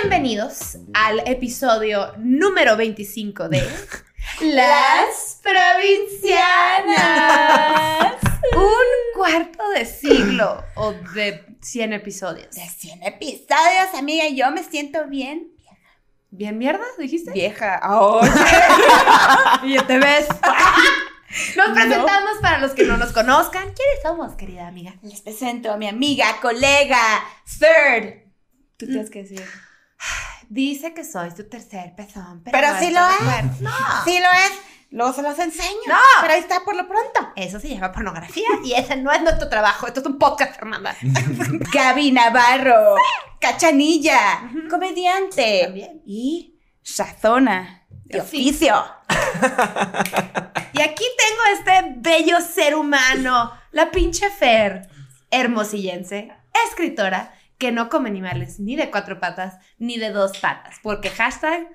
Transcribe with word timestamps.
Bienvenidos 0.00 0.78
al 0.92 1.20
episodio 1.26 2.12
número 2.18 2.76
25 2.76 3.48
de 3.48 3.66
Las 4.42 5.40
Provincianas. 5.42 8.16
Un 8.54 9.14
cuarto 9.14 9.66
de 9.70 9.86
siglo 9.86 10.62
o 10.74 10.92
de 11.14 11.46
100 11.62 11.94
episodios. 11.94 12.54
De 12.54 12.68
100 12.68 13.04
episodios, 13.04 13.94
amiga, 13.94 14.28
yo 14.28 14.50
me 14.50 14.62
siento 14.64 15.06
bien. 15.06 15.50
¿Bien 16.30 16.58
mierda, 16.58 16.84
dijiste? 16.98 17.32
Vieja. 17.32 17.80
Oye. 17.98 18.30
y 19.62 19.72
ya 19.74 19.86
te 19.86 19.98
ves. 19.98 20.26
Nos 21.56 21.70
presentamos 21.70 22.38
para 22.42 22.58
los 22.58 22.72
que 22.72 22.84
no 22.84 22.98
nos 22.98 23.12
conozcan. 23.12 23.72
¿Quiénes 23.72 24.02
somos, 24.02 24.34
querida 24.34 24.68
amiga? 24.68 24.96
Les 25.02 25.22
presento 25.22 25.72
a 25.72 25.78
mi 25.78 25.88
amiga, 25.88 26.38
colega, 26.42 27.24
third. 27.58 28.26
Tú 28.76 28.84
tienes 28.86 29.08
que 29.08 29.22
decir. 29.22 29.42
Dice 30.48 30.94
que 30.94 31.04
soy 31.04 31.30
su 31.32 31.48
tercer 31.48 31.94
pezón. 31.96 32.42
Pero, 32.44 32.58
no 32.60 32.78
sí 32.78 32.86
estoy 32.86 32.92
lo 32.92 33.06
es. 33.06 33.60
No. 33.60 33.70
Sí 34.04 34.18
lo 34.20 34.30
es. 34.32 34.52
Luego 34.90 35.12
se 35.12 35.22
los 35.22 35.38
enseño. 35.38 35.80
No. 35.88 35.98
Pero 36.20 36.34
ahí 36.34 36.40
está 36.40 36.64
por 36.64 36.76
lo 36.76 36.86
pronto. 36.86 37.32
Eso 37.34 37.58
se 37.58 37.68
llama 37.68 37.90
pornografía 37.92 38.48
y 38.64 38.74
ese 38.74 38.96
no 38.96 39.10
es 39.10 39.20
nuestro 39.22 39.48
trabajo. 39.48 39.86
Esto 39.86 40.00
es 40.00 40.06
un 40.06 40.18
podcast, 40.18 40.54
Fernanda. 40.54 40.96
Gaby 41.72 42.12
Navarro. 42.12 42.94
Cachanilla. 43.40 44.48
Comediante. 44.70 45.62
También. 45.64 46.02
Y 46.06 46.60
sazona. 46.82 47.84
De 47.88 48.18
De 48.18 48.20
oficio. 48.20 48.84
Y 50.72 50.80
aquí 50.82 51.04
tengo 51.18 51.42
este 51.54 51.94
bello 51.96 52.40
ser 52.40 52.74
humano, 52.74 53.52
la 53.72 53.90
pinche 53.90 54.30
Fer, 54.30 54.88
hermosillense, 55.30 56.32
escritora, 56.68 57.32
que 57.58 57.72
no 57.72 57.88
come 57.88 58.08
animales 58.08 58.60
ni 58.60 58.76
de 58.76 58.90
cuatro 58.90 59.20
patas 59.20 59.58
ni 59.78 59.98
de 59.98 60.10
dos 60.10 60.38
patas, 60.38 60.78
porque 60.82 61.10
hashtag, 61.10 61.68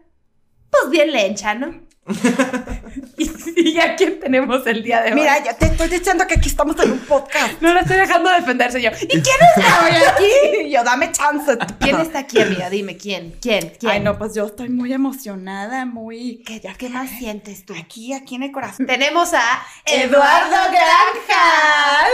pues 0.70 0.90
bien 0.90 1.12
lencha, 1.12 1.56
¿no? 1.56 1.88
y, 3.18 3.30
y 3.56 3.80
a 3.80 3.96
quién 3.96 4.20
tenemos 4.20 4.66
el 4.66 4.82
día 4.82 5.02
de 5.02 5.10
hoy. 5.10 5.20
Mira, 5.20 5.44
ya 5.44 5.56
te 5.56 5.68
estoy 5.68 5.88
diciendo 5.88 6.26
que 6.28 6.34
aquí 6.36 6.50
estamos 6.50 6.76
en 6.80 6.94
un 6.94 7.00
podcast. 7.00 7.62
no 7.62 7.74
la 7.74 7.82
estoy 7.82 7.98
dejando 7.98 8.32
defenderse 8.32 8.82
yo. 8.82 8.90
¿Y 9.02 9.08
quién 9.08 9.38
está 9.56 9.86
hoy 9.86 9.92
aquí? 10.08 10.70
Yo, 10.72 10.84
dame 10.84 11.12
chance. 11.12 11.58
¿Quién 11.80 12.00
está 12.00 12.20
aquí, 12.20 12.42
amiga? 12.42 12.70
Dime, 12.70 12.96
¿quién? 12.98 13.36
¿Quién? 13.42 13.74
¿Quién? 13.78 13.92
Ay, 13.92 14.00
no, 14.00 14.18
pues 14.18 14.34
yo 14.34 14.46
estoy 14.46 14.70
muy 14.70 14.94
emocionada, 14.94 15.86
muy... 15.86 16.42
¿Qué, 16.46 16.62
qué 16.78 16.90
más 16.90 17.10
sientes 17.10 17.66
tú? 17.66 17.74
Aquí, 17.78 18.14
aquí 18.14 18.36
en 18.36 18.44
el 18.44 18.52
corazón. 18.52 18.86
Tenemos 18.86 19.34
a 19.34 19.64
Eduardo 19.86 20.56
Granja. 20.72 22.08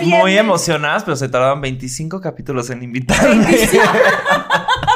Muy 0.00 0.38
emocionadas, 0.38 1.04
pero 1.04 1.16
se 1.16 1.28
tardaron 1.28 1.60
25 1.60 2.20
capítulos 2.20 2.70
en 2.70 2.82
invitarme. 2.82 3.46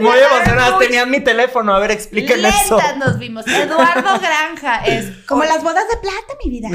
Muy 0.00 0.18
emocionadas, 0.18 0.78
tenían 0.78 1.10
mi 1.10 1.20
teléfono, 1.20 1.74
a 1.74 1.78
ver, 1.78 1.90
explíquenme 1.90 2.48
eso. 2.48 2.76
Lentas 2.76 2.96
nos 2.96 3.18
vimos. 3.18 3.46
Eduardo 3.46 4.18
Granja 4.20 4.84
es 4.84 5.06
Como 5.26 5.44
las 5.44 5.62
bodas 5.62 5.84
de 5.88 5.96
plata, 5.98 6.34
mi 6.44 6.50
vida. 6.50 6.68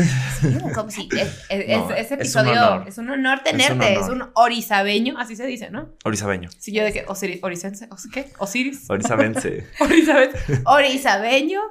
como 0.75 0.89
si 0.91 1.07
es, 1.17 1.29
es- 1.49 1.67
No, 1.67 1.89
es- 1.91 1.99
ese 1.99 2.01
es 2.01 2.11
un 2.11 2.19
episodio 2.47 2.51
honor. 2.51 2.87
es 2.87 2.97
un 2.97 3.09
honor 3.09 3.41
Es 3.45 3.53
un 3.53 3.57
tenerte, 3.57 3.93
es 3.93 4.07
un 4.09 4.29
orizabeño, 4.33 5.17
así 5.17 5.35
se 5.35 5.45
dice, 5.45 5.69
¿no? 5.69 5.89
Orizabeño. 6.03 6.49
Si 6.59 6.71
yo 6.71 6.83
de 6.83 6.91
que 6.93 7.05
Osiri- 7.07 7.39
oricense, 7.41 7.87
¿os 7.91 8.07
qué? 8.13 8.31
Osiris, 8.39 8.89
Orizabense. 8.89 9.67
Orizabeth, 9.79 10.35
orizabeño, 10.65 11.61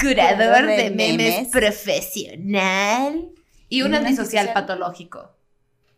curador 0.00 0.66
de, 0.66 0.90
memes, 0.90 1.48
profesional 1.48 3.28
y 3.68 3.82
un 3.82 3.94
antisocial. 3.94 4.52
patológico. 4.52 5.36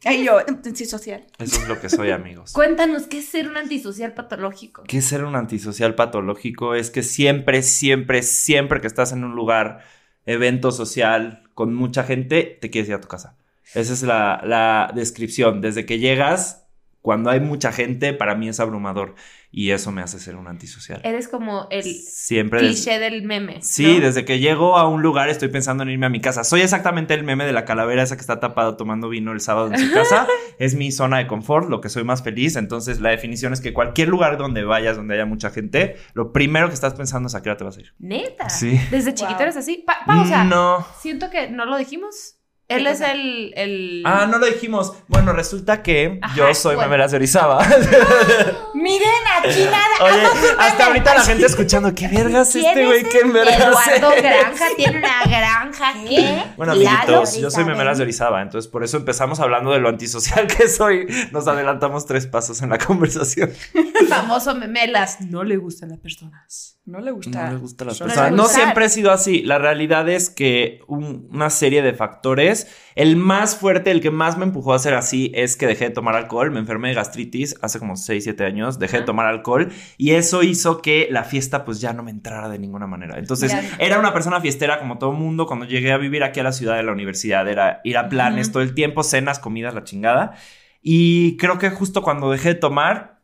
Ay, 0.05 0.25
yo, 0.25 0.39
sí, 0.75 0.85
social. 0.85 1.25
Eso 1.39 1.61
es 1.61 1.69
lo 1.69 1.81
que 1.81 1.89
soy, 1.89 2.11
amigos. 2.11 2.53
Cuéntanos 2.55 3.07
qué 3.07 3.19
es 3.19 3.27
ser 3.27 3.49
un 3.49 3.57
antisocial 3.57 4.15
patológico. 4.15 4.83
¿Qué 4.85 4.99
es 4.99 5.05
ser 5.05 5.25
un 5.25 5.37
antisocial 5.37 5.95
patológico? 5.95 6.75
Es 6.75 6.91
que 6.91 7.03
siempre, 7.03 7.63
siempre, 7.63 8.23
siempre 8.23 8.81
que 8.81 8.89
estás 8.89 9.13
en 9.13 9.25
un 9.25 9.35
lugar, 9.35 9.85
evento 10.27 10.73
social, 10.73 11.45
con 11.55 11.75
mucha 11.75 12.05
gente, 12.05 12.59
te 12.61 12.71
quieres 12.71 12.89
ir 12.89 12.97
a 12.97 13.01
tu 13.01 13.09
casa. 13.09 13.37
Esa 13.75 13.93
es 13.93 14.03
la, 14.03 14.43
la 14.45 14.93
descripción. 14.95 15.61
Desde 15.61 15.87
que 15.87 15.99
llegas, 15.99 16.62
cuando 17.03 17.31
hay 17.31 17.41
mucha 17.41 17.73
gente, 17.73 18.13
para 18.15 18.35
mí 18.35 18.49
es 18.49 18.59
abrumador. 18.61 19.15
Y 19.55 19.73
eso 19.73 19.93
me 19.93 20.01
hace 20.01 20.19
ser 20.19 20.37
un 20.37 20.47
antisocial. 20.49 21.03
Eres 21.05 21.29
como 21.29 21.67
el 21.71 21.83
Siempre. 21.85 22.63
des- 22.63 22.71
cliché 22.83 22.99
del 22.99 23.23
meme. 23.23 23.61
Sí, 23.61 23.99
¿no? 23.99 24.07
desde 24.07 24.25
que 24.25 24.39
llego 24.39 24.79
a 24.79 24.89
un 24.89 25.03
lugar 25.03 25.29
estoy 25.29 25.49
pensando 25.49 25.83
en 25.83 25.91
irme 25.91 26.07
a 26.07 26.09
mi 26.09 26.21
casa. 26.23 26.43
Soy 26.43 26.63
exactamente 26.63 27.13
el 27.13 27.23
meme 27.23 27.45
de 27.45 27.53
la 27.53 27.67
calavera 27.67 28.03
esa 28.03 28.15
que 28.17 28.23
está 28.23 28.41
tapado 28.41 28.77
tomando 28.79 29.11
vino 29.11 29.31
el 29.33 29.41
sábado 29.43 29.71
en 29.71 29.79
su 29.79 29.93
casa. 29.93 30.27
es 30.59 30.75
mi 30.75 30.91
zona 30.91 31.19
de 31.19 31.27
confort, 31.27 31.69
lo 31.69 31.83
que 31.83 31.91
soy 31.91 32.03
más 32.05 32.23
feliz. 32.23 32.57
Entonces 32.57 33.01
la 33.01 33.11
definición 33.11 33.53
es 33.53 33.61
que 33.61 33.75
cualquier 33.75 34.09
lugar 34.09 34.39
donde 34.39 34.65
vayas, 34.65 34.97
donde 34.97 35.15
haya 35.15 35.27
mucha 35.27 35.51
gente, 35.51 35.97
lo 36.15 36.33
primero 36.33 36.69
que 36.69 36.75
estás 36.75 36.95
pensando 36.95 37.27
es 37.27 37.35
a 37.35 37.43
qué 37.43 37.51
hora 37.51 37.59
te 37.59 37.65
vas 37.65 37.77
a 37.77 37.81
ir. 37.81 37.93
Neta. 37.99 38.49
Sí. 38.49 38.81
Desde 38.91 39.13
chiquito 39.13 39.35
Wow. 39.35 39.43
eres 39.43 39.57
así. 39.59 39.85
Pa- 39.87 39.99
pausa. 40.07 40.45
No. 40.45 40.87
Siento 41.01 41.29
que 41.29 41.51
no 41.51 41.67
lo 41.67 41.77
dijimos. 41.77 42.39
Él 42.69 42.85
¿Qué 42.85 42.91
es 42.91 43.01
el, 43.01 43.53
el... 43.57 44.03
Ah, 44.07 44.27
no 44.31 44.39
lo 44.39 44.47
dijimos. 44.47 44.95
Bueno, 45.09 45.33
resulta 45.33 45.83
que 45.83 46.19
Ajá, 46.23 46.35
yo 46.35 46.55
soy 46.55 46.75
bueno. 46.75 46.91
Memelas 46.91 47.11
de 47.11 47.19
Orizaba. 47.19 47.59
Miren, 48.75 49.09
aquí 49.39 49.65
nada. 49.65 49.87
Oye, 50.01 50.25
haz 50.25 50.33
un 50.33 50.61
hasta 50.61 50.87
ahorita 50.87 51.15
la 51.15 51.23
gente 51.23 51.47
escuchando, 51.47 51.95
¿qué 51.95 52.09
vergas 52.09 52.53
¿Quién 52.53 52.67
este 52.67 52.87
güey? 52.87 53.05
¿Qué 53.05 53.25
vergas 53.25 53.87
Eduardo 53.89 54.13
es?" 54.13 54.23
Granja 54.23 54.65
tiene 54.77 54.99
una 54.99 55.25
granja 55.25 55.93
que... 56.09 56.45
Bueno, 56.57 56.73
amiguitos, 56.73 57.37
yo 57.37 57.51
soy. 57.51 57.65
Memelas 57.65 57.99
de 57.99 58.05
Orizaba, 58.05 58.43
entonces 58.43 58.71
por 58.71 58.83
eso 58.85 58.97
empezamos 58.97 59.39
hablando 59.41 59.71
de 59.73 59.79
lo 59.79 59.89
antisocial 59.89 60.47
que 60.47 60.69
soy. 60.69 61.07
Nos 61.31 61.47
adelantamos 61.47 62.07
tres 62.07 62.27
pasos 62.27 62.63
en 62.63 62.71
la 62.71 62.79
conversación. 62.79 63.53
famoso 64.09 64.55
memelas. 64.55 65.21
No 65.21 65.45
le 65.45 65.57
gustan 65.57 65.91
las 65.91 65.99
personas. 65.99 66.79
No 66.85 67.01
le 67.01 67.13
gusta. 67.13 67.45
No 67.47 67.53
le 67.53 67.59
gusta 67.59 67.85
las 67.85 67.97
Solo 67.97 68.09
personas. 68.09 68.33
No 68.33 68.47
siempre 68.49 68.87
he 68.87 68.89
sido 68.89 69.13
así. 69.13 69.43
La 69.45 69.59
realidad 69.59 70.09
es 70.09 70.31
que 70.31 70.81
un- 70.89 71.29
una 71.33 71.49
serie 71.49 71.81
de 71.81 71.93
factores, 71.95 72.67
el 72.97 73.15
más 73.17 73.55
fuerte, 73.55 73.93
el 73.93 74.01
que 74.01 74.11
más 74.11 74.37
me 74.37 74.45
empujó 74.45 74.75
a 74.75 74.81
ser 74.81 74.95
así, 74.95 75.31
es 75.33 75.57
que 75.57 75.69
dejé 75.69 75.85
de 75.85 75.91
tomar 75.93 76.17
alcohol. 76.17 76.51
Me 76.51 76.59
enfermé 76.59 76.89
de 76.89 76.95
gastritis 76.95 77.55
hace 77.63 77.79
como 77.79 77.95
6, 77.95 78.25
7 78.25 78.45
años. 78.45 78.81
Dejé 78.81 78.99
de 78.99 79.03
tomar 79.05 79.27
alcohol 79.27 79.69
y 79.97 80.11
eso 80.11 80.43
hizo 80.43 80.83
que 80.83 81.07
la 81.09 81.23
fiesta 81.23 81.65
pues 81.65 81.81
ya 81.81 81.93
no 81.93 82.03
me 82.03 82.11
entrara 82.11 82.49
de 82.49 82.59
ninguna 82.59 82.89
manera. 82.89 83.17
Entonces 83.17 83.53
era 83.79 84.01
una 84.01 84.13
persona 84.13 84.41
fiestera 84.41 84.81
como 84.81 84.99
todo 84.99 85.13
mundo. 85.13 85.47
Cuando 85.47 85.67
llegué 85.67 85.93
a 85.93 85.99
vivir 85.99 86.25
aquí 86.25 86.41
a 86.41 86.43
la 86.43 86.53
ciudad 86.53 86.77
de 86.77 86.83
la 86.83 86.91
universidad 86.91 87.49
era 87.49 87.81
ir 87.85 87.97
a 87.97 88.09
planes 88.09 88.51
todo 88.51 88.63
el 88.65 88.75
tiempo, 88.75 89.05
cenas, 89.05 89.39
comidas, 89.39 89.73
la 89.75 89.85
chingada. 89.85 90.35
Y 90.83 91.37
creo 91.37 91.59
que 91.59 91.71
justo 91.71 92.03
cuando 92.03 92.29
dejé 92.33 92.49
de 92.51 92.55
tomar, 92.57 93.22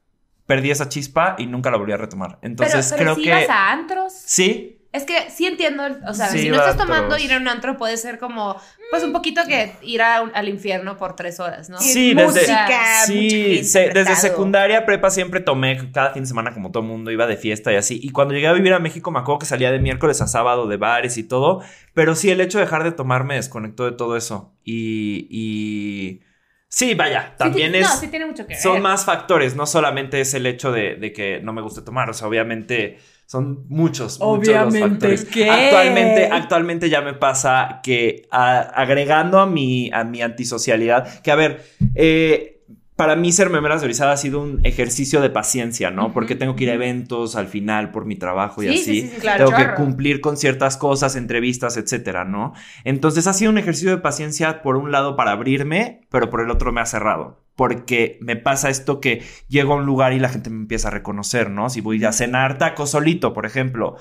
perdí 0.49 0.73
esa 0.73 0.89
chispa 0.89 1.37
y 1.39 1.47
nunca 1.47 1.71
la 1.71 1.77
volví 1.77 1.93
a 1.93 1.97
retomar. 1.97 2.41
Entonces 2.43 2.89
pero 2.91 2.99
pero 2.99 3.15
creo 3.15 3.15
si 3.15 3.23
que... 3.23 3.29
ibas 3.29 3.51
a 3.51 3.71
antros. 3.71 4.13
Sí, 4.13 4.75
Es 4.91 5.05
que 5.05 5.31
sí 5.31 5.45
entiendo, 5.47 5.83
o 6.09 6.15
sea, 6.15 6.29
Sí, 6.29 6.39
si 6.39 6.49
no 6.49 6.57
estás 6.57 6.79
tomando, 6.79 7.19
ir 7.19 7.31
a 7.35 7.37
un 7.37 7.47
antro 7.47 7.77
puede 7.77 7.99
ser 7.99 8.19
como, 8.19 8.57
pues 8.91 9.05
un 9.05 9.13
poquito 9.13 9.43
que 9.47 9.75
ir 9.83 10.01
a 10.01 10.23
un- 10.23 10.33
al 10.35 10.49
infierno 10.49 10.97
por 10.97 11.15
tres 11.15 11.39
horas, 11.41 11.69
¿no? 11.69 11.79
Sí, 11.79 12.15
Música, 12.15 12.31
desde, 12.41 12.53
mucha 12.53 13.07
sí, 13.07 13.65
se- 13.65 13.91
desde 13.91 14.17
secundaria, 14.17 14.87
prepa 14.87 15.11
siempre 15.11 15.41
tomé 15.41 15.93
cada 15.93 16.15
fin 16.15 16.23
de 16.23 16.27
semana 16.27 16.55
como 16.55 16.71
todo 16.71 16.83
mundo, 16.83 17.11
iba 17.11 17.27
de 17.27 17.37
fiesta 17.37 17.71
y 17.71 17.77
así. 17.77 18.01
Y 18.03 18.09
cuando 18.13 18.33
llegué 18.33 18.47
a 18.47 18.55
vivir 18.55 18.73
a 18.73 18.79
México 18.79 19.11
me 19.11 19.19
acuerdo 19.19 19.41
que 19.41 19.47
salía 19.47 19.71
de 19.71 19.79
miércoles 19.79 20.23
a 20.23 20.27
sábado 20.27 20.67
de 20.67 20.79
bares 20.79 21.19
y 21.19 21.23
todo, 21.23 21.63
pero 21.93 22.15
sí 22.17 22.31
el 22.31 22.41
hecho 22.41 22.57
de 22.57 22.65
dejar 22.65 22.83
de 22.83 22.93
tomar 22.93 23.25
me 23.25 23.35
desconectó 23.35 23.85
de 23.85 23.93
todo 23.93 24.17
eso. 24.17 24.55
Y, 24.65 25.27
y... 25.31 26.21
sí, 26.69 26.95
vaya, 26.95 27.35
también 27.37 27.73
Sí, 27.73 27.79
es... 27.79 27.89
No, 27.89 27.97
sí 27.97 28.09
tiene 28.09 28.27
mucho 28.27 28.47
que 28.47 28.55
ver. 28.55 28.63
Son 28.63 28.81
más 28.83 29.05
factores, 29.05 29.57
no 29.57 29.67
solamente 29.67 30.21
es 30.21 30.35
el 30.35 30.47
hecho 30.47 30.71
de, 30.73 30.97
de 30.97 31.13
que 31.13 31.41
no 31.43 31.53
me 31.53 31.63
guste 31.63 31.83
tomar, 31.83 32.09
o 32.11 32.15
sea, 32.15 32.29
obviamente 32.29 32.99
son 33.27 33.67
muchos, 33.69 34.21
muchos 34.21 34.47
los 34.47 34.49
Obviamente, 34.49 34.89
factores. 34.89 35.25
¿qué? 35.27 35.51
Actualmente, 35.51 36.27
actualmente 36.33 36.89
ya 36.89 37.01
me 37.03 37.13
pasa 37.15 37.81
que 37.83 38.27
a- 38.31 38.61
agregando 38.61 39.39
a 39.39 39.47
mi, 39.47 39.91
a 39.93 40.05
mi 40.05 40.23
antisocialidad, 40.23 41.21
que 41.23 41.31
a 41.31 41.35
ver, 41.37 41.65
eh, 41.95 42.58
para 42.99 43.15
mí 43.15 43.31
ser 43.31 43.49
memeras 43.49 43.81
de 43.81 43.85
Orizaba 43.85 44.11
ha 44.11 44.17
sido 44.17 44.43
un 44.43 44.59
ejercicio 44.65 45.21
de 45.21 45.31
paciencia, 45.31 45.93
¿no? 45.93 46.13
Porque 46.13 46.35
tengo 46.35 46.57
que 46.57 46.65
ir 46.65 46.71
a 46.71 46.75
eventos 46.75 47.37
al 47.37 47.47
final 47.47 47.93
por 47.93 48.07
mi 48.07 48.17
trabajo 48.17 48.61
y 48.61 48.67
Sí, 48.77 48.81
así. 48.81 49.01
sí, 49.03 49.21
claro. 49.21 49.45
Tengo 49.45 49.57
que 49.57 49.75
cumplir 49.77 50.21
con 50.21 50.37
ciertas 50.37 50.77
cosas, 50.77 51.15
entrevistas, 51.15 51.77
etcétera, 51.77 52.25
¿no? 52.25 52.55
Entonces 52.83 53.29
ha 53.29 53.35
sido 53.35 53.53
un 53.53 53.59
ejercicio 53.59 53.91
de 53.91 53.99
paciencia 53.99 54.63
por 54.63 54.77
un 54.77 54.91
lado 54.91 55.15
para 55.15 55.31
abrirme, 55.31 56.01
pero 56.11 56.29
por 56.29 56.41
el 56.41 56.51
otro 56.51 56.73
me 56.73 56.81
ha 56.81 56.87
cerrado. 56.87 57.45
Porque 57.55 58.19
me 58.21 58.35
pasa 58.35 58.69
esto 58.69 59.01
que 59.01 59.23
llego 59.47 59.75
a 59.75 59.77
un 59.77 59.87
lugar 59.87 60.13
y 60.13 60.19
la 60.19 60.29
gente 60.29 60.51
me 60.51 60.57
empieza 60.57 60.89
a 60.89 60.91
reconocer, 60.91 61.51
¿no? 61.51 61.71
Si 61.71 61.81
voy 61.81 62.05
a 62.05 62.11
cenar 62.11 62.59
tacos 62.59 62.91
solito, 62.91 63.33
por 63.33 63.47
ejemplo. 63.47 63.95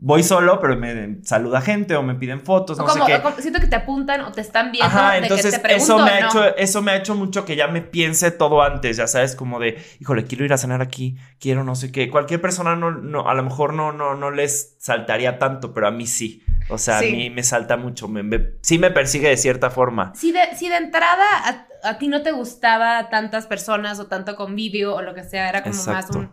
Voy 0.00 0.22
solo, 0.22 0.60
pero 0.60 0.76
me 0.76 1.18
saluda 1.24 1.60
gente 1.60 1.96
o 1.96 2.04
me 2.04 2.14
piden 2.14 2.40
fotos, 2.40 2.78
O 2.78 2.82
no 2.82 2.88
como, 2.88 3.04
sé 3.04 3.12
qué. 3.20 3.26
o 3.26 3.32
siento 3.42 3.58
que 3.58 3.66
te 3.66 3.74
apuntan 3.74 4.20
o 4.20 4.30
te 4.30 4.40
están 4.40 4.70
viendo 4.70 4.86
Ajá, 4.86 5.12
de 5.14 5.18
entonces 5.18 5.46
que 5.46 5.56
te 5.58 5.58
pregunto, 5.60 5.94
eso 5.96 6.04
me 6.04 6.10
ha 6.12 6.20
¿no? 6.20 6.26
hecho, 6.28 6.56
eso 6.56 6.82
me 6.82 6.92
ha 6.92 6.96
hecho 6.96 7.14
mucho 7.16 7.44
que 7.44 7.56
ya 7.56 7.66
me 7.66 7.80
piense 7.82 8.30
todo 8.30 8.62
antes, 8.62 8.96
ya 8.96 9.08
sabes, 9.08 9.34
como 9.34 9.58
de, 9.58 9.82
híjole, 9.98 10.24
quiero 10.24 10.44
ir 10.44 10.52
a 10.52 10.56
cenar 10.56 10.82
aquí, 10.82 11.16
quiero 11.40 11.64
no 11.64 11.74
sé 11.74 11.90
qué. 11.90 12.08
Cualquier 12.10 12.40
persona 12.40 12.76
no, 12.76 12.92
no, 12.92 13.28
a 13.28 13.34
lo 13.34 13.42
mejor 13.42 13.74
no, 13.74 13.92
no, 13.92 14.14
no 14.14 14.30
les 14.30 14.76
saltaría 14.78 15.38
tanto, 15.40 15.74
pero 15.74 15.88
a 15.88 15.90
mí 15.90 16.06
sí. 16.06 16.44
O 16.70 16.78
sea, 16.78 17.00
Sí. 17.00 17.08
a 17.08 17.10
mí 17.10 17.30
me 17.30 17.42
salta 17.42 17.76
mucho. 17.76 18.06
Me, 18.06 18.22
me- 18.22 18.52
sí 18.62 18.78
me 18.78 18.90
persigue 18.92 19.28
de 19.30 19.36
cierta 19.36 19.68
forma. 19.70 20.12
Si 20.14 20.30
de, 20.30 20.40
si 20.56 20.68
de 20.68 20.76
entrada 20.76 21.24
a, 21.44 21.66
a 21.88 21.98
ti 21.98 22.06
no 22.06 22.22
te 22.22 22.30
gustaba 22.30 23.08
tantas 23.08 23.46
personas 23.46 23.98
o 23.98 24.06
tanto 24.06 24.36
convivio 24.36 24.94
o 24.94 25.02
lo 25.02 25.14
que 25.14 25.24
sea, 25.24 25.48
era 25.48 25.62
como 25.64 25.82
más 25.86 26.10
un... 26.10 26.30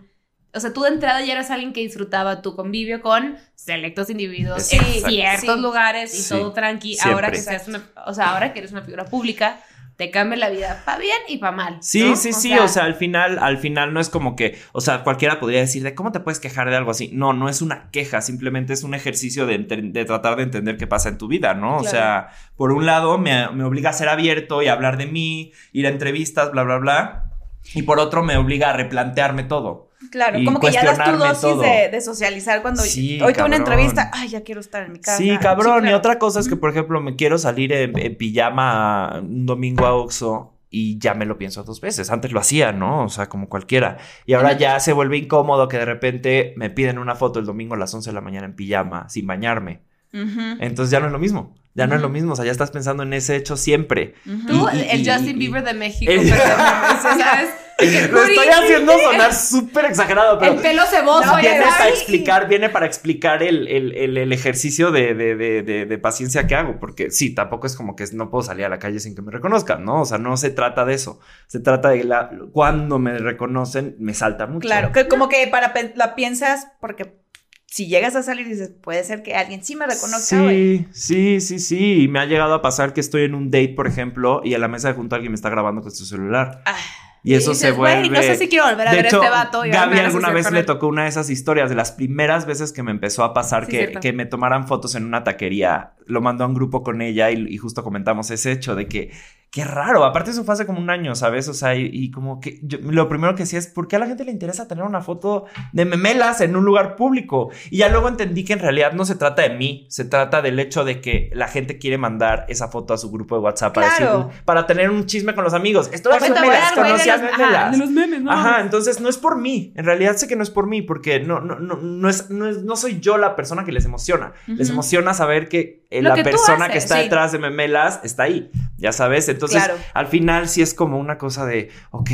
O 0.55 0.59
sea, 0.59 0.73
tú 0.73 0.83
de 0.83 0.89
entrada 0.89 1.21
ya 1.21 1.33
eras 1.33 1.51
alguien 1.51 1.73
que 1.73 1.81
disfrutaba 1.81 2.41
tu 2.41 2.55
convivio 2.55 3.01
con 3.01 3.37
selectos 3.55 4.09
individuos 4.09 4.71
en 4.73 4.83
ciertos 4.85 5.55
Sí. 5.55 5.61
lugares 5.61 6.13
y 6.13 6.21
Sí. 6.23 6.29
todo 6.29 6.53
tranqui. 6.53 6.95
Siempre. 6.95 7.13
Ahora 7.13 7.31
que 7.31 7.37
seas 7.39 7.67
una, 7.67 7.83
o 8.05 8.13
sea, 8.13 8.31
ahora 8.33 8.53
que 8.53 8.59
eres 8.59 8.71
una 8.71 8.81
figura 8.81 9.05
pública, 9.05 9.59
te 9.97 10.11
cambia 10.11 10.37
la 10.37 10.49
vida 10.49 10.81
para 10.85 10.97
bien 10.99 11.17
y 11.29 11.37
para 11.37 11.53
mal. 11.53 11.77
Sí, 11.79 12.03
¿no? 12.03 12.15
sí, 12.17 12.33
sí, 12.33 12.53
o 12.57 12.67
sea, 12.67 12.83
al 12.83 12.95
final, 12.95 13.39
al 13.39 13.57
final 13.57 13.93
no 13.93 14.01
es 14.01 14.09
como 14.09 14.35
que, 14.35 14.59
o 14.73 14.81
sea, 14.81 15.03
cualquiera 15.05 15.39
podría 15.39 15.61
decir 15.61 15.83
de 15.83 15.95
cómo 15.95 16.11
te 16.11 16.19
puedes 16.19 16.41
quejar 16.41 16.69
de 16.69 16.75
algo 16.75 16.91
así. 16.91 17.09
No, 17.13 17.31
no 17.31 17.47
es 17.47 17.61
una 17.61 17.89
queja, 17.91 18.19
simplemente 18.21 18.73
es 18.73 18.83
un 18.83 18.93
ejercicio 18.93 19.45
de, 19.45 19.57
tratar 20.05 20.35
de 20.35 20.43
entender 20.43 20.75
qué 20.75 20.85
pasa 20.85 21.07
en 21.07 21.17
tu 21.17 21.29
vida, 21.29 21.53
¿no? 21.53 21.77
O 21.77 21.83
sea, 21.85 22.27
por 22.57 22.73
un 22.73 22.85
lado 22.85 23.17
me, 23.17 23.49
me 23.51 23.63
obliga 23.63 23.91
a 23.91 23.93
ser 23.93 24.09
abierto 24.09 24.61
y 24.61 24.67
a 24.67 24.73
hablar 24.73 24.97
de 24.97 25.05
mí, 25.05 25.53
ir 25.71 25.87
a 25.87 25.89
entrevistas, 25.89 26.51
bla, 26.51 26.63
bla, 26.63 26.77
bla. 26.77 27.31
Y 27.73 27.83
por 27.83 27.99
otro 27.99 28.21
me 28.21 28.35
obliga 28.35 28.71
a 28.71 28.73
replantearme 28.73 29.43
todo. 29.43 29.89
Claro, 30.15 30.39
Y 30.39 30.45
como 30.45 30.61
que 30.61 30.71
ya 30.71 30.81
das 30.85 31.03
tu 31.03 31.17
dosis 31.17 31.41
todo. 31.41 31.61
de, 31.61 31.89
de 31.91 31.99
socializar 31.99 32.61
cuando 32.61 32.81
Sí, 32.83 33.19
hoy 33.21 33.33
tuve 33.33 33.43
una 33.47 33.57
entrevista, 33.57 34.09
ay, 34.13 34.29
ya 34.29 34.43
quiero 34.43 34.61
estar 34.61 34.83
en 34.83 34.93
mi 34.93 34.99
casa. 34.99 35.17
Sí, 35.17 35.37
cabrón. 35.41 35.79
claro. 35.81 35.91
Y 35.91 35.93
otra 35.93 36.17
cosa 36.19 36.39
es 36.39 36.47
que, 36.47 36.55
por 36.55 36.69
ejemplo, 36.69 37.01
me 37.01 37.17
quiero 37.17 37.37
salir 37.37 37.73
en, 37.73 37.99
en 37.99 38.15
pijama 38.17 39.19
un 39.21 39.45
domingo 39.45 39.85
a 39.85 39.93
Oxxo 39.93 40.53
y 40.69 40.97
ya 40.99 41.15
me 41.15 41.25
lo 41.25 41.37
pienso 41.37 41.65
dos 41.65 41.81
veces. 41.81 42.11
Antes 42.11 42.31
lo 42.31 42.39
hacía, 42.39 42.71
¿no? 42.71 43.03
O 43.03 43.09
sea, 43.09 43.27
como 43.27 43.49
cualquiera. 43.49 43.97
Y 44.25 44.35
ahora 44.35 44.53
ya 44.57 44.79
se 44.79 44.93
vuelve 44.93 45.17
incómodo 45.17 45.67
que 45.67 45.79
de 45.79 45.85
repente 45.85 46.53
me 46.55 46.69
piden 46.69 46.97
una 46.97 47.15
foto 47.15 47.39
el 47.39 47.45
domingo 47.45 47.75
a 47.75 47.77
las 47.77 47.93
11 47.93 48.09
de 48.09 48.13
la 48.13 48.21
mañana 48.21 48.45
en 48.45 48.55
pijama, 48.55 49.09
sin 49.09 49.27
bañarme. 49.27 49.81
Entonces 50.13 50.91
ya 50.91 51.01
no 51.01 51.07
es 51.07 51.11
lo 51.11 51.19
mismo. 51.19 51.55
Ya 51.75 51.87
no 51.87 51.95
es 51.95 52.01
lo 52.01 52.09
mismo. 52.09 52.33
O 52.33 52.35
sea, 52.35 52.45
ya 52.45 52.51
estás 52.51 52.71
pensando 52.71 53.03
en 53.03 53.13
ese 53.13 53.35
hecho 53.35 53.57
siempre. 53.57 54.15
Tú, 54.47 54.67
Y- 54.73 54.77
y- 54.77 54.87
el 54.89 55.01
y- 55.01 55.05
Justin 55.09 55.35
y- 55.35 55.39
Bieber 55.39 55.63
de 55.63 55.73
México, 55.73 56.11
¿sabes? 57.01 57.49
Lo 58.11 58.23
estoy 58.23 58.47
haciendo 58.47 58.97
sonar 58.97 59.33
súper 59.33 59.83
exagerado, 59.83 60.39
pero 60.39 60.53
El 60.53 60.59
pelo 60.59 60.83
ceboso. 60.85 61.25
No, 61.25 61.35
viene 61.41 61.61
para 61.61 61.89
explicar, 61.89 62.47
viene 62.47 62.69
para 62.69 62.85
explicar 62.85 63.43
el, 63.43 63.67
el- 63.67 63.93
el- 63.97 64.17
el 64.17 64.31
ejercicio 64.31 64.91
de, 64.91 65.13
de- 65.13 65.35
de- 65.35 65.61
de- 65.61 65.85
de 65.85 65.97
paciencia 65.97 66.47
que 66.47 66.55
hago, 66.55 66.79
porque 66.79 67.11
sí, 67.11 67.35
tampoco 67.35 67.67
es 67.67 67.75
como 67.75 67.97
que 67.97 68.05
no 68.13 68.29
puedo 68.29 68.43
salir 68.43 68.63
a 68.65 68.69
la 68.69 68.79
calle 68.79 69.01
sin 69.01 69.13
que 69.13 69.21
me 69.21 69.29
reconozcan, 69.29 69.83
¿no? 69.83 69.99
O 70.01 70.05
sea, 70.05 70.17
no 70.17 70.37
se 70.37 70.51
trata 70.51 70.85
de 70.85 70.93
eso, 70.93 71.19
se 71.47 71.59
trata 71.59 71.89
de 71.89 72.05
la, 72.05 72.29
cuando 72.53 72.97
me 72.97 73.17
reconocen, 73.19 73.97
me 73.99 74.13
salta 74.13 74.47
mucho. 74.47 74.65
Claro, 74.65 74.93
que 74.93 75.09
como 75.09 75.27
que 75.27 75.45
para 75.47 75.73
la 75.95 76.15
piensas, 76.15 76.67
porque 76.79 77.24
si 77.67 77.87
llegas 77.87 78.15
a 78.15 78.23
salir 78.23 78.47
y 78.47 78.51
dices, 78.51 78.71
puede 78.81 79.03
ser 79.03 79.21
que 79.23 79.35
alguien 79.35 79.63
sí 79.63 79.75
me 79.75 79.85
reconozca. 79.85 80.19
Sí, 80.49 80.85
sí, 80.91 81.41
sí, 81.41 81.59
sí. 81.59 82.03
Y 82.03 82.07
me 82.07 82.19
ha 82.19 82.25
llegado 82.25 82.53
a 82.53 82.61
pasar 82.61 82.93
que 82.93 83.01
estoy 83.01 83.23
en 83.23 83.35
un 83.35 83.51
date, 83.51 83.73
por 83.75 83.87
ejemplo, 83.87 84.41
y 84.43 84.53
a 84.53 84.59
la 84.59 84.67
mesa 84.67 84.87
de 84.89 84.93
junto 84.93 85.15
alguien 85.15 85.31
me 85.31 85.35
está 85.35 85.49
grabando 85.49 85.81
con 85.81 85.91
su 85.91 86.05
celular. 86.05 86.61
Ah, 86.65 86.75
Y 87.23 87.33
eso 87.33 87.49
dices, 87.51 87.67
se 87.69 87.71
vuelve. 87.71 88.07
"Güey, 88.07 88.09
no 88.11 88.21
sé 88.21 88.35
si 88.37 88.47
quiero 88.47 88.65
volver 88.65 88.87
a 88.87 88.91
de 88.91 88.97
ver 88.97 89.05
a 89.05 89.07
hecho, 89.09 89.17
este 89.21 89.29
vato. 89.31 89.65
y 89.65 89.71
Gaby 89.71 89.97
alguna 89.99 90.29
vez 90.29 90.51
le 90.51 90.59
él". 90.59 90.65
tocó 90.65 90.87
una 90.87 91.03
de 91.03 91.09
esas 91.09 91.29
historias, 91.31 91.69
de 91.69 91.75
las 91.75 91.91
primeras 91.91 92.45
veces 92.45 92.71
que 92.71 92.83
me 92.83 92.91
empezó 92.91 93.23
a 93.23 93.33
pasar 93.33 93.65
Sí, 93.65 93.71
que, 93.71 93.93
que 93.99 94.13
me 94.13 94.25
tomaran 94.27 94.67
fotos 94.67 94.93
en 94.95 95.03
una 95.05 95.23
taquería. 95.23 95.93
Lo 96.05 96.21
mandó 96.21 96.43
a 96.43 96.47
un 96.47 96.53
grupo 96.53 96.83
con 96.83 97.01
ella 97.01 97.31
y, 97.31 97.45
y 97.49 97.57
justo 97.57 97.83
comentamos 97.83 98.29
ese 98.31 98.51
hecho 98.51 98.75
de 98.75 98.87
que, 98.87 99.11
qué 99.55 99.63
raro. 99.63 100.03
Aparte, 100.03 100.31
eso 100.31 100.43
fue 100.43 100.53
hace 100.53 100.65
como 100.65 100.79
un 100.79 100.89
año, 100.89 101.15
¿sabes? 101.15 101.47
O 101.47 101.53
sea, 101.53 101.75
y, 101.75 101.89
y 101.93 102.11
como 102.11 102.41
que 102.41 102.59
yo- 102.61 102.77
lo 102.81 103.07
primero 103.07 103.35
que 103.35 103.43
decía 103.43 103.57
es, 103.57 103.67
¿por 103.67 103.87
qué 103.87 103.95
a 103.95 103.99
la 103.99 104.05
gente 104.05 104.25
le 104.25 104.31
interesa 104.31 104.67
tener 104.67 104.83
una 104.83 104.99
foto 105.01 105.45
de 105.71 105.85
memelas 105.85 106.41
en 106.41 106.57
un 106.57 106.65
lugar 106.65 106.97
público? 106.97 107.51
Y 107.69 107.77
ya 107.77 107.87
luego 107.87 108.09
entendí 108.09 108.43
que 108.43 108.51
en 108.51 108.59
realidad 108.59 108.91
no 108.91 109.05
se 109.05 109.15
trata 109.15 109.43
de 109.43 109.51
mí, 109.51 109.85
se 109.89 110.03
trata 110.03 110.41
del 110.41 110.59
hecho 110.59 110.83
de 110.83 110.99
que 110.99 111.29
la 111.33 111.47
gente 111.47 111.77
quiere 111.77 111.97
mandar 111.97 112.45
esa 112.49 112.67
foto 112.67 112.93
a 112.93 112.97
su 112.97 113.09
grupo 113.11 113.35
de 113.35 113.41
WhatsApp 113.43 113.73
para, 113.73 113.95
Claro. 113.95 114.25
decir, 114.27 114.41
para 114.43 114.67
tener 114.67 114.89
un 114.89 115.05
chisme 115.05 115.33
con 115.33 115.45
los 115.45 115.53
amigos. 115.53 115.89
Voy 116.03 116.13
a 116.13 116.19
memelas, 116.19 116.71
conocí 116.73 117.09
a 117.09 117.15
los- 117.15 117.25
ajá, 117.31 117.37
memelas. 117.37 117.71
de 117.71 117.77
los 117.77 117.89
memes, 117.91 118.21
¿no? 118.23 118.31
Ajá, 118.33 118.59
entonces 118.59 118.99
no 118.99 119.07
es 119.07 119.17
por 119.17 119.37
mí. 119.39 119.71
En 119.77 119.85
realidad 119.85 120.17
sé 120.17 120.27
que 120.27 120.35
no 120.35 120.43
es 120.43 120.49
por 120.49 120.67
mí, 120.67 120.81
porque 120.81 121.21
no, 121.21 121.39
no, 121.39 121.59
no, 121.61 121.77
no, 121.77 122.09
es, 122.09 122.29
no, 122.29 122.45
es- 122.49 122.61
no 122.63 122.75
soy 122.75 122.99
yo 122.99 123.17
la 123.17 123.37
persona 123.37 123.63
que 123.63 123.71
les 123.71 123.85
emociona. 123.85 124.33
Les 124.47 124.67
Ujú. 124.67 124.73
emociona 124.73 125.13
saber 125.13 125.47
que 125.47 125.85
eh, 125.91 126.01
la 126.01 126.13
que 126.15 126.23
persona 126.25 126.65
haces, 126.65 126.71
que 126.73 126.77
está 126.79 126.95
sí. 126.97 127.03
detrás 127.03 127.31
de 127.31 127.39
Memelas 127.39 128.01
está 128.03 128.23
ahí. 128.23 128.51
Ya 128.77 128.91
sabes. 128.91 129.29
Entonces, 129.29 129.44
Claro. 129.51 129.75
al 129.93 130.07
final 130.07 130.47
sí 130.49 130.61
es 130.61 130.73
como 130.73 130.97
una 130.99 131.17
cosa 131.17 131.45
de, 131.45 131.69
ok, 131.91 132.09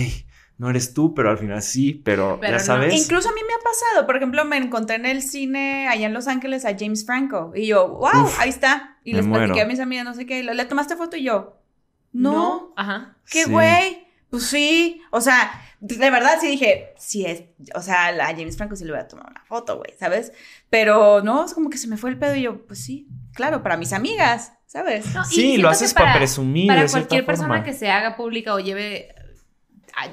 no 0.57 0.69
eres 0.69 0.94
tú, 0.94 1.13
pero 1.16 1.31
al 1.31 1.38
final 1.39 1.62
sí, 1.63 1.94
pero, 2.06 2.38
Pero 2.39 2.54
ya 2.54 2.57
no. 2.60 2.63
sabes. 2.63 2.94
Incluso 2.94 3.30
a 3.30 3.33
mí 3.33 3.42
me 3.48 3.54
ha 3.54 3.63
pasado, 3.63 4.06
por 4.06 4.16
ejemplo, 4.18 4.45
me 4.45 4.57
encontré 4.57 4.95
en 4.98 5.06
el 5.07 5.24
cine 5.24 5.88
allá 5.88 6.06
en 6.06 6.13
Los 6.13 6.28
Ángeles 6.28 6.66
a 6.66 6.75
James 6.78 7.06
Franco 7.06 7.51
y 7.56 7.66
yo, 7.68 7.88
wow, 7.89 8.24
Uf, 8.25 8.39
ahí 8.39 8.50
está. 8.50 8.98
Y 9.04 9.13
les 9.13 9.25
platiqué 9.25 9.48
muero. 9.54 9.63
a 9.63 9.68
mis 9.68 9.80
amigas, 9.80 10.06
no 10.06 10.13
sé 10.13 10.25
qué, 10.28 10.44
¿le 10.44 10.66
tomaste 10.66 10.95
foto? 10.95 11.18
Y 11.18 11.24
yo, 11.24 11.57
no, 12.13 12.74
Ajá. 12.75 13.18
¿qué 13.30 13.45
Sí. 13.45 13.50
güey? 13.51 14.07
Pues 14.30 14.44
sí, 14.44 15.01
o 15.12 15.19
sea, 15.19 15.51
de 15.81 16.10
verdad 16.10 16.38
sí 16.39 16.48
dije, 16.48 16.94
sí 16.98 17.25
es, 17.25 17.44
o 17.75 17.81
sea, 17.81 18.07
a 18.10 18.27
James 18.27 18.56
Franco 18.56 18.75
sí 18.77 18.86
le 18.86 18.92
voy 18.92 19.01
a 19.01 19.07
tomar 19.07 19.27
una 19.30 19.44
foto, 19.44 19.77
güey, 19.77 19.94
¿sabes? 20.00 20.31
Pero 20.69 21.22
no, 21.22 21.44
es 21.44 21.54
como 21.54 21.69
que 21.69 21.77
se 21.77 21.88
me 21.89 21.98
fue 21.98 22.12
el 22.12 22.18
pedo 22.19 22.36
y 22.36 22.44
yo, 22.44 22.66
pues 22.66 22.81
sí, 22.81 23.10
claro, 23.34 23.62
para 23.62 23.75
mis 23.75 23.92
amigas, 23.92 24.54
¿sabes? 24.72 25.14
No, 25.14 25.26
Sí, 25.26 25.58
lo 25.58 25.68
haces 25.70 25.94
para, 25.94 26.14
presumir. 26.14 26.68
Para 26.68 26.84
de 26.84 26.88
cierta 26.88 27.08
cualquier 27.10 27.26
persona 27.26 27.48
forma. 27.50 27.64
que 27.66 27.74
se 27.74 27.90
haga 27.92 28.16
pública 28.16 28.54
o 28.54 28.60
lleve 28.60 29.14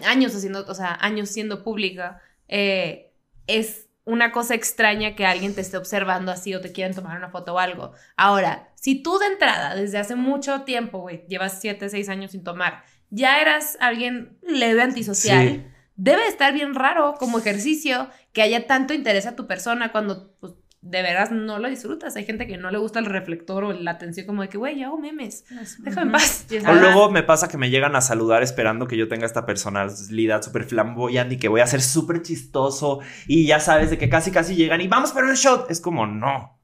años 0.04 0.34
haciendo, 0.34 0.64
o 0.66 0.74
sea, 0.74 0.98
años 1.00 1.28
siendo 1.30 1.62
pública, 1.62 2.20
eh, 2.48 3.12
es 3.46 3.86
una 4.04 4.32
cosa 4.32 4.54
extraña 4.54 5.14
que 5.14 5.26
alguien 5.26 5.54
te 5.54 5.60
esté 5.60 5.76
observando 5.76 6.32
así 6.32 6.54
o 6.54 6.60
te 6.60 6.72
quieran 6.72 6.94
tomar 6.94 7.16
una 7.16 7.28
foto 7.28 7.54
o 7.54 7.58
algo. 7.58 7.92
Ahora, 8.16 8.70
si 8.74 9.00
tú 9.02 9.18
de 9.18 9.26
entrada, 9.26 9.76
desde 9.76 9.98
hace 9.98 10.16
mucho 10.16 10.62
tiempo, 10.62 10.98
güey, 10.98 11.24
llevas 11.28 11.60
7, 11.60 11.88
6 11.88 12.08
años 12.08 12.32
sin 12.32 12.42
tomar, 12.42 12.82
ya 13.10 13.40
eras 13.40 13.76
alguien 13.80 14.38
leve 14.42 14.82
antisocial, 14.82 15.48
Sí. 15.48 15.64
debe 15.94 16.26
estar 16.26 16.52
bien 16.52 16.74
raro 16.74 17.14
como 17.18 17.38
ejercicio 17.38 18.08
que 18.32 18.42
haya 18.42 18.66
tanto 18.66 18.92
interés 18.94 19.26
a 19.26 19.36
tu 19.36 19.46
persona 19.46 19.92
cuando 19.92 20.32
pues, 20.40 20.54
de 20.88 21.02
veras 21.02 21.30
no 21.30 21.58
lo 21.58 21.68
disfrutas. 21.68 22.16
Hay 22.16 22.24
gente 22.24 22.46
que 22.46 22.56
no 22.56 22.70
le 22.70 22.78
gusta 22.78 22.98
el 22.98 23.04
reflector 23.04 23.64
o 23.64 23.72
la 23.72 23.92
atención 23.92 24.26
como 24.26 24.42
de 24.42 24.48
que, 24.48 24.56
güey, 24.56 24.78
yo 24.78 24.86
hago 24.86 24.98
memes, 24.98 25.44
déjame 25.80 26.06
en 26.06 26.12
paz. 26.12 26.46
O 26.66 26.74
luego 26.74 27.10
me 27.10 27.22
pasa 27.22 27.48
que 27.48 27.58
me 27.58 27.68
llegan 27.68 27.94
a 27.94 28.00
saludar 28.00 28.42
esperando 28.42 28.88
que 28.88 28.96
yo 28.96 29.06
tenga 29.08 29.26
esta 29.26 29.44
personalidad 29.44 30.42
súper 30.42 30.64
flamboyante 30.64 31.34
y 31.34 31.38
que 31.38 31.48
voy 31.48 31.60
a 31.60 31.66
ser 31.66 31.82
súper 31.82 32.22
chistoso 32.22 33.00
y 33.26 33.46
ya 33.46 33.60
sabes 33.60 33.90
de 33.90 33.98
que 33.98 34.08
casi 34.08 34.30
casi 34.30 34.56
llegan 34.56 34.80
y 34.80 34.88
vamos 34.88 35.12
por 35.12 35.24
un 35.24 35.34
shot. 35.34 35.70
Es 35.70 35.80
como, 35.80 36.06
no, 36.06 36.57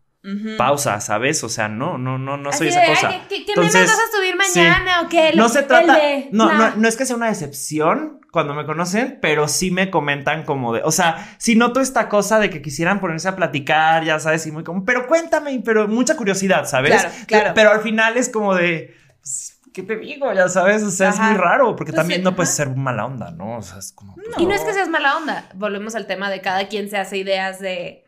Pausa, 0.57 1.01
¿sabes? 1.01 1.45
O 1.45 1.49
sea, 1.51 1.69
no, 1.69 1.99
no, 1.99 2.17
no, 2.19 2.37
no 2.39 2.51
soy 2.53 2.69
esa 2.69 2.81
"Ay, 2.81 2.89
cosa. 2.95 3.11
¿qué, 3.11 3.21
qué, 3.29 3.45
qué 3.45 3.53
Entonces, 3.53 3.75
memes 3.75 3.91
vas 3.91 3.99
a 3.99 4.17
subir 4.17 4.35
sí. 4.47 4.59
mañana 4.59 5.03
o 5.03 5.09
qué? 5.09 5.33
No 5.35 5.49
se 5.51 5.63
trata, 5.65 5.97
de- 5.99 6.29
no, 6.33 6.51
no, 6.53 6.77
no 6.77 6.89
es 6.89 6.97
que 6.97 7.05
sea 7.05 7.17
una 7.17 7.27
decepción 7.29 8.21
cuando 8.33 8.55
me 8.55 8.65
conocen, 8.65 9.19
pero 9.21 9.49
sí 9.49 9.71
me 9.71 9.91
comentan 9.91 10.45
como 10.45 10.73
de, 10.73 10.81
o 10.83 10.91
sea, 10.93 11.37
si 11.39 11.57
noto 11.57 11.81
esta 11.81 12.09
cosa 12.09 12.39
de 12.39 12.49
que 12.51 12.63
quisieran 12.63 13.01
ponerse 13.01 13.29
a 13.29 13.37
platicar, 13.37 14.03
ya 14.05 14.19
sabes, 14.19 14.47
y 14.47 14.51
muy 14.53 14.65
como, 14.65 14.85
pero 14.85 15.07
cuéntame, 15.07 15.61
pero 15.65 15.89
mucha 15.89 16.17
curiosidad, 16.17 16.65
¿sabes? 16.67 16.93
Claro, 17.03 17.11
claro. 17.27 17.53
Pero 17.55 17.71
al 17.73 17.81
final 17.83 18.17
es 18.17 18.29
como 18.31 18.55
de, 18.55 18.97
pues, 19.21 19.61
¿qué 19.75 19.83
te 19.83 19.97
digo? 19.97 20.33
Ya 20.33 20.49
sabes, 20.49 20.83
o 20.83 20.91
sea, 20.91 21.11
Ajá. 21.11 21.23
es 21.23 21.31
muy 21.33 21.39
raro, 21.39 21.77
porque 21.77 21.93
Pues 21.93 22.01
también 22.01 22.21
sí, 22.21 22.25
no 22.25 22.35
puedes 22.35 22.59
ajá. 22.59 22.69
ser 22.71 22.77
mala 22.77 23.05
onda, 23.07 23.31
¿no? 23.31 23.59
O 23.59 23.63
sea, 23.63 23.79
es 23.79 23.93
como... 23.93 24.15
pues, 24.15 24.27
Y 24.39 24.47
no 24.47 24.55
es 24.55 24.63
que 24.63 24.73
seas 24.73 24.89
mala 24.89 25.17
onda. 25.19 25.49
Volvemos 25.55 25.95
al 25.95 26.07
tema 26.07 26.31
de 26.31 26.41
cada 26.41 26.67
quien 26.69 26.89
se 26.89 26.97
hace 26.97 27.19
ideas 27.19 27.61
de 27.61 28.04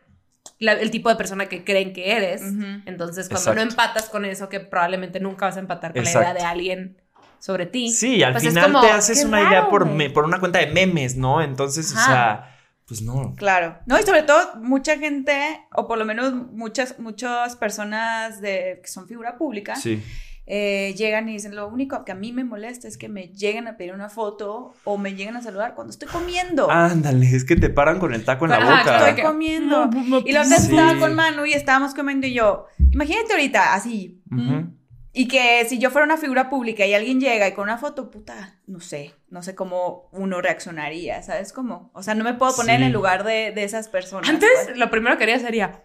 la- 0.59 0.73
el 0.73 0.91
tipo 0.91 1.09
de 1.09 1.15
persona 1.15 1.47
que 1.47 1.63
creen 1.63 1.93
que 1.93 2.11
eres. 2.15 2.41
Entonces, 2.85 3.29
cuando 3.29 3.53
no 3.55 3.61
empatas 3.61 4.09
con 4.09 4.25
eso, 4.25 4.49
que 4.49 4.59
probablemente 4.59 5.19
nunca 5.19 5.45
vas 5.47 5.57
a 5.57 5.59
empatar 5.59 5.93
con 5.93 6.03
la 6.03 6.11
idea 6.11 6.33
de 6.33 6.41
alguien 6.41 7.01
sobre 7.39 7.65
ti. 7.67 7.91
Sí, 7.91 8.23
al 8.23 8.31
pues 8.33 8.43
es 8.43 8.49
final 8.49 8.63
como, 8.71 8.81
te 8.81 8.91
haces 8.91 9.23
una 9.23 9.41
idea 9.41 9.69
por, 9.69 9.85
me- 9.85 10.09
por 10.09 10.25
una 10.25 10.39
cuenta 10.39 10.59
de 10.59 10.67
memes, 10.67 11.15
¿no? 11.15 11.41
Entonces, 11.41 11.91
o 11.91 11.95
sea, 11.95 12.57
pues 12.87 13.01
no. 13.01 13.33
Claro. 13.35 13.77
No, 13.85 13.99
y 13.99 14.03
sobre 14.03 14.23
todo, 14.23 14.55
mucha 14.61 14.97
gente, 14.97 15.59
o 15.75 15.87
por 15.87 15.97
lo 15.97 16.05
menos 16.05 16.33
muchas, 16.33 16.97
muchas 16.99 17.55
personas 17.55 18.41
de, 18.41 18.79
que 18.81 18.87
son 18.89 19.07
figura 19.07 19.37
pública, 19.37 19.75
Sí. 19.75 20.01
Eh, 20.49 20.93
llegan 20.97 21.27
y 21.27 21.33
dicen, 21.33 21.55
lo 21.55 21.67
único 21.67 22.05
que 22.05 22.13
a 22.13 22.15
mí 22.15 22.31
me 22.31 22.43
molesta 22.45 22.87
es 22.87 22.97
que 22.97 23.09
me 23.09 23.27
lleguen 23.27 23.67
a 23.67 23.75
pedir 23.75 23.93
una 23.93 24.07
foto 24.09 24.73
o 24.85 24.97
me 24.97 25.13
lleguen 25.13 25.35
a 25.35 25.41
saludar 25.41 25.75
cuando 25.75 25.91
estoy 25.91 26.07
comiendo. 26.07 26.71
Ándale, 26.71 27.27
es 27.35 27.43
que 27.43 27.57
te 27.57 27.69
paran 27.69 27.99
con 27.99 28.13
el 28.13 28.23
taco 28.23 28.45
en 28.45 28.51
la 28.51 28.57
Ajá, 28.57 28.77
boca. 28.79 29.09
estoy 29.09 29.23
comiendo. 29.25 29.89
Y 30.25 30.31
la 30.31 30.41
otra 30.43 30.57
Sí. 30.57 30.71
estaba 30.71 30.97
con 30.99 31.13
Manu 31.15 31.45
y 31.45 31.51
estábamos 31.53 31.93
comiendo 31.93 32.27
y 32.27 32.33
yo, 32.33 32.65
imagínate 32.91 33.33
ahorita, 33.33 33.73
así. 33.73 34.21
Ujú. 34.31 34.73
Y 35.13 35.27
que 35.27 35.65
si 35.67 35.79
yo 35.79 35.89
fuera 35.89 36.05
una 36.05 36.17
figura 36.17 36.47
pública 36.47 36.85
y 36.85 36.93
alguien 36.93 37.19
llega 37.19 37.47
y 37.47 37.53
con 37.53 37.63
una 37.63 37.79
foto, 37.79 38.11
puta, 38.11 38.59
no 38.67 38.79
sé, 38.79 39.15
no 39.29 39.41
sé 39.41 39.55
cómo 39.55 40.09
uno 40.11 40.41
reaccionaría, 40.41 41.23
¿sabes 41.23 41.53
cómo? 41.53 41.89
O 41.95 42.03
sea, 42.03 42.13
no 42.13 42.23
me 42.23 42.35
puedo 42.35 42.55
poner 42.55 42.75
en 42.75 42.81
Sí. 42.81 42.85
el 42.87 42.93
lugar 42.93 43.23
de, 43.23 43.51
de 43.51 43.63
esas 43.63 43.87
personas. 43.87 44.29
Antes, 44.29 44.47
pues. 44.65 44.77
lo 44.77 44.91
primero 44.91 45.17
que 45.17 45.23
haría 45.23 45.39
sería. 45.39 45.81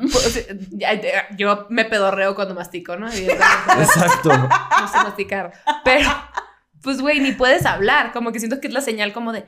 Pues, 0.00 0.46
ya- 0.70 1.28
Yo 1.36 1.66
me 1.70 1.84
pedorreo 1.84 2.34
cuando 2.34 2.54
mastico, 2.54 2.96
¿no? 2.96 3.08
Evidentemente, 3.08 3.48
Exacto. 3.82 4.30
no 4.30 4.88
sé 4.88 4.96
masticar. 4.98 5.52
Pero, 5.84 6.08
pues, 6.82 7.00
güey, 7.00 7.20
ni 7.20 7.32
puedes 7.32 7.66
hablar. 7.66 8.12
Como 8.12 8.32
que 8.32 8.38
siento 8.38 8.60
que 8.60 8.68
es 8.68 8.72
la 8.72 8.80
señal 8.80 9.12
como 9.12 9.32
de. 9.32 9.46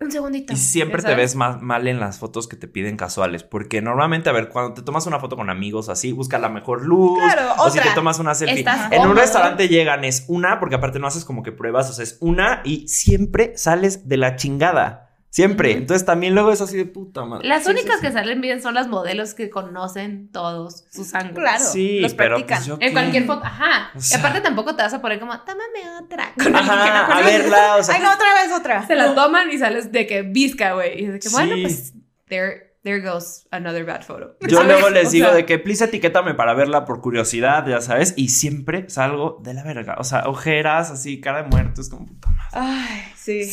Un 0.00 0.12
segundito. 0.12 0.52
Y 0.52 0.56
siempre 0.56 1.02
te 1.02 1.12
ves 1.16 1.34
más 1.34 1.60
mal 1.60 1.88
en 1.88 1.98
las 1.98 2.20
fotos 2.20 2.46
que 2.46 2.54
te 2.54 2.68
piden 2.68 2.96
casuales, 2.96 3.42
porque 3.42 3.82
normalmente, 3.82 4.30
a 4.30 4.32
ver, 4.32 4.48
cuando 4.48 4.74
te 4.74 4.82
tomas 4.82 5.08
una 5.08 5.18
foto 5.18 5.34
con 5.34 5.50
amigos 5.50 5.88
así, 5.88 6.12
busca 6.12 6.38
la 6.38 6.48
mejor 6.48 6.84
luz, 6.86 7.18
Claro, 7.20 7.54
o 7.58 7.68
si 7.68 7.80
te 7.80 7.90
tomas 7.96 8.20
una 8.20 8.32
selfie. 8.36 8.58
Estás 8.60 8.92
En 8.92 9.04
un 9.08 9.16
restaurante 9.16 9.66
llegan, 9.66 10.04
es 10.04 10.24
una, 10.28 10.60
porque 10.60 10.76
aparte 10.76 11.00
no 11.00 11.08
haces 11.08 11.24
como 11.24 11.42
que 11.42 11.50
pruebas, 11.50 11.90
o 11.90 11.92
sea, 11.92 12.04
es 12.04 12.16
una 12.20 12.60
y 12.64 12.86
siempre 12.86 13.54
sales 13.56 14.08
de 14.08 14.18
la 14.18 14.36
chingada. 14.36 15.07
Siempre. 15.30 15.72
Entonces 15.72 16.06
también 16.06 16.34
luego 16.34 16.50
es 16.52 16.60
así 16.62 16.76
de 16.76 16.86
puta 16.86 17.24
madre. 17.24 17.46
Las 17.46 17.64
Sí, 17.64 17.70
únicas 17.70 17.96
sí, 17.96 18.00
sí. 18.00 18.06
que 18.06 18.12
salen 18.12 18.40
bien 18.40 18.62
son 18.62 18.74
las 18.74 18.88
modelos 18.88 19.34
que 19.34 19.50
conocen 19.50 20.30
todos 20.32 20.84
sus 20.90 21.14
ángulos. 21.14 21.38
Claro. 21.38 21.64
Sí, 21.64 22.00
los 22.00 22.14
pero 22.14 22.36
practican. 22.36 22.58
pues 22.58 22.66
yo 22.66 22.74
En 22.74 22.80
qué. 22.80 22.92
cualquier 22.92 23.26
foto, 23.26 23.44
ajá. 23.44 23.90
O 23.94 23.98
y 24.10 24.14
aparte 24.14 24.40
tampoco 24.40 24.74
te 24.74 24.82
vas 24.82 24.94
a 24.94 25.00
poner 25.02 25.20
como, 25.20 25.38
tómame 25.40 25.80
otra. 26.02 26.32
Con 26.34 26.46
alguien 26.56 26.76
que 26.76 26.90
no 26.90 26.96
Ajá, 26.96 27.18
a 27.18 27.22
verla, 27.22 27.76
o 27.76 27.82
sea, 27.82 27.94
Ay, 27.96 28.02
no, 28.02 28.12
otra 28.12 28.34
vez 28.42 28.52
otra. 28.58 28.86
Se 28.86 28.94
la 28.94 29.14
toman 29.14 29.50
y 29.52 29.58
sales 29.58 29.92
de 29.92 30.06
que 30.06 30.22
visca, 30.22 30.72
güey. 30.72 31.02
Y 31.02 31.06
de 31.06 31.18
que, 31.18 31.28
bueno, 31.28 31.54
Sí. 31.56 31.62
pues, 31.62 31.92
there, 32.28 32.74
there 32.82 33.00
goes 33.00 33.46
another 33.50 33.84
bad 33.84 34.02
photo. 34.02 34.34
Yo 34.40 34.56
¿Sabes? 34.60 34.72
luego 34.72 34.88
les 34.90 35.08
O 35.08 35.10
digo 35.10 35.26
sea, 35.26 35.34
de 35.34 35.44
que 35.44 35.58
please 35.58 35.84
etiquétame 35.84 36.32
para 36.34 36.54
verla 36.54 36.86
por 36.86 37.02
curiosidad, 37.02 37.66
ya 37.66 37.82
sabes, 37.82 38.14
y 38.16 38.30
siempre 38.30 38.88
salgo 38.88 39.38
de 39.42 39.52
la 39.52 39.62
verga. 39.62 39.96
O 39.98 40.04
sea, 40.04 40.22
ojeras, 40.26 40.90
así, 40.90 41.20
cara 41.20 41.42
de 41.42 41.48
muerto, 41.50 41.82
es 41.82 41.90
como 41.90 42.06
puta 42.06 42.28
madre. 42.30 42.37
Ay, 42.52 43.02
sí. 43.16 43.40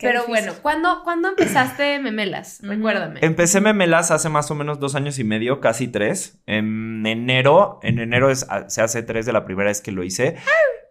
Pero 0.00 0.20
difícil. 0.22 0.28
bueno, 0.28 0.52
¿cuándo, 0.62 1.02
¿cuándo 1.04 1.28
empezaste 1.28 1.98
Memelas? 2.00 2.58
Ujú. 2.62 2.70
Recuérdame. 2.72 3.20
Empecé 3.22 3.60
Memelas 3.60 4.10
hace 4.10 4.28
más 4.28 4.50
o 4.50 4.54
menos 4.54 4.80
dos 4.80 4.94
años 4.94 5.18
y 5.18 5.24
medio, 5.24 5.60
casi 5.60 5.88
tres. 5.88 6.38
En 6.46 7.04
enero, 7.06 7.78
en 7.82 7.98
enero 7.98 8.30
es- 8.30 8.46
se 8.68 8.82
hace 8.82 9.02
tres 9.02 9.26
de 9.26 9.32
la 9.32 9.44
primera 9.44 9.68
vez 9.68 9.80
que 9.80 9.92
lo 9.92 10.02
hice. 10.02 10.36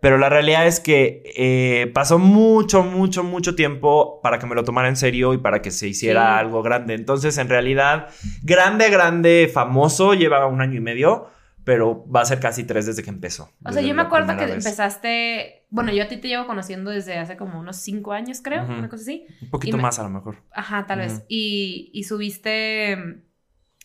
Pero 0.02 0.18
la 0.18 0.30
realidad 0.30 0.68
es 0.68 0.80
que 0.80 1.24
eh, 1.36 1.90
pasó 1.94 2.20
mucho, 2.20 2.84
mucho, 2.84 3.24
mucho 3.24 3.56
tiempo 3.56 4.20
para 4.22 4.38
que 4.40 4.46
me 4.46 4.54
lo 4.54 4.64
tomara 4.64 4.88
en 4.88 4.96
serio 4.98 5.34
y 5.34 5.38
para 5.40 5.62
que 5.62 5.72
se 5.72 5.88
hiciera 5.88 6.34
Sí. 6.36 6.40
algo 6.42 6.62
grande. 6.62 6.94
Entonces, 6.94 7.38
en 7.40 7.50
realidad, 7.50 8.10
grande, 8.44 8.90
grande, 8.90 9.50
famoso, 9.52 10.14
lleva 10.14 10.46
un 10.46 10.62
año 10.62 10.76
y 10.76 10.80
medio, 10.82 11.28
pero 11.66 12.08
va 12.10 12.22
a 12.22 12.26
ser 12.26 12.40
casi 12.40 12.64
tres 12.64 12.86
desde 12.86 13.04
que 13.04 13.10
empezó. 13.10 13.50
O 13.66 13.72
sea, 13.74 13.82
yo 13.82 13.94
me 13.94 14.04
acuerdo 14.04 14.38
que 14.38 14.46
vez. 14.46 14.66
empezaste. 14.66 15.66
Bueno, 15.72 15.92
yo 15.92 16.04
a 16.04 16.08
ti 16.08 16.16
te 16.18 16.28
llevo 16.30 16.46
conociendo 16.48 16.92
desde 16.92 17.18
hace 17.18 17.36
como 17.36 17.60
unos 17.60 17.76
cinco 17.78 18.14
años, 18.14 18.40
creo, 18.42 18.64
Ujú. 18.64 18.74
una 18.74 18.88
cosa 18.88 19.02
así. 19.02 19.26
Un 19.42 19.50
poquito 19.50 19.76
me- 19.76 19.84
más 19.84 20.00
a 20.00 20.04
lo 20.04 20.10
mejor. 20.10 20.38
Ajá, 20.54 20.86
tal 20.86 21.00
vez. 21.00 21.14
Ujú. 21.16 21.26
Y, 21.28 21.90
y 21.94 22.04
subiste. 22.06 23.24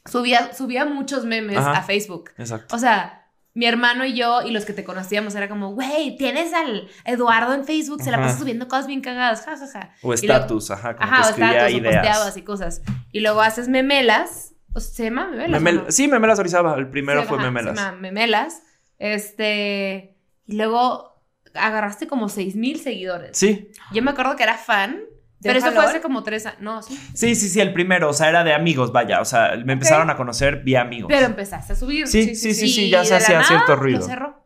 Subía, 0.07 0.53
subía 0.55 0.85
muchos 0.85 1.25
memes 1.25 1.57
Ajá. 1.57 1.73
a 1.79 1.83
Facebook. 1.83 2.31
Exacto. 2.39 2.75
O 2.75 2.79
sea, 2.79 3.29
mi 3.53 3.67
hermano 3.67 4.05
y 4.05 4.15
yo 4.15 4.43
y 4.43 4.51
los 4.51 4.65
que 4.65 4.73
te 4.73 4.85
conocíamos 4.85 5.35
era 5.35 5.49
como, 5.49 5.75
güey, 5.75 6.17
tienes 6.17 6.53
al 6.55 6.89
Eduardo 7.05 7.53
en 7.55 7.65
Facebook, 7.65 8.01
se 8.03 8.11
la 8.11 8.19
pasa 8.19 8.39
subiendo 8.39 8.69
cosas 8.69 8.87
bien 8.87 9.01
cagadas, 9.01 9.45
jajaja. 9.45 9.91
O 10.03 10.15
Y 10.15 10.27
luego- 10.27 10.35
estatus, 10.35 10.71
ajá, 10.71 10.97
como 10.97 11.05
Ajá, 11.11 11.17
que 11.17 11.23
o 11.27 11.31
escribía 11.31 11.53
estatus, 11.67 11.75
o 11.75 11.79
ideas. 11.79 11.95
posteabas 11.97 12.37
y 12.37 12.43
cosas. 12.43 12.83
Y 13.13 13.21
luego 13.21 13.41
haces 13.43 13.69
memelas. 13.69 14.55
O 14.75 14.81
sea, 14.81 14.95
¿Se 14.95 15.05
llama 15.05 15.29
memelas? 15.29 15.61
o 15.61 15.65
Memel- 15.65 15.85
no? 15.85 15.91
Sí, 15.91 16.09
Memelas 16.09 16.39
Orizaba. 16.39 16.75
El 16.77 16.89
primero 16.89 17.23
Sí, 17.23 17.29
fue 17.29 17.37
ajá, 17.39 17.47
se 17.47 17.50
Memelas. 17.53 17.77
llama 17.79 17.97
memelas. 17.99 18.62
Este. 18.99 20.17
Y 20.47 20.57
luego 20.57 21.23
agarraste 21.55 22.07
como 22.07 22.29
seis 22.29 22.55
mil 22.57 22.79
seguidores. 22.81 23.37
Sí, 23.37 23.71
Yo 23.93 24.03
me 24.03 24.11
acuerdo 24.12 24.37
que 24.37 24.43
era 24.45 24.57
fan. 24.57 25.00
¿De 25.41 25.49
Pero 25.49 25.59
eso 25.59 25.73
fue 25.73 25.85
hace 25.87 26.00
como 26.03 26.23
tres 26.23 26.45
años. 26.45 26.61
No, 26.61 26.83
sí. 26.83 27.00
Sí, 27.15 27.35
sí, 27.35 27.49
sí, 27.49 27.61
el 27.61 27.73
primero, 27.73 28.11
o 28.11 28.12
sea, 28.12 28.29
era 28.29 28.45
de 28.45 28.53
amigos, 28.53 28.93
vaya, 28.93 29.23
o 29.23 29.25
sea, 29.25 29.53
me 29.65 29.73
empezaron 29.73 30.11
a 30.11 30.17
conocer 30.17 30.62
vía 30.62 30.83
amigos. 30.83 31.09
Pero 31.11 31.25
empezaste 31.27 31.73
a 31.73 31.77
subir. 31.77 32.07
Sí, 32.09 32.35
sí, 32.35 32.53
sí, 32.55 32.69
sí, 32.69 32.91
ya 32.91 33.07
se 33.07 33.15
hacía 33.15 33.43
cierto 33.45 33.75
Lo 33.75 33.77
ruido. 33.77 34.03
cerró. 34.03 34.45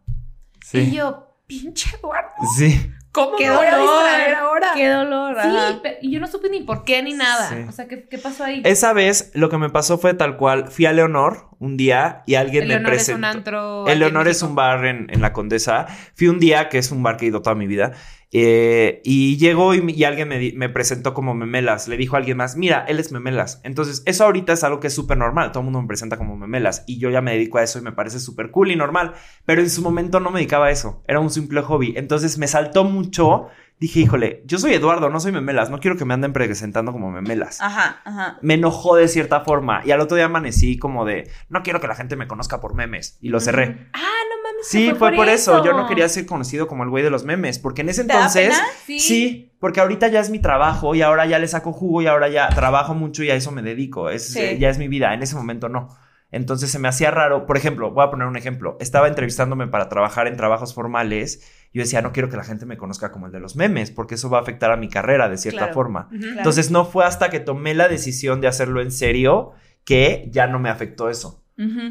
Sí. 0.65 0.79
Y 0.79 0.91
yo, 0.93 1.37
pinche 1.49 1.97
Eduardo, 1.97 2.31
Sí. 2.57 2.93
¿Cómo 3.15 3.37
Qué 3.37 3.49
me 3.49 3.57
voy 3.57 3.67
a 3.67 3.77
dolor. 3.79 4.05
distraer 4.05 4.35
ahora? 4.35 4.69
Qué 4.75 4.89
dolor. 4.89 5.37
Sí, 5.41 5.89
y 6.03 6.11
yo 6.13 6.21
no 6.21 6.27
supe 6.27 6.51
ni 6.51 6.61
por 6.61 6.85
qué 6.85 7.03
ni 7.03 7.15
nada. 7.15 7.49
Sí. 7.49 7.57
O 7.69 7.73
sea, 7.73 7.89
¿qué, 7.89 8.07
qué 8.09 8.19
pasó 8.19 8.45
ahí? 8.45 8.61
Esa 8.65 8.93
vez 8.93 9.31
lo 9.35 9.49
que 9.49 9.57
me 9.59 9.71
pasó 9.71 9.97
fue 9.99 10.13
tal 10.15 10.37
cual, 10.37 10.69
fui 10.71 10.85
a 10.87 10.93
Leonor 10.93 11.49
un 11.59 11.77
día 11.77 12.23
y 12.27 12.35
alguien 12.35 12.65
El 12.65 12.69
me 12.69 12.75
Leonor 12.75 12.93
es 12.93 12.97
presentó. 12.99 13.19
un 13.19 13.25
antro. 13.25 13.87
El 13.87 13.99
Leonor 14.01 14.29
es 14.29 14.43
un 14.43 14.55
bar 14.55 14.85
en, 14.85 15.07
en 15.11 15.21
la 15.23 15.33
Condesa. 15.33 15.87
Fui 16.15 16.29
un 16.29 16.39
día, 16.39 16.69
que 16.69 16.79
es 16.79 16.91
un 16.91 17.03
bar 17.03 17.17
que 17.17 17.25
he 17.25 17.29
ido 17.29 17.41
toda 17.41 17.55
mi 17.55 17.67
vida, 17.67 17.93
eh, 18.37 19.01
y 19.05 19.37
llegó 19.37 19.77
y, 19.77 19.93
y 19.93 20.03
alguien 20.03 20.29
me, 20.29 20.69
presentó 20.69 21.15
como 21.15 21.35
Memelas. 21.35 21.87
Le 21.87 21.97
dijo 21.97 22.17
a 22.17 22.19
alguien 22.19 22.37
más, 22.37 22.57
mira, 22.57 22.85
él 22.89 22.99
es 22.99 23.13
Memelas. 23.13 23.61
Entonces, 23.63 24.03
eso 24.07 24.25
ahorita 24.25 24.53
es 24.53 24.65
algo 24.65 24.81
que 24.81 24.89
es 24.89 24.95
súper 24.95 25.17
normal. 25.17 25.53
Todo 25.53 25.61
el 25.61 25.67
mundo 25.67 25.81
me 25.81 25.87
presenta 25.87 26.17
como 26.17 26.37
Memelas 26.37 26.83
y 26.89 26.99
yo 26.99 27.11
ya 27.11 27.21
me 27.21 27.31
dedico 27.31 27.59
a 27.59 27.63
eso 27.63 27.79
y 27.79 27.83
me 27.83 27.93
parece 27.93 28.19
súper 28.19 28.51
cool 28.51 28.73
y 28.73 28.77
normal. 28.77 29.15
Pero 29.45 29.61
en 29.61 29.71
su 29.71 29.83
momento 29.83 30.19
no 30.19 30.33
me 30.33 30.41
dedicaba 30.41 30.67
a 30.67 30.71
eso. 30.73 31.05
Era 31.07 31.21
un 31.21 31.31
simple 31.31 31.61
hobby. 31.63 31.95
Entonces, 31.97 32.37
me 32.37 32.49
saltó 32.49 32.83
mucho. 32.83 33.47
Dije, 33.79 34.01
híjole, 34.01 34.43
yo 34.47 34.59
soy 34.59 34.73
Eduardo, 34.75 35.11
no 35.11 35.21
soy 35.21 35.31
Memelas. 35.31 35.71
No 35.71 35.79
quiero 35.79 35.97
que 35.97 36.05
me 36.05 36.15
anden 36.15 36.33
presentando 36.33 36.91
como 36.91 37.13
Memelas 37.13 37.61
Ajá, 37.61 38.01
ajá. 38.05 38.39
me 38.43 38.55
enojó 38.55 38.97
de 38.97 39.07
cierta 39.07 39.43
forma. 39.43 39.83
Y 39.85 39.93
al 39.93 40.01
otro 40.01 40.17
día 40.17 40.27
amanecí 40.27 40.77
como 40.77 41.05
de, 41.05 41.31
no 41.49 41.63
quiero 41.63 41.81
que 41.81 41.87
la 41.87 41.95
gente 41.95 42.17
me 42.17 42.27
conozca 42.27 42.61
por 42.61 42.75
memes. 42.75 43.17
Y 43.21 43.29
lo 43.29 43.39
cerré. 43.39 43.91
Ah, 43.93 44.01
no. 44.01 44.34
Sí, 44.71 44.93
fue 44.99 45.13
por 45.13 45.29
eso. 45.29 45.65
Yo 45.65 45.73
no 45.73 45.87
quería 45.87 46.09
ser 46.09 46.27
conocido 46.27 46.67
como 46.67 46.83
el 46.85 46.91
güey 46.91 47.03
de 47.05 47.11
los 47.11 47.25
memes. 47.25 47.59
Porque 47.59 47.83
en 47.83 47.89
ese 47.91 48.03
¿Te 48.05 48.09
da 48.09 48.15
entonces... 48.15 48.49
pena? 48.49 48.65
Sí. 48.87 48.99
Sí, 49.01 49.53
porque 49.61 49.81
ahorita 49.81 50.09
ya 50.09 50.21
es 50.21 50.31
mi 50.31 50.39
trabajo 50.39 50.95
y 50.95 51.03
ahora 51.03 51.27
ya 51.27 51.39
le 51.39 51.49
saco 51.49 51.73
jugo 51.73 52.03
y 52.03 52.07
ahora 52.07 52.29
ya 52.29 52.49
trabajo 52.49 52.95
mucho 52.95 53.23
y 53.25 53.31
a 53.31 53.35
eso 53.35 53.51
me 53.51 53.63
dedico. 53.63 54.11
Es, 54.11 54.33
Sí. 54.33 54.41
eh, 54.41 54.59
ya 54.59 54.69
es 54.71 54.79
mi 54.79 54.89
vida. 54.89 55.15
En 55.15 55.23
ese 55.23 55.37
momento 55.37 55.69
no. 55.69 55.89
Entonces 56.31 56.71
se 56.71 56.79
me 56.81 56.89
hacía 56.89 57.11
raro. 57.13 57.47
Por 57.47 57.57
ejemplo, 57.57 57.93
voy 57.93 58.05
a 58.05 58.11
poner 58.11 58.27
un 58.27 58.37
ejemplo. 58.37 58.77
Estaba 58.81 59.07
entrevistándome 59.07 59.69
para 59.69 59.89
trabajar 59.89 60.27
en 60.27 60.37
trabajos 60.37 60.75
formales. 60.75 61.49
Yo 61.73 61.83
decía, 61.83 62.03
no 62.03 62.13
quiero 62.13 62.29
que 62.29 62.37
la 62.37 62.43
gente 62.45 62.67
me 62.67 62.77
conozca 62.77 63.13
como 63.13 63.27
el 63.27 63.33
de 63.33 63.39
los 63.41 63.55
memes, 63.57 63.91
porque 63.93 64.17
eso 64.17 64.31
va 64.31 64.39
a 64.39 64.41
afectar 64.43 64.73
a 64.73 64.77
mi 64.77 64.89
carrera 64.89 65.29
de 65.29 65.37
cierta 65.37 65.59
Claro. 65.59 65.75
forma. 65.75 66.09
Entonces 66.13 66.71
no 66.73 66.85
fue 66.85 67.05
hasta 67.05 67.31
que 67.31 67.39
tomé 67.41 67.75
la 67.75 67.87
decisión 67.89 68.41
de 68.41 68.49
hacerlo 68.49 68.81
en 68.81 68.91
serio 68.91 69.53
que 69.85 70.29
ya 70.33 70.47
no 70.49 70.59
me 70.59 70.71
afectó 70.71 71.09
eso. 71.11 71.44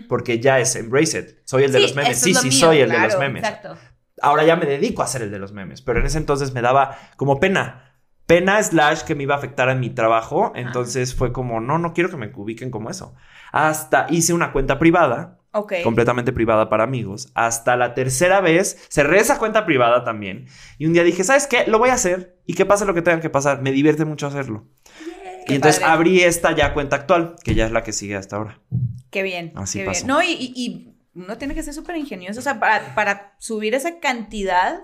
Porque 0.10 0.40
ya 0.40 0.60
es 0.60 0.76
embrace 0.76 1.20
it. 1.20 1.28
Soy 1.46 1.64
el 1.64 1.72
de 1.72 1.80
los 1.80 1.96
memes. 1.96 2.20
Sí, 2.20 2.34
sí, 2.34 2.50
mío, 2.50 2.58
soy 2.58 2.80
el 2.80 2.90
de 2.90 3.00
los 3.00 3.18
memes. 3.18 3.44
Exacto. 3.44 3.78
Ahora 4.22 4.44
ya 4.44 4.56
me 4.56 4.66
dedico 4.66 5.02
a 5.02 5.08
ser 5.08 5.22
el 5.22 5.32
de 5.32 5.40
los 5.40 5.52
memes. 5.54 5.82
Pero 5.82 6.00
en 6.00 6.06
ese 6.06 6.18
entonces 6.18 6.54
me 6.54 6.62
daba 6.62 6.98
como 7.18 7.40
pena. 7.40 7.90
Pena 8.26 8.62
slash 8.64 9.02
que 9.02 9.16
me 9.16 9.24
iba 9.24 9.36
a 9.36 9.38
afectar 9.38 9.70
en 9.70 9.80
mi 9.80 9.90
trabajo. 9.90 10.54
Entonces 10.56 11.14
fue 11.16 11.34
como, 11.34 11.60
no, 11.60 11.78
no 11.78 11.94
quiero 11.94 12.10
que 12.10 12.18
me 12.18 12.32
ubiquen 12.36 12.72
como 12.72 12.90
eso. 12.90 13.16
Hasta 13.52 14.08
hice 14.10 14.34
una 14.34 14.52
cuenta 14.52 14.80
privada 14.80 15.40
Ok. 15.52 15.74
completamente 15.84 16.32
privada 16.32 16.70
para 16.70 16.84
amigos. 16.84 17.32
Hasta 17.36 17.76
la 17.76 17.94
tercera 17.94 18.42
vez 18.42 18.88
cerré 18.90 19.20
esa 19.20 19.40
cuenta 19.40 19.66
privada 19.66 20.04
también. 20.04 20.48
Y 20.78 20.86
un 20.86 20.94
día 20.94 21.04
dije, 21.04 21.24
¿sabes 21.24 21.48
qué? 21.48 21.66
Lo 21.68 21.80
voy 21.80 21.90
a 21.90 21.94
hacer. 21.94 22.38
Y 22.46 22.54
que 22.54 22.66
pase 22.66 22.86
lo 22.86 22.94
que 22.94 23.02
tenga 23.02 23.20
que 23.20 23.30
pasar. 23.30 23.62
Me 23.62 23.72
divierte 23.72 24.06
mucho 24.06 24.28
hacerlo. 24.28 24.68
Qué 25.46 25.54
y 25.54 25.56
entonces 25.56 25.80
padre. 25.82 25.94
abrí 25.94 26.22
esta 26.22 26.56
ya 26.56 26.74
cuenta 26.74 26.96
actual, 26.98 27.36
que 27.44 27.56
ya 27.56 27.66
es 27.66 27.72
la 27.72 27.84
que 27.84 27.94
sigue 27.94 28.16
hasta 28.16 28.38
ahora. 28.38 28.60
Qué 29.12 29.24
bien. 29.24 29.52
Así 29.56 29.80
qué 29.80 29.86
pasó. 29.86 30.06
bien. 30.06 30.08
No, 30.08 30.22
y, 30.24 30.32
y- 30.32 30.54
y 30.56 30.96
uno 31.16 31.38
tiene 31.38 31.54
que 31.56 31.64
ser 31.64 31.74
súper 31.74 31.96
ingenioso. 31.98 32.40
O 32.40 32.44
sea, 32.44 32.60
para, 32.60 32.96
para 32.96 33.36
subir 33.40 33.74
esa 33.76 34.00
cantidad, 34.00 34.80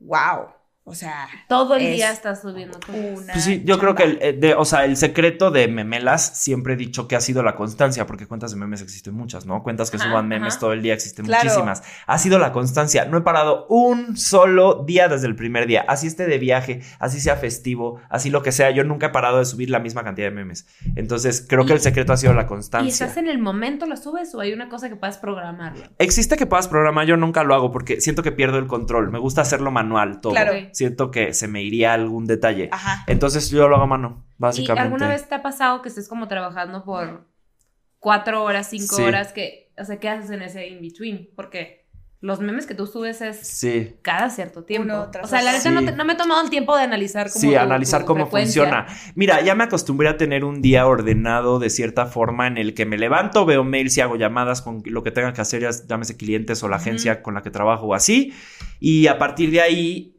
wow. 0.00 0.48
O 0.86 0.94
sea, 0.94 1.28
Todo 1.48 1.76
el 1.76 1.82
Es 1.86 1.94
día 1.96 2.10
estás 2.12 2.42
subiendo 2.42 2.78
una. 2.88 3.32
Pues 3.32 3.42
sí, 3.42 3.62
yo 3.64 3.78
creo 3.78 3.94
que 3.94 4.02
el, 4.02 4.18
eh, 4.20 4.32
de, 4.34 4.54
o 4.54 4.66
sea, 4.66 4.84
el 4.84 4.98
secreto 4.98 5.50
de 5.50 5.66
memelas 5.66 6.20
siempre 6.36 6.74
he 6.74 6.76
dicho 6.76 7.08
que 7.08 7.16
ha 7.16 7.22
sido 7.22 7.42
la 7.42 7.54
constancia, 7.56 8.06
porque 8.06 8.26
cuentas 8.26 8.50
de 8.50 8.58
memes 8.58 8.82
existen 8.82 9.14
muchas, 9.14 9.46
¿no? 9.46 9.62
Cuentas 9.62 9.90
que 9.90 9.96
Ajá, 9.96 10.08
suban 10.10 10.28
memes 10.28 10.52
ajá. 10.54 10.60
todo 10.60 10.72
el 10.74 10.82
día 10.82 10.92
existen 10.92 11.24
Claro. 11.24 11.42
muchísimas. 11.44 11.82
Ha 12.06 12.18
sido 12.18 12.38
la 12.38 12.52
constancia. 12.52 13.06
No 13.06 13.16
he 13.16 13.22
parado 13.22 13.66
un 13.70 14.18
solo 14.18 14.84
día 14.86 15.08
desde 15.08 15.26
el 15.26 15.36
primer 15.36 15.66
día. 15.66 15.86
Así 15.88 16.06
esté 16.06 16.26
de 16.26 16.36
viaje, 16.36 16.82
así 16.98 17.18
sea 17.18 17.36
festivo, 17.36 17.98
así 18.10 18.28
lo 18.28 18.42
que 18.42 18.52
sea. 18.52 18.70
Yo 18.70 18.84
nunca 18.84 19.06
he 19.06 19.10
parado 19.10 19.38
de 19.38 19.46
subir 19.46 19.70
la 19.70 19.78
misma 19.78 20.04
cantidad 20.04 20.26
de 20.28 20.34
memes. 20.34 20.66
Entonces, 20.96 21.46
creo 21.48 21.64
que 21.64 21.72
Y- 21.72 21.76
el 21.76 21.80
secreto 21.80 22.12
ha 22.12 22.18
sido 22.18 22.34
la 22.34 22.42
¿Y 22.42 22.46
constancia. 22.46 22.90
estás 23.06 23.16
en 23.16 23.28
el 23.28 23.38
momento 23.38 23.86
lo 23.86 23.96
subes 23.96 24.34
o 24.34 24.40
hay 24.40 24.52
una 24.52 24.68
cosa 24.68 24.90
que 24.90 24.96
puedas 24.96 25.16
programarlo? 25.16 25.82
Existe 25.98 26.36
que 26.36 26.44
puedas 26.44 26.68
programar, 26.68 27.06
yo 27.06 27.16
nunca 27.16 27.42
lo 27.42 27.54
hago 27.54 27.72
porque 27.72 28.02
siento 28.02 28.22
que 28.22 28.32
pierdo 28.32 28.58
el 28.58 28.66
control. 28.66 29.10
Me 29.10 29.18
gusta 29.18 29.40
hacerlo 29.40 29.70
manual 29.70 30.20
todo. 30.20 30.32
Claro. 30.34 30.52
Siento 30.74 31.10
que 31.10 31.32
se 31.32 31.48
me 31.48 31.62
iría 31.62 31.92
algún 31.94 32.26
detalle. 32.26 32.68
Ajá. 32.72 33.04
Entonces 33.06 33.48
yo 33.50 33.68
lo 33.68 33.76
hago 33.76 33.84
a 33.84 33.88
mano, 33.88 34.24
¿Y 34.28 34.34
básicamente. 34.38 34.82
alguna 34.82 35.08
vez 35.08 35.28
te 35.28 35.34
ha 35.36 35.42
pasado 35.42 35.80
que 35.82 35.88
estés 35.88 36.08
como 36.08 36.28
trabajando 36.28 36.84
por 36.84 37.26
cuatro 37.98 38.42
horas, 38.44 38.68
cinco 38.70 38.96
Sí. 38.96 39.02
horas, 39.02 39.32
que, 39.32 39.72
o 39.78 39.84
sea, 39.84 39.98
¿qué 39.98 40.08
haces 40.08 40.30
en 40.30 40.42
ese 40.42 40.66
in-between? 40.68 41.30
Porque 41.34 41.84
los 42.20 42.40
memes 42.40 42.66
que 42.66 42.74
tú 42.74 42.86
subes 42.86 43.20
es 43.20 43.46
Sí. 43.46 43.96
cada 44.00 44.30
cierto 44.30 44.64
tiempo. 44.64 44.86
Uno 44.94 45.10
o 45.22 45.26
sea, 45.26 45.42
la 45.42 45.52
neta 45.52 45.70
no, 45.70 45.80
Sí. 45.80 45.86
te- 45.86 45.92
no 45.92 46.04
me 46.06 46.14
he 46.14 46.16
tomado 46.16 46.42
el 46.42 46.48
tiempo 46.48 46.74
de 46.74 46.82
analizar 46.82 47.28
cómo 47.30 47.38
Sí, 47.40 47.50
tu- 47.50 47.58
analizar 47.58 48.00
tu 48.00 48.06
cómo 48.06 48.24
frecuencia. 48.24 48.62
funciona. 48.62 48.86
Mira, 49.14 49.42
ya 49.42 49.54
me 49.54 49.64
acostumbré 49.64 50.08
a 50.08 50.16
tener 50.16 50.42
un 50.44 50.62
día 50.62 50.86
ordenado 50.86 51.58
de 51.58 51.68
cierta 51.68 52.06
forma 52.06 52.46
en 52.46 52.56
el 52.56 52.72
que 52.72 52.86
me 52.86 52.96
levanto, 52.96 53.44
veo 53.44 53.62
mails 53.62 53.98
y 53.98 54.00
hago 54.00 54.16
llamadas 54.16 54.62
con 54.62 54.82
lo 54.86 55.02
que 55.02 55.10
tenga 55.10 55.34
que 55.34 55.42
hacer, 55.42 55.60
ya 55.62 55.70
llámese 55.86 56.16
clientes 56.16 56.62
o 56.62 56.68
la 56.68 56.76
agencia 56.76 57.22
con 57.22 57.34
la 57.34 57.42
que 57.42 57.50
trabajo 57.50 57.86
o 57.88 57.94
así. 57.94 58.32
Y 58.80 59.06
a 59.06 59.18
partir 59.18 59.50
de 59.50 59.60
ahí, 59.60 60.13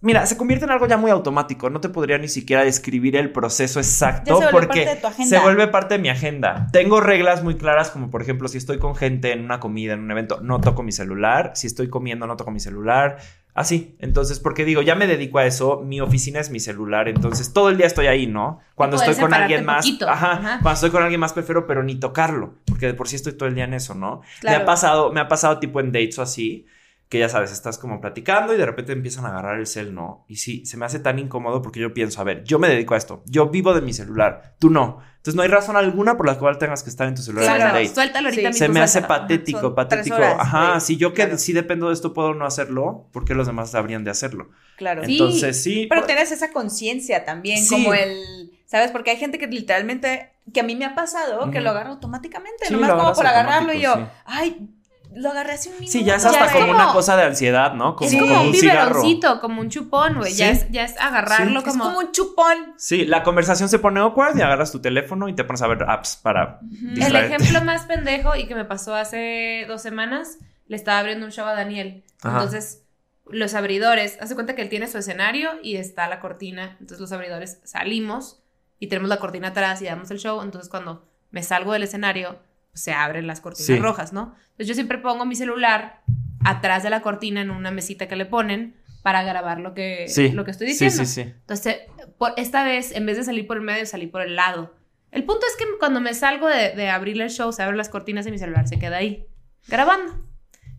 mira, 0.00 0.26
se 0.26 0.36
convierte 0.36 0.64
en 0.64 0.70
algo 0.70 0.86
ya 0.86 0.96
muy 0.96 1.10
automático. 1.10 1.70
No 1.70 1.80
te 1.80 1.88
podría 1.88 2.18
ni 2.18 2.28
siquiera 2.28 2.64
describir 2.64 3.16
el 3.16 3.32
proceso 3.32 3.80
exacto 3.80 4.40
se 4.40 4.48
porque 4.48 4.98
se 5.26 5.38
vuelve 5.38 5.68
parte 5.68 5.94
de 5.94 6.00
mi 6.00 6.08
agenda. 6.08 6.68
Tengo 6.72 7.00
reglas 7.00 7.42
muy 7.42 7.56
claras 7.56 7.90
como 7.90 8.10
por 8.10 8.22
ejemplo 8.22 8.48
si 8.48 8.58
estoy 8.58 8.78
con 8.78 8.96
gente 8.96 9.32
en 9.32 9.44
una 9.44 9.60
comida, 9.60 9.94
en 9.94 10.00
un 10.00 10.10
evento, 10.10 10.40
no 10.42 10.60
toco 10.60 10.82
mi 10.82 10.92
celular. 10.92 11.52
Si 11.54 11.66
estoy 11.66 11.88
comiendo, 11.88 12.26
no 12.26 12.36
toco 12.36 12.50
mi 12.50 12.60
celular. 12.60 13.18
Así, 13.54 13.94
entonces, 14.00 14.40
porque 14.40 14.64
digo, 14.64 14.82
ya 14.82 14.96
me 14.96 15.06
dedico 15.06 15.38
a 15.38 15.46
eso, 15.46 15.80
mi 15.80 16.00
oficina 16.00 16.40
es 16.40 16.50
mi 16.50 16.58
celular, 16.58 17.08
entonces 17.08 17.52
todo 17.52 17.68
el 17.68 17.76
día 17.76 17.86
estoy 17.86 18.08
ahí, 18.08 18.26
¿no? 18.26 18.58
Cuando 18.74 18.96
estoy 18.96 19.14
con 19.14 19.32
alguien 19.32 19.64
más, 19.64 19.86
poquito, 19.86 20.10
ajá, 20.10 20.32
ajá. 20.32 20.58
cuando 20.60 20.74
estoy 20.74 20.90
con 20.90 21.04
alguien 21.04 21.20
más 21.20 21.32
prefiero, 21.32 21.64
pero 21.64 21.84
ni 21.84 21.94
tocarlo, 21.94 22.54
porque 22.66 22.86
de 22.86 22.94
por 22.94 23.06
sí 23.06 23.14
estoy 23.14 23.34
todo 23.34 23.48
el 23.48 23.54
día 23.54 23.62
en 23.62 23.74
eso, 23.74 23.94
¿no? 23.94 24.22
Me 24.42 24.56
ha 24.56 24.64
pasado, 24.64 25.12
me 25.12 25.20
ha 25.20 25.28
pasado 25.28 25.60
tipo 25.60 25.78
en 25.78 25.92
dates 25.92 26.18
o 26.18 26.22
así, 26.22 26.66
que 27.08 27.18
ya 27.18 27.28
sabes, 27.28 27.52
estás 27.52 27.78
como 27.78 28.00
platicando 28.00 28.54
y 28.54 28.56
de 28.56 28.66
repente 28.66 28.92
empiezan 28.92 29.24
a 29.26 29.28
agarrar 29.28 29.58
el 29.60 29.66
cel, 29.66 29.94
¿no? 29.94 30.24
Y 30.28 30.36
sí, 30.36 30.64
se 30.66 30.76
me 30.76 30.84
hace 30.86 30.98
tan 30.98 31.18
incómodo 31.18 31.62
porque 31.62 31.78
yo 31.80 31.94
pienso, 31.94 32.20
a 32.20 32.24
ver, 32.24 32.42
yo 32.44 32.58
me 32.58 32.68
dedico 32.68 32.94
a 32.94 32.96
esto, 32.96 33.22
yo 33.26 33.50
vivo 33.50 33.72
de 33.74 33.82
mi 33.82 33.92
celular, 33.92 34.54
tú 34.58 34.70
no. 34.70 34.98
Entonces 35.18 35.36
no 35.36 35.42
hay 35.42 35.48
razón 35.48 35.76
alguna 35.76 36.16
por 36.16 36.26
la 36.26 36.38
cual 36.38 36.58
tengas 36.58 36.82
que 36.82 36.90
estar 36.90 37.06
en 37.08 37.14
tu 37.14 37.22
celular 37.22 37.44
en 37.46 37.50
un 37.52 37.56
Suéltalo, 37.58 37.78
date. 37.84 37.94
suéltalo 37.94 38.28
ahorita 38.28 38.40
Sí. 38.42 38.46
mismo. 38.48 38.66
Se 38.66 38.68
me 38.68 38.80
hace 38.80 38.98
suéltalo. 38.98 39.20
patético, 39.22 39.60
Son 39.60 39.74
patético. 39.74 40.16
horas, 40.16 40.36
Ajá, 40.40 40.80
sí, 40.80 40.86
si 40.86 40.96
yo 40.98 41.10
que 41.14 41.22
claro. 41.22 41.38
sí 41.38 41.52
dependo 41.52 41.88
de 41.88 41.94
esto 41.94 42.12
puedo 42.12 42.34
no 42.34 42.44
hacerlo, 42.46 43.06
¿por 43.12 43.24
qué 43.24 43.34
los 43.34 43.46
demás 43.46 43.74
habrían 43.74 44.02
de 44.04 44.10
hacerlo? 44.10 44.50
Claro. 44.76 45.04
Sí. 45.04 45.12
Entonces 45.12 45.62
sí. 45.62 45.86
Pero 45.88 46.00
por- 46.02 46.06
tienes 46.08 46.32
esa 46.32 46.52
conciencia 46.52 47.24
también, 47.24 47.58
Sí. 47.64 47.70
como 47.70 47.94
el, 47.94 48.50
¿sabes? 48.66 48.90
Porque 48.90 49.12
hay 49.12 49.16
gente 49.18 49.38
que 49.38 49.46
literalmente, 49.46 50.32
que 50.52 50.60
a 50.60 50.62
mí 50.64 50.74
me 50.76 50.84
ha 50.84 50.94
pasado, 50.94 51.50
que 51.50 51.60
lo 51.60 51.70
agarra 51.70 51.90
automáticamente, 51.90 52.66
Sí, 52.66 52.74
nomás 52.74 52.90
lo 52.90 52.98
como 52.98 53.12
por 53.14 53.26
agarrarlo 53.26 53.72
y 53.72 53.80
yo, 53.80 53.94
sí. 53.94 54.00
ay, 54.26 54.68
lo 55.14 55.30
agarré 55.30 55.52
hace 55.52 55.68
un 55.70 55.74
minuto. 55.76 55.92
Sí, 55.92 56.04
ya 56.04 56.16
es 56.16 56.22
Ya 56.22 56.28
hasta 56.30 56.46
es 56.46 56.52
como 56.52 56.66
como- 56.66 56.82
una 56.82 56.92
cosa 56.92 57.16
de 57.16 57.22
ansiedad, 57.24 57.72
¿no? 57.74 57.96
Como, 57.96 58.08
Es 58.10 58.14
como 58.16 58.26
como 58.26 58.40
un 58.42 58.46
un 58.46 58.52
biberoncito, 58.52 59.40
como 59.40 59.60
un 59.60 59.70
chupón, 59.70 60.16
güey. 60.18 60.34
Ya, 60.34 60.50
es, 60.50 60.70
ya 60.70 60.84
es 60.84 60.98
agarrarlo 60.98 61.58
Es 61.60 61.64
como... 61.64 61.84
como 61.84 61.98
un 61.98 62.12
chupón. 62.12 62.74
Sí, 62.76 63.04
la 63.06 63.22
conversación 63.22 63.68
se 63.68 63.78
pone 63.78 64.00
awkward 64.00 64.36
y 64.36 64.42
agarras 64.42 64.72
tu 64.72 64.80
teléfono 64.80 65.28
y 65.28 65.34
te 65.34 65.44
pones 65.44 65.62
a 65.62 65.66
ver 65.68 65.82
apps 65.84 66.16
para 66.16 66.60
El 66.82 67.14
ejemplo 67.16 67.62
más 67.64 67.86
pendejo 67.86 68.34
y 68.36 68.46
que 68.46 68.54
me 68.54 68.64
pasó 68.64 68.94
hace 68.94 69.64
dos 69.68 69.82
semanas, 69.82 70.38
le 70.66 70.76
estaba 70.76 70.98
abriendo 70.98 71.26
un 71.26 71.32
show 71.32 71.46
a 71.46 71.52
Daniel. 71.54 72.04
Ajá. 72.22 72.38
Entonces, 72.38 72.82
los 73.26 73.54
abridores, 73.54 74.18
hace 74.20 74.34
cuenta 74.34 74.54
que 74.54 74.62
él 74.62 74.68
tiene 74.68 74.86
su 74.88 74.98
escenario 74.98 75.50
y 75.62 75.76
está 75.76 76.08
la 76.08 76.20
cortina. 76.20 76.76
Entonces, 76.80 77.00
los 77.00 77.12
abridores 77.12 77.60
salimos 77.64 78.42
y 78.78 78.88
tenemos 78.88 79.08
la 79.08 79.18
cortina 79.18 79.48
atrás 79.48 79.80
y 79.82 79.86
damos 79.86 80.10
el 80.10 80.18
show. 80.18 80.42
Entonces, 80.42 80.68
cuando 80.70 81.06
me 81.30 81.42
salgo 81.42 81.72
del 81.72 81.84
escenario, 81.84 82.38
se 82.74 82.92
abren 82.92 83.26
las 83.26 83.40
cortinas 83.40 83.66
Sí. 83.66 83.76
rojas, 83.78 84.12
¿no? 84.12 84.34
Entonces, 84.42 84.68
yo 84.68 84.74
siempre 84.74 84.98
pongo 84.98 85.24
mi 85.24 85.36
celular 85.36 86.02
atrás 86.44 86.82
de 86.82 86.90
la 86.90 87.00
cortina 87.02 87.40
en 87.40 87.50
una 87.50 87.70
mesita 87.70 88.06
que 88.08 88.16
le 88.16 88.26
ponen 88.26 88.76
para 89.02 89.22
grabar 89.22 89.60
lo 89.60 89.74
que, 89.74 90.06
Sí, 90.08 90.30
lo 90.30 90.44
que 90.44 90.50
estoy 90.50 90.66
diciendo. 90.68 90.96
sí, 90.96 91.06
sí. 91.06 91.20
Entonces, 91.22 91.78
por, 92.18 92.32
esta 92.36 92.64
vez, 92.64 92.92
en 92.92 93.06
vez 93.06 93.16
de 93.16 93.24
salir 93.24 93.46
por 93.46 93.56
el 93.56 93.62
medio, 93.62 93.84
salí 93.86 94.06
por 94.06 94.22
el 94.22 94.36
lado. 94.36 94.74
El 95.10 95.24
punto 95.24 95.46
es 95.46 95.56
que 95.56 95.64
cuando 95.78 96.00
me 96.00 96.12
salgo 96.14 96.48
de, 96.48 96.70
de 96.74 96.88
abrir 96.90 97.20
el 97.20 97.30
show, 97.30 97.52
se 97.52 97.62
abren 97.62 97.76
las 97.78 97.88
cortinas 97.88 98.26
y 98.26 98.30
mi 98.30 98.38
celular 98.38 98.66
se 98.66 98.78
queda 98.78 98.96
ahí, 98.96 99.26
grabando. 99.68 100.12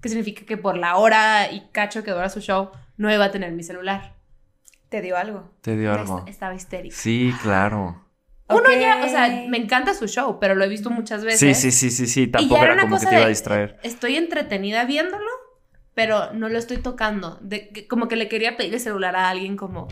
Que 0.01 0.09
significa 0.09 0.45
que 0.45 0.57
por 0.57 0.77
la 0.77 0.97
hora 0.97 1.51
y 1.51 1.69
cacho 1.71 2.03
que 2.03 2.11
dura 2.11 2.29
su 2.29 2.41
show, 2.41 2.69
no 2.97 3.11
iba 3.13 3.25
a 3.25 3.31
tener 3.31 3.51
mi 3.53 3.63
celular. 3.63 4.15
Te 4.89 5.01
dio 5.01 5.17
algo. 5.17 5.51
Te 5.61 5.75
dio 5.77 5.91
algo. 5.93 6.25
Estaba 6.27 6.53
histérica. 6.53 6.95
Sí, 6.95 7.33
claro. 7.41 8.04
Uno 8.47 8.71
ya, 8.71 9.03
o 9.03 9.09
sea, 9.09 9.45
me 9.47 9.57
encanta 9.57 9.93
su 9.93 10.07
show, 10.07 10.37
pero 10.39 10.53
lo 10.53 10.63
he 10.63 10.67
visto 10.67 10.89
muchas 10.91 11.23
veces. 11.23 11.57
Sí, 11.57 11.71
sí, 11.71 11.71
sí, 11.71 11.89
sí, 11.89 12.07
sí. 12.07 12.21
Y 12.23 12.27
Tampoco 12.27 12.57
ya 12.57 12.63
era 12.65 12.73
una 12.73 12.83
como 12.83 12.99
que 12.99 13.05
te 13.07 13.11
iba 13.13 13.21
a 13.21 13.25
de, 13.25 13.29
distraer. 13.29 13.79
Estoy 13.81 14.15
entretenida 14.17 14.85
viéndolo, 14.85 15.29
pero 15.95 16.31
no 16.33 16.47
lo 16.49 16.59
estoy 16.59 16.77
tocando. 16.77 17.39
De, 17.41 17.87
como 17.89 18.07
que 18.07 18.15
le 18.15 18.27
quería 18.27 18.55
pedir 18.55 18.73
el 18.75 18.79
celular 18.79 19.15
a 19.15 19.29
alguien 19.29 19.57
como, 19.57 19.87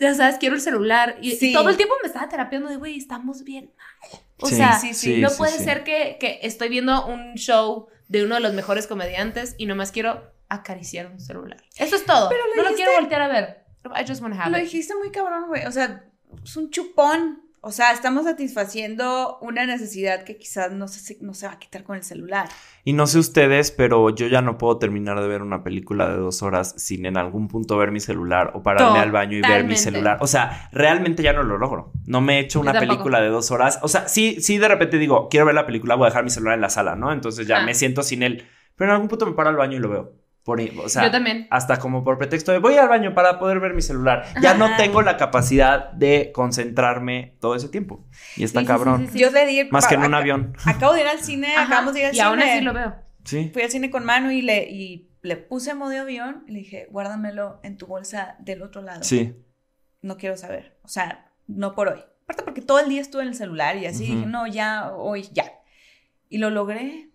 ya 0.00 0.14
sabes, 0.14 0.36
quiero 0.38 0.54
el 0.54 0.62
celular. 0.62 1.16
Y, 1.20 1.52
todo 1.52 1.68
el 1.68 1.76
tiempo 1.76 1.94
me 2.02 2.06
estaba 2.06 2.28
terapiando 2.28 2.70
de, 2.70 2.76
güey, 2.76 2.96
estamos 2.96 3.44
bien 3.44 3.70
mal. 3.76 4.20
O 4.40 4.48
Sí, 4.48 4.56
sea, 4.56 4.78
sí, 4.78 5.20
no 5.20 5.28
puede 5.36 5.58
ser 5.58 5.84
que, 5.84 6.16
que 6.18 6.40
estoy 6.42 6.68
viendo 6.70 7.06
un 7.06 7.34
show 7.34 7.88
de 8.08 8.24
uno 8.24 8.34
de 8.36 8.40
los 8.40 8.54
mejores 8.54 8.86
comediantes 8.86 9.54
y 9.58 9.66
nomás 9.66 9.92
quiero 9.92 10.32
acariciar 10.48 11.06
un 11.06 11.20
celular. 11.20 11.62
Eso 11.76 11.96
es 11.96 12.04
todo. 12.04 12.28
Pero 12.28 12.42
no 12.56 12.62
lo 12.62 12.74
quiero 12.74 12.92
voltear 12.92 13.22
a 13.22 13.28
ver. 13.28 13.64
I 13.84 14.04
just 14.06 14.22
want 14.22 14.34
to 14.34 14.40
have 14.40 14.50
Lo 14.50 14.58
it. 14.58 14.64
dijiste 14.64 14.94
muy 14.96 15.10
cabrón, 15.10 15.48
güey. 15.48 15.64
O 15.66 15.72
sea, 15.72 16.04
es 16.44 16.56
un 16.56 16.70
chupón. 16.70 17.41
O 17.64 17.70
sea, 17.70 17.92
estamos 17.92 18.24
satisfaciendo 18.24 19.38
una 19.40 19.64
necesidad 19.66 20.24
que 20.24 20.36
quizás 20.36 20.72
no 20.72 20.88
se, 20.88 21.16
no 21.20 21.32
se 21.32 21.46
va 21.46 21.52
a 21.52 21.58
quitar 21.60 21.84
con 21.84 21.94
el 21.96 22.02
celular. 22.02 22.48
Y 22.82 22.92
no 22.92 23.06
sé 23.06 23.20
ustedes, 23.20 23.70
pero 23.70 24.10
yo 24.10 24.26
ya 24.26 24.42
no 24.42 24.58
puedo 24.58 24.78
terminar 24.78 25.20
de 25.20 25.28
ver 25.28 25.42
una 25.42 25.62
película 25.62 26.08
de 26.08 26.16
dos 26.16 26.42
horas 26.42 26.74
sin 26.76 27.06
en 27.06 27.16
algún 27.16 27.46
punto 27.46 27.76
ver 27.76 27.92
mi 27.92 28.00
celular 28.00 28.50
o 28.54 28.64
pararme 28.64 28.98
al 28.98 29.12
baño 29.12 29.36
y 29.38 29.42
ver 29.42 29.64
mi 29.64 29.76
celular. 29.76 30.18
O 30.20 30.26
sea, 30.26 30.68
realmente 30.72 31.22
ya 31.22 31.32
no 31.32 31.44
lo 31.44 31.56
logro. 31.56 31.92
No 32.04 32.20
me 32.20 32.38
he 32.38 32.40
hecho 32.40 32.58
una 32.60 32.72
película 32.80 33.20
de 33.20 33.28
dos 33.28 33.52
horas. 33.52 33.78
O 33.82 33.86
sea, 33.88 34.08
sí, 34.08 34.38
sí, 34.40 34.58
de 34.58 34.66
repente 34.66 34.98
digo, 34.98 35.28
quiero 35.28 35.46
ver 35.46 35.54
la 35.54 35.64
película, 35.64 35.94
voy 35.94 36.06
a 36.06 36.08
dejar 36.10 36.24
mi 36.24 36.30
celular 36.30 36.56
en 36.56 36.62
la 36.62 36.68
sala, 36.70 36.96
¿no? 36.96 37.12
Entonces 37.12 37.46
ya 37.46 37.58
Ah. 37.58 37.64
me 37.64 37.74
siento 37.74 38.02
sin 38.02 38.24
él. 38.24 38.44
Pero 38.74 38.90
en 38.90 38.94
algún 38.94 39.08
punto 39.08 39.24
me 39.26 39.32
paro 39.32 39.50
al 39.50 39.56
baño 39.56 39.76
y 39.76 39.80
lo 39.80 39.88
veo. 39.88 40.21
Por, 40.44 40.60
o 40.60 40.88
sea, 40.88 41.04
Yo 41.04 41.10
también. 41.12 41.46
hasta 41.50 41.78
como 41.78 42.02
por 42.02 42.18
pretexto 42.18 42.50
de 42.50 42.58
voy 42.58 42.74
al 42.74 42.88
baño 42.88 43.14
para 43.14 43.38
poder 43.38 43.60
ver 43.60 43.74
mi 43.74 43.82
celular. 43.82 44.24
Ya 44.42 44.54
no 44.54 44.64
Ajá. 44.64 44.76
tengo 44.76 45.00
la 45.02 45.16
capacidad 45.16 45.92
de 45.92 46.32
concentrarme 46.34 47.36
todo 47.40 47.54
ese 47.54 47.68
tiempo. 47.68 48.04
Y 48.36 48.42
está 48.44 48.60
Sí, 48.60 48.66
cabrón. 48.66 49.06
sí, 49.06 49.12
sí. 49.12 49.18
Yo 49.20 49.30
le 49.30 49.46
di. 49.46 49.64
Más 49.70 49.86
que 49.86 49.94
en 49.94 50.02
un 50.02 50.14
avión. 50.14 50.56
Acabo 50.64 50.94
de 50.94 51.02
ir 51.02 51.06
al 51.06 51.20
cine, 51.20 51.54
Ajá, 51.54 51.66
acabamos 51.66 51.94
de 51.94 52.00
ir 52.00 52.06
al 52.06 52.12
y 52.12 52.14
cine. 52.16 52.26
aún 52.26 52.40
así 52.42 52.60
lo 52.60 52.72
veo. 52.72 52.94
Sí. 53.24 53.50
Fui 53.52 53.62
al 53.62 53.70
cine 53.70 53.90
con 53.90 54.04
Manu 54.04 54.30
y 54.32 54.42
le, 54.42 54.64
y 54.68 55.08
le 55.22 55.36
puse 55.36 55.74
modo 55.74 55.96
avión 56.00 56.42
y 56.48 56.52
le 56.52 56.58
dije, 56.58 56.88
guárdamelo 56.90 57.60
en 57.62 57.76
tu 57.76 57.86
bolsa 57.86 58.34
del 58.40 58.62
otro 58.62 58.82
lado. 58.82 59.04
Sí. 59.04 59.36
No 60.00 60.16
quiero 60.16 60.36
saber. 60.36 60.76
O 60.82 60.88
sea, 60.88 61.30
no 61.46 61.76
por 61.76 61.86
hoy. 61.86 62.00
Aparte 62.24 62.42
porque 62.42 62.62
todo 62.62 62.80
el 62.80 62.88
día 62.88 63.00
estuve 63.00 63.22
en 63.22 63.28
el 63.28 63.36
celular 63.36 63.76
y 63.76 63.86
así 63.86 64.02
Ujú. 64.04 64.12
dije, 64.14 64.26
no, 64.26 64.48
ya, 64.48 64.90
hoy, 64.92 65.28
ya. 65.32 65.44
Y 66.28 66.38
lo 66.38 66.50
logré. 66.50 67.10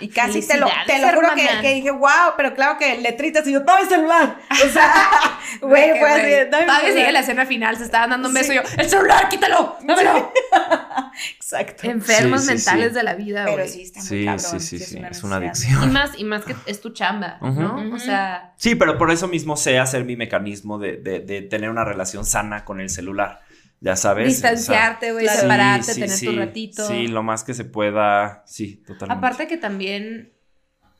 Y 0.00 0.08
casi 0.10 0.46
te 0.46 0.56
lo, 0.58 0.68
te 0.86 1.00
lo 1.00 1.08
juro 1.12 1.28
que, 1.34 1.74
dije, 1.74 1.90
wow, 1.90 2.34
pero 2.36 2.54
claro 2.54 2.78
que 2.78 2.98
letritas 2.98 3.44
y 3.48 3.52
yo, 3.52 3.64
toma 3.64 3.80
el 3.80 3.88
celular. 3.88 4.36
O 4.64 4.68
sea, 4.68 4.92
güey, 5.60 5.98
fue 5.98 6.08
así, 6.08 6.50
dame 6.50 6.66
Todavía 6.66 6.78
sigue 6.80 6.92
celular. 6.92 7.12
la 7.14 7.20
escena 7.20 7.46
final, 7.46 7.76
se 7.76 7.84
estaban 7.84 8.10
dando 8.10 8.28
un 8.28 8.34
beso 8.34 8.46
Sí. 8.46 8.52
y 8.52 8.56
yo, 8.56 8.62
¡el 8.76 8.88
celular, 8.88 9.28
quítalo! 9.28 9.76
¡Dámelo! 9.82 10.32
Exacto. 11.36 11.88
Enfermos 11.90 12.42
Sí, 12.42 12.46
sí, 12.48 12.54
mentales 12.54 12.88
sí. 12.90 12.94
de 12.94 13.02
la 13.02 13.14
vida, 13.14 13.44
Pero 13.44 13.56
güey. 13.56 13.68
sí, 13.68 13.82
está 13.82 13.98
muy 14.00 14.08
Sí, 14.08 14.24
cabrón. 14.24 14.60
sí, 14.60 14.60
sí, 14.60 14.76
es 14.76 14.88
sí, 14.88 14.96
una 14.98 15.08
es 15.08 15.22
una 15.24 15.40
necesidad. 15.40 15.72
adicción. 15.82 15.90
Y 15.90 15.92
más, 15.92 16.18
y 16.18 16.24
más 16.24 16.44
que 16.44 16.54
es 16.66 16.80
tu 16.80 16.90
chamba. 16.90 17.38
¿no? 17.40 17.92
O 17.94 17.98
sea, 17.98 18.52
Sí, 18.56 18.74
pero 18.74 18.98
por 18.98 19.10
eso 19.10 19.26
mismo 19.28 19.56
sé 19.56 19.78
hacer 19.78 20.04
mi 20.04 20.16
mecanismo 20.16 20.78
de, 20.78 20.96
de- 20.96 21.20
de 21.20 21.42
tener 21.42 21.70
una 21.70 21.84
relación 21.84 22.24
sana 22.24 22.64
con 22.64 22.80
el 22.80 22.90
celular. 22.90 23.40
Ya 23.80 23.96
sabes. 23.96 24.26
distanciarte, 24.28 25.12
güey, 25.12 25.26
O 25.26 25.30
sea, 25.30 25.40
separarte, 25.40 25.84
sí, 25.84 25.94
sí, 25.94 26.00
tener 26.00 26.20
tu 26.20 26.40
ratito. 26.40 26.86
Sí, 26.86 27.06
lo 27.06 27.22
más 27.22 27.44
que 27.44 27.54
se 27.54 27.64
pueda. 27.64 28.42
Sí, 28.46 28.82
totalmente. 28.86 29.18
Aparte 29.18 29.46
que 29.46 29.56
también, 29.56 30.32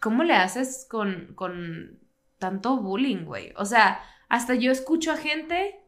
¿cómo 0.01 0.23
le 0.23 0.35
haces 0.35 0.87
con, 0.89 1.33
con 1.35 1.99
tanto 2.39 2.77
bullying, 2.77 3.25
güey? 3.25 3.53
O 3.57 3.65
sea, 3.65 4.01
hasta 4.29 4.55
yo 4.55 4.71
escucho 4.71 5.11
a 5.11 5.17
gente, 5.17 5.81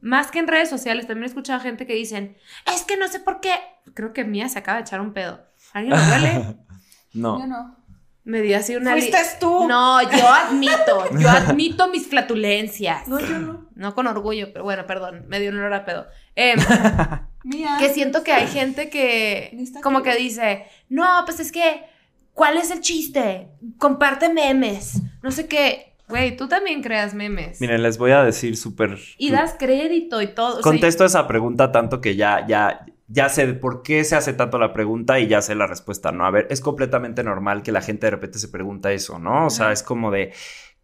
más 0.00 0.30
que 0.30 0.38
en 0.38 0.48
redes 0.48 0.70
sociales, 0.70 1.06
también 1.06 1.24
he 1.24 1.26
escuchado 1.26 1.58
a 1.58 1.62
gente 1.62 1.86
que 1.86 1.94
dicen, 1.94 2.36
es 2.66 2.84
que 2.84 2.96
no 2.96 3.08
sé 3.08 3.20
por 3.20 3.40
qué. 3.40 3.54
Creo 3.94 4.12
que 4.12 4.24
Mía 4.24 4.48
se 4.48 4.58
acaba 4.58 4.78
de 4.78 4.82
echar 4.82 5.00
un 5.00 5.12
pedo. 5.12 5.44
¿Alguien 5.72 5.96
lo 5.98 6.06
huele? 6.10 6.56
no. 7.12 7.38
Yo 7.38 7.46
no. 7.46 7.79
Me 8.24 8.42
dio 8.42 8.56
así 8.58 8.76
una... 8.76 8.94
li- 8.94 9.00
Fuiste 9.02 9.18
tú. 9.40 9.66
No, 9.66 10.02
yo 10.02 10.28
admito, 10.28 11.04
yo 11.18 11.28
admito 11.30 11.88
mis 11.88 12.06
flatulencias. 12.06 13.08
No, 13.08 13.18
yo 13.18 13.38
no. 13.38 13.68
No 13.74 13.94
con 13.94 14.06
orgullo, 14.06 14.52
pero 14.52 14.62
bueno, 14.64 14.86
perdón, 14.86 15.24
me 15.28 15.40
dio 15.40 15.50
un 15.50 15.58
olor 15.58 15.72
a 15.74 15.84
pedo. 15.84 16.06
Mía. 17.42 17.76
que 17.80 17.88
siento 17.88 18.22
que 18.22 18.32
hay 18.32 18.46
gente 18.46 18.90
que 18.90 19.56
como 19.82 20.02
que- 20.02 20.14
dice, 20.16 20.64
no, 20.90 21.22
pues 21.24 21.40
es 21.40 21.50
que, 21.52 21.84
¿cuál 22.34 22.58
es 22.58 22.70
el 22.70 22.80
chiste? 22.80 23.48
Comparte 23.78 24.28
memes, 24.28 25.00
no 25.22 25.30
sé 25.30 25.46
qué. 25.46 25.86
Güey, 26.08 26.36
tú 26.36 26.48
también 26.48 26.82
creas 26.82 27.14
memes. 27.14 27.60
Miren, 27.60 27.82
les 27.84 27.96
voy 27.96 28.10
a 28.10 28.24
decir 28.24 28.56
súper. 28.56 28.98
y 29.16 29.30
das 29.30 29.54
crédito 29.58 30.20
y 30.20 30.26
todo. 30.26 30.48
o 30.50 30.54
sea, 30.54 30.62
Contesto 30.62 31.04
esa 31.04 31.26
pregunta 31.28 31.70
tanto 31.70 32.00
que 32.00 32.16
ya, 32.16 32.44
ya, 32.48 32.84
ya 33.12 33.28
sé 33.28 33.46
de 33.46 33.54
por 33.54 33.82
qué 33.82 34.04
se 34.04 34.14
hace 34.14 34.32
tanto 34.32 34.56
la 34.58 34.72
pregunta 34.72 35.18
y 35.18 35.26
ya 35.26 35.42
sé 35.42 35.56
la 35.56 35.66
respuesta, 35.66 36.12
¿no? 36.12 36.24
A 36.24 36.30
ver, 36.30 36.46
es 36.48 36.60
completamente 36.60 37.24
normal 37.24 37.62
que 37.62 37.72
la 37.72 37.82
gente 37.82 38.06
de 38.06 38.12
repente 38.12 38.38
se 38.38 38.48
pregunta 38.48 38.92
eso, 38.92 39.18
¿no? 39.18 39.46
O 39.46 39.50
sea, 39.50 39.66
Ajá. 39.66 39.72
es 39.72 39.82
como 39.82 40.10
de. 40.10 40.32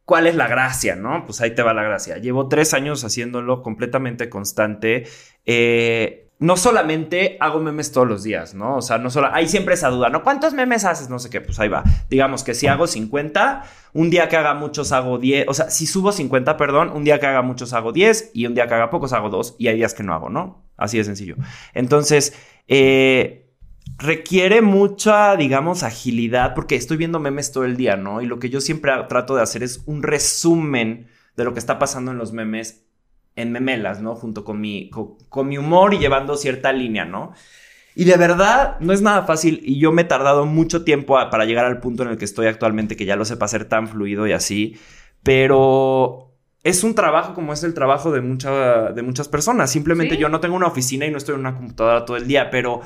¿Cuál 0.04 0.26
es 0.26 0.36
la 0.36 0.46
gracia, 0.46 0.94
no? 0.96 1.24
Pues 1.24 1.40
ahí 1.40 1.54
te 1.54 1.62
va 1.62 1.72
la 1.74 1.82
gracia. 1.82 2.18
Llevo 2.18 2.48
tres 2.48 2.74
años 2.74 3.04
haciéndolo 3.04 3.62
completamente 3.62 4.28
constante. 4.28 5.04
Eh, 5.44 6.30
no 6.38 6.56
solamente 6.56 7.36
hago 7.40 7.60
memes 7.60 7.92
todos 7.92 8.06
los 8.06 8.22
días, 8.22 8.54
¿no? 8.54 8.76
O 8.76 8.82
sea, 8.82 8.98
no 8.98 9.08
solo. 9.10 9.28
Hay 9.32 9.48
siempre 9.48 9.74
esa 9.74 9.88
duda, 9.88 10.08
¿no? 10.08 10.22
¿Cuántos 10.22 10.52
memes 10.52 10.84
haces? 10.84 11.08
No 11.08 11.18
sé 11.20 11.30
qué, 11.30 11.40
pues 11.40 11.58
ahí 11.60 11.68
va. 11.68 11.84
Digamos 12.10 12.42
que 12.42 12.54
si 12.54 12.66
hago 12.66 12.86
50, 12.88 13.62
un 13.94 14.10
día 14.10 14.28
que 14.28 14.36
haga 14.36 14.54
muchos 14.54 14.90
hago 14.92 15.18
10. 15.18 15.46
O 15.48 15.54
sea, 15.54 15.70
si 15.70 15.86
subo 15.86 16.10
50, 16.12 16.56
perdón, 16.56 16.90
un 16.90 17.04
día 17.04 17.20
que 17.20 17.26
haga 17.26 17.42
muchos 17.42 17.72
hago 17.72 17.92
10 17.92 18.32
y 18.34 18.46
un 18.46 18.54
día 18.54 18.66
que 18.66 18.74
haga 18.74 18.90
pocos 18.90 19.12
hago 19.12 19.30
2 19.30 19.56
y 19.58 19.68
hay 19.68 19.76
días 19.76 19.94
que 19.94 20.02
no 20.02 20.12
hago, 20.12 20.28
¿no? 20.28 20.65
Así 20.76 20.98
de 20.98 21.04
sencillo. 21.04 21.36
Entonces, 21.74 22.34
eh, 22.68 23.50
requiere 23.98 24.60
mucha, 24.62 25.36
digamos, 25.36 25.82
agilidad 25.82 26.54
porque 26.54 26.76
estoy 26.76 26.96
viendo 26.96 27.18
memes 27.18 27.52
todo 27.52 27.64
el 27.64 27.76
día, 27.76 27.96
¿no? 27.96 28.20
Y 28.20 28.26
lo 28.26 28.38
que 28.38 28.50
yo 28.50 28.60
siempre 28.60 28.92
trato 29.08 29.36
de 29.36 29.42
hacer 29.42 29.62
es 29.62 29.82
un 29.86 30.02
resumen 30.02 31.08
de 31.36 31.44
lo 31.44 31.52
que 31.52 31.58
está 31.60 31.78
pasando 31.78 32.10
en 32.10 32.18
los 32.18 32.32
memes 32.32 32.82
en 33.36 33.52
memelas, 33.52 34.00
¿no? 34.00 34.14
Junto 34.14 34.44
con 34.44 34.60
mi, 34.60 34.88
co- 34.90 35.18
con, 35.28 35.48
mi 35.48 35.58
humor 35.58 35.92
y 35.94 35.98
llevando 35.98 36.36
cierta 36.36 36.72
línea, 36.72 37.04
¿no? 37.04 37.32
Y 37.94 38.04
de 38.04 38.16
verdad 38.16 38.78
no 38.80 38.92
es 38.92 39.02
nada 39.02 39.24
fácil 39.24 39.60
y 39.64 39.78
yo 39.78 39.92
me 39.92 40.02
he 40.02 40.04
tardado 40.04 40.46
mucho 40.46 40.84
tiempo 40.84 41.16
para 41.30 41.44
llegar 41.46 41.64
al 41.64 41.80
punto 41.80 42.02
en 42.02 42.10
el 42.10 42.18
que 42.18 42.26
estoy 42.26 42.46
actualmente, 42.46 42.96
que 42.96 43.06
ya 43.06 43.16
lo 43.16 43.24
sepa 43.24 43.46
hacer 43.46 43.66
tan 43.66 43.88
fluido 43.88 44.26
y 44.26 44.32
así. 44.32 44.76
pero 45.22 46.25
es 46.68 46.82
un 46.82 46.96
trabajo 46.96 47.32
como 47.32 47.52
es 47.52 47.62
el 47.62 47.74
trabajo 47.74 48.10
de, 48.10 48.20
mucha, 48.20 48.90
de 48.90 49.02
muchas 49.02 49.28
personas. 49.28 49.70
Simplemente 49.70 50.16
Sí. 50.16 50.20
yo 50.20 50.28
no 50.28 50.40
tengo 50.40 50.56
una 50.56 50.66
oficina 50.66 51.06
y 51.06 51.12
no 51.12 51.18
estoy 51.18 51.34
en 51.34 51.40
una 51.42 51.54
computadora 51.54 52.04
todo 52.04 52.16
el 52.16 52.26
día, 52.26 52.50
pero 52.50 52.80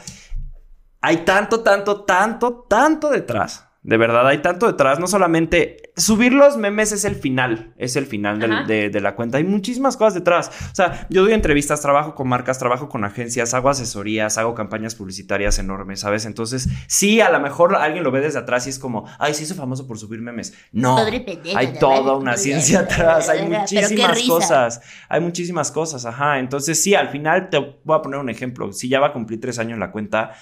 hay 1.01 1.19
tanto, 1.25 1.61
tanto, 1.61 2.03
tanto, 2.05 2.66
tanto 2.69 3.09
detrás. 3.09 3.69
De 3.83 3.97
verdad, 3.97 4.29
hay 4.29 4.38
tanto 4.43 4.66
detrás. 4.66 4.99
No 5.01 5.07
solamente 5.07 5.93
subir 5.97 6.35
los 6.35 6.59
memes 6.59 6.93
es 6.93 7.07
el 7.07 7.14
final, 7.14 7.73
es 7.79 7.97
el 7.97 8.05
final 8.05 8.38
del- 8.38 8.66
de, 8.66 8.90
de 8.90 9.01
la 9.01 9.14
cuenta. 9.14 9.38
Hay 9.38 9.45
muchísimas 9.45 9.97
cosas 9.97 10.12
detrás. 10.14 10.51
O 10.71 10.75
sea, 10.75 11.07
yo 11.09 11.23
doy 11.23 11.33
entrevistas, 11.33 11.81
trabajo 11.81 12.14
con 12.14 12.29
marcas, 12.29 12.59
trabajo 12.59 12.90
con 12.90 13.05
agencias, 13.05 13.55
hago 13.55 13.71
asesorías, 13.71 14.37
hago 14.37 14.55
campañas 14.55 14.95
publicitarias 14.95 15.59
enormes, 15.59 16.01
¿sabes? 16.01 16.27
Entonces, 16.27 16.69
sí, 16.88 17.23
a 17.23 17.31
lo 17.31 17.40
mejor 17.40 17.75
alguien 17.75 18.05
lo 18.05 18.11
ve 18.11 18.21
desde 18.21 18.38
atrás 18.40 18.66
y 18.66 18.71
es 18.71 18.79
como, 18.79 19.07
ay, 19.19 19.33
se 19.33 19.45
hizo 19.45 19.55
famoso 19.55 19.87
por 19.87 19.99
subir 19.99 20.21
memes. 20.21 20.53
No, 20.73 20.97
pendejo, 21.25 21.59
hay 21.59 21.73
toda 21.79 22.16
una 22.16 22.37
ciencia 22.37 22.81
atrás, 22.90 23.31
hay 23.31 23.49
muchísimas 23.61 23.88
cosas, 24.29 24.81
hay 25.09 25.21
muchísimas 25.23 25.73
cosas, 25.73 26.05
ajá. 26.05 26.38
Entonces, 26.38 26.83
sí, 26.83 26.95
al 26.95 27.09
final 27.09 27.49
te 27.49 27.57
voy 27.59 27.97
a 27.97 28.03
poner 28.03 28.21
un 28.21 28.29
ejemplo. 28.29 28.73
Si 28.75 28.90
ya 28.90 29.01
va 29.01 29.07
a 29.09 29.12
cumplir 29.14 29.40
tres 29.40 29.59
años 29.59 29.79
la 29.79 29.90
cuenta, 29.90 30.33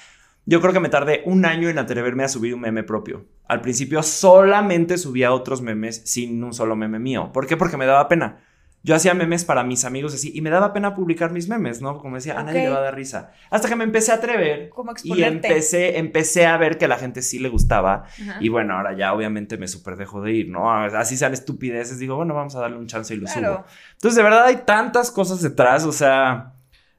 yo 0.48 0.62
creo 0.62 0.72
que 0.72 0.80
me 0.80 0.88
tardé 0.88 1.20
un 1.26 1.44
año 1.44 1.68
en 1.68 1.78
atreverme 1.78 2.24
a 2.24 2.28
subir 2.28 2.54
un 2.54 2.62
meme 2.62 2.82
propio. 2.82 3.26
Al 3.46 3.60
principio 3.60 4.02
solamente 4.02 4.96
subía 4.96 5.30
otros 5.30 5.60
memes 5.60 6.00
sin 6.06 6.42
un 6.42 6.54
solo 6.54 6.74
meme 6.74 6.98
mío. 6.98 7.32
¿Por 7.34 7.46
qué? 7.46 7.58
Porque 7.58 7.76
me 7.76 7.84
daba 7.84 8.08
pena. 8.08 8.38
Yo 8.82 8.94
hacía 8.94 9.12
memes 9.12 9.44
para 9.44 9.62
mis 9.62 9.84
amigos 9.84 10.14
así 10.14 10.32
y 10.34 10.40
me 10.40 10.48
daba 10.48 10.72
pena 10.72 10.94
publicar 10.94 11.32
mis 11.32 11.50
memes, 11.50 11.82
¿no? 11.82 11.98
Como 11.98 12.14
decía, 12.14 12.40
a 12.40 12.44
nadie 12.44 12.62
le 12.62 12.70
va 12.70 12.78
a 12.78 12.80
dar 12.80 12.94
risa. 12.94 13.32
Hasta 13.50 13.68
que 13.68 13.76
me 13.76 13.84
empecé 13.84 14.10
a 14.10 14.14
atrever 14.14 14.70
Como 14.70 14.94
y 15.04 15.22
empecé, 15.22 15.98
empecé 15.98 16.46
a 16.46 16.56
ver 16.56 16.78
que 16.78 16.86
a 16.86 16.88
la 16.88 16.96
gente 16.96 17.20
sí 17.20 17.38
le 17.38 17.50
gustaba. 17.50 18.04
Ajá. 18.04 18.38
Y 18.40 18.48
bueno, 18.48 18.74
ahora 18.74 18.96
ya 18.96 19.12
obviamente 19.12 19.58
me 19.58 19.68
súper 19.68 19.96
dejo 19.96 20.22
de 20.22 20.32
ir, 20.32 20.48
¿no? 20.48 20.72
Así 20.72 21.18
sean 21.18 21.34
estupideces, 21.34 21.98
digo, 21.98 22.16
bueno, 22.16 22.32
vamos 22.32 22.56
a 22.56 22.60
darle 22.60 22.78
un 22.78 22.86
chance 22.86 23.12
y 23.12 23.18
lo 23.18 23.26
subo. 23.26 23.40
Claro. 23.40 23.64
Entonces, 23.92 24.16
de 24.16 24.22
verdad 24.22 24.46
hay 24.46 24.62
tantas 24.64 25.10
cosas 25.10 25.42
detrás, 25.42 25.84
o 25.84 25.92
sea, 25.92 26.54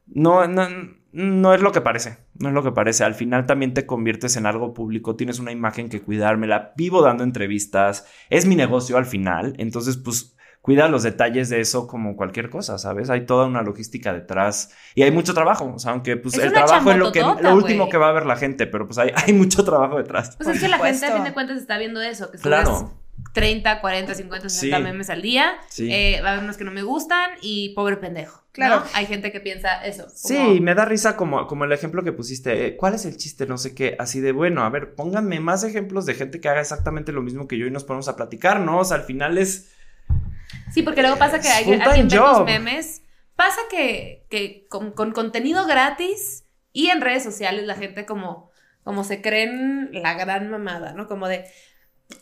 no, 0.05 0.45
no, 0.45 0.67
no 1.11 1.53
es 1.53 1.61
lo 1.61 1.71
que 1.71 1.81
parece, 1.81 2.17
no 2.35 2.49
es 2.49 2.53
lo 2.53 2.63
que 2.63 2.71
parece. 2.71 3.03
Al 3.03 3.15
final 3.15 3.45
también 3.45 3.73
te 3.73 3.85
conviertes 3.85 4.35
en 4.37 4.45
algo 4.45 4.73
público, 4.73 5.15
tienes 5.15 5.39
una 5.39 5.51
imagen 5.51 5.89
que 5.89 6.01
cuidar, 6.01 6.37
me 6.37 6.47
la 6.47 6.73
vivo 6.75 7.01
dando 7.01 7.23
entrevistas, 7.23 8.05
es 8.29 8.45
mi 8.45 8.55
negocio 8.55 8.97
al 8.97 9.05
final, 9.05 9.53
entonces 9.57 9.97
pues 9.97 10.35
cuida 10.61 10.87
los 10.87 11.03
detalles 11.03 11.49
de 11.49 11.61
eso 11.61 11.87
como 11.87 12.15
cualquier 12.15 12.49
cosa, 12.49 12.77
¿sabes? 12.77 13.09
Hay 13.09 13.25
toda 13.25 13.47
una 13.47 13.61
logística 13.61 14.13
detrás 14.13 14.71
y 14.93 15.03
hay 15.03 15.11
mucho 15.11 15.33
trabajo, 15.33 15.73
o 15.73 15.79
sea, 15.79 15.93
aunque 15.93 16.17
pues 16.17 16.35
Es 16.35 16.43
el 16.43 16.53
trabajo 16.53 16.91
es 16.91 16.97
lo, 16.97 17.11
que, 17.11 17.21
lo 17.21 17.55
último 17.55 17.89
que 17.89 17.97
va 17.97 18.09
a 18.09 18.11
ver 18.11 18.25
la 18.25 18.35
gente, 18.35 18.67
pero 18.67 18.85
pues 18.85 18.97
hay, 18.97 19.11
hay 19.15 19.33
mucho 19.33 19.63
trabajo 19.63 19.97
detrás. 19.97 20.35
Pues 20.35 20.47
Por 20.47 20.55
es 20.55 20.61
que 20.61 20.67
la 20.67 20.77
gente 20.77 21.05
a 21.05 21.13
fin 21.13 21.23
de 21.23 21.33
cuentas 21.33 21.57
está 21.57 21.77
viendo 21.77 22.01
eso, 22.01 22.29
que 22.31 22.37
Claro. 22.37 22.93
30, 23.33 23.81
40, 23.81 24.15
50, 24.15 24.49
60 24.49 24.77
Sí. 24.77 24.83
memes 24.83 25.09
al 25.09 25.21
día. 25.21 25.53
Sí. 25.69 25.89
Eh, 25.91 26.19
va 26.23 26.29
a 26.29 26.31
haber 26.33 26.43
unos 26.43 26.57
que 26.57 26.63
no 26.63 26.71
me 26.71 26.83
gustan 26.83 27.29
y 27.41 27.69
pobre 27.75 27.97
pendejo. 27.97 28.43
Claro. 28.51 28.77
¿no? 28.81 28.85
Hay 28.93 29.05
gente 29.05 29.31
que 29.31 29.39
piensa 29.39 29.85
eso. 29.85 30.03
como- 30.03 30.15
Sí, 30.15 30.59
me 30.59 30.73
da 30.75 30.85
risa 30.85 31.15
como, 31.15 31.45
como 31.47 31.65
el 31.65 31.71
ejemplo 31.71 32.03
que 32.03 32.11
pusiste. 32.11 32.65
eh, 32.67 32.75
¿Cuál 32.75 32.95
es 32.95 33.05
el 33.05 33.15
chiste? 33.17 33.45
No 33.45 33.57
sé 33.57 33.75
qué. 33.75 33.95
Así 33.99 34.19
de 34.19 34.31
bueno, 34.31 34.63
a 34.63 34.69
ver, 34.69 34.95
pónganme 34.95 35.39
más 35.39 35.63
ejemplos 35.63 36.05
de 36.05 36.15
gente 36.15 36.41
que 36.41 36.49
haga 36.49 36.61
exactamente 36.61 37.11
lo 37.11 37.21
mismo 37.21 37.47
que 37.47 37.57
yo 37.57 37.67
y 37.67 37.71
nos 37.71 37.83
ponemos 37.83 38.07
a 38.07 38.15
platicar, 38.15 38.59
¿no? 38.59 38.79
O 38.79 38.85
sea, 38.85 38.97
al 38.97 39.03
final 39.03 39.37
es. 39.37 39.71
Sí, 40.73 40.81
porque 40.81 41.01
luego 41.01 41.17
pasa 41.17 41.39
que 41.39 41.47
hay, 41.47 41.73
alguien 41.79 42.07
ve 42.07 42.17
job. 42.17 42.45
memes. 42.45 43.03
Pasa 43.35 43.61
que, 43.69 44.25
que 44.29 44.65
con, 44.69 44.91
con 44.91 45.11
contenido 45.11 45.65
gratis 45.65 46.43
y 46.73 46.87
en 46.89 46.99
redes 47.01 47.23
sociales 47.23 47.65
la 47.65 47.75
gente 47.75 48.05
como, 48.05 48.49
como 48.83 49.03
se 49.03 49.21
creen 49.21 49.89
la 49.93 50.15
gran 50.15 50.49
mamada, 50.49 50.93
¿no? 50.93 51.07
Como 51.07 51.27
de... 51.27 51.45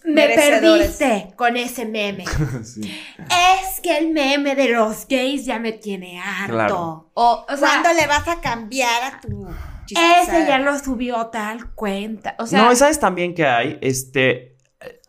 Me 0.04 0.28
Merecedores". 0.28 0.97
perdiste 0.97 1.34
con 1.36 1.58
ese 1.58 1.86
meme. 1.86 2.26
Sí. 2.63 2.82
es 3.17 3.80
que 3.82 3.97
el 3.97 4.10
meme 4.10 4.56
de 4.56 4.69
los 4.69 5.08
gays 5.08 5.45
ya 5.45 5.60
me 5.60 5.71
tiene 5.73 6.19
harto. 6.19 6.54
Claro. 6.54 7.12
O, 7.13 7.45
o 7.47 7.58
sea, 7.58 7.82
¿Cuándo 7.82 7.93
le 7.93 8.08
vas 8.08 8.28
a 8.28 8.41
cambiar 8.41 9.04
a 9.04 9.21
tu 9.21 9.47
ese 9.95 10.45
ya 10.47 10.60
lo 10.60 10.78
subió 10.80 11.28
tal 11.28 11.71
cuenta. 11.73 12.36
O 12.39 12.47
sea, 12.47 12.63
no, 12.63 12.71
y 12.71 12.76
sabes 12.76 13.00
también 13.00 13.34
que 13.34 13.45
hay, 13.45 13.78
este. 13.82 14.56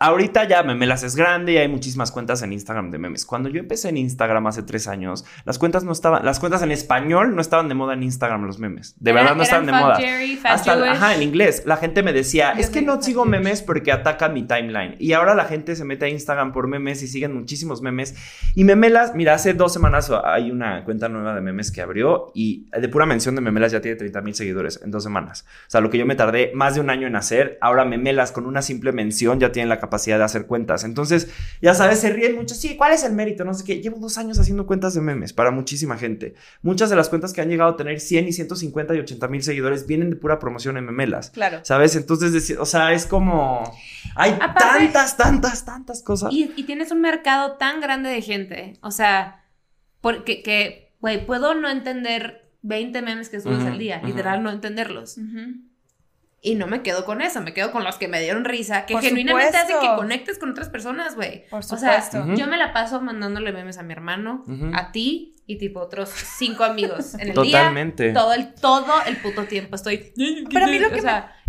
Ahorita 0.01 0.45
ya 0.45 0.63
Memelas 0.63 1.03
es 1.03 1.17
grande 1.17 1.55
y 1.55 1.57
hay 1.57 1.67
muchísimas 1.67 2.13
cuentas 2.13 2.43
en 2.43 2.53
Instagram 2.53 2.93
de 2.93 2.99
memes. 2.99 3.27
Cuando 3.27 3.49
yo 3.49 3.59
empecé 3.59 3.89
en 3.89 3.97
Instagram 3.97 4.47
hace 4.47 4.63
tres 4.63 4.87
años, 4.87 5.25
las 5.45 5.59
cuentas 5.59 5.83
no 5.83 5.91
estaban, 5.91 6.25
las 6.25 6.39
cuentas 6.39 6.63
en 6.63 6.71
español 6.71 7.35
no 7.35 7.41
estaban 7.41 7.69
de 7.69 7.75
moda 7.75 7.95
en 7.95 8.05
Instagram 8.05 8.45
los 8.45 8.61
memes. 8.61 8.95
De 9.01 9.13
verdad 9.13 9.35
no 9.35 9.43
estaban 9.43 9.67
de 9.67 9.73
moda. 9.73 9.97
Jerry, 9.97 10.37
Fat 10.37 10.53
Hasta, 10.53 10.75
Jewish. 10.75 10.91
ajá, 10.91 11.17
en 11.17 11.23
inglés. 11.25 11.65
La 11.67 11.79
gente 11.79 12.05
me 12.05 12.13
decía, 12.13 12.53
es 12.53 12.71
que 12.71 12.81
no 12.81 13.03
sigo 13.03 13.25
memes 13.25 13.61
porque 13.61 13.91
atacan 13.91 14.35
mi 14.35 14.45
timeline. 14.45 14.95
Y 15.01 15.15
ahora 15.15 15.35
la 15.35 15.47
gente 15.47 15.75
se 15.75 15.85
mete 15.85 16.05
a 16.05 16.09
Instagram 16.09 16.53
por 16.53 16.69
memes 16.69 17.03
y 17.03 17.09
siguen 17.09 17.35
muchísimos 17.35 17.83
memes. 17.83 18.15
Y 18.55 18.63
Memelas, 18.63 19.17
mira, 19.17 19.35
hace 19.35 19.53
dos 19.53 19.73
semanas 19.73 20.13
hay 20.25 20.53
una 20.53 20.85
cuenta 20.85 21.09
nueva 21.09 21.35
de 21.35 21.41
memes 21.41 21.73
que 21.73 21.81
abrió 21.81 22.31
y 22.37 22.69
de 22.71 22.89
pura 22.89 23.05
mención 23.05 23.35
de 23.35 23.41
Memelas 23.41 23.73
ya 23.73 23.81
tiene 23.81 23.97
30 23.97 24.21
mil 24.21 24.37
seguidores 24.37 24.81
en 24.81 24.93
dos 24.93 25.03
semanas. 25.03 25.45
O 25.67 25.71
sea, 25.71 25.81
lo 25.81 25.91
que 25.91 25.99
yo 25.99 26.07
me 26.07 26.15
tardé 26.15 26.53
más 26.55 26.77
de 26.77 26.83
un 26.83 26.89
año 26.89 27.09
en 27.09 27.17
hacer, 27.17 27.59
ahora 27.61 27.85
Memelas 27.85 28.31
con 28.31 28.47
una 28.47 28.63
simple 28.63 28.93
mención 28.93 29.41
ya 29.41 29.51
tienen 29.51 29.69
la 29.69 29.75
capacidad 29.75 29.88
de 29.89 30.25
hacer 30.25 30.47
cuentas. 30.47 30.85
Entonces, 30.85 31.29
ya 31.61 31.75
sabes, 31.75 31.99
se 32.01 32.11
ríen 32.13 32.37
mucho. 32.37 32.55
Sí, 32.55 32.77
¿cuál 32.77 32.93
es 32.93 33.05
el 33.05 33.13
mérito? 33.13 33.45
No 33.45 33.55
sé 33.55 33.65
qué. 33.65 33.81
Llevo 33.81 33.99
dos 33.99 34.19
años 34.19 34.39
haciendo 34.39 34.67
cuentas 34.67 34.95
de 34.95 35.01
memes 35.01 35.33
para 35.33 35.51
muchísima 35.51 35.97
gente. 35.97 36.35
Muchas 36.63 36.91
de 36.91 36.97
las 36.97 37.09
cuentas 37.09 37.33
que 37.33 37.41
han 37.41 37.49
llegado 37.49 37.71
a 37.71 37.77
tener 37.77 38.01
100 38.01 38.29
y 38.29 38.33
150 38.33 38.95
y 38.95 38.99
80 39.01 39.29
mil 39.29 39.43
seguidores 39.43 39.87
vienen 39.87 40.11
de 40.11 40.17
pura 40.17 40.39
promoción 40.39 40.77
en 40.77 40.85
Memelas. 40.85 41.31
Claro. 41.31 41.61
¿Sabes? 41.63 41.97
Entonces, 41.97 42.57
o 42.59 42.67
sea, 42.67 42.93
es 42.93 43.07
como... 43.07 43.63
Hay 44.15 44.33
Aparte- 44.33 44.55
tantas, 44.93 45.17
tantas, 45.17 45.65
tantas 45.65 46.03
cosas. 46.03 46.33
Y, 46.33 46.53
y 46.57 46.65
tienes 46.65 46.91
un 46.93 47.01
mercado 47.01 47.53
tan 47.53 47.81
grande 47.81 48.09
de 48.11 48.23
gente. 48.23 48.75
O 48.83 48.91
sea, 48.91 49.45
porque, 50.01 50.43
que, 50.43 50.95
güey, 51.01 51.27
puedo 51.27 51.55
no 51.55 51.69
entender 51.69 52.51
20 52.63 53.03
memes 53.03 53.29
que 53.29 53.41
subes 53.41 53.59
Ujú, 53.59 53.69
al 53.69 53.79
día. 53.79 53.99
ujú. 53.99 54.09
Literal, 54.09 54.43
no 54.43 54.51
entenderlos. 54.51 55.19
Ujú. 55.19 55.68
Y 56.41 56.55
no 56.55 56.67
me 56.69 56.83
quedo 56.83 57.05
con 57.05 57.21
eso, 57.21 57.41
me 57.41 57.53
quedo 57.53 57.73
con 57.73 57.83
los 57.83 57.97
que 57.97 58.07
me 58.07 58.21
dieron 58.21 58.45
risa, 58.45 58.87
que 58.87 58.95
Por 58.95 59.03
genuinamente 59.03 59.57
hacen 59.57 59.71
supuesto. 59.75 59.91
que 59.97 59.97
conectes 59.97 60.39
con 60.39 60.51
otras 60.51 60.69
personas, 60.69 61.17
güey. 61.17 61.49
Por 61.49 61.61
O 61.61 61.63
sea, 61.63 62.01
supuesto. 62.01 62.35
Yo 62.37 62.47
me 62.47 62.57
la 62.57 62.73
paso 62.73 63.01
mandándole 63.01 63.53
memes 63.53 63.77
a 63.79 63.83
mi 63.83 63.93
hermano, 63.93 64.45
a 64.75 64.93
ti 64.93 65.35
y 65.47 65.57
tipo 65.59 65.81
otros 65.81 66.11
cinco 66.11 66.63
amigos 66.63 67.15
en 67.15 67.29
el 67.29 67.35
Totalmente. 67.35 68.05
día. 68.05 68.15
Todo 68.15 68.35
el, 68.35 68.55
todo 68.55 68.93
el 69.07 69.17
puto 69.17 69.45
tiempo 69.45 69.75
estoy. 69.75 70.13
Pero 70.53 70.67
a 70.67 70.69
mí 70.69 70.79
lo 70.79 70.89
o 70.89 70.91
que 70.91 71.01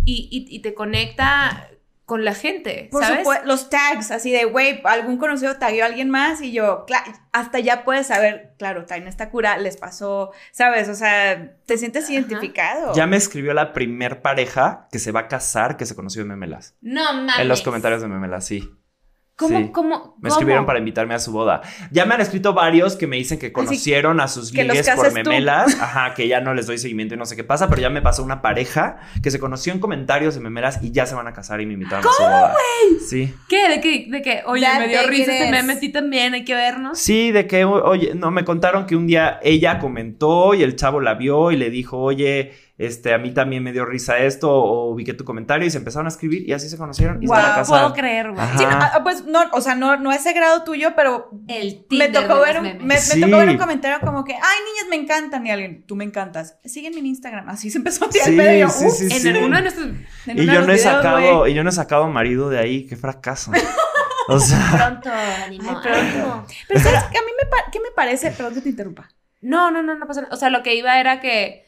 y, 0.04 0.28
y, 0.30 0.56
y 0.56 0.58
te 0.60 0.74
conecta 0.74 1.68
con 2.10 2.24
la 2.24 2.34
gente, 2.34 2.88
Por 2.90 3.04
¿sabes? 3.04 3.20
supuesto, 3.20 3.46
los 3.46 3.70
tags, 3.70 4.10
así 4.10 4.32
de, 4.32 4.44
güey, 4.44 4.80
algún 4.82 5.16
conocido 5.16 5.58
tagueó 5.58 5.84
a 5.84 5.86
alguien 5.86 6.10
más 6.10 6.40
y 6.40 6.50
yo, 6.50 6.84
hasta 7.30 7.60
ya 7.60 7.84
puedes 7.84 8.08
saber, 8.08 8.54
claro, 8.58 8.84
traen 8.84 9.06
esta 9.06 9.30
cura, 9.30 9.56
les 9.58 9.76
pasó, 9.76 10.32
¿sabes? 10.50 10.88
O 10.88 10.96
sea, 10.96 11.54
te 11.66 11.78
sientes 11.78 12.06
Ajá. 12.06 12.14
identificado. 12.14 12.94
Ya 12.94 13.06
me 13.06 13.16
escribió 13.16 13.54
la 13.54 13.72
primer 13.72 14.22
pareja 14.22 14.88
que 14.90 14.98
se 14.98 15.12
va 15.12 15.20
a 15.20 15.28
casar 15.28 15.76
que 15.76 15.86
se 15.86 15.94
conoció 15.94 16.22
en 16.22 16.28
Memelas. 16.28 16.74
No 16.80 17.12
mames. 17.12 17.38
En 17.38 17.46
los 17.46 17.62
comentarios 17.62 18.02
de 18.02 18.08
Memelas, 18.08 18.44
sí. 18.44 18.68
¿Cómo, 19.40 19.58
Sí. 19.58 19.70
cómo, 19.72 19.88
Me 20.18 20.28
cómo? 20.28 20.28
escribieron 20.28 20.66
para 20.66 20.78
invitarme 20.78 21.14
a 21.14 21.18
su 21.18 21.32
boda. 21.32 21.62
Ya 21.90 22.04
me 22.04 22.14
han 22.14 22.20
escrito 22.20 22.52
varios 22.52 22.94
que 22.94 23.06
me 23.06 23.16
dicen 23.16 23.38
que 23.38 23.52
conocieron 23.52 24.20
a 24.20 24.28
sus 24.28 24.52
ligues 24.52 24.88
por 24.90 25.08
tú. 25.08 25.14
memelas. 25.14 25.80
Ajá, 25.80 26.12
que 26.14 26.28
ya 26.28 26.40
no 26.42 26.52
les 26.52 26.66
doy 26.66 26.76
seguimiento 26.76 27.14
y 27.14 27.16
no 27.16 27.24
sé 27.24 27.36
qué 27.36 27.42
pasa, 27.44 27.68
pero 27.70 27.80
ya 27.80 27.88
me 27.88 28.02
pasó 28.02 28.22
una 28.22 28.42
pareja 28.42 28.98
que 29.22 29.30
se 29.30 29.38
conoció 29.40 29.72
en 29.72 29.80
comentarios 29.80 30.34
de 30.34 30.40
memelas 30.42 30.80
y 30.82 30.92
ya 30.92 31.06
se 31.06 31.14
van 31.14 31.26
a 31.26 31.32
casar 31.32 31.60
y 31.62 31.66
me 31.66 31.72
invitaron 31.72 32.04
a 32.06 32.12
su 32.12 32.22
boda. 32.22 32.54
Sí. 33.08 33.34
¿Qué? 33.48 33.68
¿De 33.70 33.80
qué? 33.80 34.06
¿De 34.10 34.20
qué? 34.20 34.42
Oye, 34.46 34.66
me 34.78 34.88
dio 34.88 35.06
risa 35.08 35.32
este 35.32 35.50
meme, 35.50 35.76
ti 35.76 35.88
también, 35.88 36.34
hay 36.34 36.44
que 36.44 36.54
vernos. 36.54 36.98
Sí, 36.98 37.32
de 37.32 37.46
que, 37.46 37.64
oye, 37.64 38.12
no, 38.14 38.30
me 38.30 38.44
contaron 38.44 38.84
que 38.86 38.94
un 38.94 39.06
día 39.06 39.40
ella 39.42 39.78
comentó 39.78 40.52
y 40.54 40.62
el 40.62 40.76
chavo 40.76 41.00
la 41.00 41.14
vio 41.14 41.50
y 41.50 41.56
le 41.56 41.70
dijo, 41.70 41.98
oye, 41.98 42.52
este, 42.82 43.12
a 43.12 43.18
mí 43.18 43.32
también 43.34 43.62
me 43.62 43.72
dio 43.72 43.84
risa 43.84 44.18
esto, 44.18 44.48
o 44.50 44.94
vi 44.94 45.04
que 45.04 45.12
tu 45.12 45.24
comentario 45.24 45.66
y 45.66 45.70
se 45.70 45.76
empezaron 45.78 46.06
a 46.06 46.08
escribir 46.08 46.48
y 46.48 46.52
así 46.54 46.68
se 46.70 46.78
conocieron 46.78 47.22
y 47.22 47.26
a 47.30 47.34
casar. 47.36 47.66
puedo 47.66 47.92
creer, 47.92 48.32
güey. 48.32 48.46
Sí, 48.56 48.64
no, 48.64 48.70
ah, 48.80 49.00
pues 49.02 49.24
no, 49.26 49.40
o 49.52 49.60
sea, 49.60 49.74
no, 49.74 49.96
no 49.98 50.10
ese 50.12 50.32
grado 50.32 50.64
tuyo, 50.64 50.94
pero 50.96 51.30
El 51.46 51.84
me 51.90 52.08
tocó, 52.08 52.40
ver 52.40 52.56
un, 52.58 52.62
me, 52.62 52.74
me 52.74 52.96
Sí. 52.96 53.20
tocó 53.20 53.36
ver 53.36 53.50
un 53.50 53.58
comentario 53.58 53.98
como 54.04 54.24
que, 54.24 54.32
ay, 54.32 54.40
niñas 54.40 54.86
me 54.88 54.96
encantan, 54.96 55.46
y 55.46 55.50
alguien, 55.50 55.84
tú 55.86 55.94
me 55.96 56.04
encantas. 56.04 56.56
Sígueme 56.64 56.98
en 57.00 57.06
Instagram. 57.06 57.48
Así 57.50 57.70
se 57.70 57.78
empezó 57.78 58.06
a 58.06 58.08
tirar 58.08 58.26
Sí, 58.26 58.32
el 58.32 58.36
pedo 58.38 58.54
y 58.54 58.58
yo, 58.60 58.68
sí, 58.70 58.90
sí, 58.90 59.04
En 59.14 59.20
sí. 59.20 59.28
alguno 59.28 59.56
de 59.56 59.62
nuestros... 59.62 59.86
En 60.26 60.38
Y 60.38 60.40
uno 60.40 60.40
de 60.40 60.46
yo 60.46 60.52
los 60.60 60.66
no 60.66 60.72
he 60.72 60.76
videos, 60.76 60.80
sacado, 60.94 61.46
y 61.48 61.54
yo 61.54 61.62
no 61.64 61.68
he 61.68 61.72
sacado 61.72 62.08
marido 62.08 62.48
de 62.48 62.58
ahí, 62.58 62.86
qué 62.86 62.96
fracaso. 62.96 63.52
O 64.28 64.38
sea, 64.40 64.58
Pronto, 65.02 65.10
ánimo. 65.44 65.68
Ay, 65.70 65.76
pronto. 65.82 66.46
Pero 66.68 66.80
¿sabes 66.80 67.02
qué? 67.10 67.18
A 67.18 67.22
mí 67.22 67.32
me, 67.42 67.46
pa- 67.50 67.70
¿qué 67.70 67.80
me 67.80 67.90
parece? 67.94 68.30
Perdón 68.30 68.54
que 68.54 68.60
te 68.62 68.68
interrumpa. 68.70 69.08
No, 69.42 69.70
no, 69.70 69.82
no, 69.82 69.94
no 69.96 70.06
pasa 70.06 70.22
nada. 70.22 70.34
O 70.34 70.36
sea, 70.36 70.50
lo 70.50 70.62
que 70.62 70.74
iba 70.76 71.00
era 71.00 71.20
que 71.20 71.64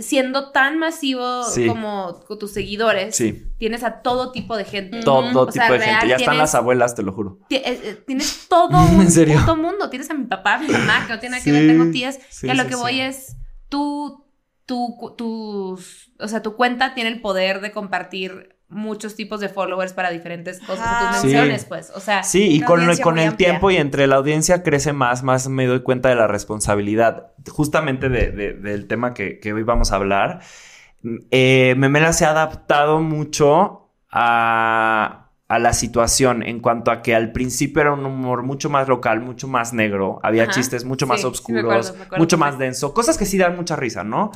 siendo 0.00 0.50
tan 0.52 0.78
masivo 0.78 1.42
Sí. 1.44 1.66
como 1.66 2.14
tus 2.38 2.52
seguidores, 2.52 3.16
sí, 3.16 3.46
tienes 3.58 3.82
a 3.82 4.02
todo 4.02 4.30
tipo 4.32 4.56
de 4.56 4.64
gente. 4.64 5.00
todo 5.00 5.46
O 5.48 5.50
sea, 5.52 5.66
tipo 5.66 5.78
de 5.78 5.84
gente. 5.84 6.08
Ya 6.08 6.16
están 6.16 6.38
las 6.38 6.54
abuelas, 6.54 6.94
te 6.94 7.02
lo 7.02 7.12
juro. 7.12 7.38
Eh, 7.50 7.62
eh, 7.66 8.02
Tienes 8.06 8.46
todo 8.48 8.68
un 8.94 9.00
¿En 9.00 9.10
serio? 9.10 9.40
puto 9.40 9.56
mundo. 9.56 9.90
Tienes 9.90 10.08
a 10.10 10.14
mi 10.14 10.24
papá, 10.26 10.54
a 10.54 10.58
mi 10.58 10.68
mamá, 10.68 11.06
que 11.06 11.12
no 11.14 11.18
tiene 11.18 11.36
nada 11.36 11.44
que 11.44 11.52
ver. 11.52 11.66
Tengo 11.66 11.90
tías. 11.90 12.18
que 12.40 12.50
a 12.50 12.54
lo 12.54 12.66
que 12.66 12.76
voy 12.76 13.00
es, 13.00 13.36
tú, 13.68 14.24
tú, 14.66 15.14
tus, 15.18 16.12
o 16.20 16.28
sea, 16.28 16.42
tu 16.42 16.54
cuenta 16.54 16.94
tiene 16.94 17.10
el 17.10 17.20
poder 17.20 17.60
de 17.60 17.72
compartir 17.72 18.56
muchos 18.70 19.16
tipos 19.16 19.40
de 19.40 19.48
followers 19.48 19.92
para 19.92 20.10
diferentes 20.10 20.60
cosas 20.60 21.20
tus 21.22 21.30
Sí. 21.30 21.36
pues. 21.68 21.92
O 21.94 22.00
sea, 22.00 22.22
Sí, 22.22 22.48
y 22.54 22.60
con, 22.60 22.80
con 23.02 23.18
el 23.18 23.28
amplia. 23.28 23.36
tiempo 23.48 23.70
y 23.70 23.76
entre 23.76 24.06
la 24.06 24.16
audiencia 24.16 24.62
crece 24.62 24.92
más, 24.92 25.22
más 25.22 25.48
me 25.48 25.66
doy 25.66 25.82
cuenta 25.82 26.08
de 26.08 26.14
la 26.14 26.26
responsabilidad. 26.28 27.32
Justamente 27.50 28.08
de- 28.08 28.30
de- 28.30 28.52
del 28.54 28.86
tema 28.86 29.12
que, 29.12 29.38
que 29.40 29.52
hoy 29.52 29.64
vamos 29.64 29.92
a 29.92 29.96
hablar. 29.96 30.40
Eh, 31.30 31.74
Memela 31.76 32.12
se 32.12 32.24
ha 32.24 32.30
adaptado 32.30 33.00
mucho 33.00 33.90
a, 34.10 35.30
a 35.48 35.58
la 35.58 35.72
situación 35.72 36.42
en 36.42 36.60
cuanto 36.60 36.90
a 36.90 37.02
que 37.02 37.14
al 37.14 37.32
principio 37.32 37.82
era 37.82 37.92
un 37.92 38.04
humor 38.06 38.42
mucho 38.42 38.70
más 38.70 38.86
local, 38.88 39.20
mucho 39.20 39.48
más 39.48 39.72
negro. 39.72 40.20
Había 40.22 40.44
Ajá. 40.44 40.52
chistes 40.52 40.84
mucho 40.84 41.06
más 41.06 41.20
Sí, 41.20 41.22
sí 41.22 41.26
me 41.26 41.60
oscuros, 41.60 41.64
acuerdo, 41.86 41.94
me 41.98 42.04
acuerdo 42.04 42.22
mucho 42.22 42.38
más 42.38 42.58
denso. 42.58 42.94
Cosas 42.94 43.18
que 43.18 43.26
sí 43.26 43.36
dan 43.38 43.56
mucha 43.56 43.76
risa, 43.76 44.04
¿no? 44.04 44.30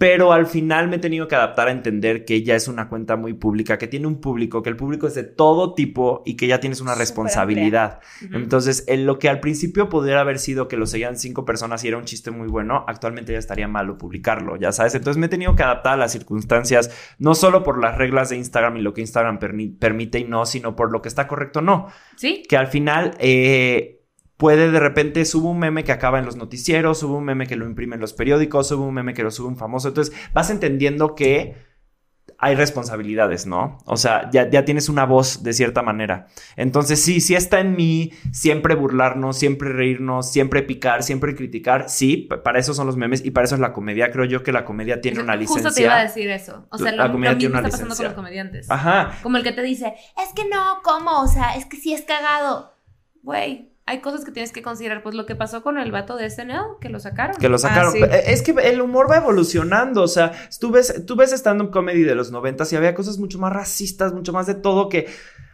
Pero 0.00 0.32
al 0.32 0.46
final 0.46 0.88
me 0.88 0.96
he 0.96 0.98
tenido 0.98 1.28
que 1.28 1.34
adaptar 1.34 1.68
a 1.68 1.72
entender 1.72 2.24
que 2.24 2.34
ella 2.34 2.56
es 2.56 2.68
una 2.68 2.88
cuenta 2.88 3.16
muy 3.16 3.34
pública, 3.34 3.76
que 3.76 3.86
tiene 3.86 4.06
un 4.06 4.18
público, 4.18 4.62
que 4.62 4.70
el 4.70 4.76
público 4.76 5.06
es 5.06 5.14
de 5.14 5.24
todo 5.24 5.74
tipo 5.74 6.22
y 6.24 6.38
que 6.38 6.46
ya 6.46 6.58
tienes 6.58 6.80
una 6.80 6.94
responsabilidad. 6.94 8.00
Entonces, 8.32 8.84
en 8.86 9.04
lo 9.04 9.18
que 9.18 9.28
al 9.28 9.40
principio 9.40 9.90
pudiera 9.90 10.22
haber 10.22 10.38
sido 10.38 10.68
que 10.68 10.78
lo 10.78 10.86
seguían 10.86 11.18
cinco 11.18 11.44
personas 11.44 11.84
y 11.84 11.88
era 11.88 11.98
un 11.98 12.04
chiste 12.04 12.30
muy 12.30 12.48
bueno, 12.48 12.82
actualmente 12.88 13.34
ya 13.34 13.38
estaría 13.38 13.68
malo 13.68 13.98
publicarlo, 13.98 14.56
ya 14.56 14.72
sabes. 14.72 14.94
Entonces 14.94 15.20
me 15.20 15.26
he 15.26 15.28
tenido 15.28 15.54
que 15.54 15.64
adaptar 15.64 15.92
a 15.92 15.96
las 15.98 16.12
circunstancias, 16.12 16.90
no 17.18 17.34
solo 17.34 17.62
por 17.62 17.78
las 17.78 17.98
reglas 17.98 18.30
de 18.30 18.38
Instagram 18.38 18.78
y 18.78 18.80
lo 18.80 18.94
que 18.94 19.02
Instagram 19.02 19.38
permite 19.38 20.18
y 20.18 20.24
no, 20.24 20.46
sino 20.46 20.74
por 20.74 20.92
lo 20.92 21.02
que 21.02 21.08
está 21.08 21.28
correcto 21.28 21.58
o 21.58 21.62
no 21.62 21.88
sí, 22.16 22.42
que 22.48 22.56
al 22.56 22.68
final 22.68 23.16
eh, 23.18 23.99
puede 24.40 24.70
de 24.70 24.80
repente 24.80 25.24
subo 25.26 25.50
un 25.50 25.58
meme 25.58 25.84
que 25.84 25.92
acaba 25.92 26.18
en 26.18 26.24
los 26.24 26.34
noticieros, 26.34 26.98
subo 26.98 27.18
un 27.18 27.24
meme 27.24 27.46
que 27.46 27.56
lo 27.56 27.66
imprime 27.66 27.96
en 27.96 28.00
los 28.00 28.14
periódicos, 28.14 28.68
subo 28.68 28.86
un 28.86 28.94
meme 28.94 29.12
que 29.12 29.22
lo 29.22 29.30
sube 29.30 29.48
un 29.48 29.58
famoso. 29.58 29.88
Entonces 29.88 30.16
vas 30.32 30.48
entendiendo 30.48 31.14
que 31.14 31.54
hay 32.38 32.54
responsabilidades, 32.54 33.44
¿no? 33.44 33.76
O 33.84 33.98
sea, 33.98 34.30
ya, 34.30 34.48
ya 34.48 34.64
tienes 34.64 34.88
una 34.88 35.04
voz 35.04 35.42
de 35.42 35.52
cierta 35.52 35.82
manera. 35.82 36.28
Entonces 36.56 37.02
sí, 37.02 37.20
sí 37.20 37.34
está 37.34 37.60
en 37.60 37.76
mí 37.76 38.12
siempre 38.32 38.74
burlarnos, 38.74 39.36
siempre 39.36 39.74
reírnos, 39.74 40.32
siempre 40.32 40.62
picar, 40.62 41.02
siempre 41.02 41.34
criticar. 41.34 41.90
Sí, 41.90 42.28
para 42.42 42.58
eso 42.58 42.72
son 42.72 42.86
los 42.86 42.96
memes 42.96 43.22
y 43.22 43.32
para 43.32 43.44
eso 43.44 43.56
es 43.56 43.60
la 43.60 43.74
comedia. 43.74 44.10
Creo 44.10 44.24
yo 44.24 44.42
que 44.42 44.52
la 44.52 44.64
comedia 44.64 45.02
tiene 45.02 45.20
una 45.20 45.36
licencia. 45.36 45.64
Justo 45.64 45.74
te 45.74 45.82
iba 45.82 45.98
a 45.98 46.02
decir 46.02 46.30
eso. 46.30 46.66
O 46.70 46.78
sea, 46.78 46.92
La 46.92 47.08
lo, 47.08 47.12
comedia 47.12 47.32
lo 47.32 47.38
tiene 47.38 47.58
una 47.58 47.68
está 47.68 47.72
pasando 47.72 47.94
con 47.94 48.04
los 48.06 48.14
comediantes. 48.14 48.70
Ajá. 48.70 49.18
Como 49.22 49.36
el 49.36 49.42
que 49.42 49.52
te 49.52 49.60
dice, 49.60 49.92
es 50.16 50.32
que 50.34 50.48
no, 50.48 50.80
¿cómo? 50.82 51.20
O 51.20 51.28
sea, 51.28 51.56
es 51.56 51.66
que 51.66 51.76
sí 51.76 51.92
es 51.92 52.00
cagado. 52.00 52.72
Güey, 53.22 53.69
hay 53.86 54.00
cosas 54.00 54.24
que 54.24 54.30
tienes 54.30 54.52
que 54.52 54.62
considerar. 54.62 55.02
Pues 55.02 55.14
lo 55.14 55.26
que 55.26 55.34
pasó 55.34 55.62
con 55.62 55.78
el 55.78 55.90
vato 55.90 56.16
de 56.16 56.28
SNL, 56.30 56.78
que 56.80 56.88
lo 56.88 57.00
sacaron. 57.00 57.36
Que 57.36 57.48
lo 57.48 57.58
sacaron. 57.58 57.92
sí. 57.92 57.98
Eh, 58.02 58.24
Es 58.26 58.42
que 58.42 58.52
el 58.52 58.80
humor 58.80 59.10
va 59.10 59.16
evolucionando. 59.16 60.02
O 60.02 60.08
sea, 60.08 60.32
tú 60.60 60.70
ves, 60.70 61.04
tú 61.06 61.16
ves 61.16 61.32
stand-up 61.32 61.70
comedy 61.70 62.02
de 62.02 62.14
los 62.14 62.30
noventas 62.30 62.72
y 62.72 62.76
había 62.76 62.94
cosas 62.94 63.18
mucho 63.18 63.38
más 63.38 63.52
racistas, 63.52 64.12
mucho 64.12 64.32
más 64.32 64.46
de 64.46 64.54
todo 64.54 64.88
que 64.88 65.08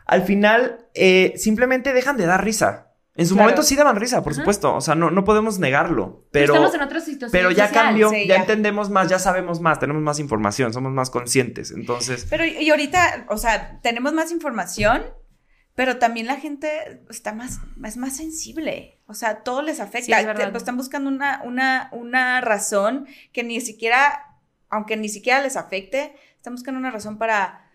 al 0.04 0.22
final 0.22 0.86
eh, 0.94 1.32
simplemente 1.36 1.92
dejan 1.92 2.16
de 2.16 2.26
dar 2.26 2.44
risa. 2.44 2.82
En 3.18 3.26
su 3.26 3.32
Claro. 3.32 3.44
momento 3.46 3.62
sí 3.62 3.74
daban 3.76 3.96
risa, 3.96 4.22
por 4.22 4.32
Ajá. 4.34 4.42
supuesto. 4.42 4.74
O 4.74 4.80
sea, 4.82 4.94
no, 4.94 5.10
no 5.10 5.24
podemos 5.24 5.58
negarlo. 5.58 6.26
Pero, 6.32 6.52
estamos 6.52 6.74
en 6.74 6.82
otra 6.82 7.00
situación. 7.00 7.30
pero 7.32 7.50
ya 7.50 7.68
social. 7.68 7.84
cambió, 7.86 8.10
sí, 8.10 8.26
ya, 8.28 8.34
ya. 8.34 8.40
entendemos 8.42 8.90
más, 8.90 9.08
ya 9.08 9.18
sabemos 9.18 9.60
más, 9.62 9.80
tenemos 9.80 10.02
más 10.02 10.18
información, 10.18 10.74
somos 10.74 10.92
más 10.92 11.08
conscientes. 11.08 11.70
Entonces, 11.70 12.26
Pero 12.28 12.44
y 12.44 12.68
ahorita, 12.68 13.24
o 13.30 13.38
sea, 13.38 13.80
tenemos 13.82 14.12
más 14.12 14.30
información, 14.30 15.02
pero 15.76 15.98
también 15.98 16.26
la 16.26 16.36
gente 16.36 17.02
está 17.10 17.32
más, 17.34 17.60
es 17.84 17.96
más 17.98 18.16
sensible. 18.16 18.98
O 19.06 19.12
sea, 19.14 19.42
todo 19.44 19.60
les 19.60 19.78
afecta. 19.78 20.18
Sí, 20.18 20.26
es 20.26 20.34
pues, 20.34 20.56
están 20.56 20.78
buscando 20.78 21.08
una, 21.10 21.42
una, 21.44 21.90
una 21.92 22.40
razón 22.40 23.06
que 23.32 23.44
ni 23.44 23.60
siquiera, 23.60 24.38
aunque 24.70 24.96
ni 24.96 25.10
siquiera 25.10 25.42
les 25.42 25.54
afecte, 25.54 26.16
están 26.34 26.54
buscando 26.54 26.80
una 26.80 26.90
razón 26.90 27.18
para 27.18 27.70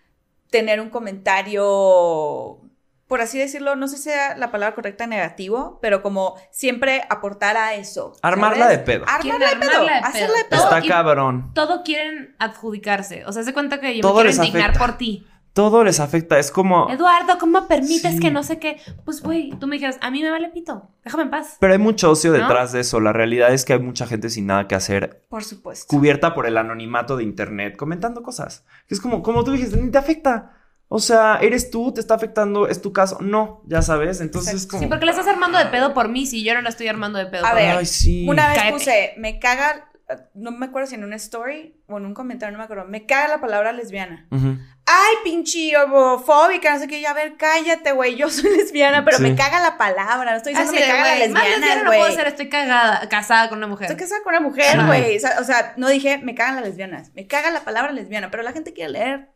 tener 0.49 0.81
un 0.81 0.89
comentario, 0.89 2.59
por 3.05 3.21
así 3.21 3.37
decirlo, 3.37 3.75
no 3.75 3.87
sé 3.87 3.97
si 3.97 4.03
sea 4.03 4.35
la 4.35 4.49
palabra 4.49 4.73
correcta 4.73 5.05
negativo, 5.05 5.77
pero 5.79 6.01
como 6.01 6.35
siempre 6.49 7.03
aportar 7.07 7.55
a 7.55 7.75
eso. 7.75 8.13
Armarla 8.23 8.65
¿sabes? 8.65 8.79
de 8.79 8.83
pedo. 8.83 9.05
Armarla 9.07 9.49
de 9.51 9.55
pedo. 9.57 9.87
Hacerla 10.03 10.37
de 10.39 10.45
pedo. 10.45 10.63
está 10.63 10.79
y- 10.83 10.87
cabrón. 10.87 11.51
Todo 11.53 11.83
quieren 11.83 12.35
adjudicarse. 12.39 13.25
O 13.25 13.31
sea, 13.31 13.43
se 13.43 13.53
cuenta 13.53 13.79
que 13.79 13.95
yo 13.95 14.01
Todo 14.01 14.15
me 14.15 14.21
quiero 14.23 14.29
les 14.29 14.37
indignar 14.37 14.71
afecta. 14.71 14.87
por 14.87 14.97
ti. 14.97 15.27
Todo 15.53 15.83
les 15.83 15.99
afecta. 15.99 16.39
Es 16.39 16.49
como. 16.49 16.89
Eduardo, 16.89 17.37
¿cómo 17.37 17.67
permites 17.67 18.13
Sí. 18.13 18.19
que 18.19 18.31
no 18.31 18.41
sé 18.43 18.57
qué? 18.59 18.77
Pues, 19.03 19.21
güey, 19.21 19.51
tú 19.59 19.67
me 19.67 19.75
dijeras, 19.75 19.97
a 20.01 20.09
mí 20.09 20.21
me 20.21 20.29
vale 20.29 20.47
pito. 20.49 20.89
Déjame 21.03 21.23
en 21.23 21.29
paz. 21.29 21.57
Pero 21.59 21.73
hay 21.73 21.79
mucho 21.79 22.09
ocio 22.11 22.31
¿No? 22.31 22.37
detrás 22.37 22.71
de 22.71 22.79
eso. 22.79 22.99
La 23.01 23.11
realidad 23.11 23.53
es 23.53 23.65
que 23.65 23.73
hay 23.73 23.79
mucha 23.79 24.07
gente 24.07 24.29
sin 24.29 24.45
nada 24.47 24.67
que 24.67 24.75
hacer 24.75 25.25
Por 25.29 25.43
supuesto. 25.43 25.87
cubierta 25.87 26.33
por 26.33 26.45
el 26.47 26.57
anonimato 26.57 27.17
de 27.17 27.23
internet, 27.23 27.75
comentando 27.75 28.23
cosas. 28.23 28.65
Que 28.87 28.93
es 28.93 29.01
como, 29.01 29.21
como 29.21 29.43
tú 29.43 29.51
dijiste, 29.51 29.75
ni 29.77 29.91
te 29.91 29.97
afecta. 29.97 30.53
O 30.93 30.99
sea, 30.99 31.37
eres 31.41 31.69
tú, 31.69 31.93
te 31.93 31.99
está 32.01 32.15
afectando, 32.15 32.67
es 32.67 32.81
tu 32.81 32.91
caso. 32.93 33.17
No, 33.21 33.61
ya 33.65 33.81
sabes. 33.81 34.19
Entonces 34.21 34.53
Exacto. 34.53 34.71
como. 34.71 34.83
Sí, 34.83 34.87
porque 34.89 35.05
le 35.05 35.11
estás 35.11 35.27
armando 35.27 35.57
de 35.57 35.65
pedo 35.67 35.93
por 35.93 36.07
mí 36.09 36.25
si 36.25 36.43
yo 36.43 36.53
no 36.53 36.61
la 36.61 36.69
estoy 36.69 36.87
armando 36.87 37.17
de 37.19 37.25
pedo 37.27 37.45
A 37.45 37.49
por 37.51 37.59
ver. 37.59 37.77
Ay, 37.77 37.85
sí. 37.85 38.25
Una 38.29 38.47
vez 38.49 38.57
Cállate. 38.57 38.73
puse, 38.77 39.13
me 39.17 39.39
caga, 39.39 39.89
no 40.33 40.51
me 40.51 40.65
acuerdo 40.65 40.87
si 40.87 40.95
en 40.95 41.05
una 41.05 41.15
story 41.15 41.81
o 41.87 41.97
en 41.97 42.05
un 42.05 42.13
comentario, 42.13 42.51
no 42.51 42.57
me 42.57 42.65
acuerdo, 42.65 42.85
me 42.85 43.05
caga 43.05 43.29
la 43.29 43.39
palabra 43.41 43.71
lesbiana. 43.71 44.27
Ujú. 44.31 44.57
Ay, 44.93 45.15
pinche 45.23 45.77
homofóbica, 45.77 46.73
no 46.73 46.79
sé 46.79 46.87
qué, 46.87 46.99
y 46.99 47.05
a 47.05 47.13
ver, 47.13 47.35
cállate, 47.37 47.91
güey, 47.93 48.15
yo 48.15 48.29
soy 48.29 48.55
lesbiana, 48.57 49.05
pero 49.05 49.17
Sí. 49.17 49.23
me 49.23 49.35
caga 49.35 49.61
la 49.61 49.77
palabra, 49.77 50.31
no 50.31 50.37
estoy 50.37 50.53
diciendo 50.53 50.71
Así 50.71 50.79
me 50.79 50.85
de, 50.85 50.91
caga 50.91 51.03
la 51.03 51.15
güey, 51.15 51.19
lesbiana 51.27 51.49
lesbiana, 51.57 51.83
no 51.83 51.89
puedo 51.89 52.01
güey. 52.01 52.15
ser, 52.15 52.27
estoy 52.27 52.49
cagada, 52.49 53.07
casada 53.09 53.47
con 53.49 53.59
una 53.59 53.67
mujer. 53.67 53.89
Estoy 53.89 53.99
casada 54.03 54.21
con 54.23 54.33
una 54.33 54.41
mujer, 54.41 54.85
güey. 54.85 55.17
O 55.17 55.19
sea, 55.19 55.39
o 55.39 55.43
sea, 55.43 55.73
no 55.77 55.87
dije, 55.87 56.17
me 56.17 56.35
cagan 56.35 56.55
las 56.55 56.65
lesbianas. 56.65 57.11
Me 57.13 57.27
caga 57.27 57.51
la 57.51 57.63
palabra 57.63 57.91
lesbiana, 57.93 58.29
pero 58.31 58.43
la 58.43 58.51
gente 58.51 58.73
quiere 58.73 58.91
leer 58.91 59.29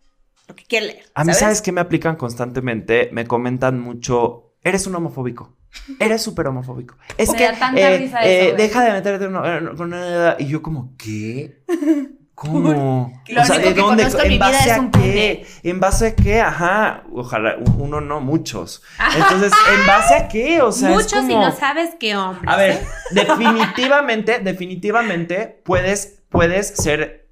lo 0.48 0.56
que 0.56 0.64
quiere 0.66 0.88
leer. 0.88 1.06
A 1.16 1.24
mí, 1.24 1.34
¿sabes 1.34 1.62
qué 1.62 1.72
me 1.72 1.82
aplican 1.82 2.16
constantemente? 2.18 3.10
Me 3.14 3.26
comentan 3.26 3.80
mucho, 3.80 4.54
eres 4.64 4.86
un 4.88 4.96
homofóbico. 4.96 5.58
Eres 6.00 6.22
súper 6.22 6.48
homofóbico. 6.48 6.96
Es 7.18 7.30
Me 7.32 7.38
que 7.38 7.44
da 7.46 7.54
tanta 7.54 7.82
eh, 7.92 7.98
risa 7.98 8.24
eh, 8.26 8.38
eso, 8.48 8.56
güey. 8.56 8.68
deja 8.68 8.84
de 8.86 8.92
meterte 8.94 9.26
en 9.26 9.36
una... 9.36 10.36
Y 10.40 10.46
yo 10.48 10.62
como, 10.62 10.96
¿qué? 10.98 11.64
¿Cómo? 12.36 13.14
Lo 13.30 13.42
único 13.42 13.74
que 13.74 13.82
conozco 13.82 14.22
en 14.22 14.28
mi 14.28 14.36
vida 14.36 14.52
base 14.52 14.70
es 14.70 14.78
a 14.78 14.80
un 14.82 14.92
qué? 14.92 15.46
¿En 15.64 15.80
base 15.80 16.08
a 16.08 16.16
qué? 16.16 16.42
Ajá. 16.42 17.04
Ojalá, 17.14 17.56
uno 17.78 18.02
no, 18.02 18.20
muchos. 18.20 18.84
Entonces, 19.16 19.54
¿en 19.74 19.88
base 19.88 20.16
a 20.16 20.28
qué? 20.28 20.62
O 20.62 20.72
sea, 20.74 20.90
es 20.90 20.96
Muchos 20.96 21.14
y 21.24 21.28
como- 21.30 21.42
no 21.46 21.56
sabes 21.56 21.92
qué 21.98 22.16
hombre. 22.18 22.42
A 22.46 22.58
ver, 22.58 22.86
definitivamente, 23.12 24.40
definitivamente 24.40 25.62
puedes, 25.64 26.20
puedes 26.30 26.68
ser 26.76 27.25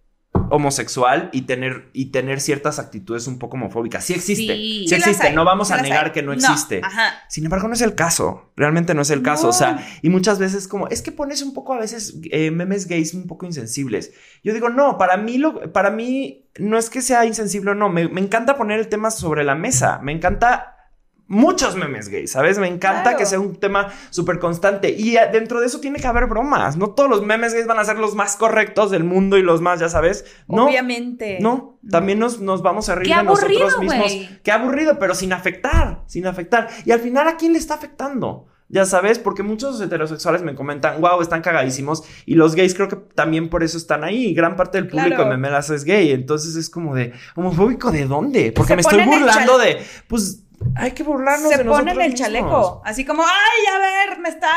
homosexual 0.55 1.29
y 1.33 1.41
tener, 1.41 1.89
y 1.93 2.05
tener 2.11 2.39
ciertas 2.39 2.77
actitudes 2.77 3.25
un 3.27 3.39
poco 3.39 3.55
homofóbicas. 3.57 4.05
Sí 4.05 4.13
existe, 4.13 4.55
Sí. 4.55 4.85
existe. 4.89 5.27
hay, 5.27 5.35
no 5.35 5.45
vamos 5.45 5.71
a 5.71 5.81
negar 5.81 6.05
hay. 6.05 6.11
que 6.11 6.21
no 6.21 6.27
No, 6.27 6.33
existe. 6.35 6.79
ajá. 6.83 7.23
Sin 7.27 7.43
embargo, 7.45 7.67
no 7.67 7.73
es 7.73 7.81
el 7.81 7.95
caso. 7.95 8.51
Realmente 8.55 8.93
no 8.93 9.01
es 9.01 9.09
el 9.09 9.23
caso. 9.23 9.43
No. 9.43 9.49
O 9.49 9.53
sea, 9.53 9.83
y 10.03 10.09
muchas 10.09 10.37
veces 10.37 10.67
como, 10.67 10.87
es 10.89 11.01
que 11.01 11.11
pones 11.11 11.41
un 11.41 11.53
poco 11.53 11.73
a 11.73 11.79
veces 11.79 12.17
eh, 12.31 12.51
memes 12.51 12.87
gays 12.87 13.15
un 13.15 13.25
poco 13.25 13.45
insensibles. 13.47 14.13
Yo 14.43 14.53
digo, 14.53 14.69
no, 14.69 14.97
para 14.99 15.17
mí, 15.17 15.39
lo, 15.39 15.73
para 15.73 15.89
mí 15.89 16.47
no 16.59 16.77
es 16.77 16.89
que 16.91 17.01
sea 17.01 17.25
insensible 17.25 17.71
o 17.71 17.75
no. 17.75 17.89
Me, 17.89 18.07
me 18.07 18.21
encanta 18.21 18.55
poner 18.55 18.79
el 18.79 18.87
tema 18.89 19.09
sobre 19.09 19.43
la 19.43 19.55
mesa. 19.55 19.99
Me 20.03 20.11
encanta 20.11 20.82
muchos 21.27 21.75
memes 21.75 22.09
gays, 22.09 22.31
¿sabes? 22.31 22.59
Me 22.59 22.67
encanta 22.67 23.03
Claro. 23.03 23.17
que 23.17 23.25
sea 23.25 23.39
un 23.39 23.55
tema 23.55 23.91
súper 24.09 24.39
constante. 24.39 24.89
Y 24.91 25.15
eh, 25.17 25.21
dentro 25.31 25.59
de 25.59 25.67
eso 25.67 25.79
tiene 25.79 25.99
que 25.99 26.07
haber 26.07 26.27
bromas. 26.27 26.77
No 26.77 26.89
todos 26.91 27.09
los 27.09 27.23
memes 27.23 27.53
gays 27.53 27.65
van 27.65 27.79
a 27.79 27.85
ser 27.85 27.97
los 27.97 28.13
más 28.15 28.35
correctos 28.35 28.91
del 28.91 29.03
mundo 29.03 29.37
y 29.37 29.41
los 29.41 29.61
más, 29.61 29.79
ya 29.79 29.89
sabes. 29.89 30.25
No. 30.47 30.65
Obviamente. 30.65 31.37
No, 31.41 31.79
también 31.89 32.19
nos, 32.19 32.39
nos 32.39 32.61
vamos 32.61 32.89
a 32.89 32.95
reír 32.95 33.11
Qué 33.11 33.17
de 33.17 33.23
nosotros 33.23 33.79
mismos. 33.79 34.13
Qué 34.43 34.51
aburrido, 34.51 34.99
pero 34.99 35.15
sin 35.15 35.33
afectar, 35.33 36.03
sin 36.07 36.27
afectar. 36.27 36.67
Y 36.85 36.91
al 36.91 36.99
final, 36.99 37.27
¿a 37.27 37.37
quién 37.37 37.53
le 37.53 37.59
está 37.59 37.75
afectando? 37.75 38.47
Ya 38.69 38.85
sabes, 38.85 39.19
porque 39.19 39.43
muchos 39.43 39.79
heterosexuales 39.81 40.41
me 40.41 40.55
comentan, 40.55 40.99
wow, 40.99 41.21
están 41.21 41.41
cagadísimos. 41.41 42.03
Y 42.25 42.33
los 42.35 42.55
gays 42.55 42.73
creo 42.73 42.87
que 42.87 42.95
también 42.95 43.49
por 43.49 43.63
eso 43.63 43.77
están 43.77 44.03
ahí. 44.03 44.33
Gran 44.33 44.55
parte 44.55 44.79
del 44.79 44.87
público 44.87 45.09
Claro. 45.15 45.25
de 45.25 45.29
memelas 45.37 45.69
es 45.69 45.83
gay. 45.83 46.11
Entonces 46.11 46.55
es 46.55 46.69
como 46.71 46.95
de, 46.95 47.13
¿homofóbico 47.35 47.91
de 47.91 48.05
dónde? 48.07 48.51
Porque 48.51 48.69
Se 48.71 48.75
me 48.75 48.81
estoy 48.81 49.03
burlando 49.05 49.57
de, 49.59 49.77
pues, 50.07 50.43
hay 50.75 50.91
que 50.91 51.03
burlarnos 51.03 51.49
Se 51.51 51.57
de 51.57 51.65
ponen 51.65 51.89
el 51.99 52.09
mismos. 52.09 52.19
chaleco. 52.19 52.81
Así 52.85 53.05
como, 53.05 53.23
ay, 53.23 53.75
a 53.75 53.79
ver, 53.79 54.19
me 54.19 54.29
está. 54.29 54.51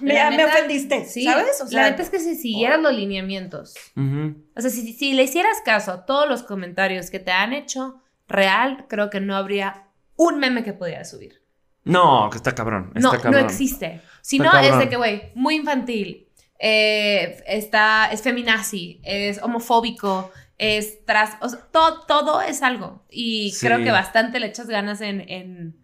Me, 0.00 0.14
La 0.14 0.30
me 0.30 0.36
neta, 0.36 0.52
ofendiste. 0.54 1.04
Sí, 1.04 1.24
¿Sabes? 1.24 1.60
O 1.62 1.66
sea, 1.66 1.82
la 1.82 1.90
neta 1.90 2.02
es 2.02 2.10
que 2.10 2.18
si 2.20 2.34
siguieras 2.36 2.80
los 2.80 2.92
lineamientos, 2.92 3.74
Ujú. 3.96 4.36
o 4.56 4.60
sea, 4.60 4.70
si, 4.70 4.92
si 4.92 5.12
le 5.14 5.22
hicieras 5.24 5.58
caso 5.64 5.92
a 5.92 6.06
todos 6.06 6.28
los 6.28 6.42
comentarios 6.42 7.10
que 7.10 7.18
te 7.18 7.32
han 7.32 7.52
hecho 7.52 8.02
real, 8.28 8.86
creo 8.88 9.10
que 9.10 9.20
no 9.20 9.34
habría 9.36 9.88
un 10.16 10.38
meme 10.38 10.62
que 10.64 10.72
pudieras 10.74 11.10
subir. 11.10 11.42
No, 11.84 12.28
que 12.30 12.36
está 12.36 12.54
cabrón. 12.54 12.92
No, 12.96 13.12
cabrón. 13.12 13.32
no 13.32 13.38
existe. 13.38 14.02
Si 14.20 14.36
Está 14.36 14.52
no, 14.52 14.58
es 14.58 14.78
de 14.78 14.88
que, 14.90 14.96
güey, 14.96 15.32
muy 15.34 15.54
infantil, 15.54 16.28
eh, 16.58 17.42
está, 17.46 18.10
es 18.12 18.20
feminazi, 18.20 19.00
es 19.04 19.40
homofóbico, 19.42 20.30
es 20.58 21.04
tras, 21.04 21.36
o 21.40 21.48
sea, 21.48 21.60
todo, 21.72 22.04
todo 22.06 22.42
es 22.42 22.62
algo. 22.62 23.04
Y 23.10 23.52
Sí. 23.52 23.66
creo 23.66 23.78
que 23.78 23.90
bastante 23.90 24.40
le 24.40 24.48
echas 24.48 24.66
ganas 24.66 25.00
en, 25.00 25.20
en 25.28 25.76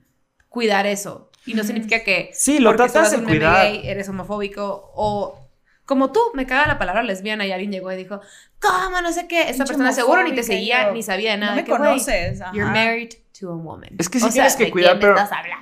cuidar 0.48 0.86
eso. 0.86 1.30
Y 1.46 1.54
no 1.54 1.62
significa 1.64 2.02
que 2.04 2.30
Sí, 2.32 2.58
lo 2.58 2.74
tratas 2.74 3.10
de 3.12 3.22
cuidar. 3.22 3.66
gay, 3.66 3.82
eres 3.84 4.08
homofóbico 4.08 4.90
o 4.94 5.40
Como 5.86 6.12
tú, 6.12 6.20
me 6.32 6.46
caga 6.46 6.66
la 6.66 6.78
palabra 6.78 7.02
lesbiana 7.02 7.44
y 7.44 7.52
alguien 7.52 7.70
llegó 7.70 7.92
y 7.92 7.96
dijo, 7.96 8.18
¿cómo? 8.58 9.02
No 9.02 9.12
sé 9.12 9.28
qué. 9.28 9.42
Esta 9.42 9.64
Pinche 9.64 9.66
persona 9.66 9.92
seguro 9.92 10.22
ni 10.22 10.34
te 10.34 10.42
seguía 10.42 10.86
yo, 10.86 10.92
ni 10.94 11.02
sabía 11.02 11.32
de 11.32 11.36
nada. 11.36 11.52
No 11.52 11.56
me 11.56 11.64
que, 11.64 11.70
conoces. 11.72 12.40
ajá. 12.40 12.52
You're 12.54 12.70
married 12.72 13.10
to 13.38 13.50
a 13.50 13.54
woman. 13.56 13.90
Es 13.98 14.08
que 14.08 14.18
sí 14.18 14.24
O 14.24 14.28
sea, 14.28 14.32
tienes 14.32 14.56
que 14.56 14.64
¿de 14.64 14.70
cuidar, 14.70 14.98
pero 14.98 15.14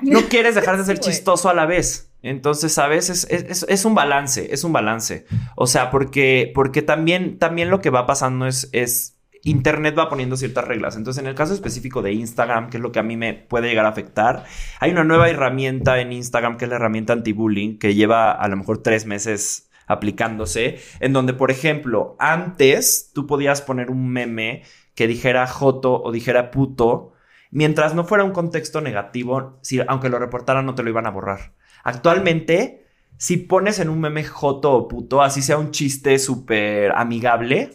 no 0.03 0.21
quieres 0.29 0.55
dejar 0.55 0.77
de 0.79 0.85
ser 0.85 1.01
chistoso 1.01 1.49
a 1.49 1.55
la 1.55 1.67
vez. 1.67 2.12
Entonces, 2.23 2.73
¿sabes? 2.73 3.11
Es, 3.11 3.27
es- 3.31 3.45
es- 3.49 3.67
es 3.69 3.85
un 3.85 3.95
balance, 3.95 4.53
es 4.55 4.65
un 4.65 4.73
balance. 4.73 5.27
O 5.57 5.67
sea, 5.67 5.91
porque, 5.91 6.51
porque 6.55 6.83
también, 6.83 7.39
también 7.39 7.69
lo 7.71 7.81
que 7.81 7.91
va 7.91 8.07
pasando 8.07 8.47
es, 8.47 8.69
es 8.73 9.19
Internet 9.45 9.99
va 9.99 10.09
poniendo 10.09 10.37
ciertas 10.37 10.65
reglas. 10.65 10.97
Entonces, 10.97 11.21
en 11.21 11.29
el 11.29 11.35
caso 11.35 11.53
específico 11.53 12.01
de 12.01 12.13
Instagram, 12.13 12.71
que 12.71 12.77
es 12.77 12.83
lo 12.83 12.93
que 12.93 13.01
a 13.01 13.03
mí 13.03 13.17
me 13.17 13.35
puede 13.35 13.69
llegar 13.69 13.87
a 13.87 13.89
afectar, 13.89 14.45
hay 14.79 14.93
una 14.93 15.03
nueva 15.03 15.29
herramienta 15.29 16.01
en 16.01 16.13
Instagram 16.13 16.57
que 16.59 16.67
es 16.67 16.69
la 16.69 16.77
herramienta 16.77 17.13
anti-bullying, 17.13 17.79
que 17.79 17.95
lleva 17.95 18.31
a 18.31 18.47
lo 18.49 18.57
mejor 18.57 18.79
tres 18.79 19.05
meses 19.05 19.69
aplicándose, 19.89 20.79
en 21.01 21.13
donde, 21.13 21.35
por 21.35 21.51
ejemplo, 21.51 22.15
antes 22.21 23.11
tú 23.15 23.27
podías 23.27 23.63
poner 23.63 23.91
un 23.91 24.09
meme 24.09 24.63
que 24.95 25.09
dijera 25.09 25.47
joto 25.49 26.01
o 26.03 26.13
dijera 26.13 26.51
puto, 26.53 27.13
mientras 27.51 27.95
no 27.95 28.05
fuera 28.05 28.23
un 28.25 28.31
contexto 28.33 28.81
negativo, 28.81 29.59
si, 29.63 29.81
aunque 29.89 30.09
lo 30.09 30.19
reportaran 30.21 30.65
no 30.67 30.75
te 30.77 30.83
lo 30.85 30.91
iban 30.91 31.07
a 31.07 31.11
borrar. 31.11 31.53
Actualmente, 31.85 32.85
si 33.17 33.37
pones 33.37 33.79
en 33.79 33.89
un 33.89 34.01
meme 34.01 34.25
joto 34.25 34.73
o 34.73 34.89
puto, 34.89 35.23
así 35.23 35.43
sea 35.43 35.57
un 35.59 35.71
chiste 35.71 36.19
súper 36.19 36.91
amigable, 36.93 37.71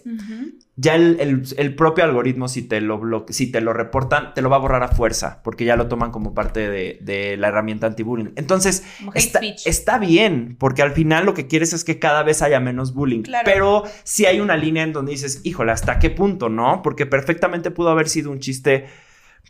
ya 0.76 0.96
el, 0.96 1.18
el- 1.22 1.44
el 1.58 1.76
propio 1.76 2.04
algoritmo, 2.04 2.48
si 2.50 2.62
te, 2.64 2.82
lo 2.82 3.00
bloque- 3.00 3.32
si 3.34 3.50
te 3.52 3.62
lo 3.62 3.72
reportan, 3.74 4.34
te 4.34 4.42
lo 4.42 4.50
va 4.50 4.58
a 4.58 4.60
borrar 4.60 4.84
a 4.84 4.90
fuerza, 4.90 5.42
porque 5.44 5.64
ya 5.66 5.76
lo 5.78 5.88
toman 5.88 6.12
como 6.12 6.34
parte 6.34 6.70
de, 6.70 7.00
de 7.02 7.38
la 7.38 7.48
herramienta 7.48 7.88
anti-bullying. 7.88 8.32
Entonces, 8.36 8.84
está, 9.16 9.40
está 9.70 9.98
bien, 10.00 10.56
porque 10.60 10.82
al 10.82 10.92
final 10.92 11.26
lo 11.26 11.34
que 11.34 11.48
quieres 11.48 11.72
es 11.74 11.84
que 11.86 11.98
cada 11.98 12.24
vez 12.24 12.42
haya 12.42 12.60
menos 12.60 12.94
bullying. 12.94 13.22
Claro. 13.24 13.46
Pero 13.46 13.84
si 14.04 14.26
hay 14.26 14.40
una 14.42 14.58
línea 14.58 14.84
en 14.84 14.92
donde 14.94 15.14
dices, 15.14 15.40
híjole, 15.46 15.72
¿hasta 15.72 15.98
qué 15.98 16.10
punto, 16.10 16.50
no? 16.50 16.82
Porque 16.84 17.06
perfectamente 17.06 17.72
pudo 17.72 17.90
haber 17.90 18.10
sido 18.10 18.32
un 18.32 18.40
chiste 18.40 18.86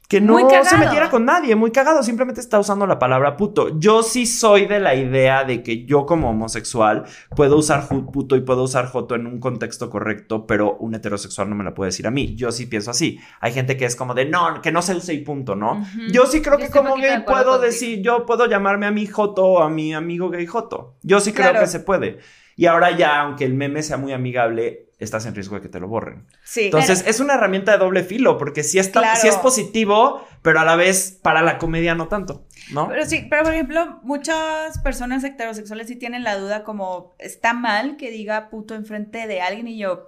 que 0.07 0.21
no 0.21 0.37
se 0.63 0.77
metiera 0.77 1.09
con 1.09 1.25
nadie, 1.25 1.55
muy 1.55 1.71
cagado, 1.71 2.01
simplemente 2.01 2.39
está 2.39 2.59
usando 2.59 2.87
la 2.87 2.97
palabra 2.97 3.35
puto. 3.35 3.77
Yo 3.77 4.03
sí 4.03 4.25
soy 4.25 4.65
de 4.65 4.79
la 4.79 4.95
idea 4.95 5.43
de 5.43 5.61
que 5.61 5.85
yo 5.85 6.05
como 6.05 6.29
homosexual 6.29 7.03
puedo 7.35 7.57
usar 7.57 7.87
puto 7.87 8.37
y 8.37 8.41
puedo 8.41 8.63
usar 8.63 8.87
joto 8.87 9.15
en 9.15 9.27
un 9.27 9.39
contexto 9.39 9.89
correcto, 9.89 10.47
pero 10.47 10.77
un 10.77 10.95
heterosexual 10.95 11.49
no 11.49 11.55
me 11.55 11.65
la 11.65 11.73
puede 11.73 11.89
decir 11.89 12.07
a 12.07 12.11
mí. 12.11 12.35
Yo 12.35 12.53
sí 12.53 12.67
pienso 12.67 12.91
así. 12.91 13.19
Hay 13.41 13.51
gente 13.51 13.75
que 13.75 13.83
es 13.83 13.97
como 13.97 14.13
de 14.13 14.25
no, 14.25 14.61
que 14.61 14.71
no 14.71 14.81
se 14.81 14.95
use 14.95 15.13
y 15.13 15.19
punto, 15.19 15.55
¿no? 15.55 15.85
Yo 16.13 16.25
sí 16.25 16.41
creo 16.41 16.57
Yo 16.57 16.65
que 16.65 16.71
como 16.71 16.95
gay 16.95 17.23
puedo 17.25 17.59
decir, 17.59 18.01
yo 18.01 18.25
puedo 18.25 18.45
llamarme 18.45 18.85
a 18.85 18.91
mi 18.91 19.07
joto 19.07 19.45
o 19.45 19.61
a 19.61 19.69
mi 19.69 19.93
amigo 19.93 20.29
gay 20.29 20.45
joto. 20.45 20.95
Yo 21.03 21.19
sí 21.19 21.33
creo 21.33 21.53
que 21.59 21.67
se 21.67 21.81
puede. 21.81 22.19
Y 22.57 22.65
ahora 22.65 22.91
ya, 22.91 23.21
aunque 23.21 23.45
el 23.45 23.53
meme 23.53 23.83
sea 23.83 23.97
muy 23.97 24.11
amigable, 24.11 24.87
estás 24.97 25.27
en 25.27 25.35
riesgo 25.35 25.55
de 25.55 25.61
que 25.61 25.69
te 25.69 25.79
lo 25.79 25.87
borren. 25.87 26.25
Sí. 26.43 26.65
Entonces, 26.65 27.05
es 27.05 27.19
una 27.19 27.35
herramienta 27.35 27.71
de 27.71 27.77
doble 27.77 28.03
filo, 28.03 28.39
porque 28.39 28.63
sí, 28.63 28.79
está, 28.79 28.99
Claro. 29.01 29.19
sí 29.21 29.27
es 29.27 29.35
positivo, 29.35 30.27
pero 30.41 30.59
a 30.59 30.65
la 30.65 30.75
vez 30.75 31.19
para 31.21 31.43
la 31.43 31.59
comedia 31.59 31.93
no 31.93 32.07
tanto, 32.07 32.47
¿no? 32.71 32.87
Pero 32.87 33.05
sí, 33.05 33.27
pero 33.29 33.43
por 33.43 33.53
ejemplo, 33.53 33.99
muchas 34.01 34.79
personas 34.79 35.23
heterosexuales 35.23 35.87
sí 35.87 35.95
tienen 35.97 36.23
la 36.23 36.35
duda 36.37 36.63
como, 36.63 37.13
¿está 37.19 37.53
mal 37.53 37.95
que 37.95 38.09
diga 38.09 38.49
puto 38.49 38.73
enfrente 38.73 39.27
de 39.27 39.39
alguien? 39.39 39.67
Y 39.67 39.77
yo, 39.77 40.07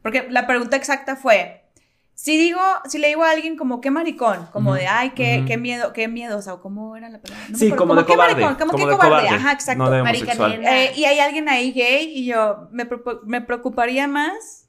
porque 0.00 0.26
la 0.30 0.46
pregunta 0.46 0.76
exacta 0.78 1.16
fue, 1.16 1.63
si 2.14 2.38
digo, 2.38 2.60
si 2.84 2.98
le 2.98 3.08
digo 3.08 3.24
a 3.24 3.30
alguien 3.30 3.56
como, 3.56 3.80
qué 3.80 3.90
maricón, 3.90 4.48
como 4.52 4.74
de, 4.74 4.86
ay, 4.86 5.10
qué, 5.10 5.44
qué 5.46 5.56
miedo, 5.56 5.92
qué 5.92 6.08
miedo, 6.08 6.38
o 6.38 6.42
sea, 6.42 6.54
¿cómo 6.56 6.96
era 6.96 7.08
la 7.08 7.20
palabra? 7.20 7.44
No 7.48 7.52
me 7.52 7.58
sí, 7.58 7.70
como, 7.72 7.94
de 7.96 8.04
qué 8.04 8.12
cobarde. 8.12 8.34
maricón, 8.34 8.54
como, 8.54 8.72
como 8.72 8.84
qué 8.84 8.90
de 8.90 8.96
cobarde, 8.96 9.26
cobarde. 9.26 9.28
ajá, 9.36 9.52
exacto. 9.52 9.84
No 9.84 9.90
de. 9.90 10.60
Eh, 10.62 10.92
y 10.96 11.04
hay 11.04 11.18
alguien 11.18 11.48
ahí 11.48 11.72
gay 11.72 12.12
y 12.14 12.26
yo 12.26 12.68
me, 12.70 12.88
me 13.24 13.40
preocuparía 13.40 14.06
más 14.06 14.63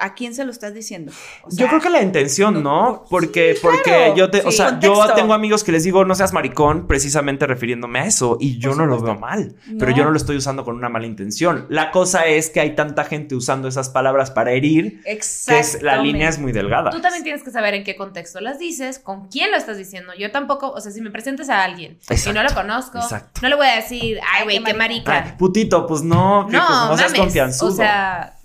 a 0.00 0.14
quién 0.14 0.34
se 0.34 0.44
lo 0.44 0.50
estás 0.50 0.74
diciendo. 0.74 1.12
O 1.42 1.48
Yo 1.50 1.68
creo 1.68 1.80
que 1.80 1.90
la 1.90 2.02
intención, 2.02 2.54
¿no? 2.54 2.60
no, 2.60 3.04
Porque, 3.08 3.56
porque 3.60 3.82
claro, 3.82 4.16
yo 4.16 4.30
te, 4.30 4.40
o 4.40 4.50
sea, 4.50 4.80
yo 4.80 5.12
tengo 5.14 5.34
amigos 5.34 5.62
que 5.62 5.72
les 5.72 5.84
digo 5.84 6.04
no 6.04 6.14
seas 6.14 6.32
maricón, 6.32 6.86
precisamente 6.86 7.46
refiriéndome 7.46 8.00
a 8.00 8.04
eso, 8.06 8.36
y 8.40 8.58
yo 8.58 8.74
no 8.74 8.86
lo 8.86 9.00
veo 9.00 9.16
mal, 9.16 9.54
pero 9.78 9.92
yo 9.92 10.04
no 10.04 10.10
lo 10.10 10.16
estoy 10.16 10.36
usando 10.36 10.64
con 10.64 10.76
una 10.76 10.88
mala 10.88 11.06
intención. 11.06 11.66
La 11.68 11.90
cosa 11.90 12.26
es 12.26 12.50
que 12.50 12.60
hay 12.60 12.74
tanta 12.74 13.04
gente 13.04 13.34
usando 13.34 13.68
esas 13.68 13.90
palabras 13.90 14.30
para 14.30 14.52
herir, 14.52 15.02
que 15.04 15.58
es, 15.58 15.82
la 15.82 15.98
línea 15.98 16.28
es 16.28 16.38
muy 16.38 16.52
delgada. 16.52 16.90
Tú 16.90 17.00
también 17.00 17.22
tienes 17.22 17.42
que 17.42 17.50
saber 17.50 17.74
en 17.74 17.84
qué 17.84 17.96
contexto 17.96 18.40
las 18.40 18.58
dices, 18.58 18.98
con 18.98 19.28
quién 19.28 19.50
lo 19.50 19.56
estás 19.56 19.76
diciendo. 19.76 20.12
Yo 20.18 20.30
tampoco, 20.30 20.70
o 20.70 20.80
sea, 20.80 20.92
si 20.92 21.00
me 21.00 21.10
presentas 21.10 21.48
a 21.50 21.62
alguien 21.62 21.98
y 22.08 22.12
Exacto, 22.14 22.32
no 22.32 22.42
lo 22.42 22.54
conozco, 22.54 22.98
exacto. 22.98 23.40
no 23.42 23.48
le 23.48 23.56
voy 23.56 23.66
a 23.66 23.76
decir, 23.76 24.18
ay, 24.32 24.44
güey, 24.44 24.62
qué 24.62 24.74
marica. 24.74 25.24
Ay, 25.24 25.32
putito, 25.38 25.86
pues 25.86 26.02
no, 26.02 26.46
que, 26.50 26.56
no, 26.56 26.88
no 26.88 26.96
seas 26.96 27.12
confianzudo. 27.14 27.72
O 27.72 27.76
sea, 27.76 28.39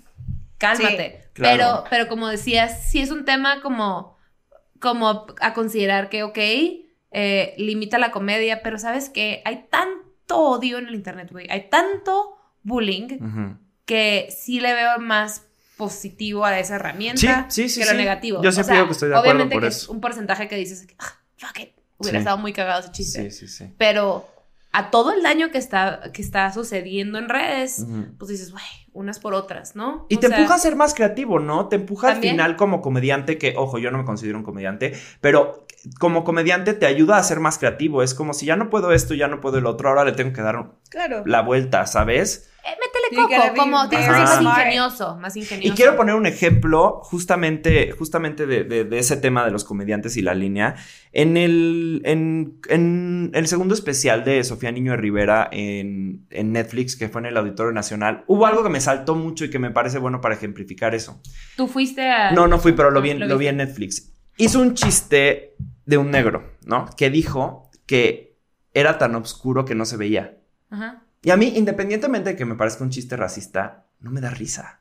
cálmate. 0.58 1.20
Sí, 1.22 1.28
claro. 1.34 1.56
Pero, 1.56 1.84
pero 1.90 2.08
como 2.08 2.28
decías, 2.28 2.84
sí 2.88 3.00
es 3.00 3.10
un 3.10 3.24
tema 3.24 3.60
como, 3.62 4.16
como 4.80 5.26
a 5.40 5.54
considerar 5.54 6.08
que, 6.08 6.22
ok, 6.22 6.38
eh, 6.38 7.54
limita 7.58 7.98
la 7.98 8.10
comedia, 8.10 8.62
pero 8.62 8.78
sabes 8.78 9.08
que 9.08 9.42
hay 9.44 9.66
tanto 9.70 10.38
odio 10.38 10.78
en 10.78 10.88
el 10.88 10.94
internet, 10.94 11.30
güey. 11.30 11.46
Hay 11.50 11.68
tanto 11.70 12.36
bullying 12.62 13.56
que 13.84 14.28
sí 14.36 14.60
le 14.60 14.74
veo 14.74 14.98
más 14.98 15.42
positivo 15.76 16.44
a 16.44 16.58
esa 16.58 16.76
herramienta 16.76 17.46
Sí, 17.50 17.62
sí, 17.64 17.68
sí, 17.68 17.80
que 17.80 17.86
lo 17.86 17.92
sí. 17.92 17.96
negativo. 17.98 18.42
Yo 18.42 18.48
O 18.48 18.52
siempre 18.52 18.64
sea, 18.64 18.74
digo 18.76 18.86
que 18.86 18.92
estoy 18.92 19.08
de 19.10 19.14
acuerdo 19.14 19.30
Obviamente 19.32 19.54
por 19.54 19.62
que 19.62 19.68
eso. 19.68 19.78
es 19.84 19.88
un 19.88 20.00
porcentaje 20.00 20.48
que 20.48 20.56
dices, 20.56 20.86
ah, 20.98 21.18
fuck 21.36 21.58
it, 21.60 21.70
hubiera 21.98 22.18
Sí. 22.18 22.22
estado 22.22 22.38
muy 22.38 22.52
cagado 22.52 22.80
ese 22.80 22.92
chiste. 22.92 23.30
Sí, 23.30 23.46
sí, 23.46 23.48
sí. 23.48 23.72
Pero 23.78 24.26
a 24.78 24.90
todo 24.90 25.10
el 25.10 25.22
daño 25.22 25.50
que 25.50 25.56
está, 25.56 26.12
que 26.12 26.20
está 26.20 26.52
sucediendo 26.52 27.16
en 27.18 27.30
redes, 27.30 27.86
pues 28.18 28.28
dices, 28.30 28.52
güey, 28.52 28.62
unas 28.92 29.18
por 29.18 29.32
otras, 29.32 29.74
¿no? 29.74 30.04
Y 30.10 30.16
O 30.16 30.20
te 30.20 30.28
sea, 30.28 30.36
empuja 30.36 30.54
a 30.56 30.58
ser 30.58 30.76
más 30.76 30.92
creativo, 30.92 31.38
¿no? 31.38 31.68
Te 31.68 31.76
empuja 31.76 32.08
También. 32.08 32.32
al 32.32 32.36
final 32.36 32.56
como 32.56 32.82
comediante, 32.82 33.38
que, 33.38 33.54
ojo, 33.56 33.78
yo 33.78 33.90
no 33.90 33.96
me 33.96 34.04
considero 34.04 34.36
un 34.36 34.44
comediante, 34.44 34.92
pero 35.22 35.65
como 35.98 36.24
comediante 36.24 36.74
te 36.74 36.86
ayuda 36.86 37.16
a 37.18 37.22
ser 37.22 37.40
más 37.40 37.58
creativo. 37.58 38.02
Es 38.02 38.14
como 38.14 38.34
si 38.34 38.46
ya 38.46 38.56
no 38.56 38.70
puedo 38.70 38.92
esto, 38.92 39.14
ya 39.14 39.28
no 39.28 39.40
puedo 39.40 39.58
el 39.58 39.66
otro, 39.66 39.88
ahora 39.88 40.04
le 40.04 40.12
tengo 40.12 40.32
que 40.32 40.42
dar 40.42 40.72
Claro. 40.90 41.22
la 41.26 41.42
vuelta, 41.42 41.86
¿sabes? 41.86 42.50
eh, 42.64 42.70
métele 42.80 43.22
coco, 43.22 43.54
como 43.56 43.88
tienes 43.88 44.08
que 44.08 44.12
ser 44.26 44.42
más 44.42 44.58
ingenioso, 44.58 45.16
más 45.18 45.36
ingenioso. 45.36 45.72
Y 45.72 45.76
quiero 45.76 45.94
poner 45.96 46.16
un 46.16 46.26
ejemplo 46.26 46.98
justamente, 47.04 47.92
justamente 47.92 48.44
de, 48.46 48.64
de- 48.64 48.82
de 48.82 48.98
ese 48.98 49.16
tema 49.16 49.44
de 49.44 49.52
los 49.52 49.62
comediantes 49.62 50.16
y 50.16 50.22
la 50.22 50.34
línea. 50.34 50.74
En 51.12 51.36
el, 51.36 52.02
en, 52.04 52.58
en 52.68 53.30
el 53.34 53.46
segundo 53.46 53.72
especial 53.74 54.24
de 54.24 54.42
Sofía 54.42 54.72
Niño 54.72 54.90
de 54.90 54.96
Rivera 54.96 55.48
en, 55.52 56.26
en 56.30 56.50
Netflix, 56.50 56.96
que 56.96 57.08
fue 57.08 57.20
en 57.20 57.26
el 57.26 57.36
Auditorio 57.36 57.70
Nacional, 57.70 58.24
hubo 58.26 58.46
algo 58.46 58.64
que 58.64 58.70
me 58.70 58.80
saltó 58.80 59.14
mucho 59.14 59.44
y 59.44 59.50
que 59.50 59.60
me 59.60 59.70
parece 59.70 59.98
bueno 60.00 60.20
para 60.20 60.34
ejemplificar 60.34 60.92
eso. 60.96 61.20
Tú 61.56 61.68
fuiste 61.68 62.10
a... 62.10 62.32
No, 62.32 62.48
no 62.48 62.58
fui, 62.58 62.72
pero 62.72 62.90
lo 62.90 63.00
vi, 63.00 63.10
en- 63.10 63.20
Lo 63.20 63.26
lo 63.28 63.38
vi 63.38 63.46
en 63.46 63.58
Netflix. 63.58 64.12
Hizo 64.38 64.60
un 64.60 64.74
chiste 64.74 65.54
de 65.86 65.96
un 65.98 66.10
negro, 66.10 66.52
¿no? 66.64 66.86
Que 66.96 67.08
dijo 67.10 67.70
que 67.86 68.36
era 68.74 68.98
tan 68.98 69.14
oscuro 69.14 69.64
que 69.64 69.74
no 69.74 69.84
se 69.86 69.96
veía. 69.96 70.36
Ajá. 70.70 71.02
Y 71.22 71.30
a 71.30 71.36
mí, 71.36 71.52
independientemente 71.56 72.30
de 72.30 72.36
que 72.36 72.44
me 72.44 72.54
parezca 72.56 72.84
un 72.84 72.90
chiste 72.90 73.16
racista, 73.16 73.86
no 74.00 74.10
me 74.10 74.20
da 74.20 74.30
risa. 74.30 74.80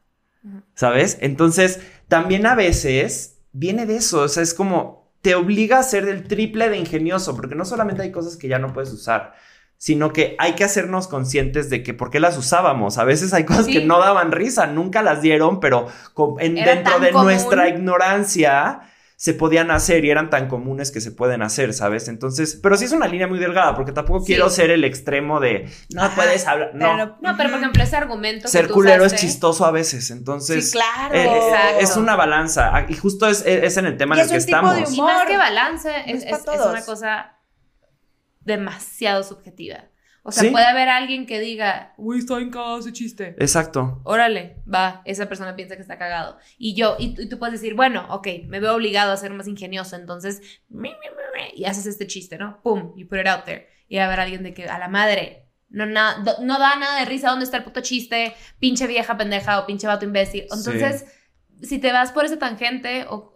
¿Sabes? 0.76 1.18
Entonces, 1.22 1.80
también 2.08 2.46
a 2.46 2.54
veces 2.54 3.40
viene 3.52 3.86
de 3.88 3.96
eso. 3.98 4.22
O 4.22 4.28
sea, 4.28 4.44
es 4.44 4.54
como 4.54 5.12
te 5.22 5.34
obliga 5.34 5.80
a 5.80 5.84
ser 5.84 6.06
del 6.06 6.28
triple 6.28 6.70
de 6.70 6.78
ingenioso, 6.78 7.36
porque 7.36 7.56
no 7.56 7.66
solamente 7.66 8.04
hay 8.04 8.12
cosas 8.12 8.38
que 8.38 8.48
ya 8.48 8.60
no 8.60 8.72
puedes 8.74 8.92
usar, 8.94 9.34
sino 9.78 10.14
que 10.14 10.36
hay 10.38 10.54
que 10.54 10.64
hacernos 10.64 11.08
conscientes 11.08 11.72
de 11.72 11.82
que 11.82 11.96
por 11.96 12.12
qué 12.12 12.20
las 12.20 12.38
usábamos. 12.38 13.00
A 13.00 13.06
veces 13.06 13.34
hay 13.34 13.44
cosas 13.44 13.66
Sí. 13.66 13.74
que 13.74 13.86
no 13.86 13.98
daban 14.00 14.32
risa, 14.32 14.68
nunca 14.68 15.02
las 15.02 15.24
dieron, 15.24 15.60
pero 15.60 15.88
en- 16.40 16.54
dentro 16.56 17.00
de 17.00 17.10
común. 17.10 17.26
nuestra 17.28 17.68
ignorancia 17.70 18.82
se 19.26 19.34
podían 19.34 19.72
hacer 19.72 20.06
y 20.06 20.12
eran 20.12 20.30
tan 20.30 20.48
comunes 20.48 20.92
que 20.92 21.02
se 21.02 21.12
pueden 21.12 21.42
hacer, 21.42 21.74
¿sabes? 21.74 22.08
Entonces, 22.10 22.60
pero 22.62 22.78
sí 22.78 22.86
es 22.86 22.92
una 22.92 23.08
línea 23.08 23.28
muy 23.28 23.40
delgada, 23.40 23.74
porque 23.76 23.92
tampoco 23.92 24.20
Sí. 24.20 24.28
quiero 24.28 24.52
ser 24.52 24.70
el 24.70 24.84
extremo 24.84 25.40
de 25.40 25.68
no 25.96 26.04
Ajá, 26.04 26.16
puedes 26.16 26.46
hablar. 26.46 26.76
No, 26.76 26.92
pero- 26.96 27.18
No, 27.22 27.36
pero 27.36 27.50
por 27.50 27.60
ejemplo, 27.60 27.82
ese 27.84 27.96
argumento 27.96 28.48
ser 28.48 28.62
que 28.64 28.68
tú 28.68 28.74
culero 28.76 29.04
es 29.04 29.16
chistoso 29.16 29.66
a 29.66 29.72
veces, 29.72 30.12
entonces 30.12 30.70
Sí, 30.70 30.78
claro. 30.78 31.16
eh, 31.16 31.24
eh, 31.24 31.38
Exacto. 31.38 31.80
es 31.80 31.98
una 31.98 32.16
balanza 32.16 32.70
Ah, 32.76 32.86
y 32.88 32.94
justo 32.94 33.28
es, 33.28 33.42
es- 33.48 33.64
es 33.64 33.78
en 33.78 33.88
el 33.88 33.98
tema 33.98 34.16
Y 34.16 34.20
en 34.20 34.30
el 34.30 34.36
es 34.36 34.46
que 34.46 34.52
un 34.54 34.60
tipo 34.62 34.70
de 34.74 34.82
estamos. 34.82 34.96
Y 34.96 35.00
humor. 35.02 35.14
más 35.16 35.26
que 35.26 35.38
balance, 35.38 35.90
es, 36.06 36.24
es 36.24 36.44
una 36.46 36.86
cosa 36.86 37.32
demasiado 38.42 39.24
subjetiva. 39.24 39.86
O 40.28 40.32
sea, 40.32 40.42
Sí. 40.44 40.50
puede 40.50 40.66
haber 40.66 40.90
alguien 40.90 41.28
que 41.28 41.40
diga, 41.40 41.94
uy, 41.98 42.18
está 42.18 42.38
bien 42.38 42.50
cagado 42.50 42.80
ese 42.80 42.92
chiste. 42.92 43.36
Exacto. 43.38 44.02
Órale, 44.06 44.64
va, 44.68 45.04
esa 45.06 45.28
persona 45.30 45.56
piensa 45.56 45.76
que 45.76 45.84
está 45.84 46.00
cagado. 46.00 46.40
Y 46.58 46.74
yo, 46.74 46.96
y, 46.98 47.14
tú- 47.14 47.22
y 47.22 47.30
tú 47.30 47.38
puedes 47.38 47.54
decir, 47.62 47.76
bueno, 47.76 48.08
ok, 48.10 48.28
me 48.48 48.60
veo 48.60 48.74
obligado 48.74 49.12
a 49.12 49.18
ser 49.18 49.32
más 49.34 49.48
ingenioso, 49.48 49.96
entonces, 49.96 50.42
mi, 50.68 50.90
mi, 50.90 50.96
mi, 50.96 51.54
mi, 51.54 51.60
y 51.62 51.66
haces 51.66 51.86
este 51.86 52.08
chiste, 52.08 52.40
¿no? 52.40 52.60
Pum, 52.64 52.94
you 52.98 53.08
put 53.08 53.20
it 53.20 53.28
out 53.28 53.44
there. 53.46 53.68
Y 53.88 53.98
va 53.98 54.04
a 54.04 54.06
haber 54.08 54.20
alguien 54.22 54.42
de 54.42 54.56
que, 54.56 54.66
a 54.66 54.80
la 54.80 54.88
madre, 54.88 55.46
no, 55.70 55.86
na- 55.86 56.18
do- 56.24 56.38
no 56.42 56.58
da 56.58 56.76
nada 56.76 57.00
de 57.02 57.06
risa, 57.06 57.30
¿dónde 57.30 57.46
está 57.46 57.58
el 57.58 57.64
puto 57.64 57.82
chiste? 57.82 58.34
Pinche 58.60 58.88
vieja 58.88 59.16
pendeja 59.18 59.60
o 59.60 59.68
pinche 59.68 59.86
vato 59.86 60.06
imbécil. 60.06 60.42
Entonces, 60.44 61.06
si 61.62 61.78
te 61.78 61.92
vas 61.92 62.12
por 62.12 62.26
esa 62.26 62.40
tangente, 62.40 63.06
o, 63.10 63.35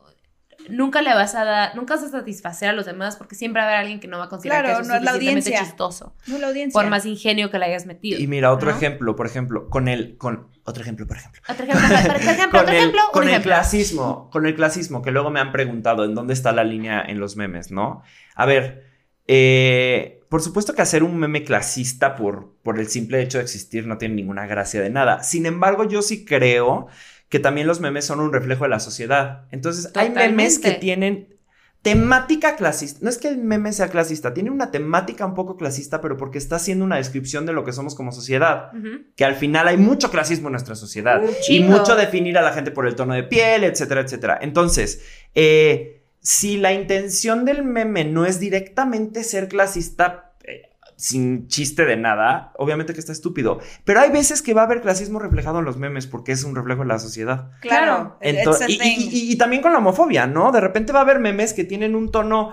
nunca 0.67 1.01
le 1.01 1.13
vas 1.13 1.35
a 1.35 1.43
dar, 1.45 1.75
nunca 1.75 1.95
vas 1.95 2.03
a 2.03 2.09
satisfacer 2.09 2.69
a 2.69 2.73
los 2.73 2.85
demás 2.85 3.15
porque 3.15 3.35
siempre 3.35 3.61
va 3.61 3.67
a 3.67 3.69
haber 3.69 3.79
alguien 3.81 3.99
que 3.99 4.07
no 4.07 4.17
va 4.17 4.25
a 4.25 4.29
considerar 4.29 4.63
Claro, 4.63 4.77
que 4.77 4.81
eso 4.83 4.91
no 4.91 4.97
es 4.97 5.03
la 5.03 5.11
audiencia. 5.11 5.59
chistoso. 5.59 6.15
No 6.27 6.37
la 6.37 6.47
audiencia. 6.47 6.79
Por 6.79 6.89
más 6.89 7.05
ingenio 7.05 7.49
que 7.49 7.59
le 7.59 7.65
hayas 7.65 7.85
metido. 7.85 8.19
Y 8.19 8.27
mira, 8.27 8.51
otro 8.51 8.69
¿no? 8.71 8.77
ejemplo, 8.77 9.15
por 9.15 9.25
ejemplo, 9.25 9.69
con 9.69 9.87
el, 9.87 10.17
con, 10.17 10.49
otro 10.65 10.83
ejemplo, 10.83 11.07
por 11.07 11.17
ejemplo. 11.17 11.41
Otro 11.47 11.65
ejemplo, 11.65 11.87
por 11.87 12.15
ejemplo, 12.19 12.45
con 12.51 12.59
otro 12.59 12.71
el, 12.71 12.77
ejemplo, 12.77 13.01
con 13.13 13.29
el 13.29 13.41
clasismo, 13.41 14.29
con 14.31 14.45
el 14.45 14.55
clasismo, 14.55 15.01
que 15.01 15.11
luego 15.11 15.29
me 15.29 15.39
han 15.39 15.51
preguntado 15.51 16.03
en 16.03 16.15
dónde 16.15 16.33
está 16.33 16.51
la 16.51 16.63
línea 16.63 17.01
en 17.01 17.19
los 17.19 17.35
memes, 17.35 17.71
¿no? 17.71 18.03
A 18.35 18.45
ver, 18.45 18.85
eh, 19.27 20.21
por 20.29 20.41
supuesto 20.41 20.73
que 20.73 20.81
hacer 20.81 21.03
un 21.03 21.17
meme 21.17 21.43
clasista 21.43 22.15
por, 22.15 22.55
por 22.63 22.79
el 22.79 22.87
simple 22.87 23.21
hecho 23.21 23.39
de 23.39 23.43
existir 23.43 23.87
no 23.87 23.97
tiene 23.97 24.15
ninguna 24.15 24.45
gracia 24.45 24.81
de 24.81 24.89
nada. 24.89 25.23
Sin 25.23 25.45
embargo, 25.45 25.87
yo 25.87 26.01
sí 26.01 26.23
creo 26.23 26.87
que 27.29 27.39
también 27.39 27.67
los 27.67 27.79
memes 27.79 28.05
son 28.05 28.19
un 28.19 28.33
reflejo 28.33 28.63
de 28.65 28.71
la 28.71 28.79
sociedad. 28.79 29.45
Entonces, 29.51 29.91
hay 29.95 30.09
memes 30.09 30.59
que 30.59 30.71
tienen 30.71 31.39
temática 31.81 32.55
clasista. 32.55 32.99
No 33.01 33.09
es 33.09 33.17
que 33.17 33.29
el 33.29 33.37
meme 33.37 33.71
sea 33.71 33.87
clasista, 33.87 34.33
tiene 34.33 34.49
una 34.49 34.71
temática 34.71 35.25
un 35.25 35.33
poco 35.33 35.55
clasista, 35.55 36.01
pero 36.01 36.17
porque 36.17 36.37
está 36.37 36.57
haciendo 36.57 36.83
una 36.83 36.97
descripción 36.97 37.45
de 37.45 37.53
lo 37.53 37.63
que 37.63 37.71
somos 37.71 37.95
como 37.95 38.11
sociedad 38.11 38.71
que 39.15 39.23
al 39.23 39.35
final 39.35 39.67
hay 39.67 39.77
mucho 39.77 40.11
clasismo 40.11 40.49
en 40.49 40.53
nuestra 40.53 40.75
sociedad 40.75 41.21
y 41.47 41.61
mucho 41.61 41.95
definir 41.95 42.37
a 42.37 42.41
la 42.41 42.51
gente 42.51 42.71
por 42.71 42.85
el 42.87 42.95
tono 42.95 43.13
de 43.13 43.23
piel, 43.23 43.63
etcétera, 43.63 44.01
etcétera. 44.01 44.39
Entonces, 44.41 45.01
eh, 45.35 46.03
si 46.21 46.57
la 46.57 46.73
intención 46.73 47.45
del 47.45 47.63
meme 47.63 48.03
no 48.03 48.25
es 48.25 48.39
directamente 48.39 49.23
ser 49.23 49.47
clasista, 49.47 50.28
sin 50.99 51.47
chiste 51.47 51.85
de 51.85 51.95
nada, 51.95 52.51
obviamente 52.57 52.93
que 52.93 52.99
está 52.99 53.13
estúpido, 53.13 53.59
pero 53.85 54.01
hay 54.01 54.11
veces 54.11 54.41
que 54.41 54.53
va 54.53 54.63
a 54.63 54.65
haber 54.65 54.81
clasismo 54.81 55.17
reflejado 55.17 55.59
en 55.59 55.65
los 55.65 55.77
memes 55.77 56.07
porque 56.07 56.33
es 56.33 56.43
un 56.43 56.55
reflejo 56.55 56.81
de 56.81 56.87
la 56.89 56.99
sociedad. 56.99 57.51
Claro. 57.61 58.17
Ento- 58.21 58.51
it's 58.51 58.61
a 58.61 58.69
y, 58.69 58.77
thing. 58.77 58.97
y- 58.99 59.09
y- 59.29 59.31
y 59.31 59.37
también 59.37 59.61
con 59.61 59.71
la 59.71 59.77
homofobia, 59.77 60.27
¿no? 60.27 60.51
De 60.51 60.59
repente 60.59 60.91
va 60.91 60.99
a 60.99 61.03
haber 61.03 61.19
memes 61.19 61.53
que 61.53 61.63
tienen 61.63 61.95
un 61.95 62.11
tono 62.11 62.51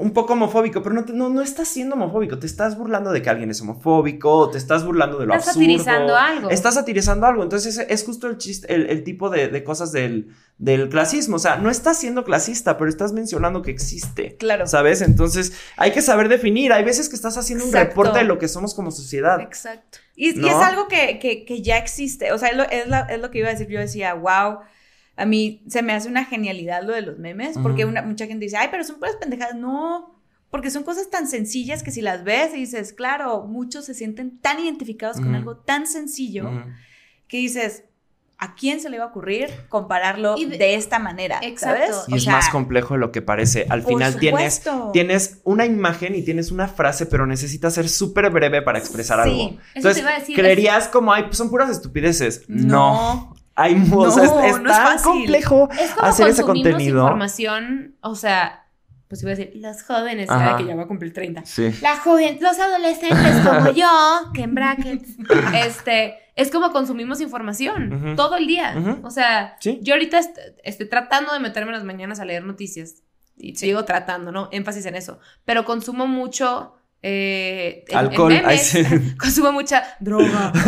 un 0.00 0.12
poco 0.12 0.32
homofóbico, 0.32 0.82
pero 0.82 0.94
no, 0.94 1.04
te- 1.04 1.12
no, 1.12 1.28
no 1.30 1.42
estás 1.42 1.68
siendo 1.68 1.94
homofóbico, 1.94 2.38
te 2.38 2.46
estás 2.46 2.76
burlando 2.76 3.12
de 3.12 3.22
que 3.22 3.30
alguien 3.30 3.50
es 3.50 3.60
homofóbico, 3.60 4.50
te 4.50 4.58
estás 4.58 4.84
burlando 4.84 5.18
de 5.18 5.26
lo 5.26 5.34
Estás 5.34 5.48
absurdo. 5.48 5.64
satirizando 5.66 6.16
algo. 6.16 6.50
Estás 6.50 6.74
satirizando 6.74 7.26
algo, 7.26 7.42
entonces 7.42 7.76
es, 7.78 7.86
es 7.88 8.04
justo 8.04 8.26
el 8.26 8.38
chiste, 8.38 8.74
el, 8.74 8.90
el 8.90 9.04
tipo 9.04 9.30
de, 9.30 9.48
de 9.48 9.64
cosas 9.64 9.92
del, 9.92 10.34
del 10.58 10.88
clasismo, 10.88 11.36
o 11.36 11.38
sea, 11.38 11.56
no 11.56 11.70
estás 11.70 11.98
siendo 11.98 12.24
clasista, 12.24 12.76
pero 12.76 12.90
estás 12.90 13.12
mencionando 13.12 13.62
que 13.62 13.70
existe. 13.70 14.36
Claro. 14.36 14.66
¿Sabes? 14.66 15.00
Entonces 15.02 15.52
hay 15.76 15.92
que 15.92 16.02
saber 16.02 16.28
definir. 16.28 16.72
Hay 16.72 16.84
veces 16.84 17.08
que 17.08 17.16
estás 17.16 17.36
haciendo 17.38 17.64
un 17.64 17.72
reporte 17.72 18.18
de 18.18 18.24
lo 18.24 18.38
que 18.38 18.48
somos 18.48 18.74
como 18.74 18.90
sociedad. 18.90 19.40
Exacto. 19.40 19.98
Y, 20.16 20.30
es 20.46 20.54
algo 20.56 20.86
que, 20.88 21.18
que- 21.18 21.44
que 21.46 21.62
ya 21.62 21.78
existe. 21.78 22.32
O 22.32 22.38
sea, 22.38 22.50
es 22.50 22.56
lo, 22.56 22.64
es, 22.64 22.86
la- 22.88 23.00
es 23.08 23.20
lo 23.20 23.30
que 23.30 23.38
iba 23.38 23.48
a 23.48 23.52
decir. 23.52 23.68
Yo 23.68 23.80
decía, 23.80 24.12
wow. 24.14 24.58
A 25.16 25.24
mí 25.26 25.62
se 25.68 25.82
me 25.82 25.92
hace 25.92 26.08
una 26.08 26.24
genialidad 26.24 26.82
lo 26.82 26.92
de 26.94 27.02
los 27.02 27.18
memes, 27.18 27.56
porque 27.62 27.84
una, 27.84 28.00
mucha 28.02 28.26
gente 28.26 28.44
dice, 28.46 28.56
ay, 28.56 28.68
pero 28.70 28.84
son 28.84 28.98
puras 28.98 29.16
pendejadas. 29.16 29.54
No, 29.54 30.18
porque 30.50 30.70
son 30.70 30.82
cosas 30.82 31.10
tan 31.10 31.28
sencillas 31.28 31.82
que 31.82 31.90
si 31.90 32.00
las 32.00 32.24
ves 32.24 32.52
y 32.54 32.60
dices, 32.60 32.92
claro, 32.92 33.42
muchos 33.46 33.84
se 33.84 33.94
sienten 33.94 34.38
tan 34.40 34.58
identificados 34.60 35.16
con 35.18 35.34
algo 35.34 35.56
tan 35.56 35.86
sencillo 35.86 36.50
que 37.28 37.36
dices, 37.36 37.84
¿a 38.38 38.54
quién 38.54 38.80
se 38.80 38.88
le 38.88 38.96
iba 38.96 39.04
a 39.04 39.08
ocurrir 39.08 39.50
compararlo 39.68 40.34
Y 40.38 40.46
de, 40.46 40.56
de- 40.56 40.74
esta 40.74 40.98
manera? 40.98 41.38
Exacto. 41.42 41.92
¿sabes? 41.92 42.04
Y 42.08 42.14
O 42.14 42.16
es 42.16 42.24
sea, 42.24 42.32
más 42.32 42.48
complejo 42.48 42.94
de 42.94 43.00
lo 43.00 43.12
que 43.12 43.20
parece. 43.20 43.66
Al 43.68 43.82
final 43.82 44.18
tienes, 44.18 44.62
tienes 44.94 45.40
una 45.44 45.66
imagen 45.66 46.14
y 46.14 46.22
tienes 46.22 46.50
una 46.50 46.66
frase, 46.66 47.04
pero 47.06 47.26
necesitas 47.26 47.74
ser 47.74 47.88
súper 47.90 48.30
breve 48.30 48.62
para 48.62 48.78
expresar 48.78 49.22
Sí. 49.24 49.30
algo. 49.30 49.42
Eso 49.50 49.60
Entonces, 49.74 49.94
te 49.96 50.00
iba 50.08 50.16
a 50.16 50.18
decir, 50.18 50.36
creerías 50.36 50.88
como, 50.88 51.12
ay, 51.12 51.24
pues 51.24 51.36
son 51.36 51.50
puras 51.50 51.68
estupideces. 51.70 52.44
No. 52.48 52.66
No. 52.66 53.29
Hay, 53.60 53.74
mu- 53.74 54.00
o 54.00 54.10
sea, 54.10 54.24
es, 54.24 54.30
No, 54.30 54.42
es 54.44 54.60
no 54.60 54.70
es 54.70 54.76
tan 54.76 54.86
fácil. 54.86 55.02
complejo 55.04 55.68
Es 55.78 55.90
como 55.92 56.06
hacer 56.08 56.28
ese 56.28 56.42
consumimos 56.42 56.72
contenido. 56.72 57.02
información, 57.02 57.96
o 58.00 58.14
sea, 58.14 58.66
pues 59.08 59.22
iba 59.22 59.32
a 59.32 59.34
decir, 59.34 59.52
los 59.56 59.82
jóvenes, 59.82 60.28
que 60.58 60.64
ya 60.66 60.76
va 60.76 60.84
a 60.84 60.86
cumplir 60.86 61.12
30. 61.12 61.44
Sí. 61.44 61.70
La 61.82 61.96
joven, 61.96 62.38
los 62.40 62.58
adolescentes 62.58 63.34
como 63.46 63.70
yo, 63.72 63.88
que 64.34 64.42
en 64.42 64.54
brackets, 64.54 65.16
este, 65.66 66.14
es 66.36 66.50
como 66.50 66.70
consumimos 66.72 67.20
información 67.20 68.14
todo 68.16 68.36
el 68.36 68.46
día. 68.46 68.74
O 69.02 69.10
sea, 69.10 69.56
Sí. 69.60 69.80
yo 69.82 69.94
ahorita 69.94 70.18
est- 70.18 70.38
estoy 70.62 70.88
tratando 70.88 71.32
de 71.32 71.40
meterme 71.40 71.70
en 71.70 71.74
las 71.76 71.84
mañanas 71.84 72.20
a 72.20 72.24
leer 72.24 72.44
noticias. 72.44 73.02
Y 73.36 73.56
sigo 73.56 73.84
tratando, 73.86 74.32
¿no? 74.32 74.48
Énfasis 74.52 74.84
en 74.86 74.94
eso. 74.96 75.18
Pero 75.46 75.64
consumo 75.64 76.06
mucho. 76.06 76.74
Eh, 77.02 77.84
en 77.88 77.96
Alcohol. 77.96 78.30
Memes. 78.32 78.76
Consumo 79.18 79.50
mucha 79.52 79.82
droga. 80.00 80.52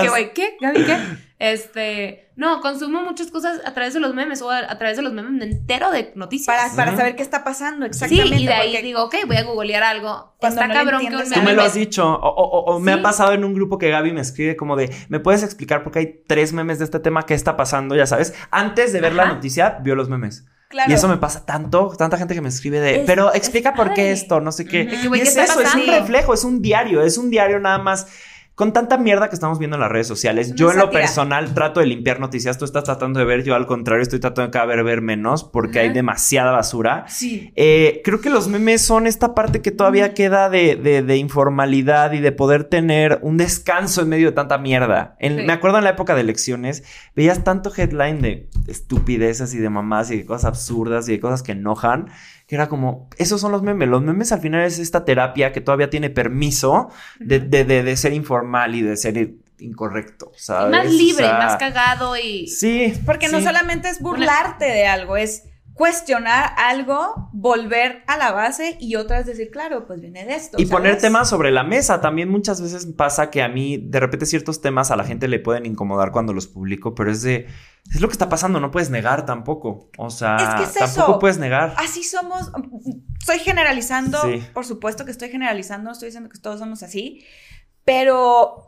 Que, 0.00 0.08
güey, 0.08 0.32
¿qué? 0.32 0.56
¿Gaby 0.58 0.84
qué? 0.84 0.96
Este, 1.38 2.30
no, 2.36 2.60
consumo 2.62 3.02
muchas 3.02 3.30
cosas 3.30 3.60
a 3.66 3.74
través 3.74 3.92
de 3.92 4.00
los 4.00 4.14
memes 4.14 4.40
o 4.40 4.50
a, 4.50 4.58
a 4.58 4.78
través 4.78 4.96
de 4.96 5.02
los 5.02 5.12
memes 5.12 5.32
me 5.32 5.44
entero 5.44 5.90
de 5.90 6.12
noticias. 6.14 6.46
Para, 6.56 6.74
para 6.74 6.96
saber 6.96 7.14
qué 7.14 7.22
está 7.22 7.44
pasando, 7.44 7.84
sí, 7.84 7.90
exactamente. 7.90 8.36
y 8.36 8.46
de 8.46 8.54
ahí 8.54 8.82
digo, 8.82 9.02
ok, 9.04 9.16
voy 9.26 9.36
a 9.36 9.42
googlear 9.44 9.82
algo. 9.82 10.34
Está 10.40 10.66
no 10.66 10.72
cabrón 10.74 11.00
que 11.02 11.08
un 11.08 11.14
a 11.14 11.24
Tú 11.24 11.30
me 11.30 11.36
meme 11.36 11.52
lo 11.54 11.62
has 11.62 11.74
dicho. 11.74 12.06
O, 12.10 12.74
o- 12.74 12.80
me 12.80 12.92
Sí. 12.94 12.98
ha 12.98 13.02
pasado 13.02 13.32
en 13.32 13.44
un 13.44 13.52
grupo 13.52 13.76
que 13.78 13.90
Gaby 13.90 14.12
me 14.12 14.22
escribe 14.22 14.56
como 14.56 14.76
de, 14.76 14.90
¿me 15.10 15.20
puedes 15.20 15.42
explicar 15.42 15.82
por 15.82 15.92
qué 15.92 15.98
hay 15.98 16.20
tres 16.26 16.52
memes 16.54 16.78
de 16.78 16.86
este 16.86 17.00
tema? 17.00 17.24
¿Qué 17.26 17.34
está 17.34 17.54
pasando? 17.56 17.94
Ya 17.94 18.06
sabes, 18.06 18.34
antes 18.50 18.92
de 18.94 19.00
ver 19.02 19.14
la 19.14 19.26
noticia, 19.26 19.78
vio 19.82 19.94
los 19.94 20.08
memes. 20.08 20.46
Claro. 20.68 20.90
Y 20.90 20.94
eso 20.94 21.06
me 21.06 21.16
pasa 21.18 21.46
tanto, 21.46 21.92
tanta 21.96 22.16
gente 22.18 22.34
que 22.34 22.40
me 22.40 22.48
escribe 22.48 22.80
de, 22.80 22.96
Es- 23.00 23.02
pero 23.06 23.30
es 23.30 23.36
explica 23.36 23.74
por 23.74 23.92
qué 23.94 24.10
esto, 24.10 24.40
no 24.40 24.52
sé 24.52 24.64
qué. 24.64 24.86
Que, 24.88 25.06
güey, 25.06 25.20
Y 25.20 25.24
¿qué 25.24 25.28
es 25.30 25.36
eso, 25.36 25.60
es 25.60 25.74
un 25.74 25.86
reflejo, 25.86 26.34
es 26.34 26.44
un 26.44 26.60
diario, 26.62 27.02
es 27.02 27.18
un 27.18 27.30
diario 27.30 27.60
nada 27.60 27.78
más. 27.78 28.08
Con 28.56 28.72
tanta 28.72 28.96
mierda 28.96 29.28
que 29.28 29.34
estamos 29.34 29.58
viendo 29.58 29.76
en 29.76 29.82
las 29.82 29.92
redes 29.92 30.06
sociales, 30.06 30.54
yo 30.54 30.72
en 30.72 30.78
lo 30.78 30.90
personal 30.90 31.52
trato 31.52 31.80
de 31.80 31.86
limpiar 31.86 32.20
noticias. 32.20 32.56
Tú 32.56 32.64
estás 32.64 32.84
tratando 32.84 33.18
de 33.20 33.26
ver, 33.26 33.44
yo 33.44 33.54
al 33.54 33.66
contrario 33.66 34.02
estoy 34.02 34.18
tratando 34.18 34.46
de 34.46 34.50
cada 34.50 34.64
vez 34.64 34.82
ver 34.82 35.02
menos 35.02 35.44
porque 35.44 35.80
Ajá. 35.80 35.88
hay 35.88 35.92
demasiada 35.94 36.52
basura. 36.52 37.04
Sí. 37.06 37.52
Eh, 37.54 38.00
creo 38.02 38.22
que 38.22 38.30
los 38.30 38.48
memes 38.48 38.80
son 38.80 39.06
esta 39.06 39.34
parte 39.34 39.60
que 39.60 39.72
todavía 39.72 40.14
queda 40.14 40.48
de, 40.48 40.74
de- 40.76 41.02
de 41.02 41.16
informalidad 41.18 42.12
y 42.12 42.20
de 42.20 42.32
poder 42.32 42.64
tener 42.64 43.18
un 43.20 43.36
descanso 43.36 44.00
en 44.00 44.08
medio 44.08 44.28
de 44.28 44.32
tanta 44.32 44.56
mierda. 44.56 45.16
En- 45.20 45.36
Sí. 45.36 45.42
Me 45.44 45.52
acuerdo 45.52 45.76
en 45.76 45.84
la 45.84 45.90
época 45.90 46.14
de 46.14 46.22
elecciones, 46.22 46.82
veías 47.14 47.44
tanto 47.44 47.70
headline 47.76 48.22
de 48.22 48.48
estupideces 48.68 49.52
y 49.52 49.58
de 49.58 49.68
mamás 49.68 50.10
y 50.10 50.16
de 50.16 50.24
cosas 50.24 50.46
absurdas 50.46 51.06
y 51.10 51.12
de 51.12 51.20
cosas 51.20 51.42
que 51.42 51.52
enojan, 51.52 52.06
que 52.46 52.54
era 52.54 52.68
como, 52.68 53.08
esos 53.18 53.40
son 53.40 53.52
los 53.52 53.62
memes. 53.62 53.88
Los 53.88 54.02
memes 54.02 54.30
al 54.32 54.40
final 54.40 54.62
es 54.62 54.78
esta 54.78 55.04
terapia 55.04 55.52
que 55.52 55.60
todavía 55.60 55.90
tiene 55.90 56.10
permiso 56.10 56.90
de, 57.18 57.40
de- 57.40 57.64
de- 57.64 57.82
de 57.82 57.96
ser 57.96 58.12
informal 58.12 58.74
y 58.74 58.82
de 58.82 58.96
ser 58.96 59.34
incorrecto, 59.58 60.32
Y 60.36 60.40
¿sabes? 60.40 60.70
más 60.70 60.86
O 60.86 60.90
libre, 60.90 61.24
sea, 61.24 61.38
más 61.38 61.56
cagado 61.56 62.16
y... 62.16 62.46
Sí. 62.46 62.92
Porque 63.06 63.28
no 63.28 63.40
solamente 63.40 63.88
es 63.88 64.00
burlarte 64.00 64.66
de 64.66 64.86
algo, 64.86 65.16
es 65.16 65.44
cuestionar 65.76 66.52
algo, 66.56 67.28
volver 67.34 68.02
a 68.06 68.16
la 68.16 68.32
base 68.32 68.78
y 68.80 68.96
otra 68.96 69.18
es 69.20 69.26
decir, 69.26 69.50
claro, 69.50 69.86
pues 69.86 70.00
viene 70.00 70.24
de 70.24 70.34
esto. 70.34 70.56
Y 70.58 70.64
poner 70.64 70.98
temas 70.98 71.28
sobre 71.28 71.50
la 71.50 71.64
mesa. 71.64 72.00
También 72.00 72.30
muchas 72.30 72.62
veces 72.62 72.86
pasa 72.96 73.30
que 73.30 73.42
a 73.42 73.48
mí, 73.48 73.76
de 73.76 74.00
repente, 74.00 74.24
ciertos 74.24 74.62
temas 74.62 74.90
a 74.90 74.96
la 74.96 75.04
gente 75.04 75.28
le 75.28 75.38
pueden 75.38 75.66
incomodar 75.66 76.12
cuando 76.12 76.32
los 76.32 76.46
publico, 76.46 76.94
pero 76.94 77.10
es 77.12 77.20
de. 77.22 77.46
Es 77.94 78.00
lo 78.00 78.08
que 78.08 78.12
está 78.12 78.30
pasando, 78.30 78.58
no 78.58 78.70
puedes 78.70 78.88
negar 78.88 79.26
tampoco. 79.26 79.90
O 79.98 80.08
sea, 80.08 80.36
Es 80.36 80.54
que 80.54 80.62
es 80.62 80.72
tampoco 80.94 81.12
eso. 81.12 81.18
puedes 81.18 81.36
negar. 81.38 81.74
Así 81.76 82.02
somos. 82.02 82.50
Estoy 83.20 83.38
generalizando, 83.40 84.18
Sí. 84.22 84.42
por 84.54 84.64
supuesto 84.64 85.04
que 85.04 85.10
estoy 85.10 85.28
generalizando, 85.28 85.84
no 85.84 85.92
estoy 85.92 86.08
diciendo 86.08 86.30
que 86.30 86.38
todos 86.38 86.58
somos 86.58 86.82
así, 86.82 87.22
pero 87.84 88.64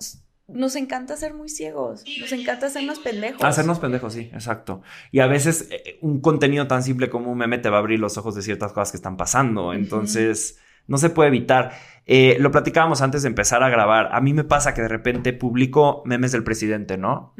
nos 0.48 0.76
encanta 0.76 1.16
ser 1.16 1.34
muy 1.34 1.48
ciegos, 1.48 2.04
nos 2.20 2.32
encanta 2.32 2.66
hacernos 2.66 2.98
pendejos. 2.98 3.44
Hacernos 3.44 3.78
pendejos, 3.78 4.14
sí, 4.14 4.30
exacto. 4.32 4.82
Y 5.12 5.20
a 5.20 5.26
veces 5.26 5.68
eh, 5.70 5.98
un 6.00 6.20
contenido 6.20 6.66
tan 6.66 6.82
simple 6.82 7.10
como 7.10 7.30
un 7.30 7.38
meme 7.38 7.58
te 7.58 7.68
va 7.68 7.76
a 7.76 7.80
abrir 7.80 8.00
los 8.00 8.16
ojos 8.16 8.34
de 8.34 8.42
ciertas 8.42 8.72
cosas 8.72 8.90
que 8.90 8.96
están 8.96 9.16
pasando. 9.16 9.74
Entonces, 9.74 10.58
no 10.86 10.96
se 10.96 11.10
puede 11.10 11.28
evitar. 11.28 11.72
Eh, 12.06 12.38
lo 12.40 12.50
platicábamos 12.50 13.02
antes 13.02 13.22
de 13.22 13.28
empezar 13.28 13.62
a 13.62 13.68
grabar. 13.68 14.08
A 14.12 14.20
mí 14.20 14.32
me 14.32 14.44
pasa 14.44 14.72
que 14.72 14.80
de 14.80 14.88
repente 14.88 15.34
publico 15.34 16.02
memes 16.06 16.32
del 16.32 16.42
presidente, 16.42 16.96
¿no? 16.96 17.34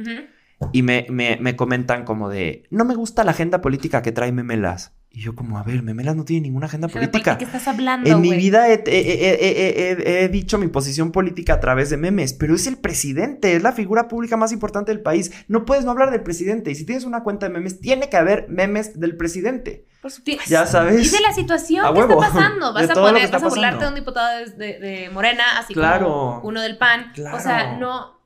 Y 0.73 0.83
me, 0.83 1.07
me, 1.09 1.39
me 1.41 1.55
comentan 1.57 2.05
como 2.05 2.29
de, 2.29 2.65
no 2.71 2.85
me 2.85 2.95
gusta 2.97 3.23
la 3.25 3.31
agenda 3.31 3.61
política 3.61 4.03
que 4.03 4.13
trae 4.13 4.33
Memelas. 4.33 4.93
Y 5.11 5.21
yo 5.23 5.35
como, 5.35 5.57
a 5.59 5.63
ver, 5.63 5.83
Memelas 5.83 6.17
no 6.17 6.25
tiene 6.25 6.43
ninguna 6.43 6.67
agenda 6.67 6.87
¿De 6.89 6.93
política. 6.93 7.39
qué 7.39 7.45
estás 7.45 7.67
hablando, 7.67 8.11
En 8.11 8.21
mi 8.21 8.29
güey? 8.29 8.39
vida 8.41 8.69
he, 8.69 8.83
he- 8.87 9.39
he- 9.41 10.25
he- 10.25 10.29
dicho 10.29 10.59
mi 10.59 10.69
posición 10.69 11.13
política 11.13 11.55
a 11.55 11.61
través 11.61 11.89
de 11.91 11.97
memes, 11.97 12.35
pero 12.35 12.55
es 12.55 12.67
el 12.67 12.77
presidente, 12.77 13.55
es 13.57 13.63
la 13.63 13.73
figura 13.73 14.07
pública 14.09 14.37
más 14.37 14.53
importante 14.53 14.93
del 14.93 15.01
país. 15.01 15.31
No 15.49 15.65
puedes 15.65 15.85
no 15.85 15.93
hablar 15.93 16.11
del 16.11 16.23
presidente. 16.23 16.71
Y 16.71 16.75
si 16.75 16.85
tienes 16.85 17.05
una 17.05 17.23
cuenta 17.23 17.47
de 17.47 17.53
memes, 17.53 17.81
tiene 17.81 18.11
que 18.11 18.17
haber 18.17 18.47
memes 18.49 18.99
del 19.01 19.17
presidente. 19.17 19.87
Por 20.03 20.11
supuesto. 20.11 20.45
Ya 20.49 20.67
sabes. 20.67 21.11
De 21.11 21.21
la 21.21 21.33
situación 21.33 21.87
A 21.87 21.93
que 21.93 22.01
huevo. 22.01 22.23
está 22.23 22.35
pasando. 22.35 22.73
Vas 22.75 22.87
De 22.87 22.93
a 22.93 22.95
poner, 22.95 23.31
vas 23.31 23.43
a 23.43 23.49
burlarte 23.49 23.85
de 23.85 23.89
un 23.89 23.95
diputado 23.95 24.39
de, 24.39 24.51
de- 24.53 24.79
de 24.79 25.11
Morena, 25.11 25.59
así 25.59 25.73
Claro. 25.73 26.07
como 26.07 26.41
uno 26.49 26.61
del 26.61 26.77
PAN. 26.79 27.13
O 27.13 27.41
sea, 27.41 27.41
Claro. 27.41 27.79
no, 27.79 28.18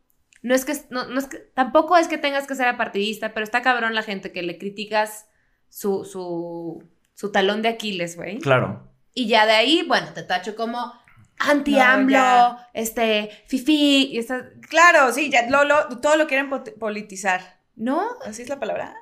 no 0.43 0.55
es 0.55 0.65
que, 0.65 0.75
no, 0.91 1.07
no 1.07 1.19
es 1.19 1.27
que, 1.27 1.39
tampoco 1.39 1.97
es 1.97 2.09
que 2.09 2.19
tengas 2.19 2.47
que 2.47 2.55
ser 2.55 2.67
apartidista, 2.69 3.33
pero 3.33 3.45
está 3.45 3.63
cabrón 3.63 3.95
la 3.95 4.03
gente 4.03 4.33
que 4.33 4.43
le 4.43 4.59
criticas 4.59 5.27
su, 5.69 6.05
su, 6.05 6.83
su 7.15 7.33
talón 7.33 7.63
de 7.63 7.69
Aquiles, 7.71 8.17
güey. 8.17 8.39
Claro. 8.39 8.89
Y 9.15 9.27
ya 9.29 9.47
de 9.47 9.53
ahí, 9.53 9.85
bueno, 9.87 10.09
te 10.15 10.23
tacho 10.23 10.55
como 10.57 10.93
anti-AMLO, 11.39 12.57
este, 12.73 13.31
fifi, 13.47 14.09
y 14.13 14.19
esta, 14.19 14.49
Claro, 14.69 15.13
sí, 15.13 15.31
ya 15.31 15.49
lo, 15.49 15.65
lo- 15.65 16.01
todo 16.01 16.17
lo 16.17 16.27
quieren 16.27 16.51
politizar. 16.79 17.61
¿no? 17.75 18.07
¿Así 18.27 18.43
es 18.43 18.49
la 18.49 18.61
palabra? 18.61 18.95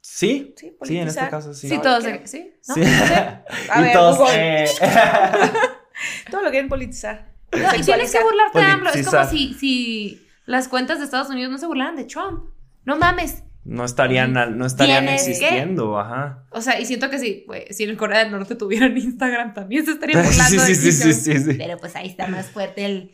Sí, 0.00 0.54
Sí, 0.56 0.76
sí, 0.82 0.96
en 0.98 1.08
este 1.08 1.28
caso 1.28 1.52
sí. 1.54 1.68
Sí, 1.68 1.76
No, 1.76 1.82
todos. 1.82 2.04
¿Sí? 2.24 2.52
¿No? 2.68 2.74
Sí. 2.74 2.82
A 3.70 3.80
ver, 3.82 3.92
todos, 3.92 4.30
eh, 4.32 4.66
Todo 6.30 6.42
lo 6.42 6.50
quieren 6.50 6.68
politizar. 6.68 7.30
No, 7.52 7.74
y 7.76 7.82
tienes 7.82 8.12
que 8.12 8.22
burlarte 8.22 8.58
de 8.58 8.64
AMLO. 8.64 8.90
Es 8.90 9.06
como 9.08 9.24
si 9.26 9.54
las 10.50 10.68
cuentas 10.68 10.98
de 10.98 11.04
Estados 11.04 11.30
Unidos 11.30 11.50
no 11.52 11.58
se 11.58 11.66
burlaran 11.66 11.96
de 11.96 12.04
Trump. 12.04 12.44
No 12.84 12.96
mames. 12.96 13.44
no 13.64 13.84
estarían, 13.84 14.36
al- 14.38 14.56
no 14.56 14.64
estarían 14.66 15.04
Tienes 15.04 15.24
que- 15.24 15.30
existiendo, 15.32 15.98
ajá. 16.00 16.44
O 16.50 16.60
sea, 16.62 16.80
y 16.80 16.86
siento 16.86 17.10
que 17.10 17.18
si, 17.18 17.44
pues, 17.46 17.64
si 17.76 17.84
en 17.84 17.94
Corea 17.94 18.20
del 18.20 18.30
Norte 18.32 18.54
tuvieran 18.56 18.96
Instagram 18.96 19.52
también 19.54 19.84
se 19.84 19.92
estarían 19.92 20.22
burlando 20.24 20.48
Sí, 20.48 20.56
de 20.56 20.74
sí, 20.74 20.92
sí, 20.92 21.02
Kim 21.02 21.12
sí, 21.12 21.32
sí, 21.38 21.38
sí. 21.52 21.54
Pero 21.58 21.76
pues 21.76 21.94
ahí 21.94 22.08
está 22.08 22.26
más 22.26 22.46
fuerte 22.50 22.84
el, 22.86 23.12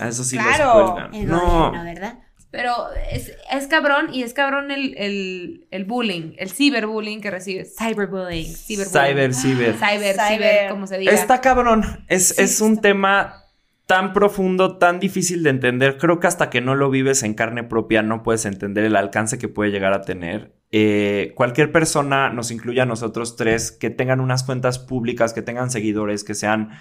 A 0.00 0.08
Eso 0.08 0.24
sí 0.24 0.36
Claro. 0.36 1.08
el 1.12 1.26
No, 1.28 1.40
gobierno, 1.68 1.84
¿verdad? 1.84 2.18
Pero 2.50 2.72
es, 3.12 3.30
es 3.52 3.66
cabrón 3.68 4.12
y 4.12 4.22
es 4.24 4.32
cabrón 4.34 4.70
el, 4.70 4.96
el, 4.98 5.68
el 5.70 5.84
bullying, 5.84 6.32
el 6.38 6.50
ciberbullying 6.50 7.20
que 7.20 7.30
recibes. 7.30 7.76
Cyberbullying, 7.78 8.54
ciberbullying. 8.56 9.08
cyber, 9.10 9.34
ciber. 9.34 9.74
Cyber, 9.74 10.14
Cyber. 10.14 10.28
ciber, 10.28 10.70
como 10.70 10.86
se 10.86 10.98
diga. 10.98 11.12
Está 11.12 11.40
cabrón. 11.42 11.84
Es, 12.08 12.28
Sí, 12.30 12.42
es 12.42 12.60
un 12.62 12.72
está. 12.72 12.82
tema 12.82 13.44
tan 13.88 14.12
profundo, 14.12 14.76
tan 14.76 15.00
difícil 15.00 15.42
de 15.42 15.48
entender. 15.48 15.96
Creo 15.96 16.20
que 16.20 16.26
hasta 16.26 16.50
que 16.50 16.60
no 16.60 16.74
lo 16.74 16.90
vives 16.90 17.22
en 17.22 17.32
carne 17.32 17.64
propia 17.64 18.02
no 18.02 18.22
puedes 18.22 18.44
entender 18.44 18.84
el 18.84 18.94
alcance 18.96 19.38
que 19.38 19.48
puede 19.48 19.70
llegar 19.70 19.94
a 19.94 20.02
tener. 20.02 20.52
Eh, 20.70 21.32
cualquier 21.34 21.72
persona, 21.72 22.28
nos 22.28 22.50
incluya 22.50 22.82
a 22.82 22.86
nosotros 22.86 23.36
tres, 23.36 23.72
que 23.72 23.88
tengan 23.88 24.20
unas 24.20 24.44
cuentas 24.44 24.78
públicas, 24.78 25.32
que 25.32 25.40
tengan 25.40 25.70
seguidores, 25.70 26.22
que 26.22 26.34
sean 26.34 26.72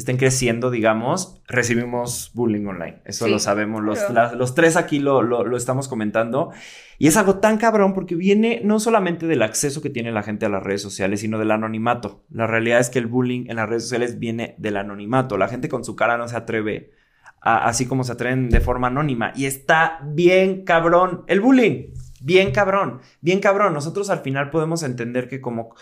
estén 0.00 0.16
creciendo, 0.16 0.70
digamos, 0.70 1.42
recibimos 1.46 2.30
bullying 2.34 2.66
online. 2.66 3.02
Eso 3.04 3.24
Sí. 3.26 3.30
lo 3.30 3.38
sabemos. 3.38 3.82
Los, 3.82 3.98
Claro. 4.04 4.36
los 4.36 4.54
tres 4.54 4.76
aquí 4.76 4.98
lo, 5.00 5.22
lo- 5.22 5.44
lo 5.44 5.56
estamos 5.56 5.88
comentando. 5.88 6.50
Y 6.98 7.08
es 7.08 7.16
algo 7.16 7.38
tan 7.38 7.58
cabrón 7.58 7.94
porque 7.94 8.14
viene 8.14 8.60
no 8.64 8.80
solamente 8.80 9.26
del 9.26 9.42
acceso 9.42 9.82
que 9.82 9.90
tiene 9.90 10.12
la 10.12 10.22
gente 10.22 10.46
a 10.46 10.48
las 10.48 10.62
redes 10.62 10.82
sociales, 10.82 11.20
sino 11.20 11.38
del 11.38 11.50
anonimato. 11.50 12.24
La 12.30 12.46
realidad 12.46 12.80
es 12.80 12.90
que 12.90 12.98
el 12.98 13.06
bullying 13.06 13.46
en 13.48 13.56
las 13.56 13.68
redes 13.68 13.82
sociales 13.84 14.18
viene 14.18 14.54
del 14.58 14.76
anonimato. 14.76 15.36
La 15.36 15.48
gente 15.48 15.68
con 15.68 15.84
su 15.84 15.96
cara 15.96 16.16
no 16.16 16.28
se 16.28 16.36
atreve, 16.36 16.92
a- 17.40 17.66
así 17.68 17.86
como 17.86 18.04
se 18.04 18.12
atreven 18.12 18.50
de 18.50 18.60
forma 18.60 18.86
anónima. 18.88 19.32
Y 19.36 19.46
está 19.46 20.00
bien 20.04 20.64
cabrón 20.64 21.24
el 21.26 21.40
bullying. 21.40 21.88
Bien 22.20 22.50
cabrón, 22.50 23.00
bien 23.20 23.38
cabrón. 23.40 23.74
Nosotros 23.74 24.10
al 24.10 24.20
final 24.20 24.50
podemos 24.50 24.82
entender 24.82 25.28
que 25.28 25.40
como, 25.40 25.74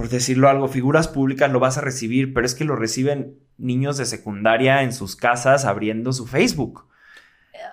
por 0.00 0.08
decirlo 0.08 0.48
algo, 0.48 0.66
figuras 0.66 1.08
públicas 1.08 1.52
lo 1.52 1.60
vas 1.60 1.76
a 1.76 1.82
recibir, 1.82 2.32
pero 2.32 2.46
es 2.46 2.54
que 2.54 2.64
lo 2.64 2.74
reciben 2.74 3.38
niños 3.58 3.98
de 3.98 4.06
secundaria 4.06 4.82
en 4.82 4.94
sus 4.94 5.14
casas 5.14 5.66
abriendo 5.66 6.14
su 6.14 6.26
Facebook. 6.26 6.86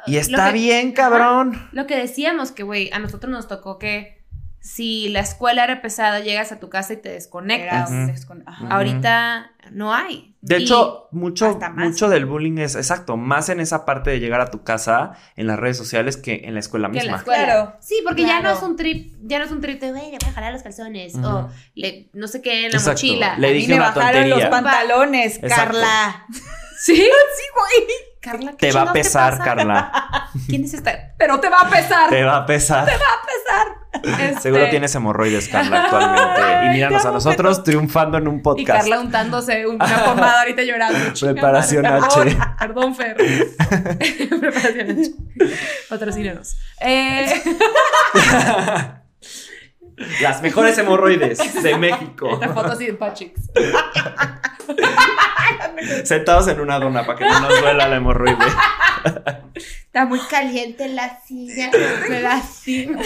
Y 0.06 0.16
Lo 0.16 0.20
está 0.20 0.48
que- 0.48 0.54
bien 0.60 0.92
cabrón. 0.92 1.54
Lo 1.72 1.88
que 1.88 1.96
decíamos 1.96 2.52
que, 2.52 2.64
güey, 2.64 2.90
a 2.92 3.00
nosotros 3.00 3.32
nos 3.32 3.48
tocó 3.48 3.80
que 3.80 4.17
si 4.60 5.08
la 5.10 5.22
escuela 5.22 5.64
era 5.64 5.82
pesada, 5.82 6.20
llegas 6.20 6.52
a 6.52 6.60
tu 6.60 6.70
casa 6.70 6.94
y 6.94 6.98
te 6.98 7.10
desconectas. 7.10 7.90
Descon-. 7.92 8.44
Ahorita 8.70 9.52
no 9.72 9.94
hay. 9.94 10.36
De 10.42 10.60
Y- 10.60 10.64
hecho, 10.64 11.08
mucho, 11.12 11.60
mucho 11.76 12.10
del 12.10 12.26
bullying 12.26 12.58
es 12.60 12.76
exacto, 12.76 13.18
más 13.18 13.50
en 13.50 13.60
esa 13.60 13.86
parte 13.86 14.12
de 14.12 14.20
llegar 14.20 14.40
a 14.42 14.50
tu 14.52 14.64
casa 14.64 15.14
en 15.36 15.48
las 15.48 15.60
redes 15.60 15.78
sociales 15.78 16.16
que 16.18 16.42
en 16.46 16.54
la 16.54 16.60
escuela 16.60 16.90
que 16.92 17.00
en 17.00 17.08
la 17.08 17.14
misma. 17.14 17.18
escuela. 17.18 17.44
Claro. 17.46 17.76
Sí, 17.82 18.02
porque 18.06 18.24
ya 18.24 18.42
no 18.42 18.52
es 18.52 18.62
un 18.62 18.76
trip, 18.76 19.14
ya 19.24 19.40
no 19.40 19.46
es 19.46 19.52
un 19.52 19.62
trip 19.62 19.80
de, 19.82 19.92
güey, 19.92 20.12
le 20.12 20.18
voy 20.22 20.30
a 20.30 20.34
jalar 20.34 20.54
los 20.54 20.64
calzones 20.64 21.16
o 21.16 21.50
le, 21.76 22.10
no 22.14 22.28
sé 22.28 22.42
qué 22.42 22.66
en 22.66 22.72
la 22.72 22.78
Exacto. 22.78 22.92
mochila. 22.92 23.38
Le 23.40 23.48
A 23.48 23.52
mí 23.52 23.56
dije 23.58 23.70
me 23.70 23.76
una 23.76 23.86
bajaron 23.88 24.12
tontería. 24.12 24.36
los 24.36 24.46
pantalones, 24.46 25.36
Exacto. 25.38 25.56
Carla. 25.80 26.26
¿Sí? 26.80 26.96
Sí, 27.38 27.44
güey. 27.54 27.88
Carla, 28.30 28.52
¿qué 28.58 28.68
Te 28.68 28.74
va 28.74 28.82
a 28.82 28.92
pesar? 28.94 29.38
Carla. 29.40 30.30
¿Quién 30.48 30.66
es 30.66 30.74
esta? 30.74 31.14
Pero 31.18 31.40
te 31.40 31.50
va 31.50 31.62
a 31.62 31.70
pesar. 31.70 32.10
Te 32.10 32.24
va 32.24 32.38
a 32.38 32.46
pesar. 32.46 32.88
Este, 33.98 34.40
Seguro 34.42 34.70
tienes 34.70 34.94
hemorroides, 34.94 35.48
Carla, 35.48 35.84
actualmente. 35.86 36.66
Y 36.66 36.70
míranos 36.76 37.04
a 37.06 37.12
nosotros 37.12 37.64
triunfando 37.64 38.18
en 38.20 38.28
un 38.28 38.36
Y 38.40 38.42
podcast. 38.42 38.82
Carla 38.82 39.00
untándose 39.00 39.66
una 39.66 40.04
pomada 40.06 40.42
ahorita 40.42 40.62
llorando. 40.64 41.00
Preparación 41.20 41.84
H. 41.86 42.38
Perdón, 42.60 42.94
Fer. 42.96 43.16
Preparación 43.18 44.92
H. 44.92 45.12
Patrocínanos. 45.90 46.58
Eh, 46.82 47.42
Las 50.22 50.44
mejores 50.44 50.78
hemorroides 50.78 51.64
de 51.64 51.78
México. 51.78 52.38
la 52.40 52.50
foto 52.50 52.74
así 52.74 52.86
de 52.86 52.94
Patrix. 52.94 53.50
Sentados 56.04 56.48
en 56.48 56.60
una 56.60 56.80
dona 56.80 57.06
para 57.06 57.18
que 57.18 57.26
no 57.26 57.40
nos 57.40 57.62
duela 57.62 57.88
la 57.88 57.96
hemorroide. 57.96 58.38
Está 59.56 60.06
muy 60.06 60.20
caliente 60.30 60.88
la 60.90 61.20
silla. 61.26 61.72
Me 62.10 62.22
lastima. 62.22 63.02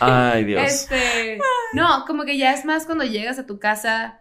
Ay, 0.00 0.44
Dios. 0.44 0.62
Este, 0.62 1.38
no, 1.72 2.04
como 2.06 2.24
que 2.24 2.38
ya 2.38 2.52
es 2.52 2.64
más 2.64 2.86
cuando 2.86 3.04
llegas 3.04 3.38
a 3.38 3.46
tu 3.46 3.58
casa. 3.58 4.20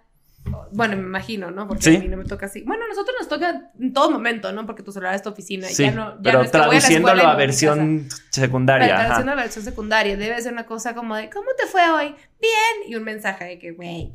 Bueno, 0.72 0.98
me 0.98 1.04
imagino, 1.04 1.52
¿no? 1.52 1.68
Porque 1.68 1.84
Sí. 1.84 1.96
a 1.96 2.00
mí 2.00 2.08
no 2.10 2.18
me 2.18 2.26
toca 2.26 2.48
así. 2.48 2.64
Bueno, 2.64 2.84
a 2.84 2.88
nosotros 2.90 3.16
nos 3.18 3.30
toca 3.30 3.72
en 3.80 3.94
todo 3.94 4.10
momento, 4.10 4.52
¿no? 4.52 4.66
Porque 4.66 4.84
tu 4.84 4.92
celular 4.92 5.16
es 5.16 5.22
tu 5.22 5.30
oficina. 5.30 5.70
y 5.70 5.74
Sí, 5.74 5.84
ya 5.84 5.92
no, 5.92 6.16
ya 6.16 6.22
pero 6.22 6.40
no 6.40 6.44
es 6.46 6.52
que 6.52 6.58
voy 6.58 6.66
a 6.66 6.66
la 6.66 6.70
traduciéndolo 6.70 7.24
a, 7.24 7.36
versión 7.36 8.10
secundaria. 8.30 8.88
Pero 8.88 8.98
ajá. 8.98 9.06
traduciendo 9.06 9.32
a 9.32 9.36
versión 9.36 9.64
secundaria. 9.64 10.18
Debe 10.18 10.42
ser 10.42 10.52
una 10.52 10.66
cosa 10.66 10.94
como 10.96 11.16
de, 11.16 11.30
¿cómo 11.30 11.48
te 11.58 11.66
fue 11.68 11.90
hoy? 11.92 12.16
Bien. 12.42 12.90
Y 12.90 12.96
un 12.96 13.04
mensaje 13.04 13.46
de 13.46 13.60
que, 13.60 13.72
güey, 13.72 14.12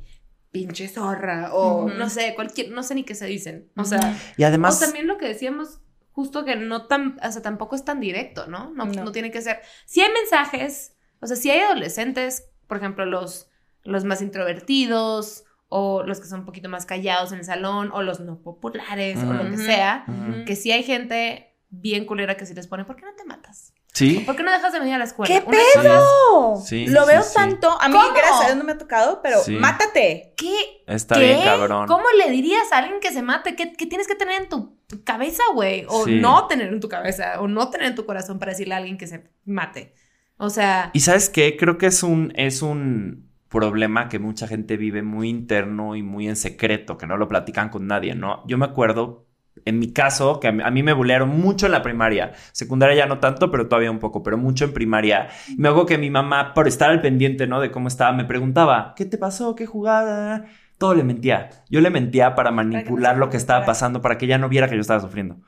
pinche 0.51 0.89
zorra. 0.89 1.51
O 1.55 1.89
no 1.89 2.09
sé, 2.09 2.35
cualquier, 2.35 2.71
no 2.71 2.83
sé 2.83 2.95
ni 2.95 3.05
qué 3.05 3.15
se 3.15 3.27
dicen. 3.27 3.71
O 3.77 3.85
sea, 3.85 4.17
Y 4.37 4.45
además, 4.45 4.77
o 4.81 4.85
también 4.85 5.07
lo 5.07 5.19
que 5.19 5.27
decíamos, 5.27 5.81
justo 6.13 6.45
que 6.45 6.57
no 6.57 6.87
tan, 6.87 7.19
o 7.23 7.33
sea, 7.33 7.43
tampoco 7.43 7.77
es 7.77 7.85
tan 7.85 8.01
directo, 8.01 8.47
¿no? 8.47 8.71
No, 8.75 8.87
No. 8.87 9.05
no 9.05 9.13
tiene 9.13 9.31
que 9.31 9.43
ser. 9.43 9.61
Si 9.87 10.01
hay 10.01 10.11
mensajes, 10.13 10.97
o 11.21 11.27
sea, 11.27 11.37
si 11.37 11.51
hay 11.51 11.61
adolescentes, 11.61 12.49
por 12.67 12.77
ejemplo, 12.79 13.05
los, 13.07 13.49
los 13.85 14.05
más 14.05 14.21
introvertidos, 14.23 15.45
o 15.71 16.03
los 16.03 16.19
que 16.21 16.27
son 16.27 16.41
un 16.41 16.47
poquito 16.47 16.69
más 16.69 16.87
callados 16.87 17.33
en 17.33 17.39
el 17.41 17.45
salón, 17.45 17.91
o 17.93 18.03
los 18.03 18.21
no 18.21 18.41
populares, 18.41 19.19
o 19.23 19.33
lo 19.33 19.51
que 19.51 19.59
sea, 19.59 20.05
que 20.47 20.57
si 20.57 20.73
hay 20.73 20.83
gente 20.83 21.55
bien 21.69 22.07
culera 22.07 22.37
que 22.39 22.47
si 22.47 22.55
les 22.55 22.67
pone, 22.67 22.85
¿por 22.87 22.97
qué 22.97 23.05
no 23.05 23.15
te 23.15 23.25
matas? 23.25 23.75
Sí, 23.99 24.21
¿Por 24.21 24.37
qué 24.37 24.43
no 24.43 24.51
dejas 24.53 24.73
de 24.73 24.79
venir 24.79 24.95
a 24.95 24.99
la 24.99 25.05
escuela? 25.05 25.35
¿Qué 25.35 25.41
pedo? 25.43 26.57
Sí, 26.65 26.87
Lo 26.87 27.03
sí, 27.03 27.07
veo 27.09 27.23
sí. 27.23 27.35
tanto. 27.35 27.71
A 27.81 27.89
mí, 27.89 27.95
¿Cómo? 27.95 28.13
gracias 28.15 28.41
a 28.43 28.45
Dios, 28.47 28.57
no 28.57 28.65
me 28.65 28.73
ha 28.73 28.79
tocado, 28.79 29.21
pero 29.23 29.39
Sí. 29.41 29.57
mátate. 29.57 30.35
¿Qué? 30.37 30.55
está 30.87 31.17
¿Qué? 31.17 31.21
bien 31.25 31.43
cabrón. 31.43 31.87
¿Cómo 31.87 32.05
le 32.19 32.31
dirías 32.31 32.73
a 32.73 32.79
alguien 32.79 33.01
que 33.01 33.13
se 33.13 33.23
mate? 33.23 33.55
¿Qué, 33.57 33.73
qué 33.73 33.87
tienes 33.87 34.07
que 34.09 34.15
tener 34.15 34.43
en 34.43 34.49
tu 34.49 34.77
tu 34.89 35.05
cabeza, 35.05 35.43
güey? 35.53 35.85
O 35.89 36.07
Sí. 36.07 36.19
no 36.19 36.47
tener 36.47 36.73
en 36.73 36.81
tu 36.81 36.89
cabeza, 36.89 37.41
o 37.43 37.47
no 37.47 37.69
tener 37.69 37.89
en 37.89 37.95
tu 37.95 38.07
corazón 38.07 38.39
para 38.39 38.53
decirle 38.53 38.73
a 38.73 38.79
alguien 38.79 38.97
que 38.97 39.07
se 39.07 39.31
mate. 39.45 39.93
O 40.39 40.49
sea, 40.49 40.91
Y 40.95 41.01
sabes 41.01 41.29
qué, 41.29 41.59
creo 41.59 41.77
que 41.77 41.87
es 41.87 42.03
un, 42.03 42.33
es 42.37 42.63
un 42.63 43.29
problema 43.51 44.09
que 44.09 44.19
mucha 44.19 44.47
gente 44.49 44.77
vive 44.79 45.03
muy 45.03 45.29
interno 45.29 45.95
y 45.95 46.03
muy 46.03 46.27
en 46.27 46.37
secreto, 46.37 46.97
que 46.97 47.07
no 47.07 47.19
lo 47.19 47.29
platican 47.29 47.69
con 47.69 47.87
nadie, 47.87 48.15
¿no? 48.15 48.43
Yo 48.47 48.57
me 48.57 48.65
acuerdo, 48.65 49.27
en 49.65 49.79
mi 49.79 49.93
caso, 49.93 50.41
que 50.41 50.49
a 50.49 50.53
mí, 50.53 50.83
me 50.83 50.93
bulearon 50.93 51.29
mucho 51.29 51.67
en 51.67 51.73
la 51.73 51.83
primaria, 51.83 52.33
secundaria 52.53 52.97
ya 52.97 53.07
no 53.07 53.19
tanto, 53.19 53.51
pero 53.51 53.69
todavía 53.69 53.91
un 53.91 53.99
poco, 53.99 54.23
pero 54.23 54.39
mucho 54.39 54.65
en 54.65 54.73
primaria. 54.73 55.29
Y 55.49 55.57
me 55.57 55.69
hago 55.69 55.87
que 55.87 55.99
mi 55.99 56.11
mamá, 56.11 56.55
por 56.55 56.69
estar 56.69 56.91
al 56.91 57.01
pendiente, 57.01 57.47
¿no? 57.47 57.61
De 57.61 57.71
cómo 57.71 57.89
estaba, 57.89 58.13
me 58.13 58.25
preguntaba, 58.25 58.95
¿qué 58.97 59.05
te 59.05 59.19
pasó? 59.19 59.55
¿Qué 59.55 59.67
jugada? 59.67 60.47
Todo 60.79 60.95
le 60.95 61.03
mentía. 61.03 61.51
Yo 61.69 61.81
le 61.81 61.91
mentía 61.91 62.35
para 62.35 62.51
manipular 62.51 63.17
lo 63.17 63.31
que 63.31 63.37
estaba 63.37 63.65
pasando, 63.65 64.01
para 64.01 64.17
que 64.17 64.27
ella 64.27 64.39
no 64.39 64.49
viera 64.49 64.69
que 64.69 64.77
yo 64.77 64.81
estaba 64.81 65.01
sufriendo. 65.01 65.39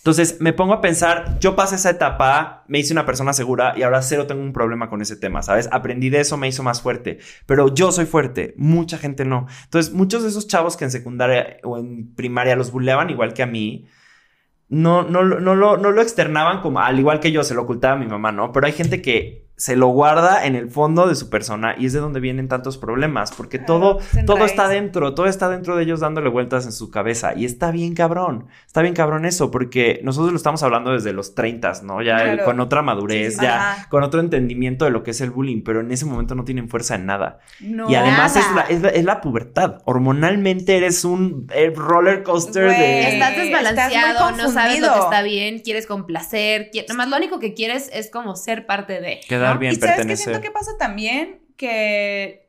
Entonces 0.00 0.38
me 0.40 0.54
pongo 0.54 0.72
a 0.72 0.80
pensar, 0.80 1.38
yo 1.40 1.54
pasé 1.56 1.74
esa 1.74 1.90
etapa, 1.90 2.64
me 2.68 2.78
hice 2.78 2.94
una 2.94 3.04
persona 3.04 3.34
segura 3.34 3.74
y 3.76 3.82
ahora 3.82 4.00
cero 4.00 4.26
tengo 4.26 4.40
un 4.40 4.54
problema 4.54 4.88
con 4.88 5.02
ese 5.02 5.14
tema, 5.16 5.42
¿sabes? 5.42 5.68
Aprendí 5.72 6.08
de 6.08 6.20
eso, 6.20 6.38
me 6.38 6.48
hizo 6.48 6.62
más 6.62 6.80
fuerte, 6.80 7.18
pero 7.44 7.74
yo 7.74 7.92
soy 7.92 8.06
fuerte, 8.06 8.54
mucha 8.56 8.96
gente 8.96 9.26
no. 9.26 9.46
Entonces 9.64 9.92
muchos 9.92 10.22
de 10.22 10.30
esos 10.30 10.48
chavos 10.48 10.78
que 10.78 10.84
en 10.86 10.90
secundaria 10.90 11.58
o 11.64 11.76
en 11.76 12.14
primaria 12.14 12.56
los 12.56 12.70
buleaban 12.72 13.10
igual 13.10 13.34
que 13.34 13.42
a 13.42 13.46
mí, 13.46 13.88
no, 14.68 15.02
no, 15.02 15.22
lo- 15.22 15.40
no, 15.40 15.54
lo, 15.54 15.76
no 15.76 15.90
lo 15.90 16.00
externaban 16.00 16.62
como, 16.62 16.80
al 16.80 16.98
igual 16.98 17.20
que 17.20 17.32
yo, 17.32 17.42
se 17.44 17.54
lo 17.54 17.62
ocultaba 17.62 17.94
a 17.94 17.98
mi 17.98 18.06
mamá, 18.06 18.32
¿no? 18.32 18.52
Pero 18.52 18.66
hay 18.66 18.72
gente 18.72 19.02
que 19.02 19.49
se 19.60 19.76
lo 19.76 19.88
guarda 19.88 20.46
en 20.46 20.54
el 20.54 20.70
fondo 20.70 21.06
de 21.06 21.14
su 21.14 21.28
persona 21.28 21.74
y 21.78 21.84
es 21.84 21.92
de 21.92 22.00
donde 22.00 22.18
vienen 22.18 22.48
tantos 22.48 22.78
problemas, 22.78 23.30
porque 23.32 23.58
Claro, 23.58 23.66
todo, 23.96 24.00
se 24.00 24.22
todo 24.22 24.44
está 24.46 24.68
dentro, 24.68 25.14
todo 25.14 25.26
está 25.26 25.50
dentro 25.50 25.76
de 25.76 25.82
ellos 25.82 26.00
dándole 26.00 26.30
vueltas 26.30 26.64
en 26.64 26.72
su 26.72 26.90
cabeza 26.90 27.34
y 27.36 27.44
está 27.44 27.70
bien 27.70 27.94
cabrón, 27.94 28.46
está 28.66 28.80
bien 28.80 28.94
cabrón 28.94 29.26
eso, 29.26 29.50
porque 29.50 30.00
nosotros 30.02 30.32
lo 30.32 30.36
estamos 30.38 30.62
hablando 30.62 30.92
desde 30.92 31.12
los 31.12 31.34
30, 31.34 31.72
¿no? 31.82 32.00
Ya 32.00 32.16
Claro. 32.22 32.44
con 32.46 32.58
otra 32.60 32.80
madurez, 32.80 33.34
Sí, 33.34 33.38
sí, 33.40 33.44
ya 33.44 33.72
ajá. 33.72 33.88
con 33.90 34.02
otro 34.02 34.20
entendimiento 34.20 34.86
de 34.86 34.90
lo 34.92 35.02
que 35.02 35.10
es 35.10 35.20
el 35.20 35.30
bullying, 35.30 35.62
pero 35.62 35.80
en 35.80 35.90
ese 35.92 36.06
momento 36.06 36.34
no 36.34 36.44
tienen 36.44 36.68
fuerza 36.70 36.94
en 36.94 37.04
nada. 37.04 37.40
No. 37.60 37.90
y 37.90 37.94
además 37.96 38.36
es 38.36 38.44
la, 38.54 38.62
es, 38.62 38.80
la, 38.80 38.88
es 38.88 39.04
la 39.04 39.20
pubertad, 39.20 39.82
hormonalmente 39.84 40.76
eres 40.78 41.04
un 41.04 41.46
eh, 41.54 41.70
roller 41.74 42.22
coaster 42.22 42.70
de... 42.70 43.10
estás 43.12 43.36
desbalanceado, 43.36 44.30
no 44.32 44.50
sabes 44.50 44.80
lo 44.80 44.92
que 44.92 44.98
está 45.00 45.22
bien, 45.22 45.58
quieres 45.60 45.86
complacer, 45.86 46.70
qui- 46.72 46.86
nomás 46.88 47.08
lo 47.08 47.16
único 47.16 47.38
que 47.38 47.54
quieres 47.54 47.90
es 47.92 48.10
como 48.10 48.36
ser 48.36 48.64
parte 48.66 49.00
de. 49.00 49.20
Quedar 49.50 49.54
¿no? 49.56 49.60
bien, 49.60 49.72
¿Y 49.72 49.76
sabes 49.76 49.90
qué 49.92 49.96
pertenecer. 49.98 50.24
siento 50.24 50.40
que 50.42 50.50
pasa 50.50 50.72
también? 50.78 51.40
Que 51.56 52.48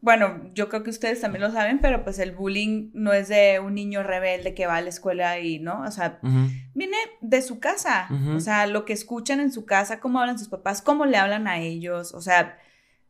bueno, 0.00 0.50
yo 0.52 0.68
creo 0.68 0.82
que 0.82 0.90
ustedes 0.90 1.22
también 1.22 1.40
lo 1.42 1.50
saben, 1.50 1.78
pero 1.80 2.04
pues 2.04 2.18
el 2.18 2.32
bullying 2.32 2.90
no 2.92 3.14
es 3.14 3.28
de 3.28 3.58
un 3.58 3.74
niño 3.74 4.02
rebelde 4.02 4.52
que 4.52 4.66
va 4.66 4.76
a 4.76 4.80
la 4.82 4.90
escuela 4.90 5.38
y, 5.40 5.60
¿no? 5.60 5.80
O 5.80 5.90
sea, 5.90 6.18
viene 6.74 6.96
de 7.22 7.40
su 7.40 7.58
casa. 7.58 8.08
O 8.36 8.40
sea, 8.40 8.66
lo 8.66 8.84
que 8.84 8.92
escuchan 8.92 9.40
en 9.40 9.50
su 9.50 9.64
casa, 9.64 10.00
cómo 10.00 10.20
hablan 10.20 10.38
sus 10.38 10.48
papás, 10.48 10.82
cómo 10.82 11.06
le 11.06 11.16
hablan 11.16 11.48
a 11.48 11.58
ellos. 11.60 12.12
O 12.12 12.20
sea, 12.20 12.58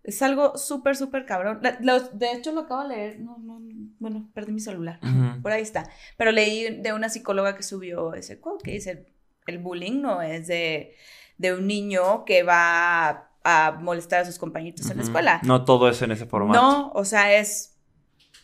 es 0.05 0.23
algo 0.23 0.57
súper, 0.57 0.95
súper 0.95 1.27
cabrón. 1.27 1.61
Los- 1.81 2.17
de 2.17 2.31
hecho, 2.33 2.53
lo 2.53 2.61
acabo 2.61 2.83
de 2.87 2.95
leer. 2.95 3.19
No, 3.21 3.39
no, 3.39 3.61
bueno, 3.99 4.31
perdí 4.33 4.53
mi 4.53 4.61
celular. 4.61 5.01
Por 5.43 5.51
ahí 5.51 5.63
está. 5.63 5.91
Pero 6.17 6.31
leí 6.31 6.81
de 6.81 6.93
una 6.93 7.09
psicóloga 7.09 7.57
que 7.57 7.65
subió 7.65 8.15
ese 8.15 8.39
quote 8.39 8.63
que 8.67 8.71
dice, 8.71 9.07
el 9.49 9.59
bullying 9.59 10.01
no 10.01 10.23
es 10.23 10.47
de, 10.47 10.95
de 11.39 11.55
un 11.55 11.67
niño 11.67 12.25
que 12.25 12.43
va 12.43 13.31
a 13.45 13.73
molestar 13.81 14.21
a 14.21 14.25
sus 14.25 14.39
compañitos 14.39 14.89
en 14.91 14.97
la 14.97 15.03
escuela. 15.03 15.41
No 15.43 15.65
todo 15.65 15.89
es 15.89 16.01
en 16.03 16.13
ese 16.13 16.27
formato. 16.27 16.61
No, 16.61 16.93
o 16.95 17.05
sea, 17.05 17.35
es 17.35 17.77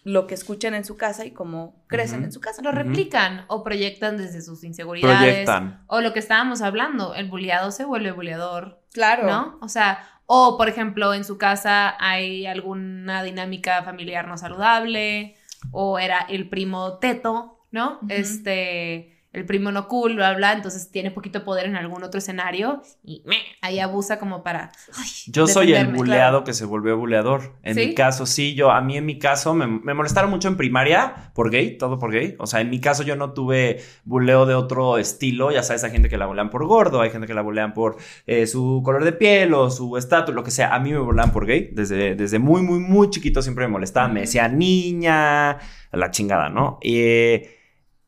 lo 0.04 0.26
que 0.26 0.34
escuchan 0.34 0.74
en 0.74 0.84
su 0.84 0.96
casa 0.96 1.24
y 1.24 1.32
cómo 1.32 1.84
crecen 1.86 2.24
en 2.24 2.32
su 2.32 2.40
casa. 2.40 2.62
Lo 2.62 2.72
replican 2.72 3.44
o 3.48 3.62
proyectan 3.62 4.16
desde 4.16 4.42
sus 4.42 4.64
inseguridades. 4.64 5.18
Proyectan. 5.18 5.84
O 5.86 6.00
lo 6.00 6.12
que 6.12 6.18
estábamos 6.18 6.62
hablando, 6.62 7.14
el 7.14 7.28
bulliado 7.28 7.70
se 7.70 7.84
vuelve 7.84 8.12
bulliador, 8.12 8.82
Claro. 8.92 9.26
¿no? 9.26 9.58
O 9.62 9.68
sea, 9.68 10.06
o 10.26 10.56
por 10.56 10.68
ejemplo, 10.68 11.14
en 11.14 11.24
su 11.24 11.38
casa 11.38 11.96
hay 11.98 12.46
alguna 12.46 13.22
dinámica 13.22 13.82
familiar 13.82 14.26
no 14.26 14.36
saludable, 14.38 15.36
o 15.70 15.98
era 15.98 16.20
el 16.20 16.48
primo 16.48 16.98
teto, 16.98 17.64
¿no? 17.70 18.00
Este, 18.08 19.19
el 19.32 19.46
primo 19.46 19.70
no 19.70 19.86
cool, 19.86 20.16
bla, 20.16 20.34
bla, 20.34 20.52
entonces 20.52 20.90
tiene 20.90 21.12
poquito 21.12 21.44
poder 21.44 21.66
en 21.66 21.76
algún 21.76 22.02
otro 22.02 22.18
escenario 22.18 22.82
y 23.04 23.22
meh, 23.26 23.42
ahí 23.60 23.78
abusa 23.78 24.18
como 24.18 24.42
para... 24.42 24.72
ay, 24.96 25.08
Yo 25.28 25.46
soy 25.46 25.72
el 25.72 25.86
buleado 25.88 26.42
que 26.42 26.52
se 26.52 26.64
volvió 26.64 26.96
buleador. 26.96 27.56
En 27.62 27.76
¿Sí? 27.76 27.86
mi 27.86 27.94
caso, 27.94 28.26
sí, 28.26 28.54
yo, 28.54 28.72
a 28.72 28.80
mí 28.80 28.96
en 28.96 29.06
mi 29.06 29.18
caso, 29.18 29.54
me, 29.54 29.68
me 29.68 29.94
molestaron 29.94 30.30
mucho 30.30 30.48
en 30.48 30.56
primaria 30.56 31.30
por 31.34 31.50
gay, 31.50 31.78
todo 31.78 31.98
por 31.98 32.10
gay. 32.10 32.34
O 32.38 32.46
sea, 32.46 32.60
en 32.60 32.70
mi 32.70 32.80
caso 32.80 33.04
yo 33.04 33.14
no 33.14 33.32
tuve 33.32 33.80
buleo 34.04 34.46
de 34.46 34.54
otro 34.54 34.98
estilo. 34.98 35.52
Ya 35.52 35.62
sabes, 35.62 35.84
hay 35.84 35.92
gente 35.92 36.08
que 36.08 36.18
la 36.18 36.26
bulean 36.26 36.50
por 36.50 36.66
gordo, 36.66 37.00
hay 37.00 37.10
gente 37.10 37.28
que 37.28 37.34
la 37.34 37.42
bulean 37.42 37.72
por 37.72 37.98
eh, 38.26 38.46
su 38.48 38.82
color 38.84 39.04
de 39.04 39.12
piel 39.12 39.54
o 39.54 39.70
su 39.70 39.96
estatus, 39.96 40.34
lo 40.34 40.42
que 40.42 40.50
sea. 40.50 40.74
A 40.74 40.80
mí 40.80 40.92
me 40.92 40.98
bulean 40.98 41.32
por 41.32 41.46
gay. 41.46 41.70
Desde, 41.72 42.16
desde 42.16 42.40
muy, 42.40 42.62
muy, 42.62 42.80
muy 42.80 43.10
chiquito 43.10 43.42
siempre 43.42 43.66
me 43.66 43.72
molestaban. 43.72 44.12
Me 44.12 44.22
decían 44.22 44.58
niña, 44.58 45.58
la 45.92 46.10
chingada, 46.10 46.48
¿no? 46.48 46.78
Y 46.82 46.98
eh, 46.98 47.59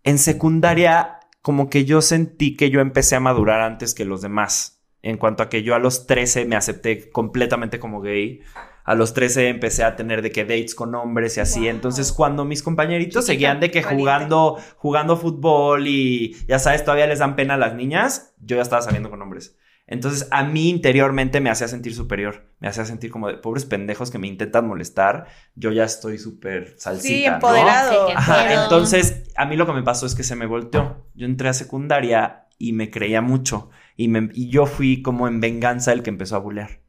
en 0.04 0.18
secundaria, 0.18 1.20
como 1.42 1.68
que 1.68 1.84
yo 1.84 2.02
sentí 2.02 2.56
que 2.56 2.70
yo 2.70 2.80
empecé 2.80 3.16
a 3.16 3.20
madurar 3.20 3.60
antes 3.60 3.94
que 3.94 4.04
los 4.04 4.22
demás. 4.22 4.80
En 5.02 5.16
cuanto 5.16 5.42
a 5.42 5.48
que 5.48 5.62
yo 5.62 5.74
a 5.74 5.80
los 5.80 6.06
13 6.06 6.44
me 6.44 6.54
acepté 6.54 7.10
completamente 7.10 7.80
como 7.80 8.00
gay. 8.00 8.40
A 8.84 8.94
los 8.94 9.14
13 9.14 9.48
empecé 9.48 9.84
a 9.84 9.96
tener 9.96 10.22
de 10.22 10.30
que 10.30 10.44
dates 10.44 10.74
con 10.74 10.94
hombres 10.94 11.36
y 11.36 11.40
así. 11.40 11.60
Wow. 11.60 11.68
Entonces, 11.70 12.12
cuando 12.12 12.44
mis 12.44 12.62
compañeritos 12.62 13.26
Chiquita, 13.26 13.32
seguían 13.32 13.60
de 13.60 13.70
que 13.70 13.82
jugando, 13.82 14.58
jugando 14.76 15.16
fútbol 15.16 15.86
y 15.86 16.36
ya 16.46 16.58
sabes, 16.58 16.84
todavía 16.84 17.06
les 17.06 17.18
dan 17.18 17.36
pena 17.36 17.54
a 17.54 17.58
las 17.58 17.74
niñas, 17.74 18.34
yo 18.40 18.56
ya 18.56 18.62
estaba 18.62 18.82
saliendo 18.82 19.10
con 19.10 19.22
hombres. 19.22 19.56
Entonces, 19.92 20.26
a 20.30 20.42
mí 20.42 20.70
interiormente 20.70 21.40
me 21.40 21.50
hacía 21.50 21.68
sentir 21.68 21.94
superior. 21.94 22.46
Me 22.60 22.68
hacía 22.68 22.86
sentir 22.86 23.10
como 23.10 23.28
de 23.28 23.34
pobres 23.34 23.66
pendejos 23.66 24.10
que 24.10 24.18
me 24.18 24.26
intentan 24.26 24.66
molestar. 24.66 25.26
Yo 25.54 25.70
ya 25.70 25.84
estoy 25.84 26.16
súper 26.18 26.74
salsita. 26.78 27.14
Sí, 27.14 27.26
¿no? 27.28 27.34
empoderado. 27.34 28.08
Ajá, 28.16 28.64
entonces 28.64 29.24
a 29.36 29.44
mí 29.44 29.56
lo 29.56 29.66
que 29.66 29.72
me 29.74 29.82
pasó 29.82 30.06
es 30.06 30.14
que 30.14 30.22
se 30.22 30.34
me 30.34 30.46
volteó. 30.46 31.06
Yo 31.14 31.26
entré 31.26 31.50
a 31.50 31.52
secundaria 31.52 32.46
y 32.56 32.72
me 32.72 32.90
creía 32.90 33.20
mucho. 33.20 33.68
Y, 33.96 34.08
me- 34.08 34.30
y 34.32 34.48
yo 34.48 34.64
fui 34.64 35.02
como 35.02 35.28
en 35.28 35.40
venganza 35.40 35.92
el 35.92 36.02
que 36.02 36.08
empezó 36.10 36.36
a 36.36 36.40
bulear. 36.40 36.80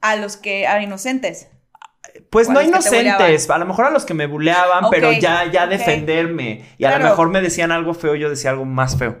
A 0.00 0.14
los 0.16 0.36
que, 0.36 0.66
a 0.68 0.80
inocentes. 0.82 1.48
Pues 2.30 2.48
no 2.48 2.54
¿Cuáles 2.54 2.70
que 2.84 2.90
te 2.90 3.02
inocentes, 3.02 3.50
a 3.50 3.58
lo 3.58 3.66
mejor 3.66 3.86
a 3.86 3.90
los 3.90 4.04
que 4.04 4.14
me 4.14 4.26
buleaban, 4.26 4.84
pero 4.90 5.12
ya, 5.12 5.50
ya 5.50 5.66
defenderme. 5.66 6.64
Y 6.78 6.84
a 6.84 6.90
lo 6.98 7.04
mejor 7.10 7.30
me 7.30 7.40
decían 7.42 7.72
algo 7.72 7.94
feo, 7.94 8.14
yo 8.14 8.30
decía 8.30 8.50
algo 8.50 8.64
más 8.64 8.96
feo. 8.96 9.18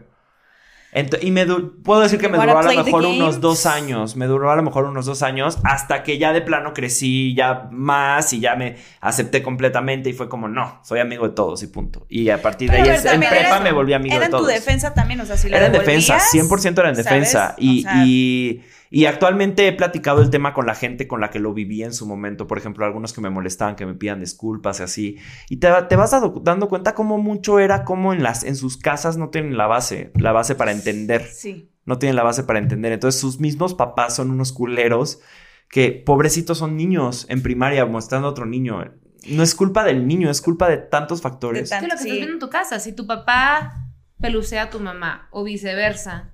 Y 1.22 1.30
me 1.30 1.46
puedo 1.46 2.00
decir 2.00 2.18
que 2.18 2.28
me 2.28 2.36
duró 2.36 2.58
a 2.58 2.62
lo 2.64 2.84
mejor 2.84 3.04
unos 3.06 3.40
dos 3.40 3.64
años. 3.66 4.16
Me 4.16 4.26
duró 4.26 4.50
a 4.50 4.56
lo 4.56 4.62
mejor 4.64 4.84
unos 4.86 5.06
dos 5.06 5.22
años 5.22 5.58
hasta 5.62 6.02
que 6.02 6.18
ya 6.18 6.32
de 6.32 6.40
plano 6.42 6.74
crecí 6.74 7.32
ya 7.36 7.68
más 7.70 8.32
y 8.32 8.40
ya 8.40 8.56
me 8.56 8.76
acepté 9.00 9.40
completamente 9.42 10.10
y 10.10 10.12
fue 10.14 10.28
como, 10.28 10.48
no, 10.48 10.80
soy 10.82 10.98
amigo 10.98 11.28
de 11.28 11.34
todos 11.34 11.62
y 11.62 11.68
punto. 11.68 12.06
Y 12.08 12.30
a 12.30 12.42
partir 12.42 12.70
Pero 12.70 12.82
de 12.84 12.90
ahí 12.90 12.96
en 13.14 13.20
prepa 13.20 13.36
eras- 13.36 13.62
me 13.62 13.70
volví 13.72 13.92
amigo 13.92 14.12
Era 14.16 14.20
de 14.22 14.24
en 14.26 14.30
tu 14.32 14.36
todos. 14.38 14.48
defensa 14.52 14.92
también, 14.92 15.20
o 15.20 15.26
sea, 15.26 15.36
si 15.36 15.48
la 15.48 15.58
Era 15.58 15.66
en 15.66 15.72
defensa, 15.72 16.14
devolvías, 16.14 16.50
100% 16.50 16.80
era 16.80 16.88
en 16.88 16.96
¿sabes? 16.96 17.04
defensa. 17.04 17.54
O 17.56 17.62
Y, 17.62 17.82
sea- 17.82 17.92
y, 18.04 18.62
y 18.90 19.04
actualmente 19.06 19.68
he 19.68 19.72
platicado 19.72 20.20
el 20.20 20.30
tema 20.30 20.52
con 20.52 20.66
la 20.66 20.74
gente 20.74 21.06
con 21.06 21.20
la 21.20 21.30
que 21.30 21.38
lo 21.38 21.54
viví 21.54 21.82
en 21.84 21.94
su 21.94 22.06
momento. 22.06 22.46
Por 22.48 22.58
ejemplo, 22.58 22.84
algunos 22.84 23.12
que 23.12 23.20
me 23.20 23.30
molestaban, 23.30 23.76
que 23.76 23.86
me 23.86 23.94
pidan 23.94 24.18
disculpas 24.18 24.80
y 24.80 24.82
así. 24.82 25.16
Y 25.48 25.58
te, 25.58 25.68
te 25.88 25.94
vas 25.96 26.10
dado- 26.10 26.40
dando 26.42 26.68
cuenta 26.68 26.94
cómo 26.94 27.16
mucho 27.18 27.60
era 27.60 27.84
como 27.84 28.12
en, 28.12 28.22
las, 28.24 28.42
en 28.42 28.56
sus 28.56 28.76
casas 28.76 29.16
no 29.16 29.28
tienen 29.30 29.56
la 29.56 29.68
base, 29.68 30.10
la 30.16 30.32
base 30.32 30.56
para 30.56 30.72
entender. 30.72 31.22
Sí. 31.24 31.70
No 31.84 31.98
tienen 31.98 32.16
la 32.16 32.24
base 32.24 32.42
para 32.42 32.58
entender. 32.58 32.92
Entonces 32.92 33.20
sus 33.20 33.38
mismos 33.38 33.74
papás 33.74 34.16
son 34.16 34.30
unos 34.30 34.52
culeros 34.52 35.20
que 35.68 35.92
pobrecitos 35.92 36.58
son 36.58 36.76
niños 36.76 37.26
en 37.28 37.42
primaria 37.42 37.86
mostrando 37.86 38.26
a 38.26 38.30
otro 38.32 38.44
niño. 38.44 38.84
No 39.28 39.42
es 39.44 39.54
culpa 39.54 39.84
del 39.84 40.06
niño, 40.08 40.30
es 40.30 40.40
culpa 40.40 40.68
de 40.68 40.78
tantos 40.78 41.20
factores. 41.22 41.70
De 41.70 41.76
Es 41.76 41.80
que 41.82 41.86
lo 41.88 41.92
que 41.94 41.98
Sí. 41.98 42.08
estás 42.08 42.16
viendo 42.16 42.32
en 42.32 42.38
tu 42.40 42.50
casa, 42.50 42.80
si 42.80 42.92
tu 42.92 43.06
papá 43.06 43.86
pelucea 44.20 44.64
a 44.64 44.70
tu 44.70 44.80
mamá 44.80 45.28
o 45.30 45.44
viceversa, 45.44 46.32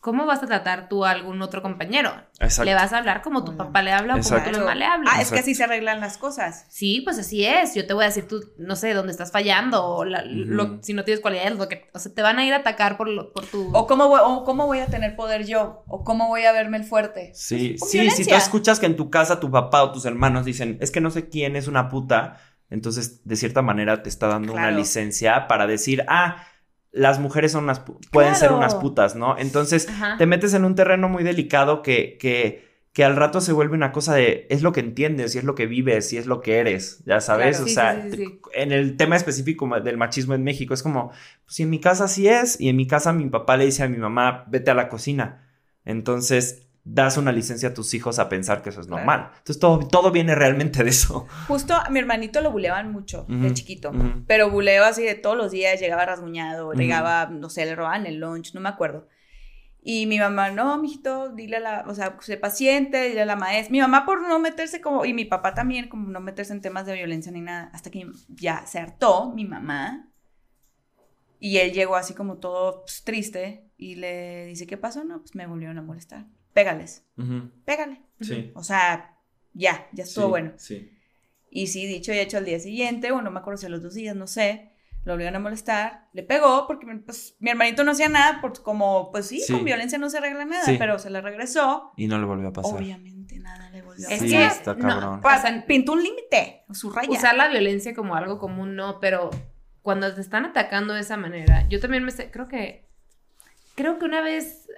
¿cómo 0.00 0.24
vas 0.26 0.42
a 0.42 0.46
tratar 0.46 0.88
tú 0.88 1.04
a 1.04 1.10
algún 1.10 1.42
otro 1.42 1.60
compañero? 1.62 2.10
Exacto. 2.40 2.64
Le 2.64 2.74
vas 2.74 2.92
a 2.92 2.98
hablar 2.98 3.20
como 3.20 3.44
tu 3.44 3.56
papá 3.56 3.82
le 3.82 3.92
habla 3.92 4.16
o 4.16 4.20
como 4.20 4.42
tu 4.42 4.58
mamá 4.58 4.74
le 4.74 4.84
habla. 4.86 5.10
Ah, 5.12 5.20
es 5.20 5.30
que 5.30 5.40
así 5.40 5.54
se 5.54 5.64
arreglan 5.64 6.00
las 6.00 6.16
cosas. 6.16 6.64
Sí, 6.70 7.02
pues 7.02 7.18
así 7.18 7.44
es. 7.44 7.74
Yo 7.74 7.86
te 7.86 7.92
voy 7.92 8.04
a 8.04 8.06
decir 8.06 8.26
tú, 8.26 8.40
no 8.58 8.76
sé, 8.76 8.94
dónde 8.94 9.12
estás 9.12 9.30
fallando 9.30 9.84
o 9.84 10.04
la- 10.06 10.22
lo- 10.24 10.64
Ujú. 10.64 10.78
si 10.82 10.94
no 10.94 11.04
tienes 11.04 11.20
cualidades, 11.20 11.56
lo 11.58 11.68
que, 11.68 11.88
o 11.92 11.98
sea, 11.98 12.12
te 12.14 12.22
van 12.22 12.38
a 12.38 12.46
ir 12.46 12.52
a 12.54 12.58
atacar 12.58 12.96
por, 12.96 13.08
lo- 13.08 13.32
por 13.32 13.44
tu... 13.46 13.70
O 13.76 13.86
cómo, 13.86 14.08
voy, 14.08 14.20
o 14.24 14.44
cómo 14.44 14.66
voy 14.66 14.78
a 14.78 14.86
tener 14.86 15.16
poder 15.16 15.44
yo, 15.46 15.84
o 15.86 16.02
cómo 16.02 16.28
voy 16.28 16.44
a 16.44 16.52
verme 16.52 16.78
el 16.78 16.84
fuerte. 16.84 17.32
Sí, 17.34 17.76
Con 17.78 17.88
sí, 17.88 18.10
si 18.10 18.24
tú 18.26 18.34
escuchas 18.34 18.80
que 18.80 18.86
en 18.86 18.96
tu 18.96 19.10
casa 19.10 19.38
tu 19.38 19.50
papá 19.50 19.82
o 19.82 19.92
tus 19.92 20.06
hermanos 20.06 20.44
dicen, 20.46 20.78
es 20.80 20.90
que 20.90 21.00
no 21.02 21.10
sé 21.10 21.28
quién 21.28 21.56
es 21.56 21.68
una 21.68 21.90
puta, 21.90 22.38
entonces 22.70 23.22
de 23.26 23.36
cierta 23.36 23.62
manera 23.62 24.02
te 24.02 24.08
está 24.08 24.28
dando 24.28 24.52
una 24.54 24.70
licencia 24.70 25.46
para 25.46 25.66
decir, 25.66 26.04
ah, 26.08 26.46
las 26.92 27.18
mujeres 27.20 27.52
son 27.52 27.64
unas, 27.64 27.84
pu- 27.84 27.98
pueden 28.10 28.34
ser 28.34 28.52
unas 28.52 28.74
putas, 28.74 29.14
¿no? 29.16 29.38
Entonces 29.38 29.88
Ajá. 29.88 30.16
te 30.18 30.26
metes 30.26 30.54
en 30.54 30.64
un 30.64 30.74
terreno 30.74 31.08
muy 31.08 31.22
delicado 31.24 31.82
que, 31.82 32.18
que, 32.18 32.68
que 32.92 33.04
al 33.04 33.16
rato 33.16 33.40
se 33.40 33.52
vuelve 33.52 33.74
una 33.76 33.92
cosa 33.92 34.14
de, 34.14 34.46
es 34.50 34.62
lo 34.62 34.72
que 34.72 34.80
entiendes, 34.80 35.34
y 35.34 35.38
es 35.38 35.44
lo 35.44 35.54
que 35.54 35.66
vives, 35.66 36.12
y 36.12 36.18
es 36.18 36.26
lo 36.26 36.40
que 36.40 36.58
eres, 36.58 37.02
ya 37.06 37.20
sabes, 37.20 37.58
Claro. 37.58 37.64
o 37.64 37.68
Sí, 37.68 37.74
sea, 37.74 38.02
sí, 38.02 38.10
sí, 38.10 38.16
sí. 38.26 38.40
en 38.54 38.72
el 38.72 38.96
tema 38.96 39.16
específico 39.16 39.68
del 39.80 39.96
machismo 39.96 40.34
en 40.34 40.42
México, 40.44 40.74
es 40.74 40.82
como, 40.82 41.10
pues 41.44 41.54
si 41.56 41.62
en 41.62 41.70
mi 41.70 41.80
casa 41.80 42.04
así 42.04 42.26
es, 42.28 42.60
y 42.60 42.68
en 42.68 42.76
mi 42.76 42.86
casa 42.86 43.12
mi 43.12 43.28
papá 43.30 43.56
le 43.56 43.66
dice 43.66 43.82
a 43.84 43.88
mi 43.88 43.98
mamá, 43.98 44.44
vete 44.48 44.70
a 44.70 44.74
la 44.74 44.88
cocina. 44.88 45.46
Entonces, 45.84 46.66
das 46.92 47.16
una 47.16 47.30
licencia 47.32 47.68
a 47.68 47.74
tus 47.74 47.94
hijos 47.94 48.18
a 48.18 48.28
pensar 48.28 48.62
que 48.62 48.70
eso 48.70 48.80
es 48.80 48.86
Claro. 48.86 49.04
normal. 49.04 49.30
Entonces, 49.38 49.58
todo, 49.60 49.78
todo 49.86 50.10
viene 50.10 50.34
realmente 50.34 50.82
de 50.82 50.90
eso. 50.90 51.26
Justo 51.46 51.74
a 51.74 51.88
mi 51.90 51.98
hermanito 52.00 52.40
lo 52.40 52.50
buleaban 52.50 52.90
mucho 52.90 53.26
de 53.28 53.52
chiquito. 53.54 53.92
Pero 54.26 54.50
buleo 54.50 54.84
así 54.84 55.02
de 55.02 55.14
todos 55.14 55.36
los 55.36 55.50
días, 55.52 55.78
llegaba 55.80 56.04
rasguñado, 56.04 56.72
llegaba, 56.72 57.26
no 57.26 57.48
sé, 57.48 57.64
le 57.64 57.74
robaban 57.76 58.06
el 58.06 58.16
lunch, 58.18 58.54
no 58.54 58.60
me 58.60 58.68
acuerdo. 58.68 59.08
Y 59.82 60.06
mi 60.06 60.18
mamá, 60.18 60.50
no, 60.50 60.76
mijito, 60.78 61.30
dile 61.30 61.56
a 61.56 61.60
la, 61.60 61.84
o 61.88 61.94
sea, 61.94 62.16
sé 62.20 62.36
paciente, 62.36 63.08
dile 63.08 63.22
a 63.22 63.26
la 63.26 63.36
maestra. 63.36 63.72
Mi 63.72 63.80
mamá 63.80 64.04
por 64.04 64.20
no 64.20 64.38
meterse 64.38 64.80
como, 64.82 65.06
y 65.06 65.14
mi 65.14 65.24
papá 65.24 65.54
también, 65.54 65.88
como 65.88 66.10
no 66.10 66.20
meterse 66.20 66.52
en 66.52 66.60
temas 66.60 66.84
de 66.86 66.94
violencia 66.94 67.32
ni 67.32 67.40
nada, 67.40 67.70
hasta 67.72 67.90
que 67.90 68.06
ya 68.28 68.66
se 68.66 68.78
hartó 68.78 69.32
mi 69.32 69.46
mamá. 69.46 70.06
Y 71.38 71.56
él 71.58 71.72
llegó 71.72 71.96
así 71.96 72.12
como 72.12 72.36
todo 72.36 72.82
pues, 72.82 73.02
triste 73.04 73.70
y 73.78 73.94
le 73.94 74.44
dice, 74.46 74.66
¿qué 74.66 74.76
pasó? 74.76 75.04
No, 75.04 75.20
pues 75.20 75.34
me 75.34 75.46
volvieron 75.46 75.78
a 75.78 75.82
molestar. 75.82 76.26
Pégales, 76.52 77.04
pégale. 77.64 78.00
Sí. 78.20 78.50
O 78.54 78.62
sea, 78.62 79.16
ya, 79.54 79.86
ya 79.92 80.04
estuvo 80.04 80.26
Sí, 80.26 80.30
bueno. 80.30 80.52
Sí. 80.56 80.92
Y 81.50 81.66
sí, 81.68 81.86
dicho 81.86 82.12
y 82.12 82.18
hecho 82.18 82.38
al 82.38 82.44
día 82.44 82.58
siguiente, 82.60 83.10
o 83.12 83.22
no 83.22 83.30
me 83.30 83.40
acuerdo 83.40 83.58
si 83.58 83.66
a 83.66 83.68
los 83.70 83.82
dos 83.82 83.94
días, 83.94 84.14
no 84.16 84.26
sé, 84.26 84.70
lo 85.04 85.14
volvieron 85.14 85.34
a 85.36 85.38
molestar, 85.40 86.08
le 86.12 86.22
pegó 86.22 86.66
porque 86.66 86.86
pues, 87.04 87.34
mi 87.40 87.50
hermanito 87.50 87.82
no 87.84 87.92
hacía 87.92 88.08
nada, 88.08 88.38
porque 88.40 88.60
como, 88.62 89.10
pues 89.10 89.26
sí, 89.26 89.40
Sí. 89.40 89.52
con 89.52 89.64
violencia 89.64 89.98
no 89.98 90.10
se 90.10 90.18
arregla 90.18 90.44
nada, 90.44 90.64
Sí. 90.64 90.76
pero 90.78 90.98
se 90.98 91.08
le 91.10 91.20
regresó. 91.20 91.92
Y 91.96 92.06
no 92.06 92.18
le 92.18 92.26
volvió 92.26 92.48
a 92.48 92.52
pasar. 92.52 92.76
Obviamente 92.76 93.38
nada 93.38 93.70
le 93.70 93.82
volvió 93.82 94.06
a 94.08 94.12
Es 94.12 94.20
Sí, 94.20 94.26
pasar. 94.32 94.50
que 94.50 94.56
está 94.58 94.74
no, 94.74 94.88
cabrón. 94.88 95.20
Pa- 95.22 95.38
o 95.38 95.40
sea, 95.40 95.66
pintó 95.66 95.92
un 95.92 96.02
límite, 96.02 96.64
su 96.72 96.90
raya. 96.92 97.08
usar 97.10 97.34
la 97.36 97.48
violencia 97.48 97.94
como 97.94 98.14
algo 98.14 98.38
común, 98.38 98.76
no, 98.76 99.00
pero 99.00 99.30
cuando 99.82 100.14
te 100.14 100.20
están 100.20 100.44
atacando 100.44 100.92
de 100.94 101.00
esa 101.00 101.16
manera, 101.16 101.66
yo 101.68 101.80
también 101.80 102.04
me 102.04 102.10
sé, 102.10 102.30
creo 102.30 102.46
que, 102.46 102.86
creo 103.74 103.98
que 103.98 104.04
una 104.04 104.20
vez, 104.20 104.68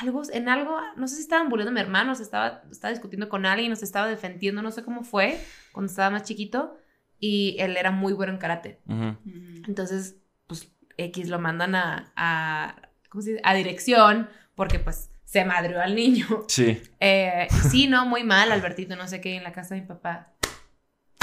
algo, 0.00 0.22
en 0.32 0.48
algo, 0.48 0.78
no 0.96 1.08
sé 1.08 1.16
si 1.16 1.22
estaban 1.22 1.48
bulleando 1.48 1.70
a 1.70 1.74
mi 1.74 1.80
hermano, 1.80 2.14
se 2.14 2.22
estaba, 2.22 2.62
estaba 2.70 2.92
discutiendo 2.92 3.28
con 3.28 3.46
alguien, 3.46 3.72
o 3.72 3.76
se 3.76 3.84
estaba 3.84 4.06
defendiendo, 4.06 4.62
no 4.62 4.70
sé 4.70 4.84
cómo 4.84 5.04
fue, 5.04 5.38
cuando 5.72 5.90
estaba 5.90 6.10
más 6.10 6.24
chiquito, 6.24 6.76
y 7.18 7.56
él 7.58 7.76
era 7.76 7.90
muy 7.90 8.12
bueno 8.12 8.32
en 8.32 8.38
karate. 8.38 8.80
Mm. 8.86 9.64
Entonces, 9.68 10.16
pues, 10.46 10.72
X 10.96 11.28
lo 11.28 11.38
mandan 11.38 11.74
a, 11.74 12.12
a, 12.16 12.90
¿cómo 13.08 13.22
se 13.22 13.30
dice? 13.30 13.42
A 13.44 13.54
dirección, 13.54 14.28
porque 14.54 14.78
pues 14.78 15.10
se 15.24 15.44
madrió 15.44 15.80
al 15.80 15.94
niño. 15.94 16.26
Sí. 16.48 16.82
Eh, 17.00 17.48
sí, 17.70 17.86
no, 17.86 18.04
muy 18.06 18.24
mal, 18.24 18.52
Albertito, 18.52 18.96
no 18.96 19.08
sé 19.08 19.20
qué, 19.20 19.36
en 19.36 19.44
la 19.44 19.52
casa 19.52 19.74
de 19.74 19.80
mi 19.80 19.86
papá. 19.86 20.31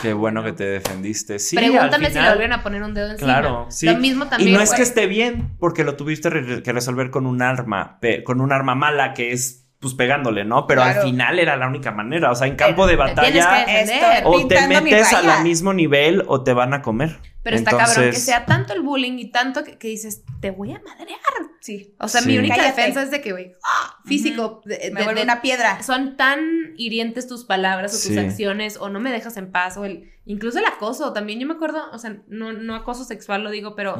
Qué 0.01 0.13
bueno 0.13 0.43
que 0.43 0.53
te 0.53 0.63
defendiste. 0.65 1.39
Sí, 1.39 1.55
Pregúntame 1.55 2.07
al 2.07 2.13
si 2.13 2.19
le 2.19 2.29
volvieron 2.29 2.53
a 2.53 2.63
poner 2.63 2.83
un 2.83 2.93
dedo 2.93 3.11
encima. 3.11 3.39
Claro, 3.39 3.67
sí. 3.69 3.85
Lo 3.85 3.97
mismo 3.97 4.27
también. 4.27 4.49
Y 4.49 4.53
no 4.53 4.61
es 4.61 4.73
que 4.73 4.81
esté 4.81 5.07
bien, 5.07 5.51
porque 5.59 5.83
lo 5.83 5.95
tuviste 5.95 6.29
que 6.63 6.71
resolver 6.71 7.09
con 7.09 7.25
un 7.25 7.41
arma, 7.41 7.99
con 8.23 8.41
un 8.41 8.51
arma 8.51 8.75
mala 8.75 9.13
que 9.13 9.31
es 9.31 9.58
pues 9.79 9.93
pegándole, 9.93 10.43
¿no? 10.43 10.67
Pero 10.67 10.81
Claro. 10.81 10.99
al 11.01 11.05
final 11.07 11.39
era 11.39 11.55
la 11.55 11.67
única 11.67 11.91
manera. 11.91 12.31
O 12.31 12.35
sea, 12.35 12.47
en 12.47 12.55
campo 12.57 12.85
de 12.85 12.95
tienes 12.95 13.15
batalla 13.15 14.21
o 14.25 14.47
te 14.47 14.67
metes 14.67 15.13
a 15.13 15.17
raya. 15.21 15.27
la 15.37 15.43
mismo 15.43 15.73
nivel 15.73 16.23
o 16.27 16.43
te 16.43 16.53
van 16.53 16.73
a 16.73 16.81
comer. 16.81 17.17
Pero 17.41 17.55
está 17.55 17.71
cabrón 17.71 18.11
que 18.11 18.17
sea 18.17 18.45
tanto 18.45 18.73
el 18.73 18.81
bullying 18.81 19.17
y 19.17 19.31
tanto 19.31 19.63
que, 19.63 19.77
que 19.77 19.87
dices, 19.87 20.23
te 20.41 20.51
voy 20.51 20.73
a 20.73 20.81
madrear. 20.81 21.19
Sí. 21.61 21.95
O 21.99 22.07
sea, 22.09 22.21
Sí. 22.21 22.27
mi 22.27 22.37
única 22.37 22.55
Cállate. 22.57 22.75
defensa 22.81 23.03
es 23.03 23.11
de 23.11 23.21
que, 23.21 23.31
güey, 23.31 23.53
¡ah! 23.63 23.97
físico. 24.05 24.61
de- 24.65 24.91
Me 24.93 25.05
de- 25.05 25.23
una 25.23 25.41
piedra. 25.41 25.81
Son 25.81 26.17
tan 26.17 26.39
hirientes 26.77 27.27
tus 27.27 27.45
palabras 27.45 27.91
o 27.93 27.95
tus 27.95 28.13
Sí. 28.15 28.17
acciones 28.19 28.77
o 28.77 28.89
no 28.89 28.99
me 28.99 29.11
dejas 29.11 29.37
en 29.37 29.51
paz 29.51 29.77
o 29.77 29.85
el 29.85 30.11
incluso 30.25 30.59
el 30.59 30.65
acoso 30.65 31.11
también 31.13 31.39
yo 31.39 31.47
me 31.47 31.53
acuerdo, 31.53 31.81
o 31.91 31.97
sea, 31.97 32.17
no, 32.27 32.51
no 32.53 32.75
acoso 32.75 33.03
sexual 33.05 33.43
lo 33.43 33.49
digo, 33.49 33.75
pero 33.75 33.97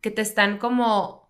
que 0.00 0.10
te 0.10 0.22
están 0.22 0.58
como 0.58 1.27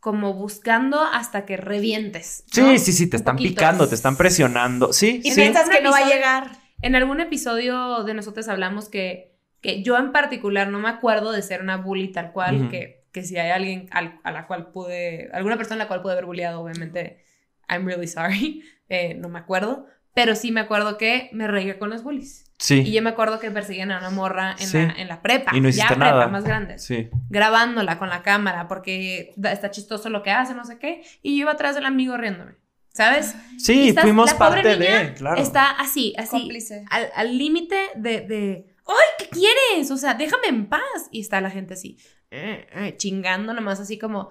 como 0.00 0.34
buscando 0.34 1.02
hasta 1.02 1.44
que 1.46 1.56
revientes. 1.56 2.44
Sí, 2.50 2.62
¿no? 2.62 2.78
sí, 2.78 2.92
sí, 2.92 3.08
te 3.08 3.16
están 3.16 3.36
poquito. 3.36 3.54
picando, 3.54 3.88
te 3.88 3.94
están 3.94 4.16
presionando. 4.16 4.92
Sí, 4.92 5.20
Y 5.22 5.30
sí. 5.30 5.40
piensas 5.40 5.68
que 5.68 5.80
no 5.82 5.90
va 5.90 5.98
a 5.98 6.08
llegar. 6.08 6.50
En 6.82 6.96
algún 6.96 7.20
episodio 7.20 8.04
de 8.04 8.14
nosotros 8.14 8.48
hablamos 8.48 8.88
que, 8.88 9.36
que 9.60 9.82
yo 9.82 9.98
en 9.98 10.12
particular 10.12 10.68
no 10.68 10.78
me 10.78 10.88
acuerdo 10.88 11.32
de 11.32 11.42
ser 11.42 11.60
una 11.60 11.76
bully 11.76 12.10
tal 12.12 12.32
cual, 12.32 12.68
que, 12.70 13.04
que 13.12 13.22
si 13.22 13.36
hay 13.36 13.50
alguien 13.50 13.88
al- 13.90 14.18
a 14.24 14.32
la 14.32 14.46
cual 14.46 14.72
pude, 14.72 15.28
alguna 15.34 15.58
persona 15.58 15.76
a 15.76 15.84
la 15.84 15.88
cual 15.88 16.00
pude 16.00 16.12
haber 16.12 16.24
bulleado, 16.24 16.62
obviamente, 16.62 17.22
I'm 17.68 17.84
really 17.86 18.06
sorry, 18.06 18.62
eh, 18.88 19.14
no 19.14 19.28
me 19.28 19.38
acuerdo, 19.38 19.86
pero 20.14 20.34
sí 20.34 20.50
me 20.52 20.60
acuerdo 20.60 20.96
que 20.96 21.28
me 21.32 21.46
reía 21.46 21.78
con 21.78 21.90
los 21.90 22.02
bullies. 22.02 22.49
Y 22.68 22.92
yo 22.92 23.00
me 23.02 23.10
acuerdo 23.10 23.40
que 23.40 23.50
persiguen 23.50 23.90
a 23.90 23.98
una 23.98 24.10
morra 24.10 24.54
en, 24.58 24.66
Sí. 24.68 24.76
la, 24.78 24.92
en 24.92 25.08
la 25.08 25.22
prepa, 25.22 25.56
Y 25.56 25.60
no 25.60 25.68
hiciste 25.68 25.88
ya 25.88 25.96
prepa, 25.96 26.10
nada. 26.10 26.28
más 26.28 26.44
grande, 26.44 26.78
Sí. 26.78 27.08
grabándola 27.30 27.98
con 27.98 28.08
la 28.10 28.22
cámara 28.22 28.68
porque 28.68 29.32
está 29.42 29.70
chistoso 29.70 30.10
lo 30.10 30.22
que 30.22 30.30
hace, 30.30 30.54
no 30.54 30.64
sé 30.64 30.78
qué, 30.78 31.02
y 31.22 31.36
yo 31.36 31.42
iba 31.42 31.52
atrás 31.52 31.74
del 31.74 31.86
amigo 31.86 32.16
riéndome, 32.16 32.52
¿sabes? 32.92 33.34
Sí, 33.58 33.88
estás- 33.88 34.02
fuimos 34.04 34.32
la 34.32 34.38
pobre 34.38 34.62
parte 34.62 34.78
niña 34.78 34.98
de, 35.04 35.14
claro. 35.14 35.40
Está 35.40 35.70
así, 35.70 36.14
así, 36.18 36.28
Cómplice. 36.30 36.84
al 36.90 37.08
al 37.14 37.38
límite 37.38 37.76
de, 37.96 38.20
de, 38.20 38.66
¡ay, 38.86 38.94
qué 39.18 39.28
quieres! 39.30 39.90
O 39.90 39.96
sea, 39.96 40.14
déjame 40.14 40.48
en 40.48 40.68
paz. 40.68 40.80
Y 41.10 41.20
está 41.20 41.40
la 41.40 41.50
gente 41.50 41.74
así, 41.74 41.96
eh, 42.30 42.66
eh, 42.74 42.94
chingando 42.98 43.54
nomás 43.54 43.80
así 43.80 43.98
como, 43.98 44.30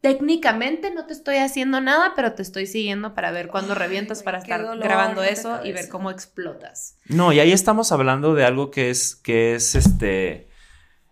técnicamente 0.00 0.90
no 0.90 1.06
te 1.06 1.12
estoy 1.12 1.36
haciendo 1.36 1.80
nada, 1.80 2.12
pero 2.14 2.32
te 2.32 2.42
estoy 2.42 2.66
siguiendo 2.66 3.14
para 3.14 3.30
ver 3.30 3.48
cuándo 3.48 3.72
Ay, 3.72 3.80
revientas 3.80 4.22
para 4.22 4.38
estar 4.38 4.62
dolor, 4.62 4.84
grabando 4.84 5.22
no 5.22 5.26
eso 5.26 5.64
y 5.64 5.72
ver 5.72 5.88
cómo 5.88 6.10
explotas. 6.10 6.98
No, 7.06 7.32
y 7.32 7.40
ahí 7.40 7.52
estamos 7.52 7.92
hablando 7.92 8.34
de 8.34 8.44
algo 8.44 8.70
que 8.70 8.90
es, 8.90 9.16
que 9.16 9.54
es 9.54 9.74
este, 9.74 10.48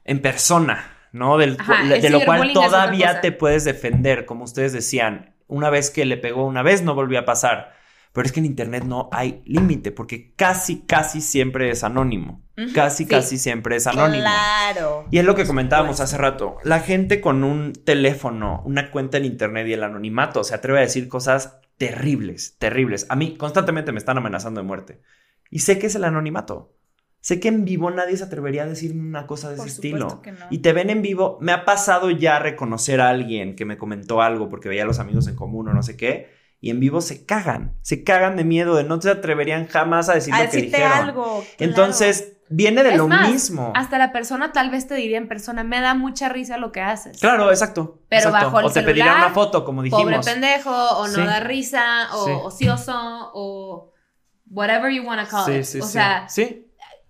en 0.04 0.20
persona, 0.22 0.96
¿no? 1.12 1.38
Del, 1.38 1.56
Ajá, 1.58 1.84
de, 1.84 2.00
de 2.00 2.10
lo 2.10 2.24
cual 2.24 2.52
todavía 2.52 3.20
te 3.20 3.32
puedes 3.32 3.64
defender, 3.64 4.26
como 4.26 4.44
ustedes 4.44 4.72
decían. 4.72 5.34
Una 5.46 5.68
vez 5.68 5.90
que 5.90 6.04
le 6.06 6.16
pegó 6.16 6.46
una 6.46 6.62
vez, 6.62 6.82
no 6.82 6.94
volvió 6.94 7.18
a 7.18 7.24
pasar. 7.24 7.74
Pero 8.14 8.26
es 8.26 8.32
que 8.32 8.38
en 8.38 8.46
internet 8.46 8.84
no 8.84 9.08
hay 9.10 9.42
límite, 9.44 9.90
porque 9.90 10.34
casi, 10.36 10.82
casi 10.82 11.20
siempre 11.20 11.68
es 11.70 11.82
anónimo. 11.82 12.44
Casi, 12.72 13.02
sí. 13.02 13.10
casi 13.10 13.38
siempre 13.38 13.74
es 13.74 13.88
anónimo. 13.88 14.22
Claro. 14.22 15.08
Y 15.10 15.18
es 15.18 15.24
lo 15.24 15.34
que 15.34 15.44
comentábamos 15.44 15.98
hace 15.98 16.16
rato. 16.16 16.58
La 16.62 16.78
gente 16.78 17.20
con 17.20 17.42
un 17.42 17.72
teléfono, 17.72 18.62
una 18.64 18.92
cuenta 18.92 19.18
en 19.18 19.24
internet 19.24 19.66
y 19.66 19.72
el 19.72 19.82
anonimato 19.82 20.44
se 20.44 20.54
atreve 20.54 20.78
a 20.78 20.82
decir 20.82 21.08
cosas 21.08 21.58
terribles, 21.76 22.56
terribles. 22.58 23.06
A 23.08 23.16
mí 23.16 23.36
constantemente 23.36 23.90
me 23.90 23.98
están 23.98 24.16
amenazando 24.16 24.60
de 24.60 24.66
muerte. 24.68 25.00
Y 25.50 25.58
sé 25.58 25.80
que 25.80 25.88
es 25.88 25.96
el 25.96 26.04
anonimato. 26.04 26.72
Sé 27.18 27.40
que 27.40 27.48
en 27.48 27.64
vivo 27.64 27.90
nadie 27.90 28.16
se 28.16 28.22
atrevería 28.22 28.62
a 28.62 28.66
decirme 28.66 29.02
una 29.02 29.26
cosa 29.26 29.50
de 29.50 29.56
Por 29.56 29.66
ese 29.66 29.74
estilo. 29.74 30.22
que 30.22 30.30
no. 30.30 30.46
Y 30.50 30.58
te 30.58 30.72
ven 30.72 30.88
en 30.88 31.02
vivo. 31.02 31.38
Me 31.40 31.50
ha 31.50 31.64
pasado 31.64 32.12
ya 32.12 32.38
reconocer 32.38 33.00
a 33.00 33.08
alguien 33.08 33.56
que 33.56 33.64
me 33.64 33.76
comentó 33.76 34.22
algo 34.22 34.48
porque 34.48 34.68
veía 34.68 34.84
a 34.84 34.86
los 34.86 35.00
amigos 35.00 35.26
en 35.26 35.34
común 35.34 35.66
o 35.66 35.74
no 35.74 35.82
sé 35.82 35.96
qué. 35.96 36.43
Y 36.64 36.70
en 36.70 36.80
vivo 36.80 37.02
se 37.02 37.26
cagan. 37.26 37.74
Se 37.82 38.04
cagan 38.04 38.36
de 38.36 38.44
miedo 38.44 38.74
de 38.76 38.84
no 38.84 38.98
se 38.98 39.10
atreverían 39.10 39.66
jamás 39.66 40.08
a 40.08 40.14
decir 40.14 40.32
A 40.32 40.44
lo 40.44 40.50
que 40.50 40.62
dijeron. 40.62 40.92
algo. 40.92 41.24
claro. 41.24 41.44
Entonces, 41.58 42.38
viene 42.48 42.82
de 42.82 42.92
Es 42.92 42.96
lo 42.96 43.06
más, 43.06 43.30
mismo. 43.30 43.70
Hasta 43.76 43.98
la 43.98 44.12
persona 44.12 44.50
tal 44.52 44.70
vez 44.70 44.86
te 44.86 44.94
diría 44.94 45.18
en 45.18 45.28
persona, 45.28 45.62
me 45.62 45.78
da 45.82 45.92
mucha 45.92 46.30
risa 46.30 46.56
lo 46.56 46.72
que 46.72 46.80
haces. 46.80 47.18
Claro, 47.20 47.50
exacto. 47.50 48.00
Pero 48.08 48.28
exacto. 48.30 48.46
bajo 48.46 48.60
el 48.60 48.64
O 48.66 48.70
te 48.70 48.80
celular, 48.82 49.16
una 49.18 49.30
foto, 49.34 49.62
como 49.62 49.82
dijimos. 49.82 50.04
Pobre 50.04 50.20
pendejo, 50.22 50.70
o 50.70 51.06
no 51.06 51.12
Sí. 51.14 51.20
da 51.20 51.40
risa, 51.40 51.82
o 52.14 52.24
Sí. 52.24 52.32
ocioso, 52.32 52.94
o 53.34 53.92
whatever 54.50 54.90
you 54.90 55.02
want 55.06 55.20
to 55.22 55.28
call 55.28 55.44
Sí, 55.44 55.52
it. 55.58 55.64
sí, 55.64 55.80
o 55.80 55.84
sea, 55.84 56.26
Sí. 56.30 56.63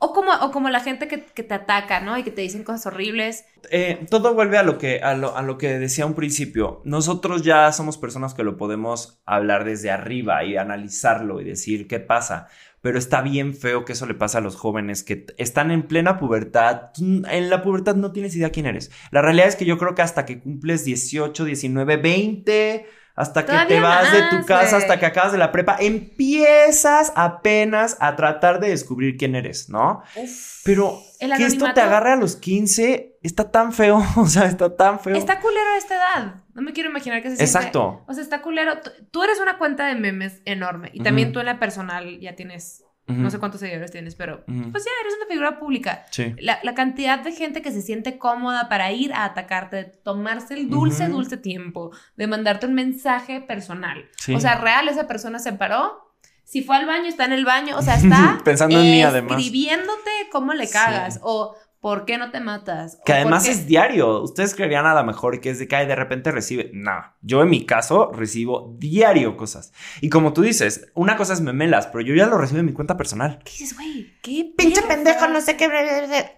O 0.04 0.12
como, 0.12 0.32
o 0.34 0.50
como 0.50 0.68
la 0.68 0.80
gente 0.80 1.08
que, 1.08 1.16
te 1.16 1.54
ataca, 1.54 2.00
¿no? 2.00 2.18
Y 2.18 2.24
que 2.24 2.30
te 2.30 2.42
dicen 2.42 2.62
cosas 2.62 2.92
horribles. 2.92 3.46
Eh, 3.70 4.04
todo 4.10 4.34
vuelve 4.34 4.58
a 4.58 4.62
lo, 4.62 4.76
que, 4.76 5.00
a, 5.00 5.14
lo, 5.14 5.34
a 5.34 5.40
lo 5.40 5.56
que 5.56 5.78
decía 5.78 6.04
un 6.04 6.12
principio. 6.12 6.82
Nosotros 6.84 7.42
ya 7.42 7.72
somos 7.72 7.96
personas 7.96 8.34
que 8.34 8.44
lo 8.44 8.58
podemos 8.58 9.22
hablar 9.24 9.64
desde 9.64 9.90
arriba 9.90 10.44
y 10.44 10.58
analizarlo 10.58 11.40
y 11.40 11.44
decir 11.44 11.88
qué 11.88 12.00
pasa. 12.00 12.48
Pero 12.82 12.98
está 12.98 13.22
bien 13.22 13.54
feo 13.54 13.86
que 13.86 13.94
eso 13.94 14.04
le 14.04 14.12
pasa 14.12 14.38
a 14.38 14.40
los 14.42 14.56
jóvenes 14.56 15.04
que 15.04 15.24
están 15.38 15.70
en 15.70 15.84
plena 15.84 16.18
pubertad. 16.18 16.90
En 16.98 17.48
la 17.48 17.62
pubertad 17.62 17.96
no 17.96 18.12
tienes 18.12 18.36
idea 18.36 18.52
quién 18.52 18.66
eres. 18.66 18.90
La 19.10 19.22
realidad 19.22 19.48
es 19.48 19.56
que 19.56 19.64
yo 19.64 19.78
creo 19.78 19.94
que 19.94 20.02
hasta 20.02 20.26
que 20.26 20.38
cumples 20.38 20.84
18, 20.84 21.46
19, 21.46 21.96
20, 21.96 22.86
hasta 23.14 23.46
que 23.46 23.52
te 23.68 23.80
vas 23.80 24.10
de 24.12 24.22
tu 24.30 24.44
casa, 24.44 24.76
hasta 24.78 24.98
que 24.98 25.06
acabas 25.06 25.32
de 25.32 25.38
la 25.38 25.52
prepa, 25.52 25.76
empiezas 25.78 27.12
apenas 27.14 27.96
a 28.00 28.16
tratar 28.16 28.60
de 28.60 28.70
descubrir 28.70 29.16
quién 29.16 29.34
eres, 29.34 29.68
¿no? 29.68 30.02
Uf. 30.16 30.62
Pero 30.64 30.98
El 31.20 31.32
que 31.34 31.44
esto 31.46 31.72
te 31.72 31.80
agarre 31.80 32.12
a 32.12 32.16
los 32.16 32.36
15 32.36 33.18
está 33.22 33.50
tan 33.50 33.72
feo, 33.72 34.02
o 34.16 34.26
sea, 34.26 34.46
está 34.46 34.74
tan 34.76 34.98
feo. 35.00 35.16
Está 35.16 35.40
culero 35.40 35.74
a 35.74 35.78
esta 35.78 35.94
edad. 35.94 36.34
No 36.54 36.62
me 36.62 36.72
quiero 36.72 36.90
imaginar 36.90 37.20
que 37.22 37.30
se 37.30 37.36
siente. 37.36 37.44
Exacto. 37.58 38.04
O 38.06 38.14
sea, 38.14 38.22
está 38.22 38.40
culero. 38.40 38.74
Tú- 39.10 39.22
eres 39.22 39.40
una 39.40 39.58
cuenta 39.58 39.86
de 39.86 39.96
memes 39.96 40.40
enorme. 40.44 40.90
Y 40.92 41.02
también 41.02 41.32
tú 41.32 41.40
en 41.40 41.46
la 41.46 41.58
personal 41.58 42.20
ya 42.20 42.36
tienes, 42.36 42.83
No 43.06 43.28
sé 43.30 43.38
cuántos 43.38 43.60
seguidores 43.60 43.90
tienes, 43.90 44.14
pero 44.14 44.44
pues 44.46 44.84
ya 44.84 44.90
eres 45.02 45.14
una 45.18 45.26
figura 45.28 45.58
pública. 45.58 46.06
Sí. 46.10 46.34
La, 46.38 46.58
la 46.62 46.74
cantidad 46.74 47.18
de 47.18 47.32
gente 47.32 47.60
que 47.60 47.70
se 47.70 47.82
siente 47.82 48.16
cómoda 48.18 48.68
para 48.70 48.92
ir 48.92 49.12
a 49.12 49.24
atacarte, 49.26 49.76
de 49.76 49.84
tomarse 49.84 50.54
el 50.54 50.70
dulce, 50.70 51.08
dulce 51.08 51.36
tiempo, 51.36 51.90
de 52.16 52.26
mandarte 52.26 52.66
un 52.66 52.72
mensaje 52.74 53.40
personal. 53.42 54.06
Sí. 54.16 54.34
O 54.34 54.40
sea, 54.40 54.54
real, 54.56 54.88
esa 54.88 55.06
persona 55.06 55.38
se 55.38 55.52
paró. 55.52 56.00
Si 56.44 56.62
fue 56.62 56.76
al 56.76 56.86
baño, 56.86 57.06
está 57.06 57.24
en 57.26 57.32
el 57.32 57.44
baño. 57.44 57.76
O 57.76 57.82
sea, 57.82 57.94
está 58.02 58.40
Pensando 58.44 58.78
en 58.80 58.90
mí, 58.90 59.02
además. 59.02 59.38
escribiéndote 59.38 60.10
cómo 60.32 60.52
le 60.54 60.66
Sí. 60.66 60.72
cagas. 60.72 61.20
O 61.22 61.56
por 61.84 62.06
qué 62.06 62.16
no 62.16 62.30
te 62.30 62.40
matas. 62.40 62.98
Que 63.04 63.12
además 63.12 63.46
es 63.46 63.66
diario. 63.66 64.22
Ustedes 64.22 64.54
creerían 64.54 64.86
a 64.86 64.94
lo 64.94 65.04
mejor 65.04 65.38
que 65.38 65.50
es 65.50 65.58
de 65.58 65.68
que 65.68 65.76
ay, 65.76 65.86
de 65.86 65.94
repente 65.94 66.30
recibe. 66.30 66.70
No, 66.72 66.92
yo 67.20 67.42
en 67.42 67.50
mi 67.50 67.66
caso 67.66 68.10
recibo 68.10 68.74
diario 68.78 69.36
cosas. 69.36 69.70
Y 70.00 70.08
como 70.08 70.32
tú 70.32 70.40
dices, 70.40 70.90
una 70.94 71.18
cosa 71.18 71.34
es 71.34 71.42
memelas, 71.42 71.86
pero 71.88 72.00
yo 72.00 72.14
ya 72.14 72.24
lo 72.26 72.38
recibo 72.38 72.60
en 72.60 72.64
mi 72.64 72.72
cuenta 72.72 72.96
personal. 72.96 73.38
¿Qué 73.44 73.50
dices, 73.50 73.74
güey? 73.76 74.14
¿Qué 74.22 74.50
Pinche 74.56 74.80
pendejo, 74.80 75.28
no 75.28 75.42
sé 75.42 75.58
qué. 75.58 75.68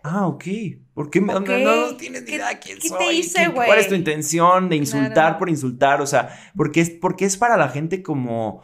Ah, 0.02 0.26
ok. 0.26 0.44
¿Por 0.94 1.10
qué 1.10 1.20
me 1.20 1.32
no, 1.32 1.38
no 1.38 1.96
tienes 1.96 2.22
ni 2.22 2.26
¿Qué- 2.30 2.34
idea 2.34 2.58
quién 2.58 2.78
qué 2.78 2.88
te 2.88 2.88
soy? 2.88 3.16
hice, 3.18 3.38
¿Quién- 3.38 3.52
güey? 3.54 3.68
¿Cuál 3.68 3.78
es 3.78 3.88
tu 3.88 3.94
intención 3.94 4.68
de 4.68 4.74
insultar 4.74 5.12
Claro. 5.12 5.38
por 5.38 5.48
insultar? 5.48 6.00
O 6.00 6.06
sea, 6.08 6.36
porque 6.56 6.80
es, 6.80 6.90
porque 6.90 7.24
es 7.24 7.36
para 7.36 7.56
la 7.56 7.68
gente 7.68 8.02
como. 8.02 8.62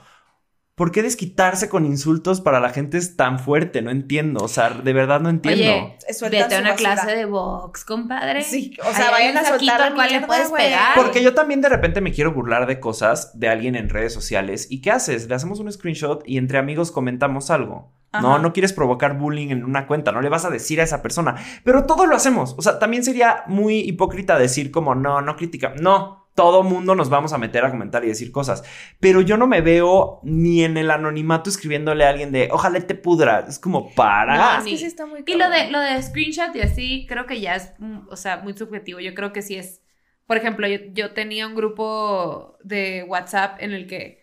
¿Por 0.74 0.90
qué 0.90 1.02
desquitarse 1.02 1.68
con 1.68 1.84
insultos 1.84 2.40
para 2.40 2.58
la 2.58 2.70
gente 2.70 2.96
es 2.96 3.14
tan 3.16 3.38
fuerte? 3.38 3.82
No 3.82 3.90
entiendo. 3.90 4.42
O 4.42 4.48
sea, 4.48 4.70
de 4.70 4.92
verdad 4.94 5.20
no 5.20 5.28
entiendo. 5.28 5.70
Oye, 5.70 5.98
vete 6.30 6.54
a 6.54 6.60
una 6.60 6.70
basura. 6.70 6.74
clase 6.76 7.14
de 7.14 7.24
box, 7.26 7.84
compadre. 7.84 8.42
Sí, 8.42 8.74
o 8.82 8.92
sea, 8.94 9.10
vayan 9.10 9.32
un 9.32 9.38
a 9.38 9.44
soltar 9.44 9.82
al 9.82 9.94
cual 9.94 10.10
le 10.10 10.20
puedes 10.22 10.50
pegar. 10.50 10.94
Porque 10.94 11.22
yo 11.22 11.34
también 11.34 11.60
de 11.60 11.68
repente 11.68 12.00
me 12.00 12.10
quiero 12.10 12.32
burlar 12.32 12.66
de 12.66 12.80
cosas 12.80 13.38
de 13.38 13.48
alguien 13.50 13.74
en 13.74 13.90
redes 13.90 14.14
sociales. 14.14 14.66
¿Y 14.70 14.80
qué 14.80 14.90
haces? 14.92 15.28
Le 15.28 15.34
hacemos 15.34 15.60
un 15.60 15.70
screenshot 15.70 16.22
y 16.26 16.38
entre 16.38 16.56
amigos 16.56 16.90
comentamos 16.90 17.50
algo. 17.50 17.92
No, 18.14 18.34
Ajá. 18.34 18.42
no 18.42 18.52
quieres 18.52 18.72
provocar 18.72 19.16
bullying 19.16 19.48
en 19.48 19.64
una 19.64 19.86
cuenta, 19.86 20.12
no 20.12 20.20
le 20.20 20.28
vas 20.28 20.44
a 20.44 20.50
decir 20.50 20.80
a 20.80 20.84
esa 20.84 21.02
persona. 21.02 21.34
Pero 21.64 21.84
todo 21.84 22.06
lo 22.06 22.14
hacemos. 22.16 22.54
O 22.58 22.62
sea, 22.62 22.78
también 22.78 23.04
sería 23.04 23.44
muy 23.46 23.78
hipócrita 23.80 24.38
decir 24.38 24.70
como, 24.70 24.94
no, 24.94 25.22
no 25.22 25.36
critica. 25.36 25.74
No, 25.80 26.21
todo 26.34 26.62
mundo 26.62 26.94
nos 26.94 27.10
vamos 27.10 27.32
a 27.32 27.38
meter 27.38 27.64
a 27.64 27.70
comentar 27.70 28.04
y 28.04 28.08
decir 28.08 28.32
cosas. 28.32 28.64
Pero 29.00 29.20
yo 29.20 29.36
no 29.36 29.46
me 29.46 29.60
veo 29.60 30.20
ni 30.22 30.64
en 30.64 30.76
el 30.76 30.90
anonimato 30.90 31.50
escribiéndole 31.50 32.04
a 32.04 32.08
alguien 32.10 32.32
de, 32.32 32.48
ojalá 32.50 32.80
te 32.80 32.94
pudra. 32.94 33.44
Es 33.48 33.58
como, 33.58 33.94
para. 33.94 34.36
No, 34.36 34.58
Es 34.58 34.64
que 34.64 34.70
ni- 34.70 34.78
sí 34.78 34.84
está 34.86 35.06
muy 35.06 35.22
Y 35.26 35.34
lo 35.34 35.50
de, 35.50 35.70
lo 35.70 35.78
de 35.80 36.02
screenshot 36.02 36.54
y 36.56 36.60
así, 36.60 37.06
creo 37.08 37.26
que 37.26 37.40
ya 37.40 37.54
es, 37.56 37.72
mm, 37.78 38.08
o 38.08 38.16
sea, 38.16 38.38
muy 38.38 38.56
subjetivo. 38.56 38.98
Yo 39.00 39.14
creo 39.14 39.32
que 39.32 39.42
sí 39.42 39.56
es. 39.56 39.82
Por 40.26 40.36
ejemplo, 40.36 40.66
yo, 40.66 40.78
yo 40.92 41.12
tenía 41.12 41.46
un 41.46 41.54
grupo 41.54 42.56
de 42.64 43.04
WhatsApp 43.08 43.56
en 43.60 43.72
el 43.72 43.86
que, 43.86 44.22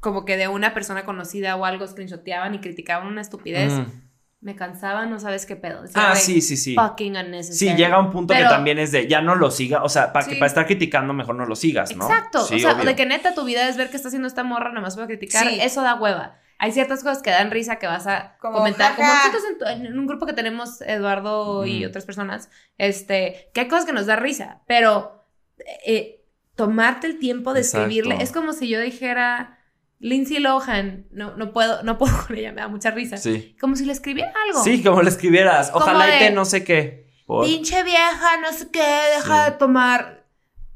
como 0.00 0.24
que 0.24 0.36
de 0.36 0.48
una 0.48 0.74
persona 0.74 1.04
conocida 1.04 1.54
o 1.56 1.64
algo, 1.64 1.86
screenshoteaban 1.86 2.54
y 2.54 2.60
criticaban 2.60 3.06
una 3.06 3.20
estupidez. 3.20 3.72
Mm. 3.74 4.07
Me 4.40 4.54
cansaba, 4.54 5.04
no 5.06 5.18
sabes 5.18 5.46
qué 5.46 5.56
pedo. 5.56 5.82
Decía, 5.82 6.00
Ah, 6.00 6.10
"Güey, 6.12 6.22
sí, 6.22 6.40
sí, 6.40 6.56
sí. 6.56 6.74
Fucking 6.76 7.16
unnecessary. 7.16 7.72
Sí, 7.72 7.76
llega 7.76 7.98
un 7.98 8.10
punto 8.12 8.34
Pero- 8.34 8.48
que 8.48 8.54
también 8.54 8.78
es 8.78 8.92
de 8.92 9.08
ya 9.08 9.20
no 9.20 9.34
lo 9.34 9.50
siga, 9.50 9.82
o 9.82 9.88
sea, 9.88 10.12
para 10.12 10.26
Sí. 10.26 10.34
para 10.36 10.46
estar 10.46 10.64
criticando 10.66 11.12
mejor 11.12 11.34
no 11.34 11.44
lo 11.44 11.56
sigas, 11.56 11.96
¿no? 11.96 12.04
Exacto. 12.08 12.44
Sí, 12.44 12.54
o 12.54 12.58
sea, 12.60 12.72
obvio. 12.74 12.84
de 12.84 12.94
que 12.94 13.04
neta 13.04 13.34
tu 13.34 13.44
vida 13.44 13.68
es 13.68 13.76
ver 13.76 13.90
qué 13.90 13.96
está 13.96 14.08
haciendo 14.08 14.28
esta 14.28 14.44
morra, 14.44 14.68
nada 14.68 14.80
más 14.82 14.94
para 14.94 15.08
criticar. 15.08 15.44
Sí. 15.48 15.58
Eso 15.60 15.82
da 15.82 15.94
hueva. 15.96 16.36
hay 16.60 16.72
ciertas 16.72 17.04
cosas 17.04 17.22
que 17.22 17.30
dan 17.30 17.52
risa 17.52 17.76
que 17.76 17.86
vas 17.86 18.08
a 18.08 18.36
Como, 18.40 18.58
comentar. 18.58 18.96
Como 18.96 19.06
nosotros 19.06 19.42
en, 19.48 19.58
tu- 19.58 19.64
en 19.86 19.96
un 19.96 20.06
grupo 20.08 20.26
que 20.26 20.32
tenemos, 20.32 20.80
Eduardo 20.80 21.64
y 21.66 21.84
otras 21.84 22.04
personas, 22.04 22.50
este, 22.78 23.48
que 23.54 23.60
hay 23.60 23.68
cosas 23.68 23.84
que 23.86 23.92
nos 23.92 24.06
da 24.06 24.16
risa, 24.16 24.60
pero 24.66 25.24
eh, 25.86 26.24
tomarte 26.56 27.06
el 27.06 27.20
tiempo 27.20 27.54
de 27.54 27.60
Exacto. 27.60 27.86
escribirle, 27.86 28.20
es 28.22 28.32
como 28.32 28.52
si 28.52 28.68
yo 28.68 28.80
dijera, 28.80 29.57
Lindsay 30.00 30.38
Lohan, 30.38 31.06
no, 31.10 31.36
no 31.36 31.52
puedo, 31.52 31.82
no 31.82 31.98
puedo 31.98 32.12
con 32.26 32.36
ella, 32.36 32.52
me 32.52 32.60
da 32.60 32.68
mucha 32.68 32.90
risa. 32.90 33.16
Sí. 33.16 33.56
Como 33.60 33.76
si 33.76 33.84
le 33.84 33.92
escribiera 33.92 34.32
algo. 34.46 34.62
Sí, 34.62 34.82
como 34.82 35.02
le 35.02 35.10
escribieras. 35.10 35.70
Ojalá 35.74 36.16
y 36.16 36.18
te 36.20 36.30
no 36.30 36.44
sé 36.44 36.64
qué. 36.64 37.08
Por- 37.26 37.44
Pinche 37.46 37.82
vieja, 37.82 38.36
no 38.40 38.52
sé 38.52 38.70
qué, 38.70 38.86
deja 39.16 39.44
Sí. 39.46 39.50
de 39.52 39.56
tomar. 39.58 40.24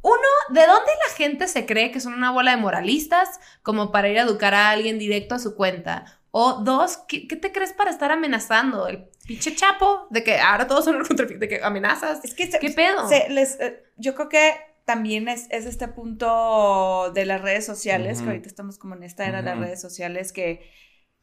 Uno, 0.03 0.17
¿de 0.51 0.67
dónde 0.67 0.91
la 1.09 1.15
gente 1.15 1.47
se 1.47 1.65
cree 1.65 1.93
que 1.93 2.01
son 2.01 2.13
una 2.15 2.33
bola 2.33 2.51
de 2.51 2.57
moralistas 2.57 3.39
como 3.63 3.93
para 3.93 4.09
ir 4.09 4.19
a 4.19 4.23
educar 4.23 4.53
a 4.53 4.71
alguien 4.71 4.99
directo 4.99 5.37
a 5.37 5.39
su 5.39 5.55
cuenta? 5.55 6.21
O 6.33 6.55
dos, 6.65 6.99
¿qué, 7.09 7.29
qué 7.29 7.37
te 7.37 7.53
crees 7.53 7.73
para 7.73 7.91
estar 7.91 8.11
amenazando? 8.11 8.89
El 8.89 9.05
pinche 9.27 9.55
chapo 9.55 10.09
de 10.11 10.25
que 10.25 10.39
ahora 10.41 10.67
todos 10.67 10.85
son 10.87 11.03
contra 11.07 11.27
de 11.27 11.49
que 11.49 11.61
amenazas. 11.63 12.25
Es 12.25 12.35
que 12.35 12.51
se- 12.51 12.59
¿Qué 12.59 12.71
pedo? 12.71 13.09
se 13.09 13.29
les, 13.29 13.61
eh, 13.61 13.85
yo 13.97 14.15
creo 14.17 14.29
que 14.29 14.55
también 14.85 15.29
es, 15.29 15.47
es 15.51 15.67
este 15.67 15.89
punto 15.89 17.11
de 17.15 17.25
las 17.25 17.41
redes 17.41 17.65
sociales, 17.67 18.21
que 18.21 18.29
ahorita 18.29 18.49
estamos 18.49 18.79
como 18.79 18.95
en 18.95 19.03
esta 19.03 19.27
era 19.27 19.39
de 19.39 19.51
las 19.51 19.59
redes 19.59 19.81
sociales, 19.81 20.33
que 20.33 20.69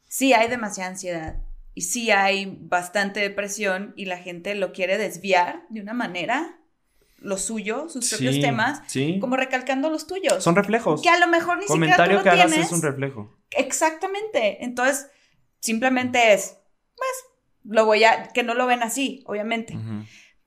sí 0.06 0.32
hay 0.32 0.48
demasiada 0.48 0.90
ansiedad 0.90 1.36
y 1.74 1.82
sí 1.82 2.10
hay 2.10 2.58
bastante 2.62 3.20
depresión 3.20 3.92
y 3.96 4.06
la 4.06 4.18
gente 4.18 4.54
lo 4.54 4.72
quiere 4.72 4.98
desviar 4.98 5.66
de 5.68 5.80
una 5.80 5.92
manera, 5.94 6.58
lo 7.18 7.36
suyo, 7.36 7.88
sus 7.90 8.08
propios 8.08 8.40
temas, 8.40 8.80
Sí. 8.86 9.18
como 9.20 9.36
recalcando 9.36 9.90
los 9.90 10.06
tuyos. 10.06 10.42
Son 10.42 10.56
reflejos. 10.56 11.02
que 11.02 11.10
a 11.10 11.18
lo 11.18 11.28
mejor 11.28 11.58
ni 11.58 11.66
siquiera 11.66 11.96
tú 11.96 12.02
Comentario 12.02 12.16
lo 12.18 12.22
que 12.22 12.30
hagas 12.30 12.46
tienes. 12.46 12.66
es 12.66 12.72
un 12.72 12.82
reflejo. 12.82 13.36
Exactamente. 13.50 14.64
Entonces, 14.64 15.08
simplemente 15.60 16.32
es, 16.32 16.56
pues, 16.96 17.08
lo 17.64 17.84
voy 17.84 18.04
a, 18.04 18.28
que 18.28 18.42
no 18.42 18.54
lo 18.54 18.66
ven 18.66 18.82
así, 18.82 19.22
obviamente. 19.26 19.76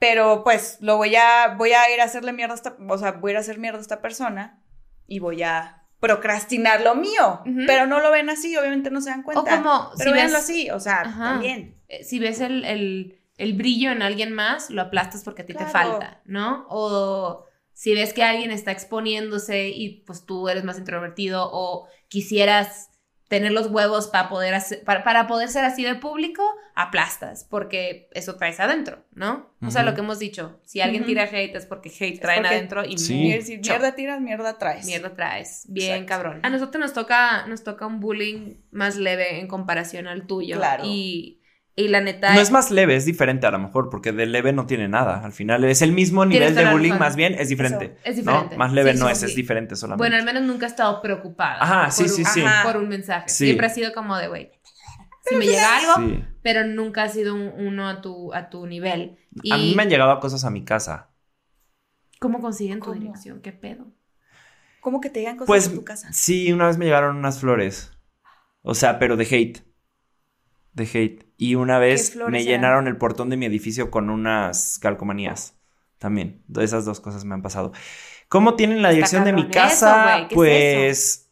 Pero 0.05 0.43
pues 0.43 0.77
lo 0.81 0.97
voy 0.97 1.15
a, 1.15 1.55
voy 1.57 1.71
a 1.71 1.89
ir 1.93 2.01
a 2.01 2.03
hacerle 2.03 2.33
mierda 2.33 2.53
a 2.53 2.57
esta, 2.57 2.75
o 2.89 2.97
sea, 2.97 3.13
voy 3.13 3.29
a 3.29 3.33
ir 3.33 3.37
a 3.37 3.39
hacer 3.39 3.57
mierda 3.57 3.77
a 3.77 3.81
esta 3.81 4.01
persona 4.01 4.61
y 5.07 5.19
voy 5.19 5.43
a 5.43 5.83
procrastinar 5.99 6.81
lo 6.81 6.95
mío. 6.95 7.41
Pero 7.67 7.87
no 7.87 8.01
lo 8.01 8.11
ven 8.11 8.29
así, 8.29 8.55
obviamente 8.57 8.91
no 8.91 8.99
se 8.99 9.09
dan 9.11 9.23
cuenta. 9.23 9.41
o 9.41 9.45
como 9.45 9.91
pero 9.97 10.11
si 10.11 10.15
véanlo 10.15 10.33
ves, 10.37 10.43
así, 10.43 10.69
o 10.71 10.79
sea, 10.81 11.01
Ajá. 11.01 11.23
también. 11.31 11.77
eh, 11.87 12.03
si 12.03 12.19
ves 12.19 12.41
el, 12.41 12.65
el- 12.65 13.19
el 13.37 13.53
brillo 13.53 13.91
en 13.91 14.01
alguien 14.03 14.31
más, 14.33 14.69
lo 14.69 14.81
aplastas 14.83 15.23
porque 15.23 15.41
a 15.41 15.45
ti 15.45 15.53
te 15.55 15.65
falta, 15.65 16.21
¿no? 16.25 16.65
O 16.69 17.45
si 17.73 17.93
ves 17.95 18.13
que 18.13 18.23
alguien 18.23 18.51
está 18.51 18.71
exponiéndose 18.71 19.69
y 19.69 20.01
pues 20.05 20.25
tú 20.25 20.49
eres 20.49 20.63
más 20.63 20.77
introvertido 20.77 21.49
o 21.51 21.87
quisieras 22.09 22.89
tener 23.27 23.51
los 23.51 23.67
huevos 23.67 24.07
para 24.07 24.29
poder, 24.29 24.53
hacer- 24.53 24.83
para, 24.83 25.03
para 25.03 25.25
poder 25.27 25.49
ser 25.49 25.65
así 25.65 25.83
de 25.83 25.95
público, 25.95 26.43
aplastas 26.75 27.45
porque 27.49 28.09
eso 28.13 28.35
traes 28.35 28.59
adentro, 28.59 29.03
¿no? 29.13 29.49
O 29.65 29.71
sea, 29.71 29.83
lo 29.83 29.93
que 29.95 30.01
hemos 30.01 30.19
dicho, 30.19 30.59
si 30.63 30.81
alguien 30.81 31.05
tira 31.05 31.23
hate 31.23 31.55
es 31.55 31.65
porque 31.65 31.89
hate 31.89 32.19
traen 32.19 32.41
porque- 32.41 32.55
adentro 32.55 32.85
y 32.85 32.97
Sí. 32.97 33.33
Mucho. 33.57 33.71
mierda 33.71 33.95
tiras, 33.95 34.21
mierda 34.21 34.57
traes. 34.57 34.85
Mierda 34.85 35.15
traes, 35.15 35.65
bien 35.69 35.91
Exacto. 36.03 36.09
cabrón. 36.09 36.39
A 36.43 36.49
nosotros 36.49 36.79
nos 36.81 36.93
toca, 36.93 37.45
nos 37.47 37.63
toca 37.63 37.87
un 37.87 37.99
bullying 37.99 38.55
más 38.71 38.97
leve 38.97 39.39
en 39.39 39.47
comparación 39.47 40.07
al 40.07 40.27
tuyo. 40.27 40.57
Claro. 40.57 40.83
Y, 40.85 41.39
y 41.75 41.87
la 41.87 42.01
neta. 42.01 42.33
No 42.33 42.39
es 42.41 42.51
más 42.51 42.69
leve, 42.71 42.95
es 42.95 43.05
diferente 43.05 43.47
a 43.47 43.51
lo 43.51 43.59
mejor, 43.59 43.89
porque 43.89 44.11
de 44.11 44.25
leve 44.25 44.53
no 44.53 44.65
tiene 44.65 44.87
nada. 44.87 45.23
Al 45.23 45.31
final 45.31 45.63
es 45.63 45.81
el 45.81 45.91
mismo 45.91 46.25
nivel 46.25 46.53
de 46.55 46.71
bullying, 46.71 46.91
razón. 46.91 46.99
más 46.99 47.15
bien 47.15 47.33
es 47.37 47.49
diferente. 47.49 47.97
Es 48.03 48.15
¿no? 48.17 48.21
diferente. 48.31 48.57
Más 48.57 48.73
leve 48.73 48.93
Sí, 48.93 48.99
no 48.99 49.05
sí, 49.07 49.11
es, 49.13 49.19
sí. 49.19 49.25
es 49.25 49.35
diferente 49.35 49.75
solamente. 49.75 50.01
Bueno, 50.01 50.15
al 50.17 50.23
menos 50.25 50.43
nunca 50.43 50.65
he 50.67 50.69
estado 50.69 51.01
preocupada. 51.01 51.57
Ajá, 51.61 51.91
sí, 51.91 52.03
por 52.03 52.11
sí, 52.11 52.21
un, 52.21 52.27
sí. 52.27 52.41
Ajá. 52.43 52.63
Por 52.71 52.77
un 52.81 52.89
mensaje. 52.89 53.29
Sí. 53.29 53.45
Siempre 53.45 53.67
ha 53.67 53.69
sido 53.69 53.91
como 53.93 54.15
de, 54.17 54.27
güey, 54.27 54.51
si 55.27 55.35
me 55.35 55.45
llega 55.45 55.77
algo, 55.77 56.07
Sí. 56.09 56.23
pero 56.43 56.65
nunca 56.65 57.03
ha 57.03 57.09
sido 57.09 57.33
un- 57.33 57.53
uno 57.57 57.87
a 57.89 58.01
tu, 58.01 58.33
a 58.33 58.49
tu 58.49 58.67
nivel. 58.67 59.17
Y 59.41 59.51
A 59.51 59.57
mí 59.57 59.73
me 59.75 59.83
han 59.83 59.89
llegado 59.89 60.19
cosas 60.19 60.43
a 60.45 60.49
mi 60.51 60.63
casa. 60.65 61.09
¿Cómo 62.19 62.39
consiguen 62.39 62.79
tu 62.79 62.85
¿Cómo? 62.87 62.99
dirección? 62.99 63.41
¿Qué 63.41 63.51
pedo? 63.51 63.87
¿Cómo 64.79 64.99
que 65.01 65.09
te 65.09 65.19
digan 65.19 65.37
cosas 65.37 65.47
Pues 65.47 65.67
en 65.69 65.75
tu 65.75 65.83
casa? 65.85 66.09
sí, 66.11 66.51
una 66.51 66.67
vez 66.67 66.77
me 66.77 66.85
llegaron 66.85 67.15
unas 67.17 67.39
flores. 67.39 67.91
O 68.61 68.75
sea, 68.75 68.99
pero 68.99 69.15
de 69.17 69.23
hate. 69.25 69.59
De 70.73 70.83
hate. 70.83 71.22
Y 71.37 71.55
una 71.55 71.79
vez 71.79 72.15
me 72.25 72.43
eran? 72.43 72.45
llenaron 72.45 72.87
el 72.87 72.97
portón 72.97 73.29
de 73.29 73.37
mi 73.37 73.45
edificio 73.45 73.91
con 73.91 74.09
unas 74.09 74.79
calcomanías. 74.79 75.55
También. 75.97 76.43
Esas 76.59 76.85
dos 76.85 76.99
cosas 76.99 77.25
me 77.25 77.33
han 77.33 77.41
pasado. 77.41 77.71
¿Cómo 78.29 78.55
tienen 78.55 78.81
la 78.81 78.91
dirección 78.91 79.23
de 79.25 79.33
mi 79.33 79.41
eso, 79.43 79.51
casa? 79.51 80.03
güey, 80.17 80.27
¿qué 80.27 80.35
es 80.35 80.37
pues 80.37 81.31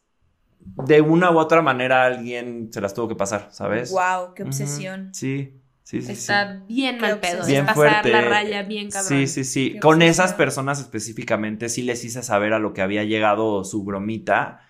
de 0.60 1.02
una 1.02 1.32
u 1.32 1.39
otra 1.39 1.62
manera 1.62 2.06
alguien 2.06 2.72
se 2.72 2.82
las 2.82 2.93
tuvo 2.93 3.08
que 3.08 3.16
pasar, 3.16 3.49
¿sabes? 3.52 3.91
Wow, 3.91 4.34
qué 4.36 4.43
obsesión. 4.43 5.10
Sí, 5.14 5.62
sí, 5.84 6.02
sí. 6.02 6.08
sí. 6.08 6.12
Está 6.14 6.64
bien 6.68 6.97
Qué 6.97 7.02
mal 7.02 7.20
pedo. 7.20 7.41
Es 7.47 7.47
Bien 7.47 7.66
pasar 7.66 7.76
fuerte. 7.76 8.12
la 8.12 8.22
raya 8.22 8.64
bien 8.64 8.89
cabrón. 8.89 9.20
Sí, 9.20 9.28
sí, 9.28 9.43
sí. 9.43 9.72
Qué 9.74 9.80
Con 9.80 9.97
obsesión. 9.97 10.10
esas 10.12 10.34
personas 10.34 10.80
específicamente 10.80 11.70
sí 11.70 11.84
les 11.84 12.04
hice 12.06 12.24
saber 12.24 12.54
a 12.54 12.60
lo 12.60 12.74
que 12.74 12.82
había 12.82 13.04
llegado 13.04 13.64
su 13.64 13.84
bromita 13.84 14.62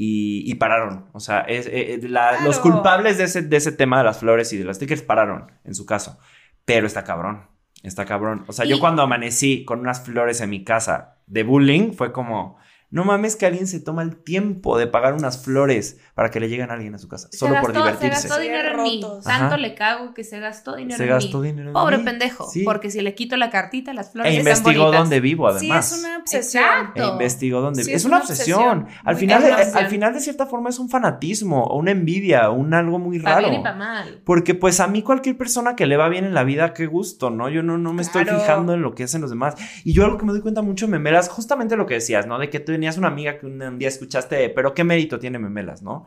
y, 0.00 0.50
y 0.50 0.54
pararon. 0.54 1.06
O 1.12 1.20
sea, 1.20 1.40
es- 1.40 1.66
eh, 1.66 1.94
eh, 1.94 2.00
la- 2.08 2.30
Claro. 2.30 2.44
los 2.44 2.58
culpables 2.60 3.18
de 3.18 3.24
ese, 3.24 3.42
de 3.42 3.56
ese 3.56 3.72
tema 3.72 3.98
de 3.98 4.04
las 4.04 4.18
flores 4.20 4.50
y 4.52 4.56
de 4.56 4.64
los 4.64 4.76
stickers 4.76 5.02
pararon, 5.02 5.50
en 5.64 5.74
su 5.74 5.84
caso. 5.84 6.18
Pero 6.64 6.86
está 6.86 7.02
cabrón, 7.04 7.42
está 7.82 8.04
cabrón. 8.06 8.44
O 8.46 8.52
sea, 8.52 8.64
yo 8.64 8.78
cuando 8.78 9.02
amanecí 9.02 9.64
con 9.64 9.80
unas 9.80 10.02
flores 10.04 10.40
en 10.40 10.50
mi 10.50 10.62
casa 10.64 11.18
de 11.26 11.42
bullying 11.42 11.92
fue 11.92 12.12
como... 12.12 12.56
No 12.90 13.04
mames 13.04 13.36
que 13.36 13.44
alguien 13.44 13.66
se 13.66 13.80
toma 13.80 14.02
el 14.02 14.16
tiempo 14.16 14.78
de 14.78 14.86
pagar 14.86 15.12
unas 15.12 15.44
flores 15.44 15.98
para 16.14 16.30
que 16.30 16.40
le 16.40 16.48
lleguen 16.48 16.70
a 16.70 16.74
alguien 16.74 16.94
a 16.94 16.98
su 16.98 17.06
casa, 17.06 17.28
Se 17.30 17.36
solo 17.36 17.60
por 17.60 17.74
divertirse. 17.74 18.22
Se 18.22 18.28
gastó 18.28 18.40
dinero 18.40 18.68
en 18.70 18.82
mí. 18.82 19.00
Rotos. 19.02 19.24
Tanto 19.24 19.44
Ajá. 19.46 19.56
le 19.58 19.74
cago 19.74 20.14
que 20.14 20.24
se 20.24 20.40
gastó 20.40 20.74
dinero 20.74 20.96
Se 20.96 21.02
en 21.04 21.08
gastó 21.10 21.40
mí. 21.40 21.48
dinero 21.48 21.68
en 21.68 21.74
Pobre 21.74 21.98
mí. 21.98 22.04
pendejo. 22.04 22.48
Sí. 22.48 22.62
Porque 22.64 22.90
si 22.90 23.02
le 23.02 23.14
quito 23.14 23.36
la 23.36 23.50
cartita, 23.50 23.92
las 23.92 24.10
flores 24.12 24.32
E 24.32 24.38
están 24.38 24.48
investigó 24.52 24.84
bonitas. 24.84 25.00
dónde 25.02 25.20
vivo, 25.20 25.50
Sí, 25.50 25.56
además. 25.66 25.92
es 25.92 25.98
una 25.98 26.16
obsesión. 26.18 26.64
Exacto. 26.64 27.02
E 27.02 27.06
investigó 27.08 27.60
dónde. 27.60 27.84
Sí, 27.84 27.90
es, 27.90 27.96
es 27.98 28.04
una 28.06 28.16
una 28.16 28.24
obsesión. 28.24 28.58
obsesión. 28.78 28.86
Al 29.04 29.16
final, 29.16 29.42
obsesión. 29.44 29.76
al 29.84 29.90
final, 29.90 30.14
de 30.14 30.20
cierta 30.20 30.46
forma, 30.46 30.70
es 30.70 30.78
un 30.78 30.88
fanatismo, 30.88 31.64
o 31.64 31.76
una 31.78 31.90
envidia, 31.90 32.48
o 32.48 32.54
un 32.54 32.72
algo 32.72 32.98
muy 32.98 33.18
Para 33.20 33.36
raro. 33.36 33.48
bien 33.50 33.60
y 33.60 33.64
para 33.64 33.76
mal. 33.76 34.22
Porque, 34.24 34.54
pues, 34.54 34.80
a 34.80 34.86
mí, 34.88 35.02
cualquier 35.02 35.36
persona 35.36 35.76
que 35.76 35.84
le 35.86 35.98
va 35.98 36.08
bien 36.08 36.24
en 36.24 36.32
la 36.32 36.42
vida, 36.42 36.72
qué 36.72 36.86
gusto, 36.86 37.28
¿no? 37.28 37.50
Yo 37.50 37.62
no, 37.62 37.76
no 37.76 37.92
me 37.92 38.00
estoy 38.00 38.24
fijando 38.24 38.72
en 38.72 38.80
lo 38.80 38.94
que 38.94 39.04
hacen 39.04 39.20
los 39.20 39.28
demás. 39.30 39.56
Y 39.84 39.92
yo 39.92 40.04
algo 40.04 40.16
que 40.16 40.24
me 40.24 40.32
doy 40.32 40.40
cuenta 40.40 40.62
mucho 40.62 40.88
Memelas, 40.88 41.28
justamente 41.28 41.76
lo 41.76 41.84
que 41.86 41.94
decías, 41.94 42.26
¿no? 42.26 42.38
De 42.38 42.48
que 42.48 42.60
tú 42.60 42.72
tenías 42.78 42.96
una 42.96 43.08
amiga 43.08 43.38
que 43.38 43.46
un, 43.46 43.78
día 43.78 43.88
escuchaste, 43.88 44.50
pero 44.50 44.72
¿qué 44.72 44.84
mérito 44.84 45.18
tiene 45.18 45.40
Memelas, 45.40 45.82
no? 45.82 46.06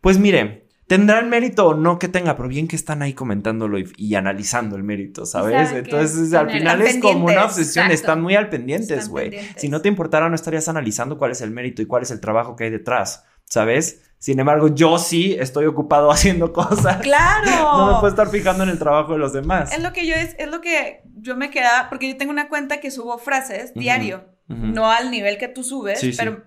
Pues 0.00 0.18
mire. 0.18 0.66
Tendrán 0.88 1.28
mérito 1.28 1.66
o 1.66 1.74
no 1.74 1.98
que 1.98 2.08
tenga, 2.08 2.34
pero 2.34 2.48
bien 2.48 2.66
que 2.66 2.74
están 2.74 3.02
ahí 3.02 3.12
comentándolo 3.12 3.78
y, 3.78 3.92
y 3.98 4.14
analizando 4.14 4.74
el 4.74 4.82
mérito, 4.84 5.26
¿sabes? 5.26 5.70
Entonces, 5.72 6.32
al 6.32 6.50
final 6.50 6.80
al 6.80 6.86
es 6.86 6.96
como 6.96 7.26
una 7.26 7.44
obsesión, 7.44 7.84
exacto. 7.84 7.92
están 7.92 8.22
muy 8.22 8.34
al 8.36 8.48
pendientes, 8.48 9.10
güey. 9.10 9.38
Si 9.56 9.68
no 9.68 9.82
te 9.82 9.88
importara, 9.88 10.30
no 10.30 10.34
estarías 10.34 10.66
analizando 10.66 11.18
cuál 11.18 11.32
es 11.32 11.42
el 11.42 11.50
mérito 11.50 11.82
y 11.82 11.84
cuál 11.84 12.04
es 12.04 12.10
el 12.10 12.20
trabajo 12.20 12.56
que 12.56 12.64
hay 12.64 12.70
detrás, 12.70 13.22
¿sabes? 13.44 14.00
Sin 14.16 14.40
embargo, 14.40 14.74
yo 14.74 14.96
sí 14.96 15.36
estoy 15.38 15.66
ocupado 15.66 16.10
haciendo 16.10 16.54
cosas. 16.54 17.02
¡Claro! 17.02 17.50
No 17.50 17.86
me 17.88 17.92
puedo 18.00 18.08
estar 18.08 18.30
fijando 18.30 18.64
en 18.64 18.70
el 18.70 18.78
trabajo 18.78 19.12
de 19.12 19.18
los 19.18 19.34
demás. 19.34 19.70
Es 19.74 19.82
lo 19.82 19.92
que 19.92 20.06
yo 20.06 20.14
es, 20.14 20.36
es 20.38 20.50
lo 20.50 20.62
que 20.62 21.02
yo 21.16 21.36
me 21.36 21.50
quedaba, 21.50 21.90
porque 21.90 22.08
yo 22.08 22.16
tengo 22.16 22.32
una 22.32 22.48
cuenta 22.48 22.80
que 22.80 22.90
subo 22.90 23.18
frases 23.18 23.72
Ujú, 23.72 24.37
no 24.48 24.90
al 24.90 25.10
nivel 25.10 25.38
que 25.38 25.48
tú 25.48 25.62
subes, 25.62 26.00
Sí, 26.00 26.12
sí. 26.12 26.18
pero 26.18 26.44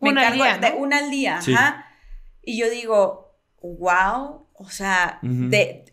me 0.00 0.10
Una 0.10 0.28
al 0.28 0.34
encargo 0.34 0.60
día, 0.60 0.74
una 0.76 0.98
al 0.98 1.10
día, 1.10 1.40
Sí. 1.42 1.54
ajá. 1.54 1.86
Y 2.42 2.58
yo 2.58 2.68
digo, 2.70 3.38
wow, 3.62 4.48
o 4.54 4.68
sea, 4.70 5.18
de 5.22 5.84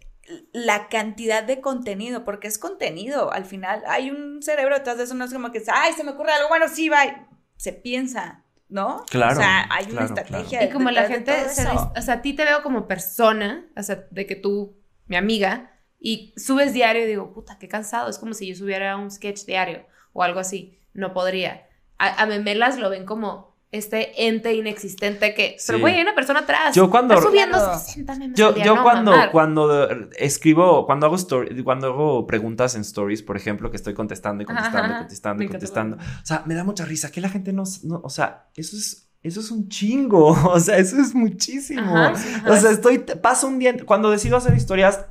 la 0.53 0.87
cantidad 0.89 1.43
de 1.43 1.59
contenido, 1.61 2.23
porque 2.23 2.47
es 2.47 2.57
contenido, 2.57 3.31
al 3.33 3.45
final 3.45 3.83
hay 3.87 4.11
un 4.11 4.41
cerebro 4.41 4.75
detrás 4.75 4.97
de 4.97 5.03
eso, 5.03 5.15
no 5.15 5.25
es 5.25 5.33
como 5.33 5.51
que, 5.51 5.61
ay, 5.71 5.93
se 5.93 6.03
me 6.03 6.11
ocurre 6.11 6.31
algo, 6.31 6.49
bueno, 6.49 6.67
sí, 6.67 6.87
va, 6.89 7.27
se 7.55 7.73
piensa, 7.73 8.43
¿no? 8.67 9.03
Claro, 9.09 9.33
O 9.33 9.35
sea, 9.41 9.67
hay 9.71 9.85
una 9.85 10.05
claro, 10.07 10.15
estrategia. 10.15 10.63
Y 10.63 10.69
como 10.69 10.91
la 10.91 11.07
detrás 11.07 11.25
de 11.25 11.43
gente, 11.43 11.53
se 11.53 11.67
o 11.67 12.01
sea, 12.01 12.13
a 12.15 12.21
ti 12.21 12.33
te 12.33 12.45
veo 12.45 12.61
como 12.63 12.87
persona, 12.87 13.67
o 13.75 13.81
sea, 13.83 14.05
de 14.11 14.25
que 14.27 14.35
tú, 14.35 14.77
mi 15.07 15.15
amiga, 15.15 15.71
y 15.99 16.33
subes 16.37 16.73
diario 16.73 17.03
y 17.03 17.07
digo, 17.07 17.33
puta, 17.33 17.57
qué 17.59 17.67
cansado, 17.67 18.09
es 18.09 18.17
como 18.19 18.33
si 18.33 18.47
yo 18.47 18.55
subiera 18.55 18.95
un 18.97 19.11
sketch 19.11 19.45
diario 19.45 19.85
o 20.13 20.23
algo 20.23 20.39
así, 20.39 20.78
no 20.93 21.13
podría. 21.13 21.67
A, 21.97 22.23
a 22.23 22.25
Memelas 22.25 22.79
lo 22.79 22.89
ven 22.89 23.05
como 23.05 23.49
este 23.71 24.25
ente 24.27 24.53
inexistente 24.55 25.35
que, 25.35 25.57
pero 25.67 25.77
Sí. 25.77 25.81
güey, 25.81 25.95
hay 25.95 26.01
una 26.01 26.15
persona 26.15 26.39
atrás. 26.39 26.73
Yo 26.75 26.89
cuando- 26.89 27.13
Está 27.13 27.27
subiendo 27.27 27.57
Claro. 27.57 27.77
60 27.77 28.15
memes 28.15 28.37
Yo, 28.39 28.53
día, 28.53 28.65
yo 28.65 28.75
no, 28.77 28.83
cuando, 28.83 29.11
mamar. 29.11 29.31
cuando 29.31 29.89
escribo, 30.17 30.85
cuando 30.87 31.05
hago 31.05 31.15
story, 31.15 31.63
cuando 31.63 31.87
hago 31.87 32.25
preguntas 32.25 32.73
en 32.75 32.81
stories, 32.81 33.21
por 33.21 33.37
ejemplo, 33.37 33.69
que 33.69 33.77
estoy 33.77 33.93
contestando 33.93 34.41
y 34.41 34.45
contestando, 34.47 34.79
ajá. 34.93 34.97
contestando 34.99 35.43
y 35.43 35.47
contestando. 35.49 35.97
O 35.97 36.25
sea, 36.25 36.41
me 36.47 36.55
da 36.55 36.63
mucha 36.63 36.83
risa 36.85 37.11
que 37.11 37.21
la 37.21 37.29
gente 37.29 37.53
no, 37.53 37.63
no- 37.83 38.01
o 38.03 38.09
sea, 38.09 38.47
eso 38.55 38.75
es, 38.75 39.11
eso 39.21 39.39
es 39.39 39.51
un 39.51 39.69
chingo. 39.69 40.29
O 40.51 40.59
sea, 40.59 40.77
eso 40.77 40.99
es 40.99 41.13
muchísimo. 41.13 41.95
Ajá, 41.95 42.13
ajá. 42.13 42.51
O 42.51 42.55
sea, 42.55 42.71
estoy, 42.71 42.97
paso 42.99 43.47
un 43.47 43.59
día, 43.59 43.75
cuando 43.85 44.09
decido 44.09 44.37
hacer 44.37 44.55
historias, 44.55 45.05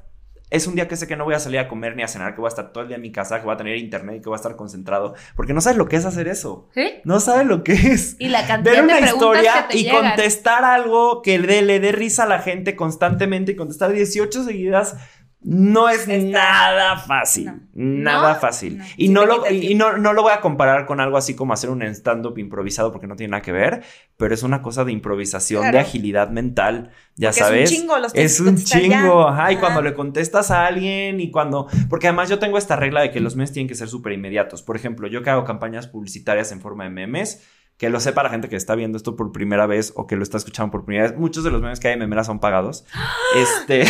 es 0.50 0.66
un 0.66 0.74
día 0.74 0.88
que 0.88 0.96
sé 0.96 1.06
que 1.06 1.16
no 1.16 1.24
voy 1.24 1.34
a 1.34 1.38
salir 1.40 1.58
a 1.58 1.68
comer 1.68 1.94
ni 1.96 2.02
a 2.02 2.08
cenar, 2.08 2.34
que 2.34 2.40
voy 2.40 2.48
a 2.48 2.50
estar 2.50 2.72
todo 2.72 2.82
el 2.82 2.88
día 2.88 2.96
en 2.96 3.02
mi 3.02 3.12
casa, 3.12 3.38
que 3.38 3.44
voy 3.44 3.54
a 3.54 3.58
tener 3.58 3.76
internet 3.76 4.16
y 4.16 4.20
que 4.20 4.28
voy 4.28 4.34
a 4.34 4.36
estar 4.36 4.56
concentrado, 4.56 5.14
porque 5.36 5.52
no 5.52 5.60
sabes 5.60 5.76
lo 5.76 5.88
que 5.88 5.96
es 5.96 6.04
hacer 6.04 6.28
eso. 6.28 6.68
¿Sí? 6.74 6.94
No 7.04 7.20
sabes 7.20 7.46
lo 7.46 7.62
que 7.64 7.72
es. 7.72 8.16
Y 8.18 8.28
la 8.28 8.46
cantidad 8.46 8.74
Ver 8.74 8.84
una 8.84 9.00
historia 9.00 9.66
que 9.68 9.74
te 9.74 9.78
y 9.78 9.84
llegan. 9.84 10.06
contestar 10.08 10.64
algo 10.64 11.22
que 11.22 11.38
le, 11.38 11.62
le 11.62 11.80
dé 11.80 11.92
risa 11.92 12.24
a 12.24 12.26
la 12.26 12.38
gente 12.38 12.76
constantemente 12.76 13.52
y 13.52 13.56
contestar 13.56 13.92
18 13.92 14.44
seguidas 14.44 14.96
no 15.40 15.88
es 15.88 16.08
Está- 16.08 16.18
nada 16.18 16.96
fácil. 16.96 17.46
No. 17.46 17.60
Nada 17.74 18.34
No, 18.34 18.40
fácil. 18.40 18.78
no. 18.78 18.84
Y, 18.96 19.08
no 19.08 19.24
lo, 19.24 19.48
y 19.50 19.74
no, 19.76 19.96
no 19.96 20.12
lo 20.12 20.22
voy 20.22 20.32
a 20.32 20.40
comparar 20.40 20.84
con 20.84 21.00
algo 21.00 21.16
así 21.16 21.34
como 21.36 21.52
hacer 21.52 21.70
un 21.70 21.82
stand-up 21.82 22.36
improvisado 22.38 22.90
porque 22.90 23.06
no 23.06 23.14
tiene 23.14 23.30
nada 23.30 23.42
que 23.42 23.52
ver, 23.52 23.82
pero 24.16 24.34
es 24.34 24.42
una 24.42 24.62
cosa 24.62 24.84
de 24.84 24.90
improvisación, 24.92 25.70
de 25.70 25.78
agilidad 25.78 26.30
mental, 26.30 26.90
ya 27.14 27.28
Porque 27.30 27.40
es 27.40 27.46
un 27.46 27.46
sabes. 27.46 27.70
chingo, 27.70 27.98
los 27.98 28.14
Es 28.16 28.40
un 28.40 28.56
chingo, 28.56 29.28
ajá, 29.28 29.52
y 29.52 29.54
Ajá. 29.54 29.60
cuando 29.60 29.82
le 29.82 29.94
contestas 29.94 30.50
a 30.50 30.66
alguien 30.66 31.20
y 31.20 31.30
cuando, 31.30 31.68
porque 31.88 32.08
además 32.08 32.28
yo 32.28 32.40
tengo 32.40 32.58
esta 32.58 32.74
regla 32.74 33.00
de 33.00 33.12
que 33.12 33.20
los 33.20 33.36
memes 33.36 33.52
tienen 33.52 33.68
que 33.68 33.74
ser 33.76 33.88
súper 33.88 34.12
inmediatos. 34.14 34.62
Por 34.62 34.74
ejemplo, 34.74 35.06
yo 35.06 35.22
que 35.22 35.30
hago 35.30 35.44
campañas 35.44 35.86
publicitarias 35.86 36.50
en 36.50 36.60
forma 36.60 36.82
de 36.84 36.90
memes, 36.90 37.46
que 37.78 37.88
lo 37.88 38.00
sepa 38.00 38.22
la 38.24 38.28
gente 38.30 38.48
que 38.48 38.56
está 38.56 38.74
viendo 38.74 38.96
esto 38.98 39.16
por 39.16 39.32
primera 39.32 39.66
vez 39.66 39.92
o 39.96 40.06
que 40.06 40.16
lo 40.16 40.22
está 40.24 40.36
escuchando 40.36 40.70
por 40.70 40.84
primera 40.84 41.08
vez, 41.08 41.16
muchos 41.18 41.44
de 41.44 41.50
los 41.50 41.62
memes 41.62 41.80
que 41.80 41.88
hay 41.88 41.94
en 41.94 42.00
memeras 42.00 42.26
son 42.26 42.40
pagados. 42.40 42.84
Este, 43.36 43.84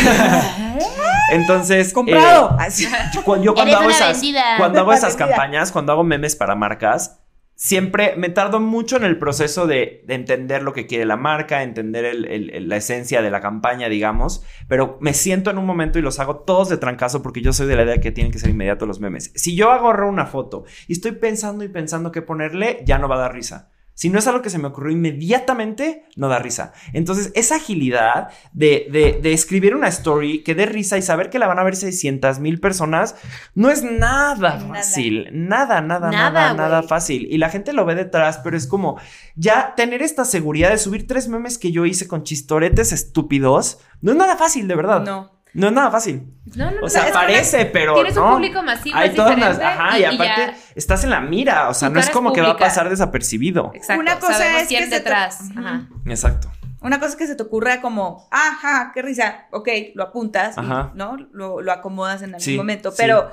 entonces, 1.31 1.93
Comprado. 1.93 2.57
eh, 2.59 2.71
yo 3.13 3.53
cuando 3.53 3.61
Eres 3.61 3.75
hago 3.75 3.89
esas, 3.89 4.21
cuando 4.57 4.79
hago 4.79 4.93
esas 4.93 5.15
campañas, 5.15 5.71
cuando 5.71 5.91
hago 5.91 6.03
memes 6.03 6.35
para 6.35 6.55
marcas, 6.55 7.19
siempre 7.55 8.15
me 8.15 8.29
tardo 8.29 8.59
mucho 8.59 8.95
en 8.97 9.03
el 9.03 9.17
proceso 9.19 9.67
de, 9.67 10.03
de 10.07 10.13
entender 10.15 10.63
lo 10.63 10.73
que 10.73 10.87
quiere 10.87 11.05
la 11.05 11.17
marca, 11.17 11.61
entender 11.63 12.05
el- 12.05 12.25
el- 12.25 12.49
el- 12.51 12.69
la 12.69 12.77
esencia 12.77 13.21
de 13.21 13.29
la 13.31 13.41
campaña, 13.41 13.89
digamos, 13.89 14.43
pero 14.67 14.97
me 15.01 15.13
siento 15.13 15.49
en 15.49 15.57
un 15.57 15.65
momento 15.65 15.99
y 15.99 16.01
los 16.01 16.19
hago 16.19 16.37
todos 16.37 16.69
de 16.69 16.77
trancazo 16.77 17.21
porque 17.21 17.41
yo 17.41 17.51
soy 17.53 17.67
de 17.67 17.75
la 17.75 17.83
idea 17.83 17.97
que 17.97 18.11
tienen 18.11 18.31
que 18.31 18.39
ser 18.39 18.49
inmediatos 18.49 18.87
los 18.87 18.99
memes. 18.99 19.31
Si 19.35 19.55
yo 19.55 19.71
agarro 19.71 20.07
una 20.09 20.25
foto 20.25 20.63
y 20.87 20.93
estoy 20.93 21.11
pensando 21.13 21.63
y 21.63 21.67
pensando 21.69 22.11
qué 22.11 22.21
ponerle, 22.21 22.81
ya 22.85 22.97
no 22.97 23.07
va 23.09 23.15
a 23.15 23.19
dar 23.19 23.33
risa. 23.33 23.69
Si 23.99 24.07
no 24.09 24.17
es 24.17 24.27
algo 24.27 24.41
que 24.41 24.49
se 24.49 24.59
me 24.59 24.67
ocurrió 24.69 24.93
inmediatamente, 24.93 26.05
no 26.15 26.29
da 26.29 26.39
risa. 26.39 26.71
Entonces, 26.93 27.33
esa 27.35 27.57
agilidad 27.57 28.29
de, 28.53 28.87
de- 28.89 29.19
de 29.21 29.33
escribir 29.33 29.75
una 29.75 29.89
story 29.89 30.41
que 30.41 30.55
dé 30.55 30.65
risa 30.65 30.97
y 30.97 31.01
saber 31.01 31.29
que 31.29 31.37
la 31.37 31.47
van 31.47 31.59
a 31.59 31.63
ver 31.63 31.75
600 31.75 32.39
mil 32.39 32.61
personas, 32.61 33.15
no 33.55 33.69
es 33.69 33.83
nada 33.83 34.35
Nada. 34.37 34.59
fácil. 34.69 35.27
Nada, 35.33 35.81
nada, 35.81 36.11
Nada, 36.11 36.31
nada, 36.31 36.53
nada, 36.53 36.83
fácil. 36.83 37.27
Y 37.29 37.39
la 37.39 37.49
gente 37.49 37.73
lo 37.73 37.83
ve 37.83 37.93
detrás, 37.95 38.37
pero 38.41 38.55
es 38.55 38.67
como 38.67 38.97
ya 39.35 39.73
tener 39.75 40.01
esta 40.01 40.23
seguridad 40.23 40.69
de 40.69 40.77
subir 40.77 41.05
tres 41.05 41.27
memes 41.27 41.57
que 41.57 41.73
yo 41.73 41.85
hice 41.85 42.07
con 42.07 42.23
chistoretes 42.23 42.93
estúpidos, 42.93 43.79
no 44.01 44.11
es 44.11 44.17
nada 44.17 44.37
fácil, 44.37 44.69
de 44.69 44.75
verdad. 44.75 45.03
No. 45.03 45.38
No 45.53 45.67
es 45.67 45.73
nada 45.73 45.89
fácil. 45.91 46.27
No, 46.55 46.69
no, 46.71 46.77
O 46.83 46.89
sea, 46.89 47.11
parece, 47.11 47.65
pero 47.65 47.95
Tienes 47.95 48.15
no. 48.15 48.25
un 48.27 48.33
público 48.33 48.61
masivo, 48.61 48.95
Hay 48.97 49.15
todas 49.15 49.37
las, 49.37 49.57
diferente. 49.57 49.81
ajá, 49.83 49.99
y, 49.99 50.03
aparte 50.05 50.23
ya- 50.25 50.55
estás 50.75 51.03
en 51.03 51.09
la 51.09 51.21
mira, 51.21 51.69
o 51.69 51.73
sea, 51.73 51.89
no 51.89 51.99
es 51.99 52.09
como 52.11 52.33
que 52.33 52.41
va 52.41 52.51
a 52.51 52.57
pasar 52.57 52.87
desapercibido. 52.89 53.71
Exacto. 53.73 53.99
Una 54.01 54.19
cosa 54.19 54.33
sabemos 54.33 54.61
es 54.63 54.67
quién 54.67 54.79
que 54.83 54.85
se 54.85 54.91
te- 54.91 54.97
detrás. 54.99 55.39
Ujú. 55.51 55.59
Ajá. 55.59 55.87
Exacto. 56.05 56.51
Una 56.81 56.97
cosa 56.99 57.11
es 57.11 57.15
que 57.17 57.27
se 57.27 57.35
te 57.35 57.43
ocurra 57.43 57.81
como, 57.81 58.27
ajá, 58.31 58.91
qué 58.93 59.01
risa, 59.01 59.47
ok, 59.51 59.67
lo 59.95 60.03
apuntas, 60.03 60.55
y, 60.55 60.59
Ajá. 60.61 60.91
¿no? 60.95 61.17
Lo, 61.33 61.61
lo 61.61 61.71
acomodas 61.73 62.21
en 62.21 62.29
algún 62.29 62.39
Sí, 62.41 62.55
momento, 62.55 62.91
sí. 62.91 62.97
pero, 62.99 63.29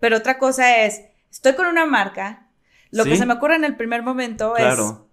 pero 0.00 0.16
otra 0.16 0.38
cosa 0.38 0.78
es, 0.84 1.02
estoy 1.30 1.54
con 1.54 1.66
una 1.66 1.84
marca, 1.84 2.46
lo 2.90 3.04
que 3.04 3.16
se 3.16 3.26
me 3.26 3.34
ocurre 3.34 3.56
en 3.56 3.64
el 3.64 3.76
primer 3.76 4.02
momento 4.02 4.54
Claro. 4.56 4.88
es, 5.02 5.05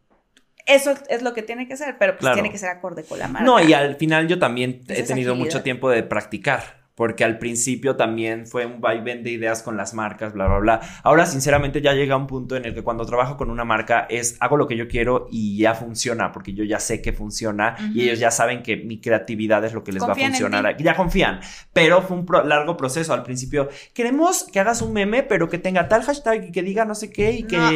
eso 0.65 0.93
es 1.09 1.21
lo 1.21 1.33
que 1.33 1.41
tiene 1.41 1.67
que 1.67 1.77
ser, 1.77 1.97
pero 1.97 2.13
pues 2.13 2.19
Claro. 2.21 2.35
tiene 2.35 2.51
que 2.51 2.57
ser 2.57 2.69
acorde 2.69 3.03
con 3.03 3.19
la 3.19 3.27
marca. 3.27 3.45
No, 3.45 3.59
y 3.61 3.73
al 3.73 3.95
final 3.95 4.27
yo 4.27 4.39
también 4.39 4.81
Esa 4.87 4.93
he 4.93 5.03
tenido 5.03 5.31
agilidad. 5.33 5.35
mucho 5.35 5.63
tiempo 5.63 5.89
de 5.89 6.03
practicar. 6.03 6.83
Porque 6.95 7.23
al 7.23 7.39
principio 7.39 7.95
también 7.95 8.45
fue 8.45 8.67
un 8.67 8.79
vaivén 8.79 9.23
de 9.23 9.31
ideas 9.31 9.63
con 9.63 9.75
las 9.75 9.95
marcas, 9.95 10.33
bla, 10.33 10.45
bla, 10.45 10.59
bla. 10.59 10.79
Ahora, 11.01 11.25
sinceramente, 11.25 11.81
ya 11.81 11.93
llega 11.93 12.15
un 12.15 12.27
punto 12.27 12.55
en 12.55 12.65
el 12.65 12.75
que 12.75 12.83
cuando 12.83 13.03
trabajo 13.03 13.35
con 13.35 13.49
una 13.49 13.65
marca 13.65 14.05
es 14.11 14.37
hago 14.39 14.57
lo 14.57 14.67
que 14.67 14.77
yo 14.77 14.87
quiero 14.87 15.27
y 15.31 15.57
ya 15.57 15.73
funciona, 15.73 16.31
porque 16.31 16.53
yo 16.53 16.63
ya 16.63 16.79
sé 16.79 17.01
que 17.01 17.11
funciona 17.11 17.75
y 17.95 18.03
ellos 18.03 18.19
ya 18.19 18.29
saben 18.29 18.61
que 18.61 18.77
mi 18.77 19.01
creatividad 19.01 19.65
es 19.65 19.73
lo 19.73 19.83
que 19.83 19.91
les 19.91 20.03
Confían 20.03 20.25
va 20.33 20.35
a 20.35 20.39
funcionar. 20.39 20.77
Ya 20.77 20.95
confían, 20.95 21.39
pero 21.73 22.03
fue 22.03 22.15
un 22.15 22.27
pro- 22.27 22.43
largo 22.43 22.77
proceso. 22.77 23.11
Al 23.11 23.23
principio, 23.23 23.69
queremos 23.95 24.43
que 24.53 24.59
hagas 24.59 24.83
un 24.83 24.93
meme, 24.93 25.23
pero 25.23 25.49
que 25.49 25.57
tenga 25.57 25.87
tal 25.87 26.03
hashtag 26.03 26.43
y 26.49 26.51
que 26.51 26.61
diga 26.61 26.85
no 26.85 26.93
sé 26.93 27.09
qué 27.09 27.31
y 27.31 27.43
que 27.47 27.57
No. 27.57 27.71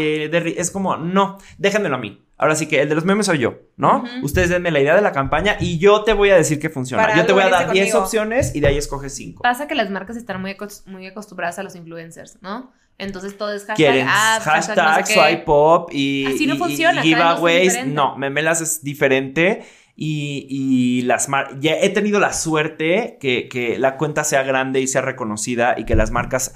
es 0.45 0.69
como, 0.69 0.95
no, 0.95 1.39
déjenmelo 1.57 1.95
a 1.95 1.99
mí. 1.99 2.23
Ahora 2.39 2.55
sí 2.55 2.67
que 2.67 2.81
el 2.81 2.89
de 2.89 2.93
los 2.95 3.03
memes 3.03 3.25
soy 3.25 3.39
yo, 3.39 3.55
¿no? 3.77 4.03
Ustedes 4.21 4.49
denme 4.49 4.69
la 4.69 4.79
idea 4.79 4.95
de 4.95 5.01
la 5.01 5.11
campaña 5.11 5.57
y 5.59 5.79
yo 5.79 6.03
te 6.03 6.13
voy 6.13 6.29
a 6.29 6.35
decir 6.35 6.59
que 6.59 6.69
funciona. 6.69 7.01
Para 7.03 7.17
yo 7.17 7.25
te 7.25 7.33
voy 7.33 7.41
a 7.43 7.49
dar 7.49 7.71
10 7.71 7.85
conmigo. 7.87 7.99
opciones 8.03 8.55
y 8.55 8.59
de 8.59 8.67
ahí 8.67 8.77
escoges 8.77 9.15
5. 9.15 9.41
Pasa 9.41 9.67
que 9.67 9.73
las 9.73 9.89
marcas 9.89 10.17
están 10.17 10.39
muy, 10.41 10.55
muy 10.85 11.07
acostumbradas 11.07 11.57
a 11.57 11.63
los 11.63 11.75
influencers, 11.75 12.37
¿no? 12.41 12.71
Entonces 12.99 13.37
todo 13.37 13.53
es 13.53 13.65
hashtag 13.65 14.05
hashtag, 14.07 14.43
hashtag 14.53 14.99
no 14.99 15.05
sé 15.05 15.13
swipe 15.13 15.43
pop 15.45 15.89
y, 15.93 16.25
Así 16.27 16.47
no 16.47 16.55
y- 16.55 16.57
funciona, 16.57 17.01
giveaways. 17.01 17.85
No, 17.87 18.15
Memelas 18.17 18.61
es 18.61 18.83
diferente. 18.83 19.63
Y, 19.99 20.45
y 20.47 21.01
las 21.03 21.27
mar 21.27 21.59
ya 21.59 21.73
he 21.73 21.89
tenido 21.89 22.19
la 22.19 22.31
suerte 22.33 23.17
que, 23.19 23.47
que 23.49 23.79
la 23.79 23.97
cuenta 23.97 24.23
sea 24.23 24.43
grande 24.43 24.79
y 24.79 24.85
sea 24.85 25.01
reconocida 25.01 25.73
y 25.75 25.85
que 25.85 25.95
las 25.95 26.11
marcas 26.11 26.53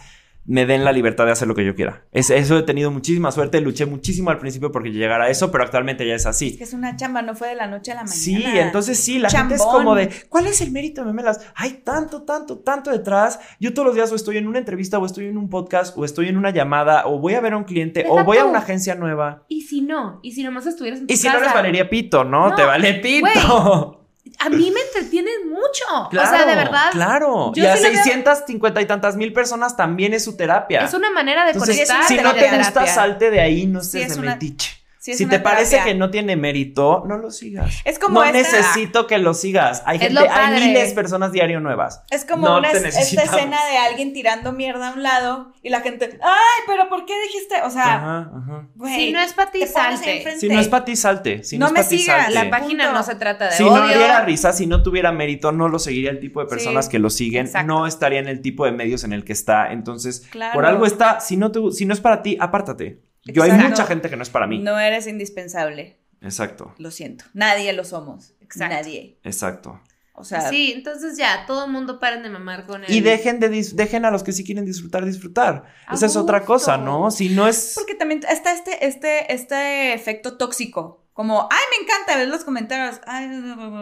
me 0.52 0.66
den 0.66 0.84
la 0.84 0.91
libertad 0.91 1.26
de 1.26 1.32
hacer 1.32 1.47
lo 1.47 1.56
que 1.56 1.64
yo 1.64 1.76
quiera. 1.76 2.04
Es, 2.12 2.30
eso 2.30 2.58
he 2.58 2.64
tenido 2.64 2.91
muchísima 2.91 3.32
suerte, 3.32 3.62
luché 3.62 3.86
muchísimo 3.86 4.32
al 4.32 4.38
principio 4.38 4.70
porque 4.72 4.91
llegara 4.91 5.26
a 5.26 5.30
eso, 5.30 5.49
pero 5.49 5.64
actualmente 5.64 6.06
ya 6.06 6.14
es 6.14 6.24
Es 6.24 6.26
así. 6.28 6.58
que 6.58 6.66
es 6.66 6.74
una 6.74 6.97
chamba, 6.97 7.22
no 7.22 7.36
fue 7.36 7.47
de 7.47 7.56
la 7.56 7.68
noche 7.68 7.93
a 7.93 7.95
la 7.95 8.02
mañana. 8.02 8.16
Sí, 8.16 8.43
entonces 8.45 8.99
sí, 8.99 9.18
la 9.18 9.30
gente 9.30 9.56
es 9.56 9.62
Chambón. 9.62 9.78
como 9.78 9.95
de, 9.95 10.10
¿cuál 10.28 10.47
es 10.47 10.60
el 10.60 10.72
mérito 10.72 11.02
de 11.02 11.08
Memelas? 11.08 11.39
Hay 11.56 11.82
tanto, 11.86 12.24
tanto, 12.24 12.60
tanto 12.60 12.91
detrás. 12.91 13.39
Yo 13.62 13.74
todos 13.74 13.86
los 13.86 13.95
días 13.95 14.12
o 14.12 14.16
estoy 14.16 14.38
en 14.38 14.47
una 14.47 14.60
entrevista, 14.60 14.99
o 14.99 15.06
estoy 15.06 15.28
en 15.28 15.38
un 15.38 15.49
podcast, 15.49 15.97
o 15.97 16.04
estoy 16.04 16.28
en 16.28 16.38
una 16.38 16.49
llamada, 16.49 17.08
o 17.08 17.20
voy 17.20 17.36
a 17.36 17.39
ver 17.39 17.54
a 17.54 17.58
un 17.58 17.64
cliente, 17.64 18.06
o 18.10 18.24
voy 18.26 18.38
a 18.38 18.45
una 18.45 18.60
agencia 18.60 18.95
nueva. 18.95 19.45
Y 19.47 19.62
si 19.62 19.82
no, 19.82 20.20
y 20.22 20.34
si 20.34 20.43
nomás 20.43 20.66
estuvieras 20.68 20.99
en 20.99 21.08
tu 21.08 21.14
Y 21.14 21.18
si 21.18 21.28
no 21.28 21.34
casa, 21.34 21.45
eres 21.45 21.56
Valeria 21.56 21.89
Pito, 21.89 22.26
¿no? 22.26 22.49
No, 22.49 22.56
Te 22.56 22.64
vale 22.66 22.95
Pito. 22.95 24.01
A 24.40 24.50
mí 24.50 24.72
me 24.72 24.80
entretienes 24.82 25.34
mucho. 25.46 26.10
Claro, 26.10 26.30
o 26.30 26.32
sea, 26.38 26.46
de 26.46 26.56
verdad. 26.56 26.92
Claro. 26.92 27.52
yo 27.54 27.64
y 27.64 27.68
a 27.68 27.76
sí 27.78 27.84
le 27.84 27.90
veo- 27.92 28.04
650 28.04 28.82
y 28.82 28.86
tantas 28.86 29.16
mil 29.16 29.34
personas 29.34 29.76
también 29.78 30.14
es 30.14 30.24
su 30.24 30.36
terapia. 30.36 30.84
Es 30.86 30.94
una 30.94 31.12
manera 31.12 31.44
de 31.46 31.52
Entonces, 31.52 31.76
conectar. 31.88 32.04
si 32.08 32.18
no 32.18 32.34
te 32.34 32.58
gusta, 32.58 32.88
salte 32.88 33.30
de 33.30 33.40
ahí, 33.42 33.68
no 33.68 33.82
Sí, 33.84 34.02
es 34.02 34.16
de 34.16 34.20
una- 34.22 34.32
metiche. 34.34 34.81
Sí, 35.04 35.16
si 35.16 35.26
te 35.26 35.39
parece 35.39 35.82
que 35.84 35.95
no 35.95 36.12
tiene 36.12 36.36
mérito, 36.36 37.04
no 37.08 37.18
lo 37.18 37.32
sigas. 37.32 37.74
Es 37.86 37.97
como 37.97 38.20
no 38.20 38.24
esta- 38.24 38.38
necesito 38.38 39.08
que 39.08 39.18
lo 39.18 39.34
sigas. 39.34 39.82
Hay 39.88 39.97
Es 39.97 40.04
gente, 40.04 40.30
hay 40.30 40.62
miles 40.68 40.89
de 40.89 40.93
personas 40.95 41.32
diario 41.32 41.60
nuevas. 41.60 42.04
Es 42.12 42.24
como 42.24 42.47
No 42.47 42.60
una, 42.60 42.70
esta 42.72 42.88
escena 43.24 43.58
de 43.72 43.78
alguien 43.80 44.14
tirando 44.14 44.52
mierda 44.52 44.89
a 44.89 44.93
un 44.93 45.02
lado 45.02 45.54
y 45.64 45.70
la 45.70 45.82
gente, 45.82 46.20
ay, 46.22 46.64
pero 46.68 46.88
¿por 46.88 47.06
qué 47.08 47.14
dijiste? 47.24 47.56
O 47.64 47.72
sea, 47.72 47.95
Ajá, 47.95 48.32
ajá. 48.32 48.68
güey. 48.76 48.93
Si 48.93 49.12
no 49.12 49.20
es 49.22 49.34
para 49.34 49.49
ti, 49.49 49.66
salte. 49.66 50.18
enfrente. 50.18 50.39
Si 50.39 50.49
no 50.49 50.60
es 50.60 50.68
para 50.68 50.86
ti, 50.86 50.95
salte. 50.95 51.43
Si 51.43 51.58
no, 51.58 51.72
me 51.72 51.84
sigas. 51.84 52.32
La 52.32 52.52
página 52.52 52.84
Punto. 52.86 52.99
no 52.99 53.04
se 53.04 53.16
trata 53.16 53.45
de 53.45 53.52
Si 53.54 53.64
odio. 53.64 53.78
no 53.78 53.88
diera 53.88 54.22
risa, 54.24 54.54
si 54.54 54.68
no 54.68 54.84
tuviera 54.84 55.12
mérito, 55.12 55.52
no 55.52 55.68
lo 55.68 55.80
seguiría 55.80 56.12
el 56.12 56.20
tipo 56.20 56.41
de 56.41 56.45
personas 56.45 56.86
Sí, 56.86 56.91
que 56.91 56.99
lo 56.99 57.10
siguen, 57.10 57.47
exacto. 57.47 57.66
no 57.68 57.88
estaría 57.88 58.20
en 58.20 58.28
el 58.28 58.41
tipo 58.41 58.66
de 58.66 58.72
medios 58.72 59.04
en 59.04 59.14
el 59.14 59.26
que 59.26 59.34
está. 59.34 59.72
Entonces, 59.72 60.28
Claro. 60.30 60.54
por 60.54 60.68
algo 60.68 60.86
está, 60.86 61.20
si 61.22 61.38
no, 61.38 61.52
te- 61.52 61.72
si 61.72 61.86
no 61.88 61.93
es 61.95 62.02
para 62.02 62.22
ti, 62.22 62.38
apártate. 62.39 63.02
Yo 63.26 63.43
hay 63.43 63.51
mucha 63.51 63.86
gente 63.86 64.09
que 64.09 64.15
no 64.17 64.24
es 64.24 64.30
para 64.30 64.47
mí. 64.47 64.59
No 64.59 64.80
eres 64.80 65.07
indispensable, 65.07 65.97
Exacto, 66.22 66.74
lo 66.78 66.91
siento. 66.91 67.26
Nadie 67.34 67.74
lo 67.74 67.84
somos. 67.84 68.34
Exacto. 68.41 68.76
Nadie. 68.76 69.17
exacto. 69.24 69.82
O 70.13 70.24
sea, 70.24 70.49
Sí, 70.49 70.74
entonces 70.76 71.17
ya, 71.17 71.45
todo 71.47 71.65
el 71.65 71.72
mundo 71.72 71.99
paren 71.99 72.22
de 72.22 72.30
mamar 72.30 72.67
con 72.67 72.84
él. 72.84 72.91
Y 72.91 72.99
dejen 72.99 73.39
de 73.39 73.49
dis- 73.49 73.74
dejen 73.74 74.05
a 74.05 74.11
los 74.11 74.22
que 74.24 74.34
sí 74.34 74.43
quieren 74.43 74.65
disfrutar, 74.65 75.03
disfrutar. 75.05 75.63
A 75.88 75.95
Esa 75.95 76.05
es 76.05 76.15
otra 76.15 76.43
cosa, 76.45 76.78
¿no? 76.78 77.09
Si 77.09 77.30
no 77.30 77.47
es. 77.47 77.72
porque 77.76 77.95
también 77.95 78.22
está 78.30 78.53
este, 78.53 78.86
este, 78.86 79.34
este 79.34 79.93
efecto 79.93 80.38
tóxico. 80.38 81.05
Como, 81.22 81.47
ay, 81.51 81.63
me 81.69 81.84
encanta 81.86 82.17
ver 82.17 82.30
los 82.30 82.43
comentarios. 82.43 82.99
Ay, 83.05 83.30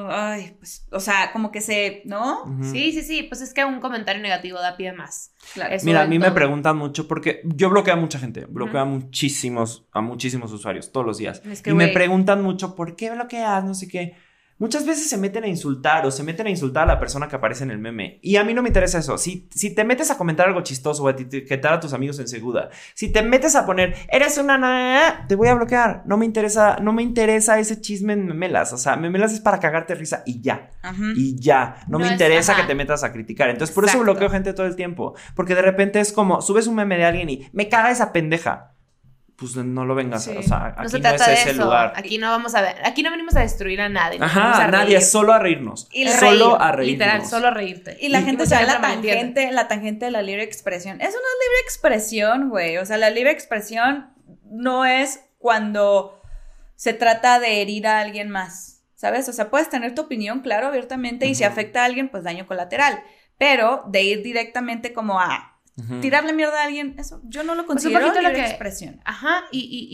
ay, 0.09 0.55
pues, 0.59 0.85
o 0.91 0.99
sea, 0.99 1.31
como 1.31 1.53
que 1.53 1.61
se, 1.61 2.01
¿no? 2.03 2.43
Sí, 2.61 2.91
sí, 2.91 3.01
sí, 3.01 3.23
pues 3.23 3.39
es 3.39 3.53
que 3.53 3.63
un 3.63 3.79
comentario 3.79 4.21
negativo 4.21 4.59
da 4.59 4.75
pie 4.75 4.91
más. 4.91 5.31
Claro. 5.53 5.73
Eso 5.73 5.85
Mira, 5.85 6.01
a 6.01 6.05
mí 6.05 6.19
me 6.19 6.31
preguntan 6.31 6.75
mucho 6.75 7.07
porque 7.07 7.39
yo 7.45 7.69
bloqueo 7.69 7.93
a 7.93 7.95
mucha 7.95 8.19
gente, 8.19 8.45
bloqueo 8.45 8.81
a 8.81 8.83
muchísimos, 8.83 9.87
a 9.93 10.01
muchísimos 10.01 10.51
usuarios 10.51 10.91
todos 10.91 11.05
los 11.05 11.17
días. 11.17 11.41
Es 11.45 11.61
que, 11.61 11.69
y 11.69 11.73
me 11.75 11.87
preguntan 11.87 12.43
mucho, 12.43 12.75
¿por 12.75 12.97
qué 12.97 13.09
bloqueas? 13.09 13.63
No 13.63 13.73
sé 13.73 13.87
qué. 13.87 14.17
Muchas 14.59 14.85
veces 14.85 15.09
se 15.09 15.17
meten 15.17 15.45
a 15.45 15.47
insultar 15.47 16.05
o 16.05 16.11
se 16.11 16.21
meten 16.21 16.45
a 16.47 16.49
insultar 16.49 16.83
a 16.83 16.85
la 16.93 16.99
persona 16.99 17.27
que 17.27 17.37
aparece 17.37 17.63
en 17.63 17.71
el 17.71 17.79
meme. 17.79 18.19
Y 18.21 18.35
a 18.35 18.43
mí 18.43 18.53
no 18.53 18.61
me 18.61 18.67
interesa 18.69 18.99
eso. 18.99 19.17
Si, 19.17 19.47
si 19.51 19.73
te 19.73 19.83
metes 19.85 20.11
a 20.11 20.17
comentar 20.17 20.47
algo 20.47 20.61
chistoso 20.61 21.03
o 21.03 21.07
a 21.07 21.11
etiquetar 21.11 21.73
a 21.73 21.79
tus 21.79 21.93
amigos 21.93 22.19
en 22.19 22.27
segunda, 22.27 22.69
si 22.93 23.09
te 23.11 23.21
metes 23.23 23.55
a 23.55 23.65
poner, 23.65 23.95
eres 24.09 24.37
una... 24.37 24.57
na-", 24.57 25.25
te 25.29 25.35
voy 25.35 25.47
a 25.47 25.55
bloquear. 25.55 26.03
No 26.05 26.17
me 26.17 26.25
interesa, 26.25 26.77
no 26.81 26.91
me 26.91 27.01
interesa 27.03 27.57
ese 27.57 27.79
chisme 27.79 28.13
en 28.13 28.25
memelas. 28.27 28.73
O 28.73 28.77
sea, 28.77 28.95
memelas 28.97 29.31
es 29.33 29.39
para 29.39 29.59
cagarte 29.59 29.95
risa 29.95 30.23
y 30.25 30.41
ya. 30.41 30.69
Ajá. 30.81 31.03
Y 31.15 31.39
ya, 31.39 31.77
no, 31.87 31.93
No 31.97 31.99
me 31.99 32.07
es- 32.07 32.11
interesa 32.11 32.51
ajá. 32.51 32.61
que 32.61 32.67
te 32.67 32.75
metas 32.75 33.03
a 33.05 33.13
criticar. 33.13 33.49
Entonces, 33.49 33.73
por 33.73 33.85
eso 33.85 33.99
bloqueo 33.99 34.29
gente 34.29 34.51
todo 34.53 34.65
el 34.67 34.75
tiempo. 34.75 35.15
Porque 35.35 35.55
de 35.55 35.61
repente 35.61 36.01
es 36.01 36.11
como, 36.11 36.41
subes 36.41 36.67
un 36.67 36.75
meme 36.75 36.97
de 36.97 37.05
alguien 37.05 37.29
y 37.29 37.47
me 37.53 37.69
caga 37.69 37.91
esa 37.91 38.11
pendeja. 38.11 38.73
Pues 39.39 39.55
no 39.55 39.85
lo 39.85 39.95
vengas. 39.95 40.25
Sí. 40.25 40.35
O 40.37 40.43
sea, 40.43 40.67
aquí 40.67 40.83
No 40.83 40.89
se 40.89 40.99
trata 40.99 41.15
es 41.23 41.25
de 41.27 41.33
ese 41.33 41.51
eso. 41.51 41.63
lugar. 41.63 41.93
Aquí 41.95 42.17
no 42.17 42.29
vamos 42.29 42.53
a 42.55 42.61
ver. 42.61 42.75
Aquí 42.85 43.03
no 43.03 43.11
venimos 43.11 43.35
a 43.35 43.39
destruir 43.39 43.79
a 43.81 43.87
nadie. 43.89 44.19
Ajá, 44.21 44.65
a 44.65 44.67
nadie, 44.67 44.97
reír. 44.97 45.01
solo 45.01 45.33
a 45.33 45.39
reírnos. 45.39 45.87
Y 45.91 46.07
solo 46.09 46.57
Reír, 46.57 46.61
a 46.61 46.71
reírnos. 46.73 46.99
Literal, 46.99 47.25
solo 47.25 47.47
a 47.47 47.51
reírte. 47.51 47.97
Y 48.01 48.09
la 48.09 48.19
Y 48.19 48.23
gente 48.25 48.45
se 48.45 48.55
a 48.55 48.63
la 48.63 48.81
tangente, 48.81 49.51
la 49.51 49.67
tangente 49.67 50.05
de 50.05 50.11
la 50.11 50.21
libre 50.21 50.43
expresión. 50.43 50.99
Eso 50.99 51.11
no 51.11 51.17
es 51.17 51.47
libre 51.47 51.61
expresión, 51.63 52.49
güey. 52.49 52.77
O 52.77 52.85
sea, 52.85 52.97
la 52.97 53.09
libre 53.09 53.31
expresión 53.31 54.09
no 54.43 54.85
es 54.85 55.21
cuando 55.37 56.21
se 56.75 56.93
trata 56.93 57.39
de 57.39 57.61
herir 57.61 57.87
a 57.87 57.99
alguien 57.99 58.29
más, 58.29 58.83
¿sabes? 58.95 59.27
O 59.29 59.33
sea, 59.33 59.49
puedes 59.49 59.69
tener 59.69 59.95
tu 59.95 60.01
opinión, 60.01 60.41
claro, 60.41 60.67
abiertamente, 60.67 61.27
y 61.27 61.35
si 61.35 61.43
afecta 61.43 61.81
a 61.81 61.85
alguien, 61.85 62.09
pues 62.09 62.23
daño 62.23 62.45
colateral. 62.47 63.01
Pero 63.37 63.83
de 63.87 64.03
ir 64.03 64.21
directamente 64.23 64.91
como 64.93 65.19
a 65.19 65.48
Tirarle 66.01 66.33
mierda 66.33 66.61
a 66.61 66.65
alguien, 66.65 66.95
eso 66.97 67.21
yo 67.25 67.43
no 67.43 67.55
lo 67.55 67.61
un 67.61 67.67
considero 67.67 67.99
poquito 68.01 68.21
lo 68.21 68.29
libre 68.29 68.43
que- 68.43 68.49
expresión. 68.49 69.01
Ajá, 69.05 69.43
y, 69.51 69.59
y, 69.59 69.87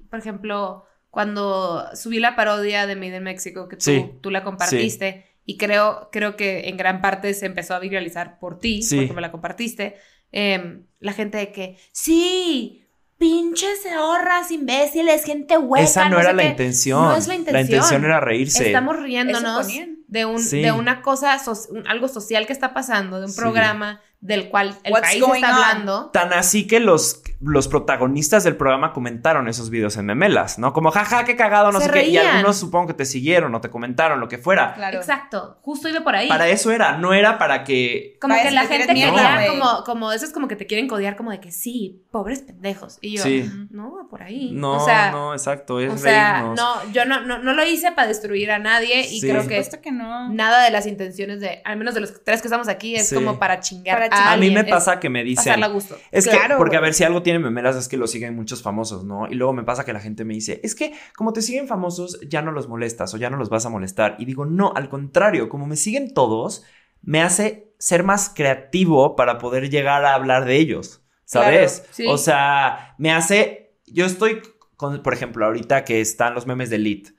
y, 0.00 0.04
por 0.08 0.18
ejemplo, 0.18 0.84
cuando 1.10 1.86
subí 1.94 2.18
la 2.20 2.36
parodia 2.36 2.86
de 2.86 2.96
Made 2.96 3.16
in 3.16 3.22
Mexico, 3.22 3.68
que 3.68 3.76
tú, 3.76 3.84
Sí. 3.84 4.10
tú 4.20 4.30
la 4.30 4.42
compartiste, 4.44 5.24
y 5.44 5.56
creo, 5.56 6.08
creo 6.12 6.36
que 6.36 6.68
en 6.68 6.76
gran 6.76 7.00
parte 7.00 7.32
se 7.34 7.46
empezó 7.46 7.74
a 7.74 7.78
viralizar 7.78 8.38
por 8.38 8.58
ti, 8.58 8.82
Sí. 8.82 8.96
porque 8.96 9.12
me 9.14 9.20
la 9.22 9.30
compartiste, 9.32 9.96
em, 10.32 10.86
la 11.00 11.12
gente 11.12 11.38
de 11.38 11.52
que, 11.52 11.78
sí, 11.92 12.82
pinches 13.18 13.80
horras, 13.98 14.50
imbéciles, 14.50 15.24
gente 15.24 15.56
hueca. 15.56 15.84
Esa 15.84 16.08
no, 16.10 16.20
era 16.20 16.32
la 16.34 16.42
qué". 16.42 16.48
intención. 16.50 17.02
No 17.02 17.16
es 17.16 17.26
la 17.28 17.34
intención. 17.36 17.64
intención 17.64 18.04
era 18.04 18.20
reírse. 18.20 18.66
Estamos 18.66 18.98
riéndonos 19.00 19.68
de, 20.08 20.24
un, 20.26 20.38
Sí. 20.38 20.60
de 20.60 20.72
una 20.72 21.00
cosa, 21.00 21.38
so- 21.38 21.56
un- 21.70 21.86
algo 21.88 22.08
social 22.08 22.46
que 22.46 22.52
está 22.52 22.74
pasando, 22.74 23.18
de 23.18 23.26
un 23.26 23.32
Sí. 23.32 23.40
programa 23.40 24.00
del 24.20 24.48
cual 24.48 24.76
el 24.84 24.92
What's 24.92 25.08
país 25.08 25.22
está 25.22 25.36
on? 25.36 25.44
hablando. 25.44 26.10
Tan 26.12 26.32
así 26.32 26.66
que 26.66 26.80
los, 26.80 27.22
los 27.40 27.68
protagonistas 27.68 28.44
del 28.44 28.56
programa 28.56 28.92
comentaron 28.92 29.48
esos 29.48 29.70
videos 29.70 29.96
en 29.96 30.06
memelas, 30.06 30.58
¿no? 30.58 30.72
Como, 30.72 30.90
jaja, 30.90 31.24
qué 31.24 31.36
cagado, 31.36 31.70
no 31.72 31.80
Se 31.80 31.86
sé 31.86 31.92
qué. 31.92 32.06
Y 32.08 32.16
algunos 32.16 32.56
supongo 32.56 32.86
que 32.88 32.94
te 32.94 33.04
siguieron 33.04 33.54
o 33.54 33.60
te 33.60 33.68
comentaron, 33.70 34.20
lo 34.20 34.28
que 34.28 34.38
fuera. 34.38 34.74
Claro. 34.74 34.98
Exacto, 34.98 35.58
justo 35.62 35.88
iba 35.88 36.00
por 36.00 36.16
ahí. 36.16 36.28
Para 36.28 36.48
eso 36.48 36.70
era, 36.72 36.96
no 36.96 37.12
era 37.12 37.38
para 37.38 37.64
que... 37.64 38.16
Como 38.20 38.32
Para 38.32 38.42
que 38.42 38.48
eso 38.48 38.54
la 38.54 38.68
te 38.68 38.76
gente 38.78 38.92
mierda, 38.94 39.46
como, 39.48 39.84
como 39.84 40.12
esos 40.12 40.30
como 40.30 40.48
que 40.48 40.56
te 40.56 40.66
quieren 40.66 40.88
codiar 40.88 41.16
como 41.16 41.30
de 41.30 41.40
que 41.40 41.52
sí, 41.52 42.02
pobres 42.10 42.40
pendejos. 42.42 42.98
Y 43.00 43.16
yo, 43.16 43.22
Sí. 43.22 43.50
no, 43.70 43.94
va 43.96 44.08
por 44.08 44.22
ahí. 44.22 44.52
No, 44.52 44.82
o 44.82 44.84
sea, 44.84 45.10
no, 45.10 45.32
exacto, 45.34 45.78
es 45.80 45.92
o 45.92 45.98
sea, 45.98 46.34
reírnos. 46.40 46.56
no, 46.58 46.92
yo 46.92 47.04
no, 47.04 47.20
no, 47.20 47.38
no 47.38 47.52
lo 47.52 47.64
hice 47.66 47.92
para 47.92 48.08
destruir 48.08 48.50
a 48.50 48.58
nadie 48.58 49.00
y 49.02 49.20
Sí. 49.20 49.28
creo 49.28 49.42
Por 49.42 49.48
que 49.48 49.56
supuesto 49.62 49.80
que 49.82 49.92
no. 49.92 50.30
nada 50.32 50.64
de 50.64 50.70
las 50.70 50.86
intenciones 50.86 51.40
de, 51.40 51.60
al 51.64 51.76
menos 51.76 51.94
de 51.94 52.00
los 52.00 52.24
tres 52.24 52.40
que 52.40 52.48
estamos 52.48 52.68
aquí, 52.68 52.94
es 52.96 53.08
Sí. 53.08 53.14
como 53.14 53.38
para 53.38 53.60
chingar 53.60 53.96
Para 53.96 54.06
a 54.06 54.08
chingar. 54.10 54.32
A 54.34 54.36
mí 54.36 54.50
me 54.50 54.60
es 54.60 54.66
pasa 54.68 54.98
que 55.00 55.10
me 55.10 55.22
dicen... 55.22 55.60
gusto. 55.72 55.98
Es 56.12 56.26
Claro, 56.28 56.54
que, 56.54 56.58
porque 56.58 56.76
a 56.76 56.80
ver, 56.80 56.94
si 56.94 57.04
algo 57.04 57.22
tiene 57.26 57.40
memelas 57.40 57.74
es 57.74 57.88
que 57.88 57.96
lo 57.96 58.06
siguen 58.06 58.36
muchos 58.36 58.62
famosos, 58.62 59.02
¿no? 59.02 59.26
Y 59.26 59.34
luego 59.34 59.52
me 59.52 59.64
pasa 59.64 59.84
que 59.84 59.92
la 59.92 59.98
gente 59.98 60.24
me 60.24 60.34
dice, 60.34 60.60
es 60.62 60.76
que 60.76 60.92
como 61.16 61.32
te 61.32 61.42
siguen 61.42 61.66
famosos, 61.66 62.20
ya 62.28 62.40
no 62.40 62.52
los 62.52 62.68
molestas 62.68 63.12
o 63.14 63.16
ya 63.16 63.30
no 63.30 63.36
los 63.36 63.48
vas 63.48 63.66
a 63.66 63.68
molestar. 63.68 64.14
Y 64.20 64.26
digo, 64.26 64.46
no, 64.46 64.72
al 64.76 64.88
contrario, 64.88 65.48
como 65.48 65.66
me 65.66 65.74
siguen 65.74 66.14
todos, 66.14 66.62
me 67.02 67.22
hace 67.22 67.74
ser 67.80 68.04
más 68.04 68.28
creativo 68.28 69.16
para 69.16 69.38
poder 69.38 69.70
llegar 69.70 70.04
a 70.04 70.14
hablar 70.14 70.44
de 70.44 70.54
ellos, 70.54 71.02
¿sabes? 71.24 71.80
Claro, 71.80 71.94
sí. 71.94 72.06
O 72.06 72.16
sea, 72.16 72.94
me 72.96 73.10
hace, 73.10 73.74
yo 73.86 74.06
estoy, 74.06 74.40
con, 74.76 75.02
por 75.02 75.12
ejemplo, 75.12 75.46
ahorita 75.46 75.84
que 75.84 76.00
están 76.00 76.32
los 76.32 76.46
memes 76.46 76.70
de 76.70 76.76
Elite. 76.76 77.14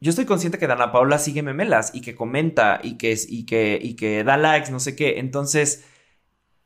Yo 0.00 0.08
estoy 0.08 0.24
consciente 0.24 0.58
que 0.58 0.66
Dana 0.66 0.92
Paula 0.92 1.18
sigue 1.18 1.42
memelas 1.42 1.94
y 1.94 2.00
que 2.00 2.14
comenta 2.14 2.80
y 2.82 2.96
que, 2.96 3.14
y 3.28 3.44
que, 3.44 3.78
y 3.82 3.96
que 3.96 4.24
da 4.24 4.38
likes, 4.38 4.70
no 4.70 4.80
sé 4.80 4.96
qué. 4.96 5.18
Entonces, 5.18 5.84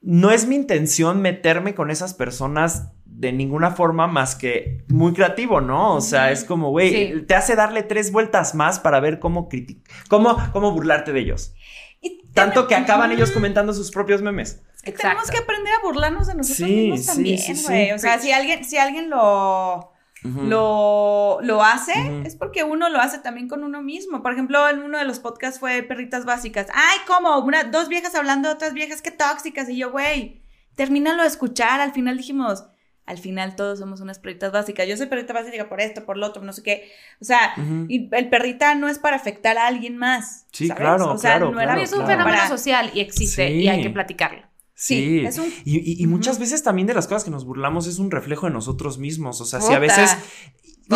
no 0.03 0.31
es 0.31 0.47
mi 0.47 0.55
intención 0.57 1.21
meterme 1.21 1.75
con 1.75 1.91
esas 1.91 2.15
personas 2.15 2.93
de 3.05 3.33
ninguna 3.33 3.73
forma 3.73 4.07
más 4.07 4.35
que 4.35 4.85
muy 4.89 5.13
creativo, 5.13 5.61
¿no? 5.61 5.95
O 5.97 6.01
sea, 6.01 6.31
es 6.31 6.43
como, 6.45 6.71
güey, 6.71 6.91
Sí. 6.91 7.23
te 7.27 7.35
hace 7.35 7.55
darle 7.55 7.83
tres 7.83 8.13
vueltas 8.13 8.55
más 8.55 8.79
para 8.81 8.99
ver 9.01 9.19
cómo 9.19 9.49
criticar, 9.49 9.95
cómo, 10.09 10.39
cómo 10.53 10.73
burlarte 10.73 11.13
de 11.13 11.21
ellos. 11.21 11.53
Y 12.01 12.23
Tanto 12.33 12.67
que 12.67 12.75
acaban 12.75 13.13
ellos 13.13 13.31
comentando 13.31 13.75
sus 13.75 13.91
propios 13.91 14.23
memes. 14.23 14.63
que 14.83 14.93
tenemos 14.93 15.31
que 15.31 15.37
aprender 15.37 15.75
a 15.75 15.83
burlarnos 15.85 16.29
de 16.29 16.35
nosotros 16.35 16.57
Sí, 16.69 16.75
mismos 16.91 17.05
también, 17.07 17.39
sí, 17.39 17.55
sí. 17.55 17.65
güey. 17.67 17.93
O 17.93 17.99
sea, 17.99 18.19
si 18.19 18.33
alguien, 18.33 18.65
si 18.65 18.79
alguien 18.79 19.11
lo, 19.11 19.90
Ujú. 20.25 20.43
lo, 20.43 21.39
lo 21.43 21.63
hace, 21.63 21.93
Ujú. 21.93 22.23
es 22.27 22.37
porque 22.37 22.63
uno 22.63 22.89
lo 22.91 23.01
hace 23.01 23.19
también 23.21 23.49
con 23.49 23.65
uno 23.65 23.83
mismo. 23.83 24.23
Por 24.23 24.33
ejemplo, 24.33 24.69
en 24.69 24.81
uno 24.83 24.99
de 24.99 25.05
los 25.05 25.19
podcasts 25.19 25.59
fue 25.61 25.83
Perritas 25.83 26.25
Básicas. 26.25 26.67
Ay, 26.75 26.99
¿cómo? 27.07 27.39
Una, 27.39 27.65
dos 27.65 27.89
viejas 27.89 28.15
hablando 28.15 28.49
de 28.49 28.55
otras 28.55 28.75
viejas, 28.75 29.01
qué 29.03 29.11
tóxicas. 29.11 29.69
Y 29.71 29.77
yo, 29.79 29.91
güey, 29.91 30.43
termínalo 30.77 31.23
de 31.23 31.29
escuchar. 31.29 31.81
Al 31.81 31.93
final 31.93 32.17
dijimos, 32.19 32.65
al 33.07 33.19
final 33.19 33.57
todos 33.57 33.79
somos 33.79 34.01
unas 34.03 34.19
perritas 34.19 34.53
básicas. 34.53 34.87
Yo 34.87 34.97
soy 34.97 35.07
perrita 35.07 35.33
básica 35.33 35.69
por 35.69 35.81
esto, 35.81 36.05
por 36.05 36.17
lo 36.17 36.27
otro, 36.27 36.43
no 36.43 36.53
sé 36.53 36.63
qué. 36.63 36.91
O 37.21 37.25
sea, 37.25 37.55
Ujú. 37.57 37.87
y 37.89 38.09
el 38.13 38.29
perrita 38.29 38.75
no 38.75 38.89
es 38.89 38.99
para 38.99 39.17
afectar 39.17 39.57
a 39.59 39.67
alguien 39.67 39.97
más. 39.97 40.47
Sí, 40.53 40.69
¿sabes? 40.69 40.81
claro, 40.83 41.13
O 41.13 41.19
sea, 41.19 41.33
claro, 41.39 41.51
no 41.51 41.61
era 41.61 41.73
claro, 41.73 41.81
es 41.83 41.93
un 41.93 42.05
claro. 42.05 42.13
fenómeno 42.25 42.47
social 42.49 42.91
y 42.95 43.01
existe 43.01 43.49
Sí. 43.49 43.55
y 43.55 43.69
hay 43.69 43.83
que 43.83 43.91
platicarlo. 43.91 44.43
Sí, 44.83 44.95
Sí, 45.21 45.27
es 45.27 45.37
un- 45.39 45.53
y, 45.67 45.77
y- 45.79 46.03
y 46.03 46.07
muchas 46.07 46.39
veces 46.39 46.63
también 46.63 46.87
de 46.87 46.95
las 46.95 47.07
cosas 47.07 47.23
que 47.25 47.31
nos 47.31 47.45
burlamos 47.45 47.87
es 47.87 47.99
un 47.99 48.11
reflejo 48.11 48.47
de 48.47 48.53
nosotros 48.55 48.97
mismos. 48.97 49.39
O 49.43 49.45
sea, 49.45 49.61
si 49.61 49.75
a 49.75 49.79
Puta. 49.81 50.23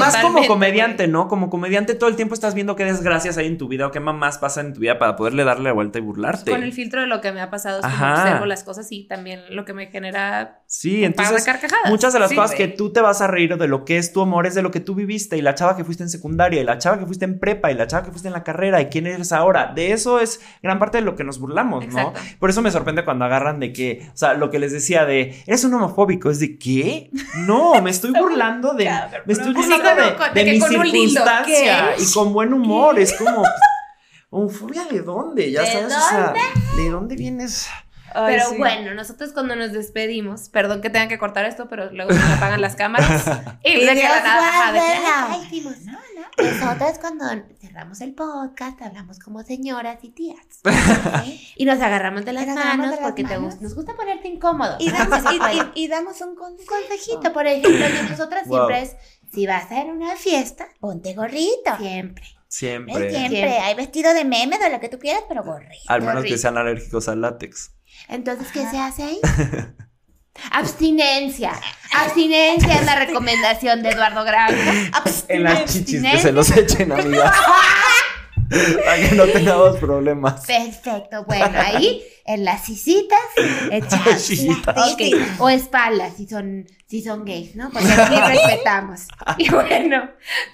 Más 0.00 0.16
como 0.18 0.46
comediante, 0.46 1.06
¿no? 1.08 1.28
Como 1.28 1.50
comediante 1.50 1.94
todo 1.94 2.08
el 2.10 2.16
tiempo 2.16 2.34
estás 2.34 2.54
viendo 2.54 2.76
qué 2.76 2.84
desgracias 2.84 3.36
hay 3.38 3.46
en 3.46 3.58
tu 3.58 3.68
vida 3.68 3.86
o 3.86 3.90
qué 3.90 4.00
mamás 4.00 4.38
pasan 4.38 4.66
en 4.66 4.74
tu 4.74 4.80
vida 4.80 4.98
para 4.98 5.16
poderle 5.16 5.44
darle 5.44 5.64
la 5.64 5.72
vuelta 5.72 5.98
y 5.98 6.02
burlarte. 6.02 6.50
Con 6.50 6.62
el 6.62 6.72
filtro 6.72 7.00
de 7.00 7.06
lo 7.06 7.20
que 7.20 7.32
me 7.32 7.40
ha 7.40 7.50
pasado 7.50 7.80
es 7.80 7.86
como 7.86 8.12
observo 8.12 8.46
las 8.46 8.64
cosas 8.64 8.90
y 8.90 9.06
también 9.06 9.40
lo 9.50 9.64
que 9.64 9.72
me 9.72 9.86
genera 9.86 10.62
Sí, 10.66 11.04
entonces 11.04 11.44
carcajadas. 11.44 11.90
muchas 11.90 12.12
de 12.12 12.18
las 12.18 12.30
Sí, 12.30 12.36
cosas 12.36 12.56
güey. 12.56 12.70
que 12.70 12.76
tú 12.76 12.92
te 12.92 13.00
vas 13.00 13.20
a 13.20 13.26
reír 13.26 13.56
de 13.56 13.68
lo 13.68 13.84
que 13.84 13.98
es 13.98 14.12
tu 14.12 14.22
amor 14.22 14.46
es 14.46 14.54
de 14.54 14.62
lo 14.62 14.70
que 14.70 14.80
tú 14.80 14.94
viviste 14.94 15.36
y 15.36 15.42
la 15.42 15.54
chava 15.54 15.76
que 15.76 15.84
fuiste 15.84 16.02
en 16.02 16.08
secundaria 16.10 16.60
y 16.60 16.64
la 16.64 16.78
chava 16.78 16.98
que 16.98 17.06
fuiste 17.06 17.24
en 17.24 17.38
prepa 17.38 17.70
y 17.70 17.74
la 17.74 17.86
chava 17.86 18.04
que 18.04 18.10
fuiste 18.10 18.28
en 18.28 18.34
la 18.34 18.42
carrera 18.42 18.80
y 18.80 18.86
quién 18.86 19.06
eres 19.06 19.32
ahora. 19.32 19.72
De 19.74 19.92
eso 19.92 20.18
es 20.20 20.40
gran 20.62 20.78
parte 20.78 20.98
de 20.98 21.04
lo 21.04 21.14
que 21.16 21.24
nos 21.24 21.38
burlamos, 21.38 21.86
¿no? 21.88 22.12
Por 22.38 22.50
eso 22.50 22.62
me 22.62 22.70
sorprende 22.70 23.04
cuando 23.04 23.24
agarran 23.24 23.60
de 23.60 23.72
que, 23.72 24.08
o 24.12 24.16
sea, 24.16 24.34
lo 24.34 24.50
que 24.50 24.58
les 24.58 24.72
decía 24.72 25.04
de, 25.04 25.42
eres 25.46 25.64
un 25.64 25.74
homofóbico, 25.74 26.30
es 26.30 26.40
de, 26.40 26.58
¿qué? 26.58 27.10
No, 27.46 27.80
me 27.82 27.90
estoy 27.90 28.12
burlando 28.18 28.74
de, 28.74 28.90
me 29.26 29.32
estoy 29.32 29.52
burlando 29.52 29.83
de, 29.84 30.16
con- 30.16 30.34
de 30.34 30.44
mi 30.44 30.60
circunstancia 30.60 31.94
¿qué? 31.96 32.02
y 32.02 32.12
con 32.12 32.32
buen 32.32 32.52
humor, 32.54 32.98
es 32.98 33.12
como, 33.14 33.42
¿homofobia 34.30 34.84
de 34.84 35.00
dónde? 35.02 35.50
Ya 35.50 35.62
¿De 35.62 35.66
sabes, 35.72 35.94
o 35.94 36.08
sea, 36.08 36.34
¿de 36.76 36.90
dónde 36.90 37.16
vienes? 37.16 37.68
Ay, 38.16 38.36
Pero 38.36 38.50
sí. 38.50 38.58
bueno, 38.58 38.94
nosotros 38.94 39.32
cuando 39.32 39.56
nos 39.56 39.72
despedimos, 39.72 40.48
perdón 40.48 40.80
que 40.80 40.88
tengan 40.88 41.08
que 41.08 41.18
cortar 41.18 41.46
esto, 41.46 41.66
pero 41.68 41.90
luego 41.90 42.12
se 42.12 42.18
me 42.20 42.34
apagan 42.34 42.60
las 42.60 42.76
cámaras. 42.76 43.24
Y 43.64 43.72
Y 43.72 43.80
de 43.86 43.94
que 43.94 44.02
la 44.04 44.20
nada, 44.22 44.48
ajá, 44.48 44.72
de. 44.72 44.80
"Ay, 44.80 45.40
¿qué 45.50 45.56
hicimos?". 45.56 45.80
No, 45.84 45.92
no. 45.92 46.50
Nosotras 46.50 46.98
cuando 47.00 47.24
cerramos 47.60 48.00
el 48.02 48.14
podcast 48.14 48.80
hablamos 48.82 49.18
como 49.18 49.42
señoras 49.42 49.98
y 50.02 50.10
tías. 50.10 50.38
¿sí? 51.24 51.48
Y 51.56 51.64
nos 51.64 51.80
agarramos 51.80 52.24
de 52.24 52.34
las 52.34 52.46
Nos 52.46 52.54
manos 52.54 52.90
de 52.90 52.96
las 52.96 53.00
porque 53.00 53.24
te 53.24 53.36
manos. 53.36 53.54
gu- 53.56 53.60
nos 53.62 53.74
gusta 53.74 53.94
ponerte 53.96 54.28
incómodo. 54.28 54.76
Y 54.78 54.90
damos, 54.92 55.20
y, 55.32 55.80
y- 55.80 55.84
y 55.84 55.88
damos 55.88 56.20
un 56.20 56.36
consejito, 56.36 57.32
por 57.32 57.48
ejemplo, 57.48 57.84
y 57.88 58.10
nosotras 58.10 58.46
Wow. 58.46 58.58
siempre 58.68 58.82
es, 58.82 58.96
si 59.34 59.46
vas 59.46 59.70
a 59.70 59.82
ir 59.82 59.90
a 59.90 59.92
una 59.92 60.16
fiesta, 60.16 60.68
ponte 60.80 61.14
gorrito. 61.14 61.76
Siempre. 61.78 62.24
Siempre. 62.48 62.94
Siempre. 62.94 63.28
Siempre. 63.28 63.58
Hay 63.58 63.74
vestido 63.74 64.14
de 64.14 64.24
meme, 64.24 64.58
de 64.58 64.70
lo 64.70 64.78
que 64.78 64.88
tú 64.88 64.98
quieras, 64.98 65.24
pero 65.28 65.42
gorrito. 65.42 65.82
Al 65.88 66.02
menos 66.02 66.24
que 66.24 66.38
sean 66.38 66.56
alérgicos 66.56 67.08
al 67.08 67.20
látex. 67.20 67.72
Entonces, 68.08 68.48
¿qué 68.52 68.66
se 68.68 68.78
hace 68.78 69.02
ahí? 69.02 69.20
Abstinencia. 70.50 71.52
Abstinencia 71.94 72.74
es 72.74 72.86
la 72.86 72.96
recomendación 72.96 73.82
de 73.82 73.90
Eduardo 73.90 74.24
Granja. 74.24 74.90
En 75.28 75.44
las 75.44 75.64
chichis 75.64 76.00
que 76.02 76.08
Abstinencia. 76.08 76.20
se 76.20 76.32
los 76.32 76.56
echen, 76.56 76.92
amigas. 76.92 77.34
Para 78.84 78.96
que 78.96 79.14
no 79.14 79.26
tengamos 79.26 79.76
problemas. 79.76 80.44
Perfecto. 80.46 81.24
Bueno, 81.24 81.50
ahí 81.54 82.02
en 82.24 82.44
las 82.44 82.64
sisitas 82.64 83.18
echamos. 83.70 84.20
Sisitas. 84.20 84.76
las 84.76 84.92
Ok, 84.92 84.98
sisitas. 84.98 85.40
O 85.40 85.48
espaldas 85.48 86.14
si 86.16 86.26
son, 86.26 86.66
si 86.86 87.02
son 87.02 87.24
gays, 87.24 87.56
¿no? 87.56 87.70
Porque 87.70 87.90
aquí 87.92 88.14
respetamos. 88.28 89.02
Y 89.38 89.50
bueno, 89.50 90.10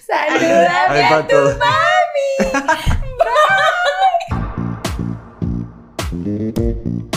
saludame 0.06 1.02
Ahí 1.02 1.12
a 1.12 1.26
tu 1.26 1.36
mami. 6.12 7.09